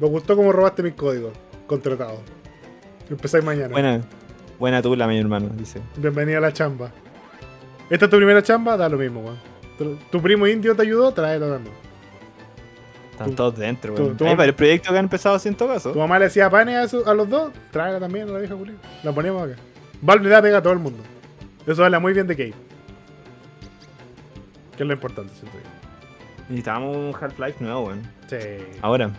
me 0.00 0.08
gustó 0.08 0.36
cómo 0.36 0.52
robaste 0.52 0.82
mis 0.82 0.94
códigos. 0.94 1.32
Contratado. 1.66 2.20
Empezáis 3.10 3.44
mañana. 3.44 3.68
Buena. 3.68 4.00
Buena 4.58 4.80
tula, 4.82 5.06
mi 5.06 5.18
hermano, 5.18 5.50
dice. 5.54 5.82
Bienvenido 5.96 6.38
a 6.38 6.40
la 6.40 6.52
chamba. 6.52 6.90
¿Esta 7.90 8.06
es 8.06 8.10
tu 8.10 8.16
primera 8.16 8.42
chamba? 8.42 8.76
Da 8.76 8.88
lo 8.88 8.96
mismo, 8.96 9.20
weón. 9.20 9.98
Tu, 10.10 10.22
primo 10.22 10.46
indio 10.46 10.74
te 10.74 10.82
ayudó, 10.82 11.12
tráelo 11.12 11.50
también. 11.50 11.74
Están 13.12 13.34
todos 13.34 13.56
dentro, 13.56 13.94
weón. 13.94 14.36
varios 14.36 14.56
proyectos 14.56 14.92
que 14.92 14.98
han 14.98 15.04
empezado 15.04 15.34
así 15.34 15.48
en 15.48 15.54
todo 15.54 15.68
caso. 15.68 15.92
Tu 15.92 15.98
mamá 15.98 16.18
le 16.18 16.26
hacía 16.26 16.48
panes 16.48 16.94
a, 16.94 17.10
a 17.10 17.14
los 17.14 17.28
dos, 17.28 17.52
tráela 17.70 18.00
también 18.00 18.28
a 18.28 18.32
la 18.32 18.38
vieja 18.38 18.54
culia. 18.54 18.74
La 19.02 19.12
ponemos 19.12 19.42
acá. 19.42 19.60
Valve 20.00 20.28
da 20.28 20.42
pega 20.42 20.58
a 20.58 20.62
todo 20.62 20.72
el 20.72 20.78
mundo. 20.78 21.02
Eso 21.66 21.84
habla 21.84 21.98
muy 21.98 22.12
bien 22.12 22.26
de 22.26 22.36
Cave. 22.36 22.54
Que 24.76 24.82
es 24.82 24.86
lo 24.86 24.94
importante, 24.94 25.32
siento 25.34 25.58
yo. 25.58 25.64
Necesitamos 26.48 26.96
un 26.96 27.14
Half-Life 27.18 27.62
nuevo, 27.62 27.86
weón. 27.86 28.02
Sí. 28.28 28.36
Ahora. 28.80 29.10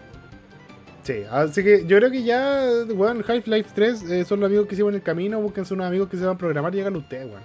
Sí, 1.08 1.24
así 1.32 1.64
que 1.64 1.86
yo 1.86 1.98
creo 2.00 2.12
que 2.12 2.22
ya, 2.22 2.66
weón, 2.94 3.24
Half-Life 3.26 3.70
3 3.74 4.04
eh, 4.12 4.26
son 4.26 4.42
los 4.42 4.48
amigos 4.48 4.68
que 4.68 4.76
siguen 4.76 4.90
en 4.90 4.96
el 4.96 5.02
camino, 5.02 5.40
búsquense 5.40 5.74
unos 5.74 5.88
amigos 5.88 6.10
que 6.10 6.18
se 6.18 6.26
van 6.26 6.36
a 6.36 6.38
programar 6.38 6.76
y 6.76 6.82
háganlo 6.82 7.00
ustedes, 7.00 7.28
weón. 7.28 7.44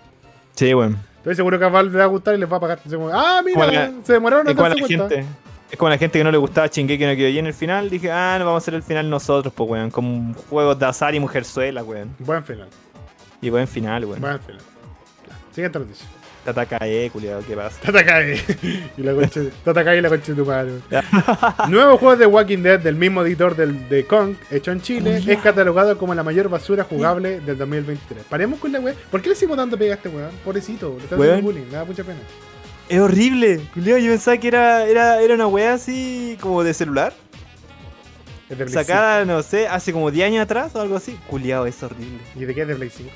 Sí, 0.57 0.75
weón. 0.75 0.99
Estoy 1.19 1.37
seguro 1.37 1.61
que 1.61 1.65
a 1.65 1.69
Valve 1.69 1.93
le 1.93 1.99
va 1.99 2.05
a 2.05 2.09
gustar 2.09 2.35
y 2.35 2.39
les 2.39 2.51
va 2.53 2.57
a 2.57 2.61
pagar. 2.61 2.81
Ah, 3.13 3.41
mira, 3.45 3.67
la- 3.71 3.93
se 4.03 4.15
demoraron 4.15 4.45
como 4.47 4.63
darse 4.69 4.81
la 4.81 4.87
cuenta. 4.89 5.09
gente. 5.15 5.27
Es 5.71 5.79
como 5.79 5.91
la 5.91 5.97
gente 5.99 6.19
que 6.19 6.25
no 6.25 6.33
le 6.33 6.39
gustaba 6.39 6.67
Shingeki 6.67 7.07
no 7.07 7.13
Kyojin 7.15 7.39
en 7.39 7.47
el 7.47 7.55
final. 7.55 7.89
Dije, 7.89 8.11
ah, 8.11 8.35
no 8.41 8.47
vamos 8.47 8.63
a 8.63 8.65
hacer 8.65 8.75
el 8.75 8.83
final 8.83 9.09
nosotros, 9.09 9.55
pues, 9.57 9.71
weón. 9.71 9.91
Como 9.93 10.35
juegos 10.51 10.77
de 10.81 10.87
azar 10.87 11.15
y 11.15 11.21
mujerzuela, 11.21 11.85
weón. 11.85 12.17
Buen 12.19 12.43
final, 12.43 12.69
Y 13.41 13.49
buen 13.49 13.69
final, 13.69 14.05
weón. 14.05 14.21
buen 14.21 14.41
final. 14.41 14.61
Siguiente 15.53 15.79
noticia. 15.79 16.09
Tatakae, 16.45 17.09
culiado, 17.11 17.43
¿qué 17.47 17.55
pasa? 17.55 17.79
Tatakae. 17.81 18.41
y 18.97 19.03
la 19.03 19.15
concha, 19.15 19.41
Tatakae 19.65 19.99
y 19.99 20.01
la 20.01 20.09
concha 20.09 20.33
de 20.33 20.43
tu 20.43 20.45
madre. 20.45 20.73
Nuevo 21.69 21.99
juego 21.99 22.17
de 22.17 22.27
Walking 22.27 22.59
Dead 22.59 22.81
del 22.81 22.97
mismo 22.97 23.23
editor 23.23 23.55
del, 23.55 23.89
de 23.89 24.05
Kong, 24.07 24.35
hecho 24.51 24.73
en 24.73 24.81
Chile, 24.81 25.19
Culiao. 25.19 25.37
es 25.37 25.43
catalogado 25.43 25.97
como 25.99 26.15
la 26.15 26.25
mayor 26.25 26.49
basura 26.49 26.83
jugable 26.83 27.41
del 27.41 27.57
2023. 27.57 28.25
Paremos 28.25 28.59
con 28.59 28.73
la 28.73 28.81
weá. 28.81 28.95
¿Por 29.11 29.23
qué 29.23 29.29
le 29.29 29.35
hicimos 29.35 29.57
tanto 29.57 29.79
pega 29.79 29.95
a 29.95 29.97
este 29.97 30.09
weón? 30.09 30.31
Pobrecito, 30.45 30.97
le 30.99 31.05
está 31.05 31.15
haciendo 31.15 31.43
bullying, 31.43 31.67
me 31.67 31.77
da 31.77 31.85
mucha 31.85 32.03
pena. 32.03 32.19
Es 32.89 32.99
horrible, 32.99 33.61
culiado. 33.73 34.01
Yo 34.01 34.11
pensaba 34.11 34.37
que 34.37 34.49
era, 34.49 34.85
era, 34.87 35.23
era 35.23 35.35
una 35.35 35.47
wea 35.47 35.75
así 35.75 36.37
como 36.41 36.65
de 36.65 36.75
celular. 36.75 37.13
Es 38.51 38.59
de 38.59 38.65
Play 38.65 38.75
Sacada, 38.75 39.25
no 39.25 39.43
sé, 39.43 39.69
hace 39.69 39.93
como 39.93 40.11
10 40.11 40.27
años 40.27 40.43
atrás 40.43 40.75
o 40.75 40.81
algo 40.81 40.97
así. 40.97 41.17
Culiado, 41.29 41.67
es 41.67 41.81
horrible. 41.85 42.19
5. 42.33 42.41
¿Y 42.41 42.45
de 42.47 42.55
qué 42.55 42.63
es 42.63 42.69
de 42.69 42.75
Play 42.75 42.91
5? 42.91 43.11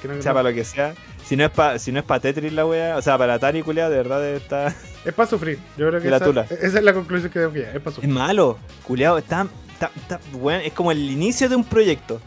Que 0.00 0.08
no, 0.08 0.14
O 0.18 0.22
sea, 0.22 0.32
para 0.34 0.48
lo 0.50 0.54
que 0.54 0.64
sea. 0.64 0.94
Si 1.24 1.36
no 1.36 1.44
es 1.44 1.50
para 1.50 1.78
si 1.78 1.92
no 1.92 1.98
es 2.00 2.04
pa 2.04 2.18
Tetris 2.20 2.52
la 2.52 2.66
wea, 2.66 2.96
o 2.96 3.02
sea, 3.02 3.16
para 3.18 3.34
Atari, 3.34 3.62
culiado, 3.62 3.90
de 3.90 3.96
verdad 3.96 4.24
está. 4.30 4.74
Es 5.04 5.12
para 5.12 5.28
sufrir. 5.28 5.58
Yo 5.76 5.88
creo 5.88 6.00
que 6.00 6.06
esa, 6.08 6.42
esa 6.54 6.78
es 6.78 6.84
la 6.84 6.94
conclusión 6.94 7.30
que 7.32 7.40
tengo 7.40 7.52
que 7.52 7.58
llegar. 7.60 7.74
Es 7.76 7.82
para 7.82 7.90
Es 7.90 7.94
sufrir. 7.96 8.12
malo, 8.14 8.56
culiado, 8.84 9.18
está, 9.18 9.46
está, 9.72 9.90
está- 9.96 10.20
weón, 10.34 10.60
es 10.60 10.72
como 10.72 10.92
el 10.92 11.10
inicio 11.10 11.48
de 11.48 11.56
un 11.56 11.64
proyecto. 11.64 12.20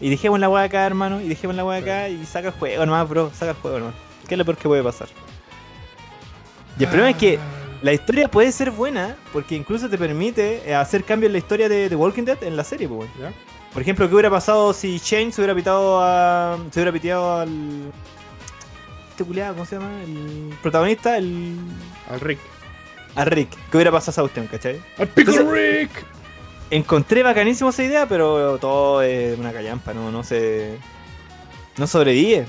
Y 0.00 0.10
dejemos 0.10 0.38
la 0.38 0.48
wea 0.50 0.64
acá, 0.64 0.84
hermano, 0.86 1.20
y 1.20 1.28
dejemos 1.28 1.56
la 1.56 1.64
wea 1.64 1.78
acá 1.78 2.08
y 2.10 2.24
saca 2.26 2.48
el 2.48 2.54
juego 2.54 2.84
nomás, 2.84 3.08
bro, 3.08 3.30
saca 3.34 3.52
el 3.52 3.56
juego 3.56 3.78
nomás. 3.78 3.94
¿Qué 4.28 4.34
es 4.34 4.38
lo 4.38 4.44
peor 4.44 4.58
que 4.58 4.68
puede 4.68 4.82
pasar? 4.82 5.08
Y 6.78 6.82
el 6.84 6.88
problema 6.88 7.10
es 7.10 7.16
que 7.16 7.38
la 7.82 7.92
historia 7.92 8.28
puede 8.28 8.52
ser 8.52 8.70
buena 8.70 9.16
porque 9.32 9.54
incluso 9.56 9.88
te 9.88 9.96
permite 9.98 10.62
eh, 10.68 10.74
hacer 10.74 11.04
cambios 11.04 11.28
en 11.28 11.32
la 11.32 11.38
historia 11.38 11.68
de 11.68 11.88
The 11.88 11.96
Walking 11.96 12.24
Dead 12.24 12.42
en 12.44 12.56
la 12.56 12.64
serie, 12.64 12.86
pues. 12.86 13.08
Por 13.78 13.82
ejemplo, 13.82 14.08
¿qué 14.08 14.14
hubiera 14.14 14.28
pasado 14.30 14.72
si 14.72 14.98
Shane 14.98 15.30
se 15.30 15.40
hubiera 15.40 15.54
pitado 15.54 16.00
a. 16.02 16.58
se 16.72 16.80
hubiera 16.80 16.90
piteado 16.90 17.38
al. 17.38 17.92
Este 19.10 19.22
culiado, 19.22 19.54
¿cómo 19.54 19.66
se 19.66 19.76
llama? 19.76 20.02
El 20.02 20.52
protagonista, 20.60 21.16
el. 21.16 21.54
Al 22.10 22.18
Rick. 22.18 22.40
a 23.14 23.24
Rick. 23.24 23.50
¿Qué 23.70 23.76
hubiera 23.76 23.92
pasado 23.92 24.10
a 24.10 24.14
esa 24.14 24.22
cuestión, 24.22 24.48
cachai? 24.48 24.80
¡Al 24.98 25.06
Pickle 25.06 25.36
Entonces- 25.36 25.80
Rick! 25.80 25.90
Encontré 26.72 27.22
bacanísimo 27.22 27.70
esa 27.70 27.84
idea, 27.84 28.08
pero 28.08 28.58
todo 28.58 29.00
es 29.02 29.38
una 29.38 29.52
callampa, 29.52 29.94
no, 29.94 30.10
no 30.10 30.24
se. 30.24 30.76
No 31.76 31.86
sobrevive. 31.86 32.46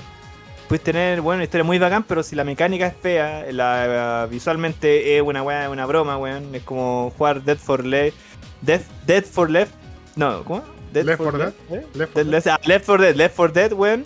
Puedes 0.66 0.82
tener, 0.82 1.20
bueno, 1.20 1.36
una 1.36 1.44
historia 1.44 1.62
muy 1.62 1.78
bacán, 1.78 2.02
pero 2.02 2.24
si 2.24 2.34
la 2.34 2.42
mecánica 2.42 2.88
es 2.88 2.96
fea, 3.00 3.46
la, 3.52 4.26
visualmente 4.28 5.16
es 5.16 5.22
una 5.22 5.44
weá, 5.44 5.70
una 5.70 5.86
broma, 5.86 6.18
weón. 6.18 6.52
Es 6.56 6.64
como 6.64 7.12
jugar 7.16 7.44
Dead 7.44 7.56
for 7.56 7.86
Left. 7.86 8.16
Death, 8.62 8.82
Dead 9.06 9.24
for 9.24 9.48
Left. 9.48 9.72
No, 10.16 10.42
¿cómo? 10.42 10.79
Dead 10.92 11.04
Left 11.04 11.22
4 11.22 11.42
¿eh? 11.48 11.52
Left 11.94 11.96
Dead- 11.96 12.08
4 12.12 12.24
Left, 12.24 12.46
ah, 12.48 12.60
Left 12.64 12.86
4 12.86 13.04
Dead, 13.04 13.14
Left 13.16 13.36
4 13.36 13.52
Dead, 13.54 13.72
weón. 13.72 14.04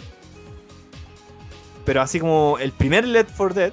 Pero 1.85 2.01
así 2.01 2.19
como 2.21 2.57
el 2.61 2.73
primer 2.73 3.07
Left 3.07 3.31
4 3.37 3.55
Dead, 3.55 3.73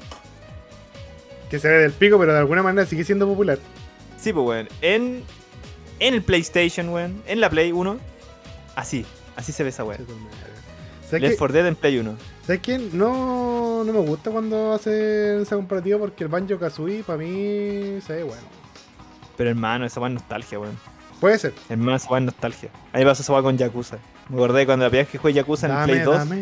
Que 1.49 1.59
se 1.59 1.67
ve 1.67 1.77
del 1.79 1.91
pico, 1.91 2.17
pero 2.19 2.33
de 2.33 2.39
alguna 2.39 2.63
manera 2.63 2.85
sigue 2.87 3.03
siendo 3.03 3.27
popular. 3.27 3.59
sí, 4.17 4.31
pues, 4.33 4.45
weón. 4.45 4.67
En, 4.81 5.23
en 5.99 6.13
el 6.13 6.21
PlayStation, 6.23 6.89
weón. 6.89 7.21
En 7.27 7.39
la 7.41 7.49
Play 7.49 7.71
1. 7.71 7.97
Así, 8.75 9.05
así 9.35 9.51
se 9.51 9.63
ve 9.63 9.69
esa 9.69 9.83
weón. 9.83 10.05
¿Sabes 11.05 11.21
Left 11.21 11.33
qué? 11.33 11.37
4 11.37 11.53
Dead 11.53 11.67
en 11.67 11.75
Play 11.75 11.97
1. 11.99 12.15
¿Sabes 12.45 12.61
qué? 12.61 12.77
No, 12.93 13.83
no 13.83 13.93
me 13.93 13.99
gusta 13.99 14.31
cuando 14.31 14.73
hacen 14.73 15.41
esa 15.41 15.55
comparativa 15.55 15.99
porque 15.99 16.23
el 16.23 16.29
Banjo 16.29 16.57
Kazooie 16.57 17.03
para 17.03 17.17
mí 17.17 17.99
se 18.05 18.13
ve 18.15 18.23
bueno. 18.23 18.41
Pero 19.37 19.49
hermano, 19.49 19.85
esa 19.85 19.99
weón 19.99 20.13
es 20.17 20.21
nostalgia, 20.21 20.59
weón. 20.59 20.77
Puede 21.21 21.37
ser. 21.37 21.53
Hermano, 21.69 21.95
esa 21.95 22.09
weón 22.09 22.23
es 22.23 22.33
nostalgia. 22.33 22.69
A 22.91 22.97
mí 22.97 23.03
me 23.03 23.11
pasó 23.11 23.21
esa 23.21 23.41
con 23.43 23.55
Yakuza. 23.55 23.99
Me 24.27 24.37
acordé 24.37 24.65
cuando 24.65 24.85
la 24.85 24.89
primera 24.89 25.03
vez 25.05 25.11
que 25.11 25.19
jugué 25.19 25.33
Yakuza 25.33 25.67
en 25.67 25.71
el 25.73 25.77
Dame, 25.77 25.93
Play 25.93 26.03
2. 26.03 26.17
dame. 26.17 26.41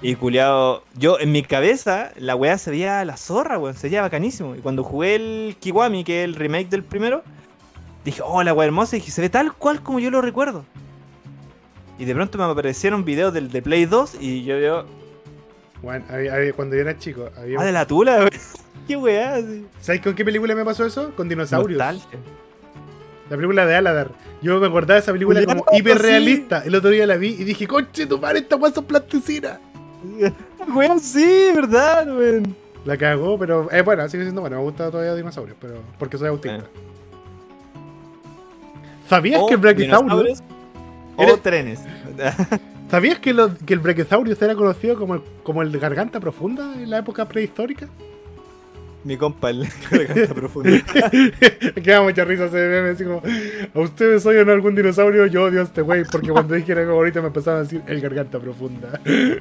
Y 0.00 0.14
culiado, 0.16 0.82
yo 0.94 1.20
en 1.20 1.30
mi 1.30 1.42
cabeza 1.42 2.10
la 2.16 2.34
weá 2.34 2.56
se 2.56 2.70
veía 2.70 3.04
la 3.04 3.18
zorra, 3.18 3.58
weón, 3.58 3.76
se 3.76 3.88
veía 3.88 4.00
bacanísimo. 4.00 4.56
Y 4.56 4.60
cuando 4.60 4.82
jugué 4.82 5.14
el 5.16 5.56
Kiwami, 5.60 6.04
que 6.04 6.22
es 6.22 6.24
el 6.24 6.36
remake 6.36 6.70
del 6.70 6.82
primero, 6.82 7.22
dije, 8.02 8.22
oh, 8.24 8.42
la 8.42 8.54
weá 8.54 8.66
hermosa, 8.66 8.96
y 8.96 9.00
dije, 9.00 9.12
se 9.12 9.20
ve 9.20 9.28
tal 9.28 9.52
cual 9.52 9.82
como 9.82 10.00
yo 10.00 10.10
lo 10.10 10.22
recuerdo. 10.22 10.64
Y 11.98 12.06
de 12.06 12.14
pronto 12.14 12.38
me 12.38 12.44
aparecieron 12.44 13.04
videos 13.04 13.34
del 13.34 13.50
de 13.50 13.60
Play 13.60 13.84
2 13.84 14.16
y 14.20 14.42
yo 14.44 14.56
veo, 14.56 14.86
Bueno, 15.82 16.06
cuando 16.56 16.76
yo 16.76 16.80
era 16.80 16.98
chico, 16.98 17.28
había... 17.36 17.60
ah, 17.60 17.64
de 17.64 17.72
la 17.72 17.86
tula, 17.86 18.16
weón. 18.20 18.30
Qué 18.88 18.96
weá. 18.96 19.38
¿sabes 19.80 20.00
con 20.00 20.14
qué 20.14 20.24
película 20.24 20.54
me 20.54 20.64
pasó 20.64 20.86
eso? 20.86 21.12
Con 21.14 21.28
dinosaurios. 21.28 21.78
Nostalgia. 21.78 22.18
La 23.32 23.36
película 23.38 23.64
de 23.64 23.74
Aladar. 23.74 24.10
Yo 24.42 24.60
me 24.60 24.66
acordaba 24.66 24.92
de 24.96 25.00
esa 25.00 25.10
película 25.10 25.42
como 25.46 25.64
sí. 25.70 25.78
hiperrealista. 25.78 26.62
El 26.66 26.74
otro 26.74 26.90
día 26.90 27.06
la 27.06 27.16
vi 27.16 27.28
y 27.28 27.44
dije, 27.44 27.66
conche, 27.66 28.04
tu 28.04 28.18
madre, 28.18 28.40
esta 28.40 28.56
weá 28.56 28.70
son 28.74 28.84
plasticina. 28.84 29.58
Weón, 30.74 31.00
sí, 31.00 31.50
verdad, 31.54 32.14
weón. 32.14 32.54
La 32.84 32.98
cagó, 32.98 33.38
pero 33.38 33.70
es 33.70 33.82
buena, 33.86 34.06
sigue 34.10 34.24
siendo 34.24 34.42
buena. 34.42 34.56
Me 34.58 34.62
gusta 34.64 34.90
todavía 34.90 35.14
dinosaurios, 35.14 35.56
pero 35.58 35.76
porque 35.98 36.18
soy 36.18 36.28
autista. 36.28 36.58
Eh. 36.58 36.62
¿Sabías 39.08 39.40
que 39.48 39.54
el 39.54 39.60
Brachiosaurus 39.60 40.42
O 41.16 41.22
Eres- 41.22 41.40
trenes. 41.42 41.80
¿Sabías 42.90 43.18
que, 43.18 43.32
lo- 43.32 43.56
que 43.56 43.72
el 43.72 43.80
Brachiosaurus 43.80 44.42
era 44.42 44.54
conocido 44.54 44.98
como 44.98 45.14
el, 45.14 45.22
como 45.42 45.62
el 45.62 45.78
garganta 45.78 46.20
profunda 46.20 46.74
en 46.74 46.90
la 46.90 46.98
época 46.98 47.24
prehistórica? 47.26 47.88
Mi 49.04 49.16
compa, 49.16 49.50
el 49.50 49.66
garganta 49.90 50.34
profunda. 50.34 50.70
Queda 51.82 52.02
mucha 52.02 52.24
risa 52.24 52.44
ese 52.44 52.68
meme, 52.68 52.90
así 52.90 53.04
como, 53.04 53.20
¿a 53.74 53.80
ustedes 53.80 54.24
oyen 54.26 54.48
algún 54.48 54.74
dinosaurio? 54.74 55.26
Yo 55.26 55.44
odio 55.44 55.60
a 55.60 55.64
este 55.64 55.82
güey, 55.82 56.04
porque 56.04 56.28
cuando 56.30 56.54
dije 56.54 56.72
era 56.72 56.84
ahorita 56.84 57.20
me 57.20 57.28
empezaron 57.28 57.60
a 57.60 57.62
decir 57.64 57.82
el 57.86 58.00
garganta 58.00 58.38
profunda. 58.38 59.00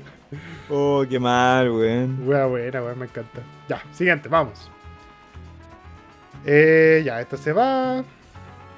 Oh, 0.73 1.03
qué 1.09 1.19
mal, 1.19 1.69
weón. 1.69 2.25
Wea 2.25 2.45
buena, 2.45 2.81
wea, 2.81 2.95
me 2.95 3.03
encanta. 3.03 3.41
Ya, 3.67 3.83
siguiente, 3.91 4.29
vamos. 4.29 4.71
Eh, 6.45 7.01
ya, 7.03 7.19
esto 7.19 7.35
se 7.35 7.51
va. 7.51 8.01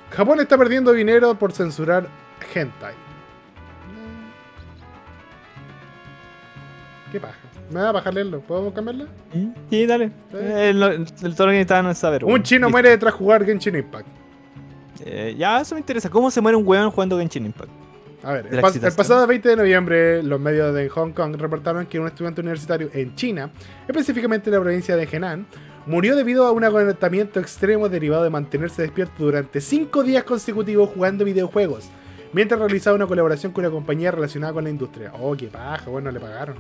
Japón 0.10 0.40
está 0.40 0.58
perdiendo 0.58 0.92
dinero 0.92 1.36
por 1.36 1.54
censurar 1.54 2.08
hentai. 2.56 2.96
¿Qué 7.12 7.20
paja? 7.20 7.43
¿Me 7.74 7.82
va 7.82 7.90
a 7.90 7.92
bajar 7.92 8.14
leerlo? 8.14 8.40
¿Podemos 8.42 8.74
cambiarlo? 8.74 9.06
Sí, 9.70 9.86
dale. 9.86 10.12
Eh, 10.34 10.70
El, 10.70 10.84
el 10.84 11.36
todo 11.36 11.48
lo 11.48 11.54
que 11.54 11.96
saber. 11.96 12.24
Un 12.24 12.44
chino 12.44 12.70
muere 12.70 12.96
tras 12.98 13.14
jugar 13.14 13.44
Genshin 13.46 13.76
Impact. 13.76 14.08
Eh, 15.06 15.36
ya, 15.38 15.60
eso 15.62 15.76
me 15.76 15.80
interesa. 15.82 16.10
¿Cómo 16.10 16.30
se 16.30 16.40
muere 16.40 16.56
un 16.56 16.68
weón 16.68 16.92
jugando 16.92 17.18
Genshin 17.18 17.46
Impact? 17.48 17.70
A 18.24 18.34
ver, 18.34 18.48
el, 18.52 18.62
pas- 18.62 18.82
el 18.82 18.94
pasado 18.94 19.28
20 19.28 19.50
de 19.50 19.56
noviembre, 19.58 20.24
los 20.24 20.40
medios 20.40 20.74
de 20.74 20.88
Hong 20.88 21.12
Kong 21.12 21.36
reportaron 21.38 21.86
que 21.88 22.00
un 22.00 22.08
estudiante 22.08 22.40
universitario 22.40 22.90
en 22.94 23.16
China, 23.16 23.50
específicamente 23.88 24.50
en 24.50 24.56
la 24.56 24.62
provincia 24.62 24.96
de 24.96 25.10
Henan, 25.12 25.46
murió 25.86 26.16
debido 26.16 26.48
a 26.48 26.52
un 26.52 26.64
agotamiento 26.64 27.42
extremo 27.42 27.90
derivado 27.90 28.24
de 28.24 28.30
mantenerse 28.30 28.82
despierto 28.84 29.26
durante 29.26 29.60
5 29.60 30.04
días 30.04 30.24
consecutivos 30.24 30.90
jugando 30.94 31.26
videojuegos, 31.26 31.90
mientras 32.32 32.62
realizaba 32.62 32.96
una 32.96 33.08
colaboración 33.08 33.52
con 33.52 33.66
una 33.66 33.74
compañía 33.74 34.10
relacionada 34.12 34.54
con 34.54 34.64
la 34.64 34.70
industria. 34.70 35.12
Oh, 35.20 35.36
qué 35.36 35.48
paja, 35.48 35.90
bueno, 35.90 36.10
le 36.10 36.22
pagaron. 36.22 36.56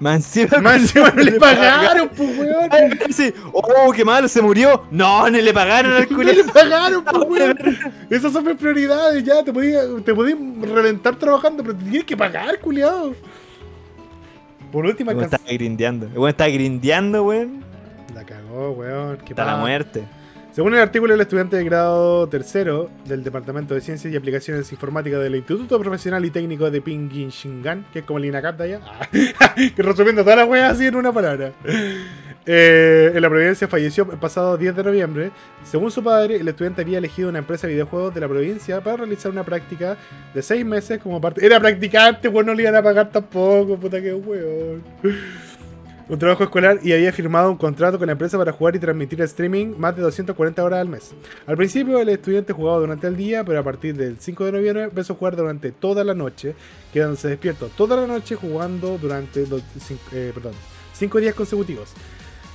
Más 0.00 0.16
encima. 0.36 1.10
No 1.10 1.22
le 1.22 1.32
pagaron, 1.32 2.08
pues, 2.10 2.38
weón. 2.38 2.70
Sí. 3.10 3.32
Oh, 3.52 3.90
qué 3.92 4.04
malo, 4.04 4.28
se 4.28 4.40
murió. 4.40 4.84
No, 4.90 5.28
no 5.28 5.38
le 5.38 5.52
pagaron 5.52 5.92
al 5.92 6.02
No 6.10 6.16
culo. 6.16 6.32
le 6.32 6.44
pagaron, 6.44 7.04
pues, 7.04 7.24
weón. 7.28 7.58
Esas 8.10 8.32
son 8.32 8.44
mis 8.44 8.56
prioridades, 8.56 9.24
ya. 9.24 9.42
Te 9.42 9.52
podías 9.52 9.84
te 10.04 10.14
podías 10.14 10.38
reventar 10.62 11.16
trabajando, 11.16 11.62
pero 11.64 11.76
te 11.76 11.84
tienes 11.84 12.04
que 12.04 12.16
pagar, 12.16 12.58
culiado. 12.60 13.14
Por 14.70 14.84
última, 14.86 15.12
alcanz- 15.12 15.24
estaba 15.34 15.44
grindeando. 15.50 16.06
El 16.06 16.18
weón 16.18 16.28
estaba 16.30 16.50
grindeando, 16.50 17.24
weón. 17.24 17.64
La 18.14 18.24
cagó, 18.24 18.70
weón. 18.72 19.16
Qué 19.18 19.32
Hasta 19.32 19.44
la 19.44 19.56
muerte. 19.56 20.04
Según 20.58 20.74
el 20.74 20.80
artículo, 20.80 21.14
el 21.14 21.20
estudiante 21.20 21.56
de 21.56 21.62
grado 21.62 22.28
tercero 22.28 22.90
del 23.04 23.22
Departamento 23.22 23.74
de 23.74 23.80
Ciencias 23.80 24.12
y 24.12 24.16
Aplicaciones 24.16 24.72
Informáticas 24.72 25.20
del 25.22 25.36
Instituto 25.36 25.78
Profesional 25.78 26.24
y 26.24 26.32
Técnico 26.32 26.68
de 26.68 26.80
Pinginshingan, 26.80 27.86
que 27.92 28.00
es 28.00 28.04
como 28.04 28.18
el 28.18 28.24
INACAP 28.24 28.58
de 28.58 28.64
allá, 28.64 28.80
ah, 29.38 29.54
que 29.54 29.72
resumiendo 29.84 30.24
toda 30.24 30.34
la 30.34 30.46
wea 30.46 30.70
así 30.70 30.86
en 30.86 30.96
una 30.96 31.12
palabra. 31.12 31.52
Eh, 32.44 33.12
en 33.14 33.22
la 33.22 33.28
provincia 33.30 33.68
falleció 33.68 34.08
el 34.10 34.18
pasado 34.18 34.56
10 34.56 34.74
de 34.74 34.82
noviembre. 34.82 35.30
Según 35.62 35.92
su 35.92 36.02
padre, 36.02 36.40
el 36.40 36.48
estudiante 36.48 36.82
había 36.82 36.98
elegido 36.98 37.28
una 37.28 37.38
empresa 37.38 37.68
de 37.68 37.74
videojuegos 37.74 38.12
de 38.12 38.20
la 38.20 38.26
provincia 38.26 38.80
para 38.80 38.96
realizar 38.96 39.30
una 39.30 39.44
práctica 39.44 39.96
de 40.34 40.42
6 40.42 40.66
meses 40.66 40.98
como 40.98 41.20
parte. 41.20 41.46
Era 41.46 41.60
practicante, 41.60 42.26
weón, 42.26 42.46
no 42.46 42.54
le 42.54 42.62
iban 42.62 42.74
a 42.74 42.82
pagar 42.82 43.12
tampoco, 43.12 43.76
puta 43.76 44.02
que 44.02 44.12
weón 44.12 44.82
un 46.08 46.18
trabajo 46.18 46.42
escolar 46.44 46.80
y 46.82 46.92
había 46.92 47.12
firmado 47.12 47.50
un 47.50 47.58
contrato 47.58 47.98
con 47.98 48.06
la 48.06 48.12
empresa 48.12 48.38
para 48.38 48.52
jugar 48.52 48.74
y 48.76 48.78
transmitir 48.78 49.20
streaming 49.22 49.74
más 49.76 49.94
de 49.94 50.02
240 50.02 50.64
horas 50.64 50.80
al 50.80 50.88
mes. 50.88 51.10
Al 51.46 51.56
principio 51.56 51.98
el 52.00 52.08
estudiante 52.08 52.52
jugaba 52.52 52.78
durante 52.78 53.06
el 53.06 53.16
día, 53.16 53.44
pero 53.44 53.58
a 53.60 53.62
partir 53.62 53.94
del 53.96 54.16
5 54.18 54.44
de 54.46 54.52
noviembre 54.52 54.84
empezó 54.84 55.12
a 55.12 55.16
jugar 55.16 55.36
durante 55.36 55.70
toda 55.70 56.04
la 56.04 56.14
noche, 56.14 56.54
quedándose 56.92 57.28
despierto 57.28 57.70
toda 57.76 57.96
la 57.96 58.06
noche 58.06 58.36
jugando 58.36 58.96
durante 58.98 59.46
los 59.46 59.60
cin- 59.78 59.98
eh, 60.12 60.30
perdón, 60.32 60.54
5 60.94 61.18
días 61.18 61.34
consecutivos. 61.34 61.90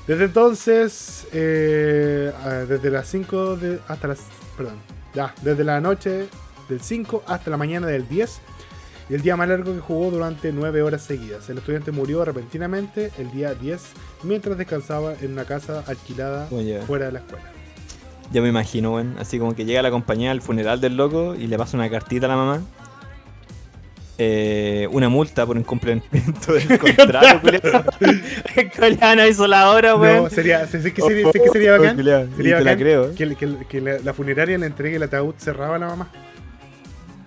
Desde 0.07 0.25
entonces, 0.25 1.27
eh, 1.31 2.31
desde 2.67 2.89
las 2.89 3.07
5 3.07 3.55
de, 3.55 3.79
hasta 3.87 4.07
las, 4.09 4.19
perdón, 4.57 4.75
ya, 5.13 5.33
desde 5.43 5.63
la 5.63 5.79
noche 5.79 6.27
del 6.67 6.81
5 6.81 7.23
hasta 7.27 7.49
la 7.51 7.57
mañana 7.57 7.87
del 7.87 8.07
10, 8.09 8.41
y 9.09 9.13
el 9.15 9.21
día 9.21 9.35
más 9.35 9.47
largo 9.49 9.73
que 9.73 9.79
jugó 9.79 10.11
durante 10.11 10.51
9 10.51 10.81
horas 10.81 11.01
seguidas. 11.03 11.49
El 11.49 11.57
estudiante 11.57 11.91
murió 11.91 12.23
repentinamente 12.23 13.11
el 13.17 13.31
día 13.31 13.53
10 13.53 13.81
mientras 14.23 14.57
descansaba 14.57 15.13
en 15.21 15.33
una 15.33 15.45
casa 15.45 15.83
alquilada 15.87 16.47
Oye. 16.51 16.79
fuera 16.81 17.07
de 17.07 17.11
la 17.13 17.19
escuela. 17.19 17.43
Yo 18.31 18.41
me 18.41 18.49
imagino, 18.49 18.93
weón. 18.95 19.15
Así 19.19 19.37
como 19.37 19.53
que 19.55 19.65
llega 19.65 19.81
la 19.81 19.91
compañía 19.91 20.31
al 20.31 20.41
funeral 20.41 20.79
del 20.81 20.95
loco 20.97 21.35
y 21.35 21.47
le 21.47 21.57
pasa 21.57 21.77
una 21.77 21.89
cartita 21.89 22.25
a 22.25 22.29
la 22.29 22.35
mamá. 22.37 22.61
Eh, 24.19 24.87
una 24.91 25.09
multa 25.09 25.43
por 25.45 25.57
incumplimiento 25.57 26.53
del 26.53 26.79
contrato, 26.79 27.41
no 29.15 29.27
hizo 29.27 29.47
la 29.47 29.71
hora, 29.71 29.95
weón. 29.95 30.23
No, 30.25 30.29
sería, 30.29 30.67
sé, 30.67 30.83
sé 30.83 30.93
que 30.93 31.01
sería, 31.01 31.31
sé 31.31 31.39
que 31.41 31.49
sería 31.49 31.75
Oh, 31.75 31.79
bacán. 31.79 31.97
Sería 31.97 32.27
te 32.35 32.43
la 32.43 32.71
bacán 32.71 32.77
creo, 32.77 33.15
que, 33.15 33.35
que- 33.35 33.65
que 33.67 33.81
la, 33.81 33.97
la 33.99 34.13
funeraria 34.13 34.55
le 34.59 34.67
entregue 34.67 34.97
el 34.97 35.03
ataúd 35.03 35.33
cerrado 35.37 35.73
a 35.73 35.79
la 35.79 35.87
mamá. 35.87 36.11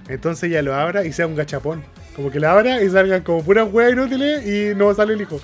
Entonces 0.08 0.50
ella 0.50 0.62
lo 0.62 0.74
abra 0.74 1.04
y 1.04 1.12
sea 1.12 1.26
un 1.26 1.34
gachapón. 1.36 1.84
Como 2.14 2.30
que 2.30 2.40
la 2.40 2.52
abra 2.52 2.82
y 2.82 2.88
salgan 2.90 3.22
como 3.22 3.42
puras 3.42 3.66
weas 3.70 3.92
inútiles 3.92 4.46
y 4.46 4.74
no 4.74 4.94
sale 4.94 5.14
el 5.14 5.20
hijo. 5.22 5.40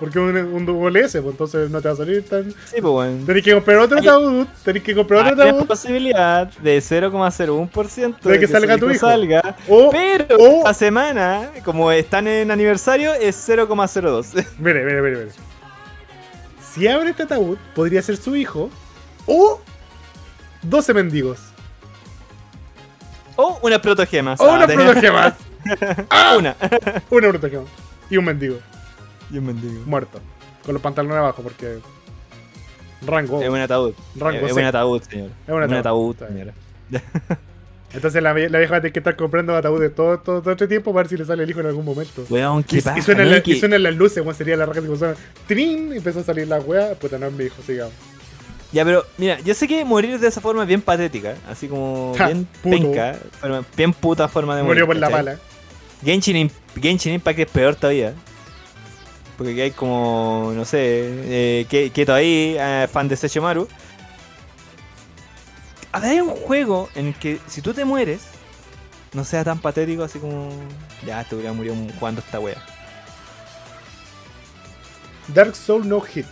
Porque 0.00 0.18
un, 0.18 0.36
un 0.36 0.66
WLS, 0.66 1.12
pues 1.12 1.26
entonces 1.26 1.70
no 1.70 1.80
te 1.80 1.86
va 1.88 1.94
a 1.94 1.96
salir 1.96 2.28
tan. 2.28 2.50
Sí, 2.50 2.80
pues, 2.80 2.84
weón. 2.84 3.24
Tenés 3.24 3.44
que 3.44 3.52
comprar 3.54 3.76
otro 3.78 3.98
Hay- 4.00 4.08
ataúd, 4.08 4.46
tenés 4.64 4.82
que 4.82 4.94
comprar 4.96 5.26
otro 5.32 5.42
Hay 5.44 5.50
ataúd. 5.50 5.66
posibilidad 5.66 6.48
de 6.58 6.78
0,01% 6.80 8.20
De 8.28 8.40
que 8.40 8.48
salga 8.48 8.78
tu 8.78 8.90
hijo. 8.90 8.98
salga, 9.06 9.56
O, 9.68 9.90
pero 9.90 10.36
o- 10.38 10.58
esta 10.58 10.74
semana, 10.74 11.50
como 11.64 11.92
están 11.92 12.26
en 12.26 12.50
aniversario, 12.50 13.14
es 13.14 13.36
0,02. 13.48 14.32
Mire, 14.58 14.84
mire, 14.84 15.02
mire, 15.02 15.16
mire. 15.18 15.30
Si 16.74 16.88
abre 16.88 17.10
este 17.10 17.22
ataúd, 17.24 17.58
podría 17.74 18.02
ser 18.02 18.16
su 18.16 18.34
hijo 18.34 18.70
o 19.26 19.60
12 20.62 20.94
mendigos. 20.94 21.38
O 23.36 23.58
unas 23.62 23.78
protogemas. 23.80 24.40
O 24.40 24.44
Ah, 24.50 24.54
una 24.56 24.66
tenía- 24.66 24.84
protogemas. 24.86 25.34
Una. 26.38 26.56
Una 27.10 27.28
protogema. 27.28 27.64
Y 28.10 28.16
un 28.16 28.24
mendigo. 28.24 28.58
Y 29.30 29.38
un 29.38 29.46
mendigo. 29.46 29.80
Muerto. 29.86 30.20
Con 30.64 30.74
los 30.74 30.82
pantalones 30.82 31.16
abajo 31.18 31.42
porque. 31.42 31.78
Rango. 33.06 33.40
Es 33.42 33.48
un 33.48 33.58
ataúd. 33.58 33.94
Rango 34.16 34.46
es, 34.46 34.52
un 34.52 34.64
ataúd, 34.64 35.02
señor. 35.02 35.30
Es 35.46 35.52
un 35.54 35.62
ataúd. 35.74 36.16
señora. 36.16 36.52
Entonces 37.94 38.22
la, 38.22 38.32
la 38.32 38.58
vieja 38.58 38.70
va 38.72 38.78
a 38.78 38.80
tener 38.80 38.92
que 38.92 39.00
estar 39.00 39.16
comprando 39.16 39.54
ataúdes 39.54 39.94
todo, 39.94 40.18
todo, 40.18 40.40
todo 40.40 40.52
este 40.52 40.66
tiempo 40.66 40.92
para 40.94 41.02
ver 41.02 41.10
si 41.10 41.16
le 41.18 41.26
sale 41.26 41.42
el 41.42 41.50
hijo 41.50 41.60
en 41.60 41.66
algún 41.66 41.84
momento. 41.84 42.24
Weón, 42.30 42.60
Y, 42.60 42.64
qué 42.64 42.76
y 42.96 43.02
suenan 43.02 43.30
la- 43.30 43.36
Y 43.38 43.42
que- 43.42 43.50
y 43.52 43.60
suenan 43.60 43.82
las 43.82 43.94
luces, 43.94 44.18
como 44.20 44.32
sería 44.32 44.56
la 44.56 44.64
raja 44.64 44.80
que 44.80 44.96
suena. 44.96 45.14
¡Trin! 45.46 45.92
Y 45.92 45.96
empezó 45.98 46.20
a 46.20 46.22
salir 46.24 46.48
la 46.48 46.58
wea. 46.58 46.94
Puta, 46.94 47.18
no 47.18 47.26
es 47.26 47.32
mi 47.34 47.44
hijo, 47.44 47.60
sigamos. 47.66 47.92
Ya, 48.72 48.84
pero 48.84 49.04
mira, 49.18 49.38
yo 49.40 49.54
sé 49.54 49.68
que 49.68 49.84
morir 49.84 50.18
de 50.18 50.28
esa 50.28 50.40
forma 50.40 50.62
es 50.62 50.68
bien 50.68 50.80
patética, 50.80 51.36
así 51.48 51.68
como 51.68 52.14
Ja, 52.18 52.26
bien 52.26 52.46
puto. 52.62 52.70
penca, 52.70 53.18
pero 53.40 53.64
bien 53.76 53.92
puta 53.92 54.28
forma 54.28 54.56
de 54.56 54.62
morir. 54.62 54.84
Murió 54.84 54.86
por 54.86 54.96
la 54.96 55.08
¿cachai? 55.08 55.24
pala. 55.24 55.38
Genshin, 56.04 56.50
Genshin 56.80 57.12
Impact 57.14 57.38
es 57.38 57.50
peor 57.50 57.76
todavía. 57.76 58.14
Porque 59.36 59.60
hay 59.62 59.70
como, 59.72 60.52
no 60.54 60.64
sé, 60.64 60.80
eh, 60.80 61.90
Keto 61.92 62.14
ahí, 62.14 62.56
eh, 62.58 62.88
fan 62.90 63.08
de 63.08 63.16
ver, 66.00 66.10
hay 66.10 66.20
un 66.20 66.30
juego 66.30 66.88
en 66.94 67.08
el 67.08 67.14
que 67.14 67.38
si 67.46 67.60
tú 67.60 67.74
te 67.74 67.84
mueres, 67.84 68.22
no 69.12 69.24
sea 69.24 69.44
tan 69.44 69.58
patético 69.60 70.02
así 70.04 70.18
como. 70.18 70.48
Ya, 71.04 71.20
este 71.20 71.34
hubiera 71.36 71.52
murió 71.52 71.74
jugando 71.98 72.20
esta 72.20 72.40
wea. 72.40 72.56
Dark 75.28 75.54
Soul 75.54 75.88
No 75.88 76.00
Hit. 76.00 76.26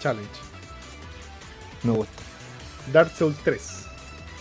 Challenge. 0.00 0.43
Me 1.84 1.92
gusta, 1.92 2.22
Dark 2.92 3.10
Soul 3.16 3.34
3. 3.44 3.60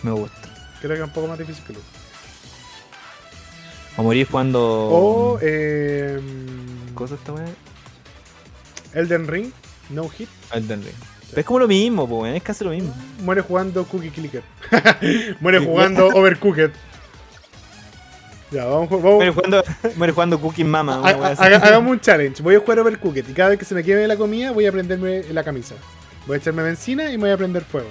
me 0.03 0.11
gusta. 0.11 0.37
Creo 0.81 0.95
que 0.95 1.01
es 1.01 1.07
un 1.07 1.13
poco 1.13 1.27
más 1.27 1.37
difícil 1.39 1.63
que 1.65 1.73
lo. 1.73 1.79
O 3.97 4.03
morir 4.03 4.27
jugando. 4.29 4.59
O 4.61 5.39
eh, 5.41 6.19
¿Cosa 6.95 7.15
esta 7.15 7.31
wea? 7.33 7.45
Elden 8.93 9.27
Ring. 9.27 9.51
No 9.89 10.09
Hit. 10.09 10.29
Elden 10.51 10.81
Ring. 10.83 10.95
Pero 11.29 11.39
es 11.41 11.45
como 11.45 11.59
lo 11.59 11.67
mismo, 11.67 12.03
weón, 12.05 12.35
es 12.35 12.43
casi 12.43 12.63
lo 12.63 12.69
mismo. 12.71 12.93
Muere 13.21 13.41
jugando 13.41 13.85
Cookie 13.85 14.09
Clicker. 14.09 14.43
Muere 15.39 15.59
jugando 15.59 16.07
Overcooked. 16.07 16.71
Ya, 18.51 18.65
vamos, 18.65 18.89
vamos. 18.89 19.15
Muere 19.15 19.31
jugando, 19.31 19.63
muere 19.95 20.13
jugando 20.13 20.39
Cooking 20.41 20.67
Mama. 20.69 21.01
Ha- 21.03 21.33
ha- 21.33 21.45
hagamos 21.57 21.91
un 21.91 21.99
challenge. 21.99 22.41
Voy 22.43 22.55
a 22.55 22.59
jugar 22.59 22.79
Overcooked 22.79 23.27
y 23.29 23.33
cada 23.33 23.49
vez 23.49 23.59
que 23.59 23.65
se 23.65 23.73
me 23.73 23.83
queme 23.83 24.07
la 24.07 24.15
comida 24.15 24.51
voy 24.51 24.65
a 24.67 24.71
prenderme 24.71 25.23
la 25.31 25.43
camisa. 25.43 25.75
Voy 26.27 26.35
a 26.35 26.37
echarme 26.37 26.63
benzina 26.63 27.11
y 27.11 27.17
me 27.17 27.23
voy 27.25 27.31
a 27.31 27.37
prender 27.37 27.63
fuego. 27.63 27.89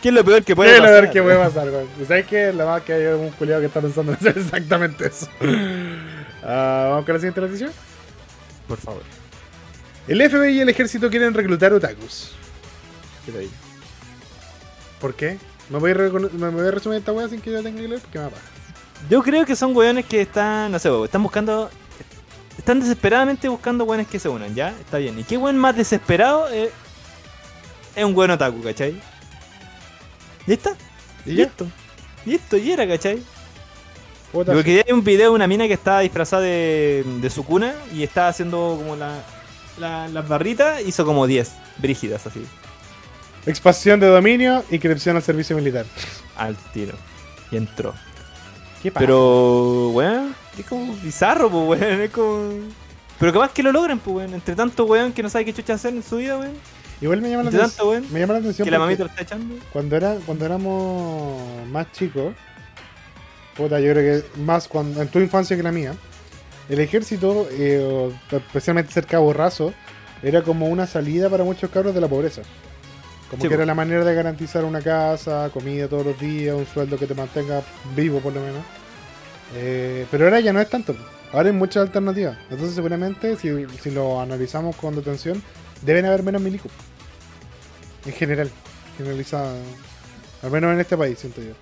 ¿Qué 0.00 0.08
es 0.08 0.14
lo 0.14 0.24
peor 0.24 0.42
que 0.44 0.56
puede 0.56 0.70
Quiero 0.70 0.84
pasar? 0.84 1.10
qué 1.10 1.22
puede 1.22 1.38
pasar, 1.38 1.70
güey. 1.70 1.86
¿Y 2.00 2.04
¿Sabes 2.04 2.26
qué? 2.26 2.52
La 2.52 2.64
más 2.66 2.82
que 2.82 2.92
hay 2.92 3.06
un 3.06 3.30
culiado 3.30 3.60
que 3.60 3.66
está 3.68 3.80
pensando 3.80 4.12
en 4.12 4.18
hacer 4.18 4.36
exactamente 4.38 5.06
eso. 5.06 5.28
Ah, 6.42 6.86
Vamos 6.90 7.04
con 7.04 7.14
la 7.14 7.20
siguiente 7.20 7.40
noticia. 7.40 7.70
Por 8.66 8.78
favor. 8.78 9.02
El 10.08 10.28
FBI 10.28 10.56
y 10.56 10.60
el 10.60 10.68
ejército 10.68 11.08
quieren 11.08 11.32
reclutar 11.34 11.72
otakus. 11.72 12.32
¿Qué 13.24 13.30
digo? 13.32 13.52
¿Por 15.00 15.14
qué? 15.14 15.38
¿Me 15.70 15.78
voy, 15.78 15.92
a 15.92 15.94
recono- 15.94 16.30
me 16.32 16.48
voy 16.50 16.66
a 16.66 16.70
resumir 16.72 16.98
esta 16.98 17.12
weá 17.12 17.28
sin 17.28 17.40
que 17.40 17.50
yo 17.52 17.62
tenga 17.62 17.80
que 17.80 17.88
leer? 17.88 18.00
Porque 18.00 18.18
me 18.18 18.24
apaga. 18.26 18.42
Yo 19.08 19.22
creo 19.22 19.44
que 19.46 19.56
son 19.56 19.74
weones 19.76 20.04
que 20.06 20.20
están, 20.22 20.70
no 20.72 20.78
sé, 20.78 20.88
están 21.04 21.22
buscando. 21.22 21.70
Están 22.58 22.80
desesperadamente 22.80 23.48
buscando 23.48 23.84
weones 23.84 24.06
que 24.08 24.18
se 24.18 24.28
unan, 24.28 24.54
¿ya? 24.54 24.68
Está 24.80 24.98
bien. 24.98 25.18
¿Y 25.18 25.24
qué 25.24 25.36
weón 25.38 25.56
más 25.58 25.76
desesperado 25.76 26.48
es, 26.48 26.70
es 27.94 28.04
un 28.04 28.14
buen 28.14 28.30
otaku, 28.30 28.62
¿cachai? 28.62 28.94
¿Y 30.46 30.52
está? 30.52 30.70
¿Y 31.24 31.36
ya? 31.36 31.44
Listo. 31.44 31.66
Listo, 32.24 32.56
y 32.56 32.72
era, 32.72 32.86
¿cachai? 32.86 33.22
Porque 34.32 34.82
hay 34.86 34.92
un 34.92 35.04
video 35.04 35.30
de 35.30 35.34
una 35.36 35.46
mina 35.46 35.66
que 35.66 35.74
estaba 35.74 36.00
disfrazada 36.00 36.42
de, 36.42 37.04
de 37.20 37.30
su 37.30 37.44
cuna 37.44 37.74
y 37.94 38.02
estaba 38.02 38.28
haciendo 38.28 38.76
como 38.78 38.96
la, 38.96 39.18
la- 39.78 40.08
las 40.08 40.26
barritas, 40.26 40.80
hizo 40.86 41.04
como 41.04 41.26
10 41.26 41.52
brígidas 41.78 42.26
así, 42.26 42.44
Expansión 43.44 43.98
de 44.00 44.06
dominio, 44.06 44.64
inscripción 44.70 45.16
al 45.16 45.22
servicio 45.22 45.56
militar. 45.56 45.84
al 46.36 46.56
tiro. 46.72 46.96
Y 47.50 47.56
entró. 47.56 47.92
¿Qué 48.82 48.90
pasa? 48.92 49.00
Pero, 49.04 49.90
weón, 49.90 50.34
es 50.56 50.64
como 50.64 50.94
bizarro, 51.02 51.50
pues, 51.50 51.80
weón. 51.80 52.00
Es 52.02 52.10
como. 52.10 52.50
Pero 53.18 53.32
capaz 53.32 53.52
que 53.52 53.62
lo 53.64 53.72
logren, 53.72 53.98
pues, 53.98 54.16
weón. 54.16 54.34
Entre 54.34 54.54
tanto, 54.54 54.84
weón, 54.84 55.12
que 55.12 55.22
no 55.24 55.28
sabe 55.28 55.44
qué 55.44 55.52
chucha 55.52 55.74
hacer 55.74 55.92
en 55.92 56.04
su 56.04 56.16
vida, 56.18 56.38
weón. 56.38 56.54
Igual 57.02 57.20
me 57.20 57.30
llama 57.30 57.42
la 57.42 57.48
atención. 57.48 57.70
tanto, 57.70 57.90
weón. 57.90 58.12
Me 58.12 58.20
llama 58.20 58.34
la 58.34 58.38
atención 58.38 58.64
Que 58.64 58.70
la 58.70 58.78
mamita 58.78 59.02
lo 59.02 59.10
está 59.10 59.22
echando. 59.22 59.56
cuando, 59.72 59.96
era, 59.96 60.16
cuando 60.24 60.46
éramos 60.46 61.66
más 61.68 61.90
chicos, 61.92 62.32
puta, 63.56 63.80
yo 63.80 63.92
creo 63.92 64.22
que 64.22 64.40
más 64.40 64.68
cuando, 64.68 65.02
en 65.02 65.08
tu 65.08 65.18
infancia 65.18 65.56
que 65.56 65.62
la 65.64 65.72
mía, 65.72 65.94
el 66.68 66.78
ejército, 66.78 67.48
eh, 67.50 68.10
especialmente 68.30 68.92
ser 68.92 69.06
cabo 69.06 69.32
raso, 69.32 69.74
era 70.22 70.42
como 70.42 70.68
una 70.68 70.86
salida 70.86 71.28
para 71.28 71.42
muchos 71.42 71.70
cabros 71.70 71.92
de 71.94 72.00
la 72.00 72.08
pobreza. 72.08 72.42
Como 73.28 73.42
Sí, 73.42 73.48
que 73.48 73.54
era 73.54 73.66
la 73.66 73.74
manera 73.74 74.04
de 74.04 74.14
garantizar 74.14 74.64
una 74.64 74.80
casa, 74.80 75.50
comida 75.52 75.88
todos 75.88 76.06
los 76.06 76.20
días, 76.20 76.54
un 76.54 76.66
sueldo 76.66 76.98
que 76.98 77.06
te 77.06 77.14
mantenga 77.14 77.62
vivo 77.96 78.20
por 78.20 78.32
lo 78.32 78.40
menos. 78.40 78.62
Eh, 79.56 80.06
pero 80.10 80.24
ahora 80.24 80.38
ya 80.38 80.52
no 80.52 80.60
es 80.60 80.68
tanto. 80.70 80.94
Ahora 81.32 81.48
hay 81.48 81.54
muchas 81.54 81.82
alternativas. 81.82 82.36
Entonces 82.50 82.74
seguramente, 82.74 83.36
si, 83.36 83.66
si 83.82 83.90
lo 83.90 84.20
analizamos 84.20 84.76
con 84.76 84.94
detención, 84.94 85.42
deben 85.80 86.04
haber 86.04 86.22
menos 86.22 86.42
milicos. 86.42 86.70
En 88.06 88.12
general. 88.12 88.50
Generalizado. 88.96 89.54
Al 90.42 90.50
menos 90.50 90.72
en 90.74 90.80
este 90.80 90.96
país, 90.96 91.18
siento 91.18 91.40
yo. 91.40 91.52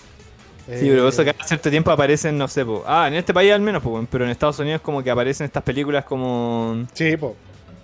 Sí, 0.67 0.87
pero 0.89 1.09
eso 1.09 1.25
cada 1.25 1.45
cierto 1.45 1.69
tiempo 1.71 1.91
aparecen, 1.91 2.39
no 2.39 2.47
sé, 2.47 2.65
pues. 2.65 2.81
Ah, 2.87 3.09
en 3.09 3.15
este 3.15 3.35
país 3.35 3.53
al 3.53 3.61
menos, 3.61 3.85
weón. 3.85 4.07
Pero 4.07 4.25
en 4.25 4.31
Estados 4.31 4.59
Unidos, 4.61 4.81
como 4.81 5.03
que 5.03 5.11
aparecen 5.11 5.45
estas 5.47 5.63
películas 5.63 6.05
como. 6.05 6.87
Sí, 6.95 7.17
po. 7.17 7.35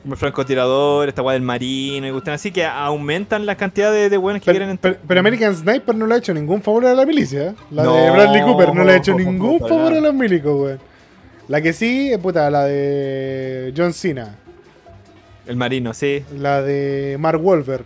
Como 0.02 0.14
el 0.14 0.18
francotirador, 0.20 1.08
esta 1.08 1.20
weá 1.20 1.32
del 1.34 1.42
marino 1.42 2.06
y 2.06 2.10
cuestiones 2.12 2.40
así 2.40 2.52
que 2.52 2.64
aumentan 2.64 3.44
la 3.44 3.56
cantidad 3.56 3.90
de, 3.90 4.08
de 4.08 4.16
weones 4.16 4.40
que 4.40 4.46
Pero, 4.46 4.54
quieren 4.58 4.70
entrar. 4.70 4.94
pero- 4.94 5.04
pero 5.08 5.20
American 5.20 5.56
Sniper 5.56 5.96
no 5.96 6.06
le 6.06 6.14
ha 6.14 6.18
hecho 6.18 6.32
ningún 6.32 6.62
favor 6.62 6.86
a 6.86 6.94
la 6.94 7.04
milicia. 7.04 7.48
¿eh? 7.48 7.54
La 7.72 7.82
de 7.82 8.10
Bradley 8.12 8.42
Cooper 8.42 8.72
no 8.72 8.84
le 8.84 8.92
ha 8.92 8.96
hecho 8.98 9.14
ningún 9.14 9.58
favor 9.58 9.92
a 9.92 10.00
los 10.00 10.14
milicos, 10.14 10.54
weón. 10.60 10.78
La 11.48 11.60
que 11.60 11.72
sí, 11.72 12.12
es 12.12 12.18
puta, 12.18 12.48
la 12.50 12.64
de 12.66 13.72
John 13.76 13.92
Cena. 13.92 14.36
El 15.46 15.56
marino, 15.56 15.92
sí. 15.92 16.24
La 16.36 16.62
de 16.62 17.16
Mark 17.18 17.40
Wolver. 17.40 17.82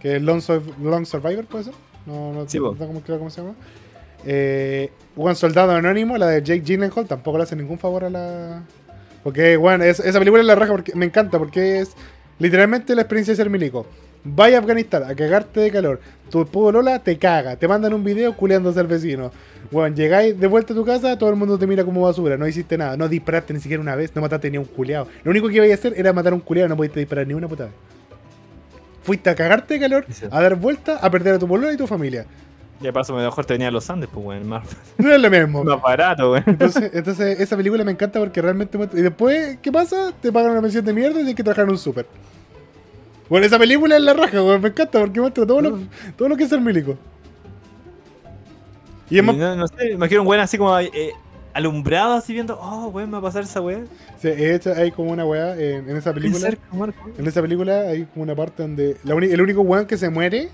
Que 0.00 0.16
es 0.16 0.22
Long, 0.22 0.42
Long 0.82 1.06
Survivor, 1.06 1.44
¿puede 1.46 1.64
ser? 1.64 1.74
No, 2.06 2.32
no 2.32 2.48
Sí, 2.48 2.58
no 2.58 2.74
cómo, 2.76 3.02
cómo 3.04 3.30
se 3.30 3.40
llama. 3.40 3.54
Eh, 4.24 4.90
Buen 5.14 5.34
Soldado 5.36 5.72
Anónimo, 5.72 6.16
la 6.18 6.28
de 6.28 6.42
Jake 6.42 6.60
Gyllenhaal, 6.60 7.06
tampoco 7.06 7.38
le 7.38 7.44
hace 7.44 7.56
ningún 7.56 7.78
favor 7.78 8.04
a 8.04 8.10
la... 8.10 8.62
Porque, 9.22 9.56
bueno, 9.56 9.84
es- 9.84 10.00
esa 10.00 10.18
película 10.18 10.40
es 10.42 10.46
la 10.46 10.54
raja 10.54 10.72
porque 10.72 10.92
me 10.94 11.06
encanta, 11.06 11.38
porque 11.38 11.80
es 11.80 11.90
literalmente 12.38 12.94
la 12.94 13.02
experiencia 13.02 13.32
de 13.32 13.36
ser 13.36 13.50
milico. 13.50 13.86
Vaya 14.28 14.56
a 14.56 14.60
Afganistán 14.60 15.04
a 15.04 15.14
cagarte 15.14 15.60
de 15.60 15.70
calor. 15.70 16.00
Tu 16.30 16.44
Lola 16.72 16.98
te 16.98 17.16
caga. 17.16 17.54
Te 17.56 17.68
mandan 17.68 17.94
un 17.94 18.02
video 18.02 18.36
culeándose 18.36 18.80
al 18.80 18.88
vecino. 18.88 19.30
Bueno, 19.70 19.94
llegáis 19.94 20.38
de 20.38 20.46
vuelta 20.48 20.72
a 20.72 20.76
tu 20.76 20.84
casa, 20.84 21.16
todo 21.16 21.30
el 21.30 21.36
mundo 21.36 21.56
te 21.58 21.66
mira 21.68 21.84
como 21.84 22.02
basura. 22.02 22.36
No 22.36 22.46
hiciste 22.48 22.76
nada. 22.76 22.96
No 22.96 23.08
disparaste 23.08 23.54
ni 23.54 23.60
siquiera 23.60 23.80
una 23.80 23.94
vez. 23.94 24.10
No 24.16 24.22
mataste 24.22 24.50
ni 24.50 24.56
a 24.56 24.60
un 24.60 24.66
culeado. 24.66 25.06
Lo 25.22 25.30
único 25.30 25.46
que 25.48 25.54
iba 25.54 25.64
a 25.66 25.72
hacer 25.74 25.94
era 25.96 26.12
matar 26.12 26.32
a 26.32 26.34
un 26.36 26.40
culeado. 26.40 26.68
No 26.68 26.76
pudiste 26.76 26.98
disparar 26.98 27.24
ni 27.26 27.34
una 27.34 27.46
puta 27.46 27.64
vez. 27.66 27.72
Fuiste 29.06 29.30
a 29.30 29.34
cagarte 29.34 29.74
de 29.74 29.80
calor, 29.80 30.04
a 30.30 30.40
dar 30.42 30.56
vuelta, 30.56 30.96
a 31.00 31.10
perder 31.10 31.34
a 31.34 31.38
tu 31.38 31.46
polola 31.48 31.72
y 31.72 31.76
tu 31.76 31.86
familia. 31.86 32.26
Ya 32.80 32.92
paso, 32.92 33.14
mejor 33.14 33.44
te 33.46 33.54
venía 33.54 33.68
a 33.68 33.70
los 33.70 33.88
Andes, 33.88 34.10
pues, 34.12 34.26
weón. 34.26 34.46
Más, 34.48 34.64
No 34.98 35.10
es 35.12 35.20
lo 35.20 35.30
mismo. 35.30 35.64
más 35.64 35.80
barato, 35.80 36.32
weón. 36.32 36.44
Entonces, 36.46 36.90
entonces, 36.92 37.40
esa 37.40 37.56
película 37.56 37.84
me 37.84 37.92
encanta 37.92 38.18
porque 38.18 38.42
realmente. 38.42 38.76
muestra- 38.76 38.98
Y 38.98 39.02
después, 39.02 39.58
¿qué 39.62 39.72
pasa? 39.72 40.12
Te 40.20 40.30
pagan 40.30 40.50
una 40.52 40.60
pensión 40.60 40.84
de 40.84 40.92
mierda 40.92 41.12
y 41.12 41.18
tienes 41.18 41.34
que 41.36 41.42
trabajar 41.42 41.64
en 41.64 41.70
un 41.70 41.78
súper. 41.78 42.04
Bueno, 43.30 43.46
esa 43.46 43.58
película 43.58 43.96
es 43.96 44.02
la 44.02 44.12
raja, 44.12 44.42
weón. 44.42 44.60
Me 44.60 44.68
encanta 44.68 44.98
porque 45.00 45.20
muestra 45.20 45.46
todo 45.46 45.60
lo, 45.62 45.78
todo 46.16 46.28
lo 46.28 46.36
que 46.36 46.42
es 46.44 46.50
ser 46.50 46.60
milico. 46.60 46.98
Y 49.08 49.18
es 49.18 49.24
más. 49.24 49.36
Y 49.36 49.38
no, 49.38 49.56
no 49.56 49.68
sé, 49.68 49.74
me 49.84 49.90
imagino 49.92 50.22
un 50.22 50.26
weón 50.28 50.42
así 50.42 50.58
como 50.58 50.78
eh, 50.78 50.90
alumbrado, 51.56 52.14
así 52.14 52.32
viendo, 52.32 52.58
oh, 52.60 52.88
weón, 52.88 53.08
me 53.10 53.14
va 53.14 53.18
a 53.18 53.22
pasar 53.22 53.42
esa 53.44 53.60
weá. 53.60 53.80
sí, 54.20 54.28
de 54.28 54.54
hecho, 54.54 54.72
hay 54.76 54.90
como 54.90 55.10
una 55.10 55.24
weá 55.24 55.54
en, 55.54 55.88
en 55.88 55.96
esa 55.96 56.12
película. 56.12 56.40
Cerca, 56.40 56.62
Marco. 56.72 57.10
En 57.18 57.26
esa 57.26 57.40
película 57.42 57.80
hay 57.80 58.04
como 58.06 58.22
una 58.24 58.34
parte 58.34 58.62
donde 58.62 58.96
la 59.04 59.14
uni- 59.14 59.30
el 59.32 59.40
único 59.40 59.62
weón 59.62 59.86
que 59.86 59.96
se 59.96 60.08
muere 60.10 60.50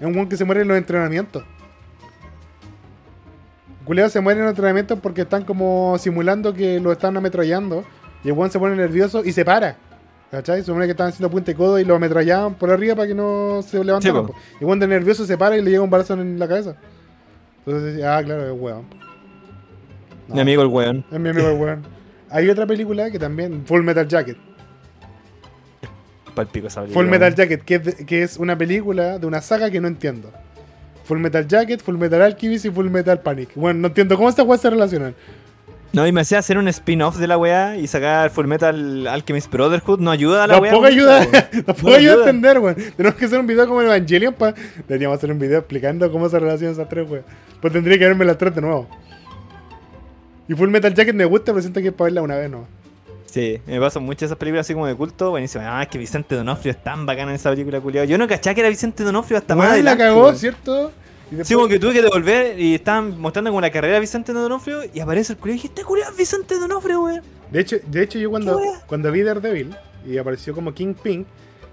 es 0.00 0.06
un 0.06 0.14
weón 0.14 0.28
que 0.28 0.36
se 0.36 0.44
muere 0.44 0.62
en 0.62 0.68
los 0.68 0.76
entrenamientos. 0.76 1.44
Culiao 3.84 4.08
se 4.08 4.20
muere 4.20 4.40
en 4.40 4.46
los 4.46 4.52
entrenamientos 4.52 4.98
porque 5.00 5.22
están 5.22 5.44
como 5.44 5.96
simulando 5.98 6.54
que 6.54 6.80
lo 6.80 6.90
están 6.92 7.16
ametrallando. 7.16 7.84
Y 8.22 8.28
el 8.28 8.32
weón 8.34 8.50
se 8.50 8.58
pone 8.58 8.74
nervioso 8.76 9.22
y 9.24 9.32
se 9.32 9.44
para. 9.44 9.76
¿Cachai? 10.30 10.60
Se 10.60 10.66
supone 10.66 10.86
que 10.86 10.92
estaban 10.92 11.12
haciendo 11.12 11.30
punta 11.30 11.50
y 11.50 11.54
codo 11.54 11.78
y 11.78 11.84
lo 11.84 11.94
ametrallaban 11.94 12.54
por 12.54 12.70
arriba 12.70 12.94
para 12.96 13.06
que 13.08 13.14
no 13.14 13.60
se 13.62 13.84
levantara. 13.84 14.22
Sí, 14.26 14.32
y 14.54 14.58
el 14.60 14.64
weón 14.66 14.80
de 14.80 14.88
nervioso 14.88 15.26
se 15.26 15.36
para 15.36 15.56
y 15.58 15.62
le 15.62 15.70
llega 15.70 15.82
un 15.82 15.90
balazo 15.90 16.14
en 16.14 16.38
la 16.38 16.48
cabeza. 16.48 16.76
Entonces, 17.66 18.02
ah, 18.04 18.22
claro, 18.24 18.46
es 18.54 18.58
weón. 18.60 18.84
No, 20.28 20.34
Mi 20.36 20.40
amigo 20.40 20.62
el 20.62 20.68
weón. 20.68 21.04
Es 21.12 21.20
mi 21.20 21.28
amigo 21.28 21.48
el 21.48 21.58
weón. 21.58 21.82
Hay 22.30 22.48
otra 22.48 22.66
película 22.66 23.10
que 23.10 23.18
también, 23.18 23.64
Full 23.66 23.82
Metal 23.82 24.06
Jacket. 24.08 24.36
Palpico 26.34 26.66
esa 26.66 26.80
película, 26.82 27.02
Full 27.02 27.10
Metal. 27.10 27.34
Jacket, 27.34 27.62
que 27.62 27.74
es, 27.76 27.84
de- 27.84 28.06
que 28.06 28.22
es 28.22 28.38
una 28.38 28.58
película 28.58 29.18
de 29.18 29.26
una 29.26 29.40
saga 29.40 29.70
que 29.70 29.80
no 29.80 29.86
entiendo. 29.88 30.32
Full 31.04 31.18
Metal 31.18 31.46
Jacket, 31.46 31.80
Full 31.82 31.96
Metal 31.96 32.20
Alchemist 32.20 32.64
y 32.64 32.70
Full 32.70 32.88
Metal 32.90 33.20
Panic. 33.20 33.50
Bueno, 33.54 33.80
no 33.80 33.88
entiendo 33.88 34.16
cómo 34.16 34.28
estas 34.28 34.46
weas 34.46 34.60
se 34.60 34.70
relacionan. 34.70 35.14
No, 35.92 36.04
y 36.08 36.10
me 36.10 36.22
hacía 36.22 36.40
hacer 36.40 36.58
un 36.58 36.66
spin-off 36.66 37.18
de 37.18 37.28
la 37.28 37.38
weá 37.38 37.76
y 37.76 37.86
sacar 37.86 38.28
Full 38.30 38.46
Metal 38.46 39.06
Alchemist 39.06 39.48
Brotherhood. 39.52 40.00
No 40.00 40.10
ayuda 40.10 40.42
a 40.42 40.46
la 40.48 40.58
weá. 40.58 40.72
Tampoco 40.72 40.86
ayuda, 40.88 41.24
tampoco 41.66 41.90
No 41.90 41.94
ayuda 41.94 42.14
a 42.14 42.18
entender, 42.18 42.58
weón. 42.58 42.76
Tenemos 42.96 43.16
que 43.16 43.26
hacer 43.26 43.38
un 43.38 43.46
video 43.46 43.68
como 43.68 43.80
el 43.80 43.86
Evangelion 43.86 44.34
pa... 44.34 44.54
Deberíamos 44.88 45.18
hacer 45.18 45.30
un 45.30 45.38
video 45.38 45.58
explicando 45.60 46.10
cómo 46.10 46.28
se 46.28 46.40
relacionan 46.40 46.72
esas 46.74 46.88
tres 46.88 47.08
weas. 47.08 47.24
Pues 47.60 47.72
tendría 47.72 47.96
que 47.96 48.06
verme 48.06 48.24
las 48.24 48.38
tres 48.38 48.52
de 48.56 48.60
nuevo. 48.62 48.88
Y 50.48 50.54
Full 50.54 50.68
Metal 50.68 50.92
Jacket 50.94 51.14
me 51.14 51.24
gusta, 51.24 51.52
pero 51.52 51.60
siento 51.62 51.80
que 51.80 51.88
es 51.88 51.94
para 51.94 52.06
verla 52.06 52.22
una 52.22 52.36
vez, 52.36 52.50
¿no? 52.50 52.66
Sí, 53.26 53.60
me 53.66 53.80
pasan 53.80 54.04
muchas 54.04 54.24
esas 54.28 54.38
películas 54.38 54.66
así 54.66 54.74
como 54.74 54.86
de 54.86 54.94
culto. 54.94 55.30
Buenísimo. 55.30 55.64
Ah, 55.66 55.82
es 55.82 55.88
que 55.88 55.98
Vicente 55.98 56.34
Donofrio 56.36 56.70
es 56.72 56.82
tan 56.84 57.04
bacana 57.06 57.32
en 57.32 57.36
esa 57.36 57.50
película, 57.50 57.80
culiado. 57.80 58.06
Yo 58.06 58.16
no 58.18 58.28
cachaba 58.28 58.54
que 58.54 58.60
era 58.60 58.68
Vicente 58.70 59.02
Donofrio 59.02 59.38
hasta 59.38 59.56
más 59.56 59.72
Weón, 59.72 59.84
la 59.84 59.96
cagó. 59.96 60.32
¿cierto? 60.34 60.92
Después- 61.30 61.48
Sí, 61.48 61.54
como 61.54 61.66
que 61.66 61.78
tuve 61.80 61.94
que 61.94 62.02
devolver 62.02 62.60
y 62.60 62.74
estaban 62.74 63.18
mostrando 63.18 63.50
como 63.50 63.60
la 63.60 63.70
carrera 63.70 63.94
de 63.94 64.00
Vicente 64.00 64.32
Donofrio 64.32 64.82
y 64.92 65.00
aparece 65.00 65.32
el 65.32 65.38
culiado 65.38 65.54
y 65.54 65.56
dije, 65.62 65.68
este 65.68 65.82
culiado 65.82 66.12
es 66.12 66.16
Vicente 66.18 66.58
Donofrio, 66.60 67.02
weón. 67.02 67.22
De 67.50 67.60
hecho, 67.60 67.76
de 67.86 68.02
hecho 68.02 68.18
yo 68.18 68.30
cuando, 68.30 68.60
cuando 68.86 69.10
vi 69.10 69.22
Daredevil 69.22 69.74
y 70.06 70.18
apareció 70.18 70.54
como 70.54 70.72
Kingpin, 70.72 71.26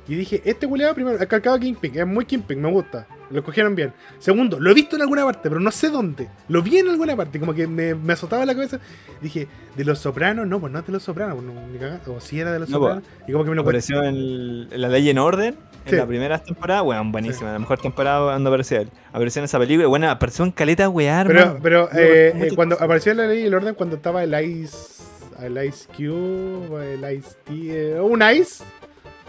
y 0.07 0.15
dije, 0.15 0.41
este 0.45 0.68
culiado 0.68 0.95
primero, 0.95 1.18
ha 1.22 1.26
calcado 1.27 1.60
Kingpin, 1.60 1.99
es 1.99 2.07
muy 2.07 2.26
Kingpin, 2.26 2.60
me 2.60 2.72
gusta, 2.72 3.06
lo 3.31 3.43
cogieron 3.43 3.75
bien. 3.75 3.93
Segundo, 4.19 4.59
lo 4.59 4.71
he 4.71 4.73
visto 4.73 4.95
en 4.95 5.01
alguna 5.03 5.23
parte, 5.25 5.49
pero 5.49 5.59
no 5.59 5.71
sé 5.71 5.89
dónde. 5.89 6.27
Lo 6.47 6.61
vi 6.61 6.77
en 6.77 6.89
alguna 6.89 7.15
parte, 7.15 7.39
como 7.39 7.53
que 7.53 7.67
me, 7.67 7.95
me 7.95 8.13
azotaba 8.13 8.45
la 8.45 8.53
cabeza. 8.53 8.79
Dije, 9.21 9.47
¿de 9.75 9.85
los 9.85 9.99
sopranos? 9.99 10.47
No, 10.47 10.59
pues 10.59 10.71
no 10.71 10.79
es 10.79 10.85
de 10.85 10.91
los 10.93 11.03
sopranos, 11.03 11.37
pues 11.37 11.47
no, 11.47 12.13
o 12.15 12.19
si 12.19 12.39
era 12.39 12.51
de 12.51 12.59
los 12.59 12.69
No, 12.69 12.77
sopranos. 12.77 13.03
Y 13.27 13.31
como 13.31 13.43
que 13.43 13.49
me 13.49 13.55
lo 13.55 13.61
Apareció 13.61 14.03
en, 14.03 14.67
en 14.71 14.81
La 14.81 14.87
Ley 14.89 15.09
en 15.09 15.17
Orden, 15.17 15.55
en 15.85 15.89
Sí. 15.89 15.95
la 15.95 16.05
primera 16.05 16.37
temporada, 16.39 16.83
weón, 16.83 17.11
buenísima, 17.11 17.53
la 17.53 17.59
mejor 17.59 17.79
temporada 17.79 18.31
cuando 18.31 18.49
apareció 18.49 18.81
él. 18.81 18.89
Apareció 19.13 19.39
en 19.39 19.45
esa 19.45 19.57
película, 19.59 19.87
bueno, 19.87 20.09
apareció 20.09 20.45
en 20.45 20.51
Caleta, 20.51 20.89
weón. 20.89 21.27
Pero, 21.27 21.59
pero 21.61 21.89
eh, 21.93 22.33
eh, 22.35 22.51
cuando 22.55 22.75
apareció 22.79 23.11
en 23.13 23.17
la 23.19 23.27
ley 23.27 23.43
el 23.45 23.53
orden, 23.53 23.73
cuando 23.75 23.95
estaba 23.95 24.23
el 24.23 24.33
Ice. 24.45 25.03
El 25.41 25.63
Ice 25.65 25.87
Cube, 25.95 26.93
el 26.93 27.17
Ice 27.17 27.29
T. 27.45 27.53
eh, 27.95 27.99
un 27.99 28.21
Ice. 28.35 28.63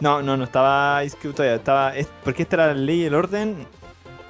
No, 0.00 0.20
no, 0.20 0.36
no 0.36 0.44
estaba 0.44 1.02
Ice 1.04 1.16
Cube 1.16 1.32
todavía, 1.32 1.54
estaba... 1.56 1.96
Es, 1.96 2.08
porque 2.24 2.42
esta 2.42 2.56
era 2.56 2.66
la 2.68 2.74
Ley 2.74 3.02
y 3.02 3.04
el 3.04 3.14
Orden... 3.14 3.66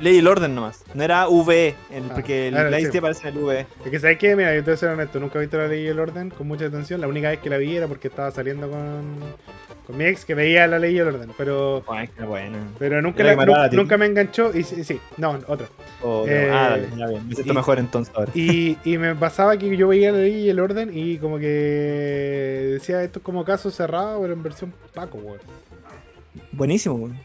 Ley 0.02 0.16
y 0.16 0.18
el 0.18 0.26
Orden 0.26 0.54
nomás, 0.54 0.84
no 0.94 1.02
era 1.02 1.28
V, 1.28 1.74
el- 1.90 2.04
Ah, 2.10 2.14
porque 2.14 2.48
el, 2.48 2.54
claro, 2.54 2.70
la 2.70 2.80
sí. 2.80 2.98
Aparece 2.98 3.28
en 3.28 3.36
el 3.36 3.42
V. 3.44 3.66
Es 3.84 3.90
que 3.90 4.00
sabes 4.00 4.18
que, 4.18 4.34
mira, 4.36 4.52
yo 4.54 4.60
te 4.64 4.70
voy 4.70 4.74
a 4.74 4.76
ser 4.76 4.88
honesto, 4.90 5.20
nunca 5.20 5.38
he 5.38 5.42
visto 5.42 5.56
la 5.58 5.68
ley 5.68 5.84
y 5.84 5.86
el 5.86 5.98
orden 6.00 6.30
con 6.30 6.48
mucha 6.48 6.66
atención. 6.66 7.00
La 7.00 7.06
única 7.08 7.30
vez 7.30 7.38
que 7.38 7.48
la 7.48 7.56
vi 7.56 7.76
era 7.76 7.86
porque 7.86 8.08
estaba 8.08 8.30
saliendo 8.32 8.68
con, 8.68 9.20
con 9.86 9.96
mi 9.96 10.04
ex 10.04 10.24
que 10.24 10.34
veía 10.34 10.66
la 10.66 10.78
ley 10.80 10.96
y 10.96 10.98
el 10.98 11.06
orden. 11.06 11.30
Pero, 11.38 11.84
Ay, 11.88 12.08
qué 12.16 12.24
bueno. 12.24 12.58
pero 12.78 13.00
nunca, 13.00 13.22
la- 13.22 13.68
nunca 13.68 13.96
me 13.96 14.06
enganchó. 14.06 14.50
Y 14.56 14.64
sí, 14.64 14.82
sí, 14.82 15.00
no, 15.18 15.38
otra. 15.46 15.68
Oh, 16.02 16.24
no. 16.26 16.32
Eh, 16.32 16.50
ah, 16.52 16.70
dale, 16.70 16.88
ya 16.96 17.06
bien, 17.06 17.28
me 17.28 17.34
siento 17.36 17.52
y- 17.52 17.56
mejor 17.56 17.78
entonces 17.78 18.12
ahora. 18.16 18.32
Y, 18.34 18.76
y 18.84 18.98
me 18.98 19.14
pasaba 19.14 19.56
que 19.56 19.76
yo 19.76 19.86
veía 19.88 20.10
la 20.10 20.18
ley 20.18 20.34
y 20.46 20.50
el 20.50 20.58
orden 20.58 20.90
y 20.92 21.18
como 21.18 21.38
que 21.38 21.46
decía 22.72 23.02
esto 23.04 23.20
es 23.20 23.24
como 23.24 23.44
caso 23.44 23.70
cerrado, 23.70 24.20
pero 24.20 24.32
en 24.32 24.42
versión 24.42 24.74
Paco, 24.94 25.18
weón. 25.18 25.38
Buenísimo, 26.50 26.96
weón. 26.96 27.18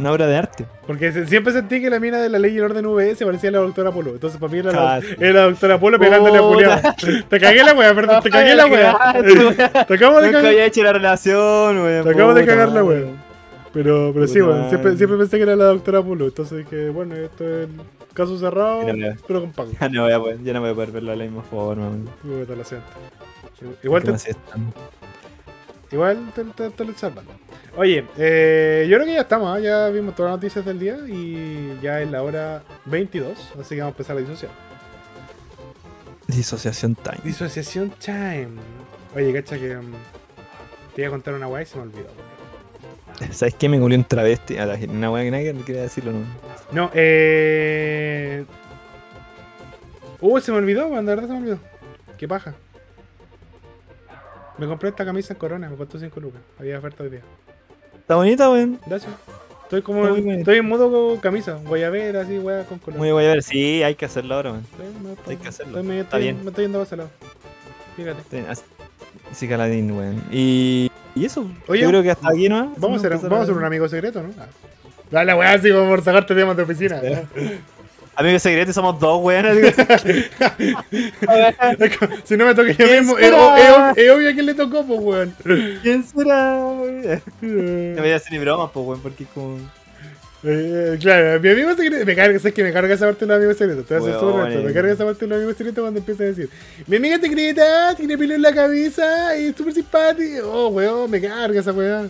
Una 0.00 0.12
obra 0.12 0.26
de 0.26 0.36
arte. 0.36 0.66
Porque 0.86 1.12
siempre 1.26 1.52
sentí 1.52 1.80
que 1.80 1.90
la 1.90 2.00
mina 2.00 2.18
de 2.18 2.28
la 2.28 2.38
ley 2.38 2.54
y 2.54 2.58
el 2.58 2.64
orden 2.64 2.86
VS 2.86 3.24
parecía 3.24 3.50
la 3.50 3.58
doctora 3.58 3.92
Polo. 3.92 4.10
Entonces 4.10 4.40
para 4.40 4.52
mí 4.52 4.58
era 4.58 4.72
la, 4.72 4.94
Ah, 4.96 5.00
sí. 5.00 5.08
era 5.18 5.32
la 5.32 5.42
doctora 5.50 5.78
Polo 5.78 5.98
pegándole 5.98 6.38
a. 6.38 6.42
Julián. 6.42 6.80
Te 7.28 7.38
cagué 7.38 7.62
la 7.62 7.74
wea, 7.74 7.94
perdón, 7.94 8.22
te 8.22 8.30
cagué 8.30 8.54
la 8.54 8.66
wea. 8.66 8.96
Te 9.86 9.94
acabo 9.94 10.20
de 10.20 10.32
cagar. 10.32 10.46
había 10.46 10.64
hecho 10.64 10.82
la 10.82 10.92
relación, 10.92 11.78
weón. 11.82 12.04
Te 12.04 12.10
acabo 12.10 12.34
de 12.34 12.46
cagar 12.46 12.70
la 12.70 12.82
wea. 12.82 13.04
Pero, 13.72 14.10
pero 14.12 14.26
sí, 14.26 14.40
bueno, 14.40 14.68
siempre, 14.68 14.96
siempre 14.96 15.16
pensé 15.16 15.36
que 15.36 15.44
era 15.44 15.54
la 15.54 15.66
doctora 15.66 16.02
Polo. 16.02 16.24
Entonces 16.26 16.58
dije, 16.58 16.90
bueno, 16.90 17.14
esto 17.14 17.44
es 17.44 17.68
el 17.68 18.14
caso 18.14 18.36
cerrado, 18.38 18.80
pero 19.28 19.40
con 19.42 19.52
Paco. 19.52 19.70
Ya 19.80 19.88
no 19.88 20.02
voy 20.04 20.12
a 20.12 20.18
poder, 20.18 20.42
ya 20.42 20.52
no 20.54 20.60
voy 20.60 20.70
a 20.70 20.74
poder 20.74 20.90
verlo 20.90 21.10
de 21.12 21.16
la 21.18 21.24
misma 21.24 21.42
forma. 21.42 21.90
Igual 23.82 24.02
te, 24.02 24.12
igual 25.92 26.32
te, 26.34 26.44
te, 26.44 26.70
te 26.70 26.84
lo 26.84 26.92
salvando. 26.94 27.32
Oye, 27.76 28.04
eh, 28.18 28.86
yo 28.88 28.96
creo 28.96 29.06
que 29.06 29.14
ya 29.14 29.20
estamos, 29.22 29.56
¿ah? 29.56 29.60
ya 29.60 29.88
vimos 29.88 30.14
todas 30.14 30.32
las 30.32 30.38
noticias 30.38 30.64
del 30.64 30.78
día 30.78 30.96
y 31.08 31.78
ya 31.82 32.00
es 32.00 32.10
la 32.10 32.22
hora 32.22 32.62
22, 32.86 33.36
así 33.60 33.74
que 33.74 33.80
vamos 33.80 33.92
a 33.92 33.96
empezar 33.96 34.16
la 34.16 34.20
disociación. 34.22 34.52
Disociación 36.26 36.94
time. 36.96 37.18
Disociación 37.24 37.90
time. 37.98 38.48
Oye, 39.16 39.32
cacha 39.32 39.58
que 39.58 39.76
mm, 39.76 39.92
te 40.94 41.02
iba 41.02 41.08
a 41.08 41.10
contar 41.10 41.34
una 41.34 41.48
weá 41.48 41.62
y 41.62 41.66
se 41.66 41.76
me 41.76 41.82
olvidó. 41.84 42.08
¿Sabes 43.32 43.54
qué? 43.54 43.68
Me 43.68 43.78
murió 43.78 43.98
un 43.98 44.04
travesti. 44.04 44.56
A 44.58 44.66
la- 44.66 44.78
Una 44.88 45.10
weá 45.10 45.24
que 45.24 45.30
nadie 45.30 45.54
quería 45.66 45.82
decirlo, 45.82 46.12
¿no? 46.12 46.24
No, 46.72 46.90
eh. 46.94 48.44
Uh, 50.20 50.38
se 50.40 50.52
me 50.52 50.58
olvidó, 50.58 50.86
weón, 50.86 51.04
de 51.06 51.14
verdad 51.14 51.28
se 51.28 51.34
me 51.34 51.38
olvidó. 51.40 51.58
Qué 52.16 52.28
paja. 52.28 52.54
Me 54.60 54.66
compré 54.66 54.90
esta 54.90 55.04
camisa 55.04 55.32
en 55.32 55.38
Corona, 55.38 55.68
me 55.70 55.76
costó 55.76 55.98
5 55.98 56.20
lucas. 56.20 56.40
Había 56.58 56.78
oferta 56.78 57.02
hoy 57.02 57.10
día. 57.10 57.20
Está 57.98 58.16
bonita, 58.16 58.50
weón. 58.50 58.78
Gracias. 58.86 59.10
Estoy 59.62 59.82
como. 59.82 60.06
Estoy 60.06 60.58
en 60.58 60.68
modo 60.68 61.18
camisa, 61.20 61.58
guayabera, 61.64 62.20
así, 62.22 62.38
weá, 62.38 62.64
con 62.64 62.78
color. 62.78 62.98
Muy 62.98 63.08
a 63.08 63.14
ver. 63.14 63.42
Sí, 63.42 63.82
hay 63.82 63.94
que 63.94 64.04
hacerlo 64.04 64.34
ahora, 64.34 64.50
weón. 64.52 64.64
Sí, 64.64 64.82
me 65.02 65.32
hay 65.32 65.36
que 65.38 65.48
hacerlo. 65.48 65.72
estoy 65.78 65.88
medio- 65.88 66.02
Está 66.02 66.16
estoy- 66.18 66.22
bien. 66.32 66.44
Me 66.44 66.50
estoy 66.50 66.64
yendo 66.64 66.78
para 66.78 66.86
ese 66.86 66.96
lado. 66.96 67.10
Fíjate. 67.96 68.44
Sí, 69.32 69.48
Caladín, 69.48 69.92
weón. 69.92 70.22
Y, 70.30 70.90
y 71.14 71.24
eso. 71.24 71.46
Oye, 71.66 71.80
yo 71.82 71.88
creo 71.88 72.02
que 72.02 72.10
hasta 72.10 72.28
aquí, 72.28 72.48
¿no? 72.48 72.74
Vamos 72.76 73.02
a 73.02 73.06
empezar 73.06 73.30
vamos 73.30 73.40
a 73.40 73.42
hacer 73.44 73.54
un 73.56 73.64
amigo 73.64 73.88
secreto, 73.88 74.22
¿no? 74.22 74.30
Ah. 74.38 74.46
Dale, 75.10 75.34
weá, 75.34 75.52
así 75.54 75.70
como 75.72 75.88
por 75.88 76.02
sacarte 76.02 76.34
temas 76.34 76.56
de 76.56 76.62
oficina. 76.64 77.00
Amigos 78.20 78.42
secretos 78.42 78.74
somos 78.74 79.00
dos, 79.00 79.18
weón. 79.22 79.46
si 82.24 82.36
no 82.36 82.44
me 82.44 82.54
toca 82.54 82.68
yo 82.72 82.76
¿Quién 82.76 82.98
mismo, 83.00 83.16
es, 83.16 83.32
obvio 83.32 84.28
a 84.28 84.34
quién 84.34 84.44
le 84.44 84.52
tocó, 84.52 84.84
pues, 84.86 85.00
weón. 85.00 85.34
¿Quién 85.80 86.04
será, 86.04 86.54
weón? 86.58 87.22
No 87.40 88.02
voy 88.02 88.10
a 88.10 88.16
hacer 88.16 88.32
ni 88.32 88.38
bromas, 88.38 88.72
pues, 88.74 88.86
weón, 88.86 89.00
porque 89.00 89.24
como. 89.24 89.56
Eh, 90.44 90.98
claro, 91.00 91.40
mi 91.40 91.48
amigo 91.48 91.74
secreto. 91.74 92.04
Me 92.04 92.14
carga, 92.14 92.36
es 92.36 92.52
que 92.52 92.62
me 92.62 92.74
carga 92.74 92.94
esa 92.94 93.06
parte 93.06 93.24
de 93.24 93.28
los 93.28 93.36
amigos 93.38 93.56
secretos. 93.56 93.86
Te 93.86 93.98
voy 93.98 94.10
a 94.10 94.16
hacer 94.16 94.28
Weón, 94.28 94.66
Me 94.66 94.72
carga 94.74 94.92
esa 94.92 95.06
parte 95.06 95.20
de 95.20 95.26
los 95.26 95.36
amigos 95.36 95.56
secretos 95.56 95.82
cuando 95.82 96.00
empieza 96.00 96.22
a 96.22 96.26
decir: 96.26 96.50
Mi 96.86 96.96
amiga 96.96 97.18
secreta 97.18 97.94
tiene 97.96 98.18
pelo 98.18 98.34
en 98.34 98.42
la 98.42 98.52
cabeza 98.52 99.34
y 99.38 99.46
es 99.46 99.56
súper 99.56 99.72
simpática. 99.72 100.42
Oh, 100.44 100.68
weón, 100.68 101.10
me 101.10 101.22
carga 101.22 101.58
esa 101.58 101.72
weá. 101.72 102.06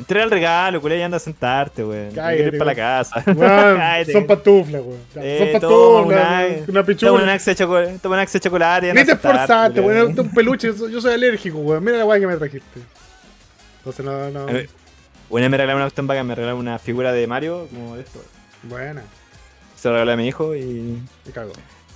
Entrega 0.00 0.24
el 0.24 0.30
regalo, 0.30 0.80
culé, 0.80 0.98
y 0.98 1.02
anda 1.02 1.16
a 1.18 1.20
sentarte, 1.20 1.84
weón. 1.84 2.10
Cállate, 2.14 2.52
para 2.52 2.64
la 2.64 2.74
casa. 2.74 3.22
Weón, 3.26 3.80
son 4.12 4.26
pantuflas, 4.26 4.82
weón. 4.82 4.98
Eh, 5.16 5.38
son 5.52 5.60
pantuflas, 5.60 6.06
una- 6.06 6.40
weón, 6.40 6.52
una 6.54 6.66
Toma 6.66 6.80
un 6.80 6.86
pichula. 6.86 7.32
axe 7.34 7.50
de 7.50 7.56
chocolate. 7.56 7.98
Toma 8.02 8.14
un 8.16 8.20
axe 8.20 8.38
de 8.38 8.40
chocolate. 8.42 8.94
Ni 8.94 9.04
te 9.04 9.12
esforzaste, 9.12 9.80
weón. 9.80 10.18
Un 10.18 10.30
peluche. 10.34 10.68
yo 10.90 11.00
soy- 11.00 11.14
alérgico, 11.14 11.58
weón. 11.58 11.84
Mira 11.84 11.98
la 11.98 12.04
weá 12.04 12.18
que 12.18 12.26
me 12.26 12.36
trajiste. 12.36 12.80
Entonces, 13.78 14.04
no, 14.04 14.30
no. 14.30 14.46
Una 15.28 15.48
me 15.48 15.56
regalaron 15.56 15.76
una 15.76 15.84
cuestión 15.86 16.06
bacán, 16.08 16.26
me 16.26 16.34
regalaron 16.34 16.58
una 16.60 16.78
figura 16.78 17.12
de 17.12 17.26
Mario, 17.26 17.68
como 17.72 17.94
de 17.96 18.02
esto. 18.02 18.20
Buena. 18.64 19.02
Se 19.76 19.88
lo 19.88 19.94
regalé 19.94 20.12
a 20.12 20.16
mi 20.16 20.26
hijo 20.26 20.54
y 20.56 20.98
Me 21.24 21.32
cago. 21.32 21.52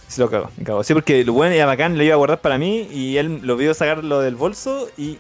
se 0.08 0.20
lo 0.20 0.30
cagó. 0.30 0.50
Me 0.56 0.64
cagó. 0.64 0.84
Sí, 0.84 0.94
porque 0.94 1.24
lo 1.24 1.32
bueno 1.32 1.52
era 1.54 1.66
bacán, 1.66 1.98
lo 1.98 2.04
iba 2.04 2.14
a 2.14 2.16
guardar 2.16 2.40
para 2.40 2.58
mí 2.58 2.88
y 2.92 3.16
él 3.16 3.40
lo 3.42 3.56
vio 3.56 3.74
sacarlo 3.74 4.20
del 4.20 4.36
bolso 4.36 4.88
y 4.96 5.18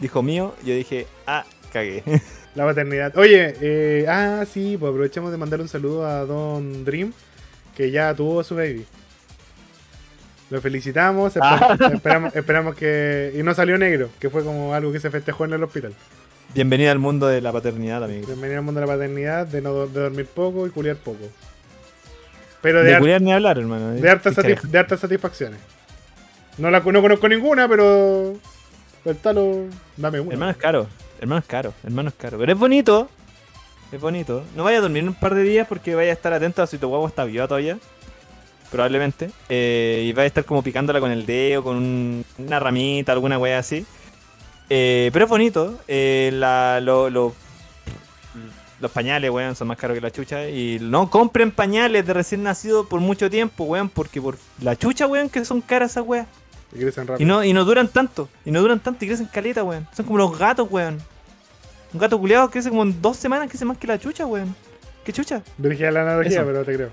dijo 0.00 0.20
mío. 0.22 0.54
Yo 0.64 0.74
dije, 0.74 1.06
ah, 1.26 1.44
cagué. 1.72 2.02
La 2.54 2.64
paternidad. 2.64 3.16
Oye, 3.16 3.54
eh, 3.60 4.06
ah, 4.08 4.44
sí, 4.50 4.76
pues 4.78 4.90
aprovechamos 4.90 5.30
de 5.30 5.36
mandar 5.36 5.60
un 5.60 5.68
saludo 5.68 6.06
a 6.06 6.24
Don 6.24 6.84
Dream, 6.84 7.12
que 7.76 7.90
ya 7.90 8.14
tuvo 8.14 8.42
su 8.42 8.56
baby. 8.56 8.84
Lo 10.50 10.60
felicitamos, 10.60 11.36
esper- 11.36 11.40
Ah. 11.42 11.90
esperamos, 11.92 12.34
esperamos 12.34 12.74
que... 12.74 13.34
Y 13.38 13.42
no 13.42 13.54
salió 13.54 13.76
negro, 13.76 14.08
que 14.18 14.30
fue 14.30 14.42
como 14.42 14.74
algo 14.74 14.90
que 14.92 14.98
se 14.98 15.10
festejó 15.10 15.44
en 15.44 15.52
el 15.52 15.62
hospital. 15.62 15.92
Bienvenida 16.54 16.90
al 16.90 16.98
mundo 16.98 17.26
de 17.26 17.42
la 17.42 17.52
paternidad, 17.52 18.02
amigo. 18.02 18.26
Bienvenido 18.26 18.58
al 18.60 18.64
mundo 18.64 18.80
de 18.80 18.86
la 18.86 18.92
paternidad, 18.94 19.46
de, 19.46 19.60
no, 19.60 19.86
de 19.86 20.00
dormir 20.00 20.26
poco 20.26 20.66
y 20.66 20.70
culiar 20.70 20.96
poco. 20.96 21.26
Pero 22.62 22.82
de, 22.82 22.92
De 22.94 22.98
culiar 22.98 23.20
ni 23.20 23.32
hablar, 23.32 23.58
hermano. 23.58 23.90
de, 23.90 24.08
hartas 24.10 24.34
de 24.36 24.78
hartas 24.78 24.98
satisfacciones. 25.00 25.60
No, 26.56 26.70
la, 26.70 26.80
no 26.80 27.02
conozco 27.02 27.28
ninguna, 27.28 27.68
pero... 27.68 28.34
El 29.04 29.16
talo, 29.18 29.66
dame 29.96 30.18
una. 30.20 30.32
Hermano 30.32 30.50
es 30.50 30.56
caro, 30.56 30.86
hermano 31.20 31.40
es 31.40 31.46
caro, 31.46 31.72
hermano 31.84 32.08
es 32.10 32.14
caro. 32.14 32.38
Pero 32.38 32.52
es 32.52 32.58
bonito, 32.58 33.08
es 33.92 34.00
bonito. 34.00 34.44
No 34.56 34.64
vaya 34.64 34.78
a 34.78 34.80
dormir 34.82 35.04
un 35.04 35.14
par 35.14 35.34
de 35.34 35.42
días 35.42 35.66
porque 35.68 35.94
vaya 35.94 36.10
a 36.10 36.14
estar 36.14 36.32
atento 36.32 36.62
a 36.62 36.66
si 36.66 36.78
tu 36.78 36.88
guagua 36.88 37.08
está 37.08 37.24
viva 37.24 37.46
todavía. 37.48 37.78
Probablemente. 38.70 39.30
Eh, 39.48 40.04
y 40.06 40.12
vaya 40.12 40.24
a 40.24 40.26
estar 40.26 40.44
como 40.44 40.62
picándola 40.62 41.00
con 41.00 41.10
el 41.10 41.24
dedo, 41.24 41.62
con 41.62 41.76
un- 41.76 42.24
una 42.38 42.60
ramita, 42.60 43.12
alguna 43.12 43.38
wea 43.38 43.58
así. 43.58 43.86
Eh, 44.68 45.08
pero 45.12 45.24
es 45.24 45.28
bonito. 45.30 45.78
Eh, 45.88 46.30
los 48.80 48.92
pañales, 48.92 49.30
weón, 49.30 49.56
son 49.56 49.68
más 49.68 49.76
caros 49.76 49.94
que 49.96 50.00
la 50.00 50.10
chucha. 50.10 50.48
Y 50.48 50.78
no 50.80 51.10
compren 51.10 51.50
pañales 51.50 52.06
de 52.06 52.12
recién 52.12 52.42
nacido 52.42 52.88
por 52.88 53.00
mucho 53.00 53.28
tiempo, 53.30 53.64
weón, 53.64 53.88
porque 53.88 54.20
por 54.22 54.36
la 54.60 54.76
chucha, 54.76 55.06
weón, 55.06 55.28
que 55.30 55.44
son 55.44 55.60
caras 55.60 55.92
esas 55.92 56.04
weas. 56.06 56.26
Y 56.74 56.78
crecen 56.80 57.04
Y 57.04 57.06
rápido. 57.06 57.28
no, 57.28 57.44
y 57.44 57.52
no 57.52 57.64
duran 57.64 57.88
tanto. 57.88 58.28
Y 58.44 58.50
no 58.50 58.60
duran 58.60 58.80
tanto 58.80 59.04
y 59.04 59.08
crecen 59.08 59.26
caleta, 59.26 59.62
weón. 59.64 59.86
Son 59.96 60.04
como 60.06 60.18
los 60.18 60.38
gatos, 60.38 60.68
weón. 60.70 60.98
Un 61.92 62.00
gato 62.00 62.18
culeado 62.18 62.50
crece 62.50 62.68
como 62.68 62.82
en 62.82 63.00
dos 63.00 63.16
semanas, 63.16 63.48
crece 63.48 63.64
más 63.64 63.78
que 63.78 63.86
la 63.86 63.98
chucha, 63.98 64.26
weón. 64.26 64.54
¿Qué 65.04 65.12
chucha? 65.12 65.42
Dirigía 65.56 65.90
la 65.90 66.02
analogía, 66.02 66.38
Eso. 66.40 66.44
pero 66.46 66.64
te 66.64 66.74
creo. 66.74 66.90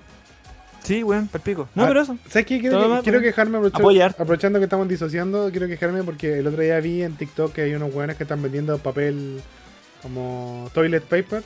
Sí, 0.83 1.03
weón, 1.03 1.27
palpico. 1.27 1.67
No, 1.75 1.83
Ah, 1.83 1.87
pero 1.87 2.01
eso. 2.01 2.15
¿Sabes 2.29 2.45
qué? 2.45 2.59
Quiero, 2.61 2.77
Todo 2.77 2.83
que- 2.85 2.93
mal, 2.93 3.03
quiero 3.03 3.17
weón. 3.17 3.29
quejarme, 3.29 3.57
Apoyar. 3.73 4.11
aprovechando 4.11 4.59
que 4.59 4.65
estamos 4.65 4.87
disociando, 4.87 5.49
quiero 5.51 5.67
quejarme 5.67 6.03
porque 6.03 6.39
el 6.39 6.47
otro 6.47 6.61
día 6.61 6.79
vi 6.79 7.01
en 7.03 7.17
TikTok 7.17 7.51
que 7.51 7.63
hay 7.63 7.73
unos 7.73 7.93
weones 7.93 8.15
que 8.15 8.23
están 8.23 8.41
vendiendo 8.41 8.77
papel 8.77 9.41
como 10.01 10.69
toilet 10.73 11.03
paper. 11.03 11.43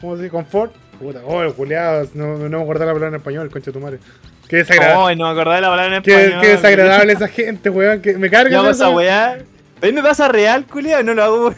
¿Cómo 0.00 0.16
se 0.16 0.24
dice? 0.24 0.32
Confort. 0.32 0.74
Puta, 0.98 1.22
oh, 1.24 1.42
el 1.42 1.52
culiao, 1.54 2.06
no, 2.14 2.36
no 2.38 2.58
me 2.58 2.62
acuerdo 2.62 2.84
la 2.84 2.92
palabra 2.92 3.08
en 3.08 3.14
español, 3.16 3.50
concha 3.50 3.66
de 3.66 3.72
tu 3.72 3.80
madre. 3.80 3.98
Qué 4.48 4.56
desagradable. 4.56 5.04
Ay, 5.10 5.16
no 5.16 5.24
me 5.24 5.30
acordaba 5.30 5.56
de 5.56 5.62
la 5.62 5.68
palabra 5.70 5.96
en 5.96 6.02
qué, 6.02 6.14
español. 6.14 6.40
qué 6.40 6.48
desagradable 6.48 7.12
esa 7.12 7.28
gente, 7.28 7.70
weón. 7.70 8.00
Que 8.00 8.16
me 8.16 8.30
carga 8.30 8.56
No, 8.62 8.70
esa- 8.70 8.90
weá. 8.90 9.38
A 9.82 9.86
mí 9.86 9.92
me 9.92 10.02
pasa 10.02 10.26
real, 10.28 10.64
culiado, 10.64 11.02
no 11.02 11.12
lo 11.12 11.22
hago 11.22 11.54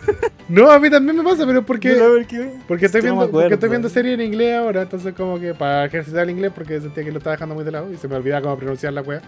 No, 0.49 0.73
a 0.73 0.81
mí 0.81 0.91
también 0.91 1.17
me 1.17 1.23
pasa, 1.23 1.47
pero 1.47 1.65
porque, 1.65 1.91
no 1.91 2.05
porque- 2.17 2.51
porque 2.67 2.87
estoy 2.87 3.01
viendo, 3.01 3.21
acuerdo, 3.21 3.43
porque 3.43 3.55
estoy 3.55 3.69
viendo 3.69 3.89
serie 3.89 4.15
en 4.15 4.21
inglés 4.21 4.57
ahora, 4.57 4.83
entonces 4.83 5.15
como 5.15 5.39
que 5.39 5.55
para 5.55 5.85
ejercitar 5.85 6.25
el 6.25 6.31
inglés 6.31 6.51
porque 6.53 6.81
sentía 6.81 7.05
que 7.05 7.13
lo 7.13 7.19
estaba 7.19 7.37
dejando 7.37 7.55
muy 7.55 7.63
de 7.65 7.71
lado 7.71 7.93
y 7.93 7.97
se 7.97 8.09
me 8.09 8.17
olvidaba 8.17 8.43
cómo 8.43 8.57
pronunciar 8.57 8.93
la 8.93 9.03
wea. 9.03 9.21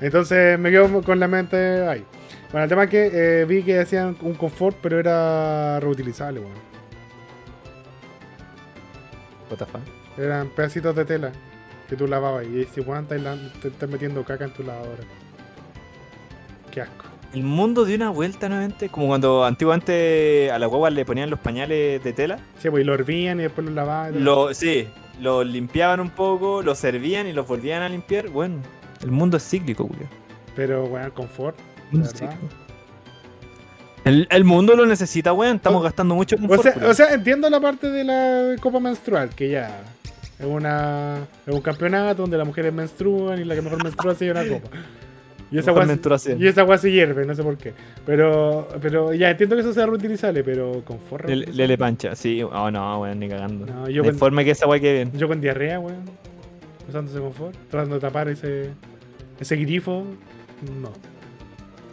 Entonces 0.00 0.56
me 0.60 0.70
quedo 0.70 1.02
con 1.02 1.18
la 1.18 1.26
mente 1.26 1.56
ahí. 1.88 2.04
Bueno, 2.52 2.62
el 2.64 2.68
tema 2.68 2.84
es 2.84 2.90
que 2.90 3.10
eh, 3.40 3.44
vi 3.46 3.64
que 3.64 3.80
hacían 3.80 4.16
un 4.20 4.34
confort, 4.34 4.76
pero 4.80 5.00
era 5.00 5.80
reutilizable, 5.80 6.38
weón. 6.38 6.52
What 9.50 9.58
the 9.58 9.66
fuck? 9.66 9.80
Eran 10.18 10.48
pedacitos 10.50 10.94
de 10.94 11.04
tela 11.04 11.32
que 11.94 11.98
tú 12.04 12.06
lavabas 12.08 12.44
y 12.46 12.64
si 12.74 12.80
weón 12.80 13.06
estás 13.10 13.38
estás 13.64 13.88
metiendo 13.88 14.24
caca 14.24 14.44
en 14.44 14.52
tu 14.52 14.62
lavadora. 14.62 15.02
Qué 16.70 16.80
asco. 16.82 17.04
El 17.32 17.42
mundo 17.42 17.84
dio 17.84 17.96
una 17.96 18.10
vuelta 18.10 18.48
nuevamente, 18.48 18.88
como 18.88 19.08
cuando 19.08 19.44
antiguamente 19.44 20.50
a 20.52 20.58
las 20.58 20.68
guaguas 20.68 20.92
le 20.92 21.04
ponían 21.04 21.30
los 21.30 21.40
pañales 21.40 22.02
de 22.02 22.12
tela. 22.12 22.38
Sí, 22.58 22.70
pues 22.70 22.82
y 22.82 22.86
lo 22.86 22.94
hervían 22.94 23.40
y 23.40 23.44
después 23.44 23.66
lo 23.66 23.72
lavaban. 23.72 24.22
Lo, 24.22 24.54
sí, 24.54 24.86
los 25.20 25.44
limpiaban 25.44 25.98
un 25.98 26.10
poco, 26.10 26.62
los 26.62 26.78
servían 26.78 27.26
y 27.26 27.32
los 27.32 27.46
volvían 27.48 27.82
a 27.82 27.88
limpiar. 27.88 28.28
Bueno, 28.28 28.56
el 29.02 29.10
mundo 29.10 29.36
es 29.36 29.48
cíclico, 29.48 29.84
Julio. 29.88 30.06
Pero, 30.54 30.84
weón, 30.84 31.10
confort. 31.10 31.56
El 31.92 31.98
mundo. 31.98 32.10
El, 34.04 34.28
el 34.30 34.44
mundo 34.44 34.76
lo 34.76 34.86
necesita, 34.86 35.32
weón. 35.32 35.56
Estamos 35.56 35.80
O- 35.80 35.84
gastando 35.84 36.14
mucho 36.14 36.36
sea, 36.36 36.88
o 36.88 36.94
sea, 36.94 37.14
entiendo 37.14 37.50
la 37.50 37.58
parte 37.60 37.90
de 37.90 38.04
la 38.04 38.54
copa 38.60 38.78
menstrual, 38.78 39.30
que 39.30 39.48
ya 39.50 39.82
es 40.38 40.46
una 40.46 41.18
es 41.46 41.54
un 41.54 41.60
campeonato 41.60 42.22
donde 42.22 42.36
las 42.38 42.46
mujeres 42.46 42.72
menstruan 42.72 43.40
y 43.40 43.44
la 43.44 43.54
que 43.54 43.62
mejor 43.62 43.82
menstrua 43.82 44.14
se 44.14 44.24
lleva 44.26 44.40
una 44.42 44.50
copa. 44.50 44.68
Y 45.50 45.58
esa 45.58 45.70
agua 45.70 45.86
y 46.36 46.46
esa 46.48 46.62
agua 46.62 46.78
se 46.78 46.90
hierve, 46.90 47.24
no 47.24 47.34
sé 47.34 47.42
por 47.44 47.56
qué. 47.56 47.72
Pero 48.04 48.66
pero 48.82 49.12
ya 49.14 49.30
entiendo 49.30 49.54
que 49.54 49.60
eso 49.60 49.72
sea 49.72 49.86
reutilizable, 49.86 50.42
pero 50.42 50.82
con 50.84 50.98
forra. 50.98 51.28
Lele, 51.28 51.46
Lele 51.52 51.78
pancha, 51.78 52.16
sí. 52.16 52.42
Oh, 52.42 52.70
no, 52.70 53.00
weón, 53.02 53.20
ni 53.20 53.28
cagando. 53.28 53.66
No, 53.66 53.88
yo 53.88 54.02
con- 54.02 54.16
forma 54.16 54.42
que 54.42 54.50
esa 54.50 54.66
weá 54.66 54.80
quede 54.80 54.94
bien. 54.94 55.12
Yo 55.12 55.28
con 55.28 55.40
diarrea, 55.40 55.78
weón. 55.78 56.02
Usándose 56.88 57.18
confort, 57.20 57.54
tratando 57.70 57.94
de 57.96 58.00
tapar 58.00 58.28
ese 58.28 58.70
ese 59.38 59.56
grifo. 59.56 60.04
No. 60.80 60.90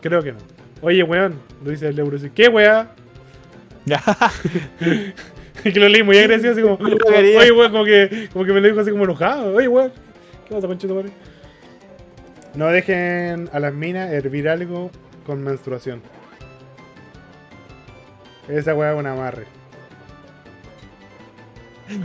Creo 0.01 0.23
que 0.23 0.31
no. 0.31 0.39
Oye, 0.81 1.03
weón, 1.03 1.35
lo 1.63 1.69
dice 1.69 1.87
el 1.89 1.99
euro. 1.99 2.17
¿Qué, 2.33 2.47
weá? 2.47 2.95
que 5.63 5.79
lo 5.79 5.89
leí 5.89 6.03
muy 6.03 6.17
agresivo, 6.17 6.51
así 6.53 6.61
como. 6.61 6.75
Oye, 7.17 7.51
weón, 7.51 7.71
como 7.71 7.85
que, 7.85 8.29
como 8.33 8.45
que 8.45 8.53
me 8.53 8.61
lo 8.61 8.67
dijo 8.67 8.79
así 8.79 8.91
como 8.91 9.03
enojado. 9.03 9.53
Oye, 9.55 9.67
weón, 9.67 9.91
¿qué 10.47 10.55
pasa, 10.55 10.67
conchito, 10.67 10.95
madre? 10.95 11.09
No 12.55 12.67
dejen 12.67 13.49
a 13.53 13.59
las 13.59 13.73
minas 13.73 14.11
hervir 14.11 14.49
algo 14.49 14.91
con 15.25 15.41
menstruación. 15.43 16.01
Esa 18.49 18.75
weá 18.75 18.91
es 18.93 18.99
un 18.99 19.05
amarre. 19.07 19.45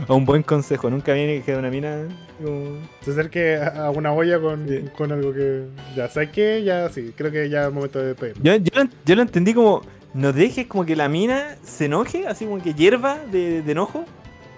A 0.07 0.13
un 0.13 0.25
buen 0.25 0.43
consejo. 0.43 0.89
Nunca 0.89 1.13
viene 1.13 1.37
que 1.37 1.43
quede 1.43 1.57
una 1.57 1.69
mina. 1.69 2.03
como- 2.43 2.77
Se 3.01 3.11
acerque 3.11 3.55
a 3.57 3.89
una 3.89 4.13
olla 4.13 4.39
con, 4.39 4.67
Sí. 4.67 4.85
con 4.95 5.11
algo 5.11 5.33
que. 5.33 5.63
Ya, 5.95 6.07
¿sabes 6.09 6.29
qué? 6.29 6.63
Ya 6.63 6.87
sí, 6.89 7.13
creo 7.15 7.31
que 7.31 7.49
ya 7.49 7.67
es 7.67 7.73
momento 7.73 7.99
de 7.99 8.07
despedirnos. 8.07 8.43
Yo, 8.43 8.55
yo, 8.57 8.89
yo 9.05 9.15
lo 9.15 9.21
entendí 9.21 9.53
como. 9.53 9.81
No 10.17 10.33
dejes 10.33 10.65
como 10.65 10.83
que 10.83 10.95
la 10.95 11.07
mina 11.09 11.57
se 11.61 11.85
enoje, 11.85 12.27
así 12.27 12.45
como 12.45 12.59
que 12.61 12.73
hierva 12.73 13.19
de, 13.31 13.61
de 13.61 13.71
enojo 13.71 14.03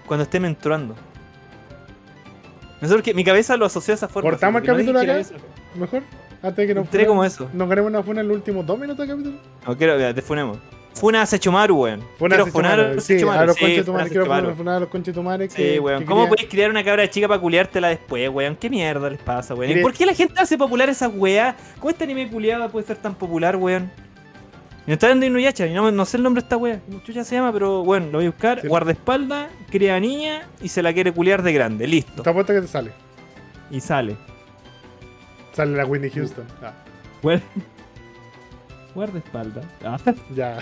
cuando 0.06 0.24
esté 0.24 0.40
menstruando. 0.40 0.94
No 2.80 2.88
sé 2.88 2.94
por 2.94 3.02
qué, 3.02 3.12
mi 3.12 3.24
cabeza 3.24 3.58
lo 3.58 3.66
asoció 3.66 3.92
a 3.92 3.96
esa 3.96 4.08
forma. 4.08 4.30
¿Cortamos 4.30 4.62
el 4.62 4.66
no 4.68 4.72
capítulo 4.72 4.98
acá? 4.98 5.08
cabeza- 5.08 5.34
Mejor, 5.74 6.02
antes 6.42 6.56
de 6.56 6.66
que 6.66 6.74
nos 6.74 6.84
Entré 6.86 7.06
como 7.06 7.24
eso. 7.24 7.48
¿Nos 7.52 7.68
queremos 7.68 7.90
una 7.90 8.02
funa 8.02 8.22
en 8.22 8.28
los 8.28 8.36
últimos 8.38 8.64
dos 8.64 8.78
minutos 8.78 9.06
del 9.06 9.16
capítulo? 9.16 9.36
No 9.66 9.76
quiero, 9.76 9.96
mira, 9.96 10.14
te 10.14 10.22
funemos. 10.22 10.58
Funa 10.94 11.22
a 11.22 11.26
Sechumaru, 11.26 11.76
weón. 11.76 12.00
Funa 12.18 12.36
quiero 12.36 12.50
funar 12.50 12.80
a 12.80 13.00
Sechumaru. 13.00 13.40
a 13.42 13.46
los 13.46 13.56
conches 13.58 13.80
a 13.80 13.84
quiero 13.84 14.04
Sechumaru. 14.08 14.46
funar- 14.46 14.56
funar 14.56 14.74
a 14.76 14.80
los 14.80 14.88
conches 14.88 15.14
tumares 15.14 15.52
Sí, 15.52 15.78
weón. 15.78 16.04
¿Cómo 16.06 16.26
podéis 16.26 16.48
criar 16.48 16.70
una 16.70 16.82
cabra 16.82 17.08
chica 17.10 17.28
para 17.28 17.38
culiártela 17.40 17.88
después, 17.88 18.28
weón? 18.30 18.56
¿Qué 18.56 18.70
mierda 18.70 19.10
les 19.10 19.20
pasa, 19.20 19.54
weón? 19.54 19.78
¿Y 19.78 19.82
por 19.82 19.92
qué 19.92 20.06
la 20.06 20.14
gente 20.14 20.40
hace 20.40 20.56
popular 20.56 20.88
esas 20.88 21.10
weas? 21.14 21.54
¿Cómo 21.78 21.90
este 21.90 22.04
anime 22.04 22.28
culiado 22.30 22.68
puede 22.70 22.86
ser 22.86 22.96
tan 22.96 23.14
popular, 23.14 23.56
weón? 23.56 23.90
Y 24.86 24.90
no 24.90 24.94
está 24.94 25.08
dando 25.08 25.26
Inuyasha, 25.26 25.66
y 25.66 25.74
no, 25.74 25.90
no 25.90 26.04
sé 26.04 26.16
el 26.16 26.22
nombre 26.22 26.40
de 26.42 26.46
esta 26.46 26.56
wea. 26.56 26.80
¿Cómo 26.86 27.00
chucha 27.00 27.22
se 27.22 27.34
llama? 27.36 27.52
Pero 27.52 27.84
bueno, 27.84 28.06
lo 28.06 28.18
voy 28.18 28.26
a 28.26 28.30
buscar. 28.30 28.60
Sí. 28.62 28.68
Guardaespaldas, 28.68 29.50
cría 29.70 30.00
niña 30.00 30.48
y 30.62 30.68
se 30.68 30.82
la 30.82 30.92
quiere 30.92 31.12
culiar 31.12 31.42
de 31.42 31.52
grande. 31.52 31.86
Listo. 31.86 32.22
Te 32.22 32.30
apuesto 32.30 32.52
que 32.54 32.62
te 32.62 32.66
sale. 32.66 32.90
Y 33.70 33.80
sale. 33.80 34.16
Sale 35.52 35.76
la 35.76 35.84
Whitney 35.84 36.10
Houston. 36.10 36.46
Ah, 36.62 36.72
Guarda- 37.22 37.42
Guardaespaldas. 38.94 39.64
Ah, 39.84 39.98
ya. 40.34 40.58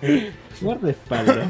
guardaespaldas. 0.60 1.48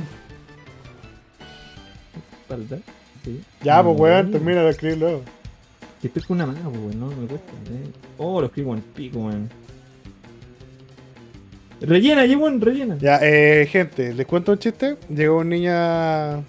Espalda. 2.42 2.78
Sí. 3.24 3.42
ya, 3.62 3.82
pues 3.82 3.98
weón, 4.00 4.28
Mm. 4.28 4.32
termina 4.32 4.62
de 4.62 4.70
escribir 4.70 4.98
luego. 4.98 5.22
Que 6.00 6.06
estoy 6.06 6.22
con 6.22 6.36
una 6.36 6.46
mano, 6.46 6.70
pues, 6.70 6.80
weón, 6.80 7.00
no 7.00 7.06
me 7.08 7.26
cuesta. 7.26 7.52
eh. 7.70 7.90
Oh, 8.16 8.40
lo 8.40 8.46
escribo 8.46 8.74
en 8.74 8.80
pico, 8.80 9.18
weón. 9.18 9.50
Rellena, 11.80 12.26
ya, 12.26 12.36
weón, 12.36 12.60
rellena. 12.60 12.96
Ya, 12.98 13.18
eh, 13.22 13.66
gente, 13.70 14.12
les 14.12 14.26
cuento 14.26 14.52
un 14.52 14.58
chiste. 14.58 14.96
Llegó 15.08 15.38
un 15.38 15.48
niño. 15.48 16.44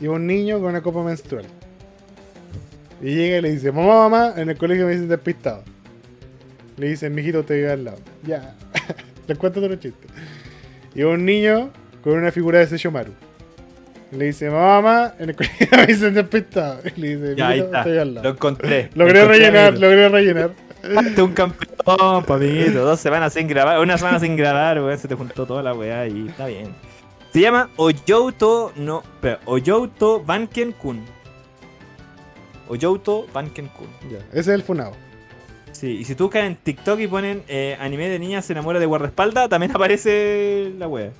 Llegó 0.00 0.14
un 0.14 0.26
niño 0.26 0.60
con 0.60 0.68
una 0.70 0.82
copa 0.82 1.02
menstrual. 1.02 1.44
Y 3.02 3.14
llega 3.14 3.38
y 3.38 3.40
le 3.42 3.50
dice, 3.52 3.72
mamá, 3.72 4.08
mamá, 4.08 4.34
en 4.36 4.50
el 4.50 4.56
colegio 4.56 4.86
me 4.86 4.92
dicen 4.92 5.08
despistado. 5.08 5.62
Le 6.76 6.88
dicen, 6.88 7.14
mijito, 7.14 7.44
te 7.44 7.54
vive 7.54 7.72
al 7.72 7.84
lado. 7.84 7.98
Ya. 8.24 8.54
les 9.26 9.36
cuento 9.38 9.60
otro 9.60 9.74
chiste. 9.76 10.06
Llegó 10.94 11.10
un 11.10 11.24
niño 11.24 11.70
con 12.02 12.14
una 12.14 12.30
figura 12.30 12.60
de 12.60 12.66
Seishomaru. 12.68 13.12
Le 14.12 14.26
dice, 14.26 14.48
mamá, 14.48 14.80
mamá, 14.80 15.14
en 15.18 15.30
el 15.30 15.36
colegio 15.36 15.66
me 15.76 15.86
dicen 15.86 16.14
despistado. 16.14 16.80
Y 16.96 17.00
le 17.00 17.16
dice, 17.16 17.34
Ya, 17.36 17.48
ahí 17.48 17.60
mijito, 17.60 17.66
está. 17.76 17.82
te 17.84 17.90
vive 17.90 18.00
al 18.02 18.08
Lo 18.08 18.14
lado. 18.14 18.30
encontré. 18.30 18.90
Logré 18.94 19.20
Encontré, 19.20 19.24
rellenar, 19.26 19.78
logré 19.78 20.08
rellenar. 20.08 20.50
Hazte 20.96 21.22
un 21.22 21.32
campeón, 21.32 22.24
papito. 22.24 22.84
Dos 22.84 23.00
semanas 23.00 23.32
sin 23.32 23.46
grabar, 23.48 23.80
una 23.80 23.96
semana 23.98 24.18
sin 24.20 24.36
grabar, 24.36 24.80
weón. 24.80 24.98
Se 24.98 25.08
te 25.08 25.14
juntó 25.14 25.46
toda 25.46 25.62
la 25.62 25.72
weá 25.74 26.06
y 26.06 26.28
está 26.28 26.46
bien. 26.46 26.74
Se 27.32 27.40
llama 27.40 27.70
Oyouto 27.76 28.72
no. 28.76 29.00
Espera, 29.00 29.40
Oyouto 29.46 30.22
Banken 30.24 30.72
Kun. 30.72 31.04
Oyouto 32.68 33.26
Banken 33.32 33.68
Kun. 33.68 33.88
Ya, 34.10 34.18
ese 34.30 34.40
es 34.40 34.48
el 34.48 34.62
funado. 34.62 34.92
Sí, 35.72 35.88
y 35.88 36.04
si 36.04 36.14
tú 36.14 36.24
buscas 36.24 36.44
en 36.44 36.56
TikTok 36.56 37.00
y 37.00 37.08
ponen 37.08 37.42
eh, 37.48 37.76
anime 37.80 38.08
de 38.08 38.18
niña 38.18 38.40
se 38.42 38.52
enamora 38.52 38.78
de 38.78 38.86
guardaespaldas, 38.86 39.48
también 39.48 39.70
aparece 39.74 40.72
la 40.78 40.86
wea. 40.88 41.10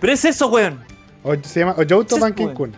Pero 0.00 0.12
es 0.12 0.24
eso, 0.24 0.48
weón. 0.48 0.80
O- 1.22 1.34
se 1.42 1.60
llama 1.60 1.74
Oyouto 1.76 2.16
es. 2.16 2.32
Kun. 2.54 2.74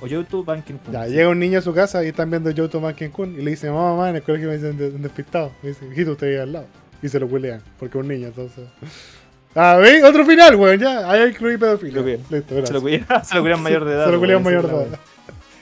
O 0.00 0.06
Yoto 0.06 0.44
Banking 0.44 0.74
Kun. 0.74 0.92
Ya, 0.92 1.06
llega 1.06 1.28
un 1.28 1.38
niño 1.38 1.58
a 1.58 1.62
su 1.62 1.72
casa 1.74 2.04
y 2.04 2.08
están 2.08 2.30
viendo 2.30 2.50
Yoto 2.50 2.80
Mankin 2.80 3.10
Kun 3.10 3.34
y 3.38 3.42
le 3.42 3.50
dice, 3.52 3.70
mamá, 3.70 3.90
mamá, 3.92 4.10
en 4.10 4.16
el 4.16 4.22
colegio 4.22 4.48
me 4.48 4.54
dicen 4.58 4.78
un 4.94 5.02
despistado. 5.02 5.52
Me 5.62 5.70
dice, 5.70 5.86
hijito, 5.86 6.12
usted 6.12 6.26
vive 6.28 6.40
al 6.42 6.52
lado. 6.52 6.66
Y 7.02 7.08
se 7.08 7.20
lo 7.20 7.26
huelean, 7.26 7.60
porque 7.78 7.98
es 7.98 8.02
un 8.02 8.08
niño, 8.08 8.26
entonces. 8.28 8.64
Ah, 9.58 9.78
¿ves? 9.80 10.04
Otro 10.04 10.26
final, 10.26 10.54
weón, 10.56 10.78
ya. 10.78 11.10
Ahí 11.10 11.30
incluí 11.30 11.56
pedofilia. 11.56 12.02
Listo, 12.02 12.28
Se 12.30 12.54
lo 12.54 12.56
gracias. 12.60 12.80
cuidan, 12.82 13.06
se 13.24 13.34
lo 13.36 13.40
cuidan 13.40 13.62
mayor 13.62 13.84
de 13.86 13.92
edad. 13.94 14.04
Se 14.04 14.12
lo 14.12 14.20
weón, 14.20 14.42
mayor 14.42 14.66
de 14.68 14.74
edad. 14.74 14.86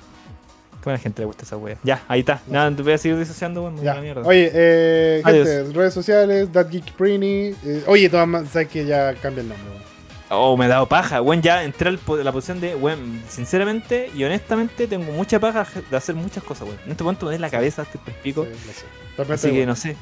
¿Cómo 0.83 0.91
a 0.91 0.93
la 0.95 0.99
gente 0.99 1.23
le 1.23 1.27
gusta 1.27 1.45
esa 1.45 1.57
wea? 1.57 1.77
Ya, 1.85 2.03
ahí 2.09 2.21
está. 2.21 2.41
Nada, 2.49 2.75
te 2.75 2.83
voy 2.83 2.93
a 2.95 2.99
seguir 2.99 3.19
disociando, 3.19 3.63
weón. 3.63 3.81
Ya. 3.81 3.95
mierda. 4.01 4.23
Oye, 4.23 4.51
eh, 4.53 5.23
gente, 5.25 5.73
redes 5.73 5.95
sociales, 5.95 6.51
That 6.51 6.69
Geek 6.71 6.93
Prini. 6.95 7.55
eh, 7.65 7.85
oye, 7.87 8.09
todas 8.09 8.27
más, 8.27 8.49
sabes 8.49 8.67
que 8.67 8.85
ya 8.85 9.15
cambia 9.15 9.43
el 9.43 9.49
nombre, 9.51 9.69
weón. 9.71 9.83
Oh, 10.31 10.57
me 10.57 10.67
he 10.67 10.69
dado 10.69 10.87
paja, 10.87 11.23
weón. 11.23 11.41
Ya 11.43 11.65
entré 11.65 11.89
a 11.91 11.93
la 12.23 12.33
posición 12.33 12.61
de, 12.61 12.75
weón, 12.75 13.23
sinceramente 13.29 14.11
y 14.15 14.25
honestamente 14.25 14.87
tengo 14.87 15.11
mucha 15.13 15.41
paja 15.41 15.67
de 15.91 15.97
hacer 15.97 16.15
muchas 16.15 16.43
cosas, 16.45 16.69
weón. 16.69 16.79
En 16.85 16.91
este 16.93 17.03
momento 17.05 17.27
me 17.27 17.33
des 17.33 17.41
la 17.41 17.51
cabeza, 17.51 17.87
el 18.07 18.13
pico. 18.23 18.45
Sí, 18.45 18.51
lo 18.67 19.25
sé. 19.27 19.33
Así 19.33 19.51
que 19.53 19.67
no 19.67 19.75
sé. 19.75 19.97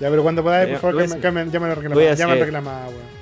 Ya, 0.00 0.08
pero 0.10 0.22
cuando 0.22 0.42
podáis, 0.42 0.70
por 0.70 0.78
favor, 0.80 0.94
voy 0.94 1.02
a 1.04 1.06
cambien- 1.06 1.10
hacer- 1.18 1.22
cambien- 1.22 1.50
llámalo 1.50 1.72
a 1.72 1.76
voy 1.76 1.84
a 1.84 1.88
reclamar. 1.88 2.16
Llámalo 2.16 2.32
a 2.32 2.34
hacer- 2.34 2.46
reclamar, 2.46 2.88
weón. 2.88 3.20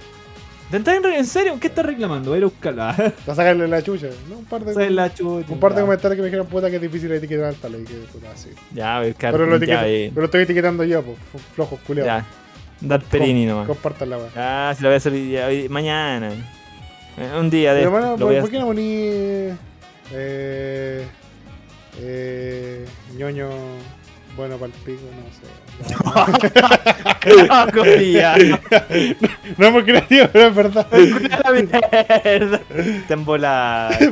¿Te 0.71 0.77
en, 1.17 1.25
serio? 1.27 1.57
¿Qué 1.59 1.69
estás 1.69 1.87
reclamando? 1.87 2.31
Voy 2.31 2.43
a 2.43 2.45
buscarla. 2.45 2.95
Va 3.29 3.33
a 3.33 3.37
sacarle 3.37 3.67
la 3.69 3.83
chucha. 3.83 4.09
¿no? 4.29 4.39
Un 4.39 4.45
par 4.45 4.63
de, 4.65 4.91
la 4.91 5.13
chucha. 5.13 5.51
un 5.51 5.59
par 5.59 5.73
de 5.73 5.77
ya. 5.79 5.83
comentarios 5.83 6.17
que 6.17 6.21
me 6.23 6.27
dijeron, 6.27 6.47
puta, 6.47 6.69
que 6.69 6.77
es 6.77 6.83
difícil 6.83 7.11
etiquetar 7.11 7.47
al 7.47 7.55
tal. 7.57 7.81
Y 7.81 7.85
que, 7.85 7.95
puta, 7.95 8.31
así. 8.33 8.51
Ya, 8.75 8.99
a 8.99 9.01
ver, 9.01 9.15
Pero 9.19 9.47
lo, 9.47 9.57
etiqueto, 9.57 9.81
Ya, 9.81 9.89
eh, 9.89 10.11
pero 10.11 10.21
lo 10.23 10.25
estoy 10.27 10.43
etiquetando 10.43 10.85
yo, 10.85 11.03
pues. 11.03 11.17
Flojos, 11.55 11.81
culiados. 11.87 12.23
ya. 12.23 12.27
Dar 12.81 13.03
perini 13.03 13.45
nomás. 13.47 13.67
Compartan 13.67 14.11
la 14.11 14.19
weá. 14.19 14.29
Ah, 14.37 14.73
si 14.77 14.83
lo 14.83 14.89
voy 14.89 14.95
a 14.95 14.99
hacer 14.99 15.13
hoy 15.13 15.69
mañana. 15.69 16.31
Eh, 17.17 17.31
Un 17.39 17.51
día 17.51 17.75
de 17.75 17.81
Pero 17.81 17.99
esto, 17.99 18.17
bueno, 18.25 18.35
lo 18.35 18.41
¿por, 18.43 18.51
qué 18.51 18.59
no 18.59 18.67
poní. 18.67 18.83
Eh. 20.13 21.05
Eh. 22.01 22.85
ñoño. 23.17 23.49
Bueno, 24.37 24.57
para 24.57 24.73
el 24.73 24.79
pico, 24.85 25.03
no 25.17 25.23
sé. 25.35 25.43
No 29.59 29.73
muy 29.73 29.83
creativo, 29.83 30.29
pero 30.33 30.47
es 30.47 30.55
verdad. 30.55 30.87
Te 33.09 33.17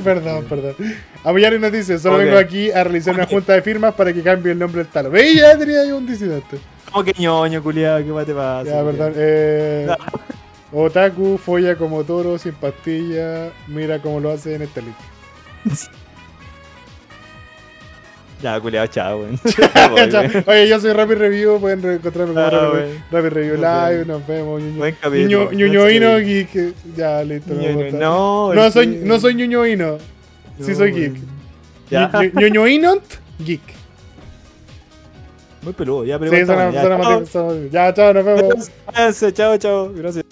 perdón, 0.03 0.45
perdón. 0.49 0.75
Apoyar 1.23 1.61
nos 1.61 1.71
dice: 1.71 2.01
Solo 2.01 2.19
vengo 2.19 2.37
aquí 2.39 2.73
a 2.73 2.83
realizar 2.83 3.15
una 3.15 3.27
junta 3.27 3.53
de 3.53 3.63
firmas 3.63 3.95
para 3.95 4.13
que 4.13 4.23
cambie 4.23 4.51
el 4.53 4.59
nombre 4.59 4.83
del 4.83 4.91
talo. 4.91 5.11
¿Veis? 5.11 5.41
Ya 5.41 5.57
tenía 5.57 5.87
yo 5.87 5.97
un 5.97 6.07
disidente. 6.07 6.59
Como 6.91 7.05
que 7.05 7.13
ñoño, 7.19 7.63
culiado, 7.63 7.99
¿qué 8.05 8.11
más 8.13 8.27
te 8.27 8.35
pasa? 8.35 8.71
Ya, 8.71 8.85
perdón. 8.85 9.13
Eh, 9.17 9.89
Otaku 10.73 11.39
folla 11.39 11.77
como 11.77 12.05
toro 12.05 12.39
sin 12.39 12.53
pastilla. 12.53 13.51
Mira 13.69 14.01
cómo 14.01 14.21
lo 14.21 14.31
hace 14.33 14.55
en 14.55 14.63
este 14.63 14.83
link. 14.83 14.97
Ya, 18.43 18.61
culiado, 18.61 18.87
chao, 18.91 19.21
weón. 19.21 19.41
Oye, 20.47 20.69
yo 20.69 20.79
soy 20.79 20.93
Rapid 20.93 21.15
Review. 21.17 21.59
Pueden 21.59 21.79
encontrarme 21.93 22.35
como 22.35 22.47
Ah, 22.47 22.73
Rapid, 23.11 23.31
Review 23.31 23.55
Live. 23.57 24.05
Nos 24.07 24.27
vemos. 24.27 24.63
Buen 24.77 24.95
capítulo. 25.01 25.51
Ñuñoino. 25.53 26.19
Geek. 26.19 26.75
Ya, 26.95 27.25
listo. 27.25 27.55
No, 27.95 28.53
No 28.53 28.71
soy, 28.71 28.87
no 28.89 29.19
soy 29.19 29.35
Ñuñoino. 29.37 29.97
Sí 30.61 30.75
soy 30.75 30.93
geek. 30.93 32.35
Ñuñoinont, 32.35 33.03
geek. 33.39 33.63
Muy 35.67 35.75
peludo, 35.75 36.05
ya, 36.05 36.17
pero 36.17 36.31
Sí, 36.31 36.47
suena, 36.47 36.71
ya, 36.71 36.81
suena 36.81 37.27
chao. 37.27 37.69
Ya, 37.71 37.93
chao, 37.93 38.15
nos 38.15 38.25
vemos. 38.25 38.71
Váyanse, 38.87 39.33
Chao, 39.33 39.59
chao. 39.59 39.93
Gracias. 39.93 40.25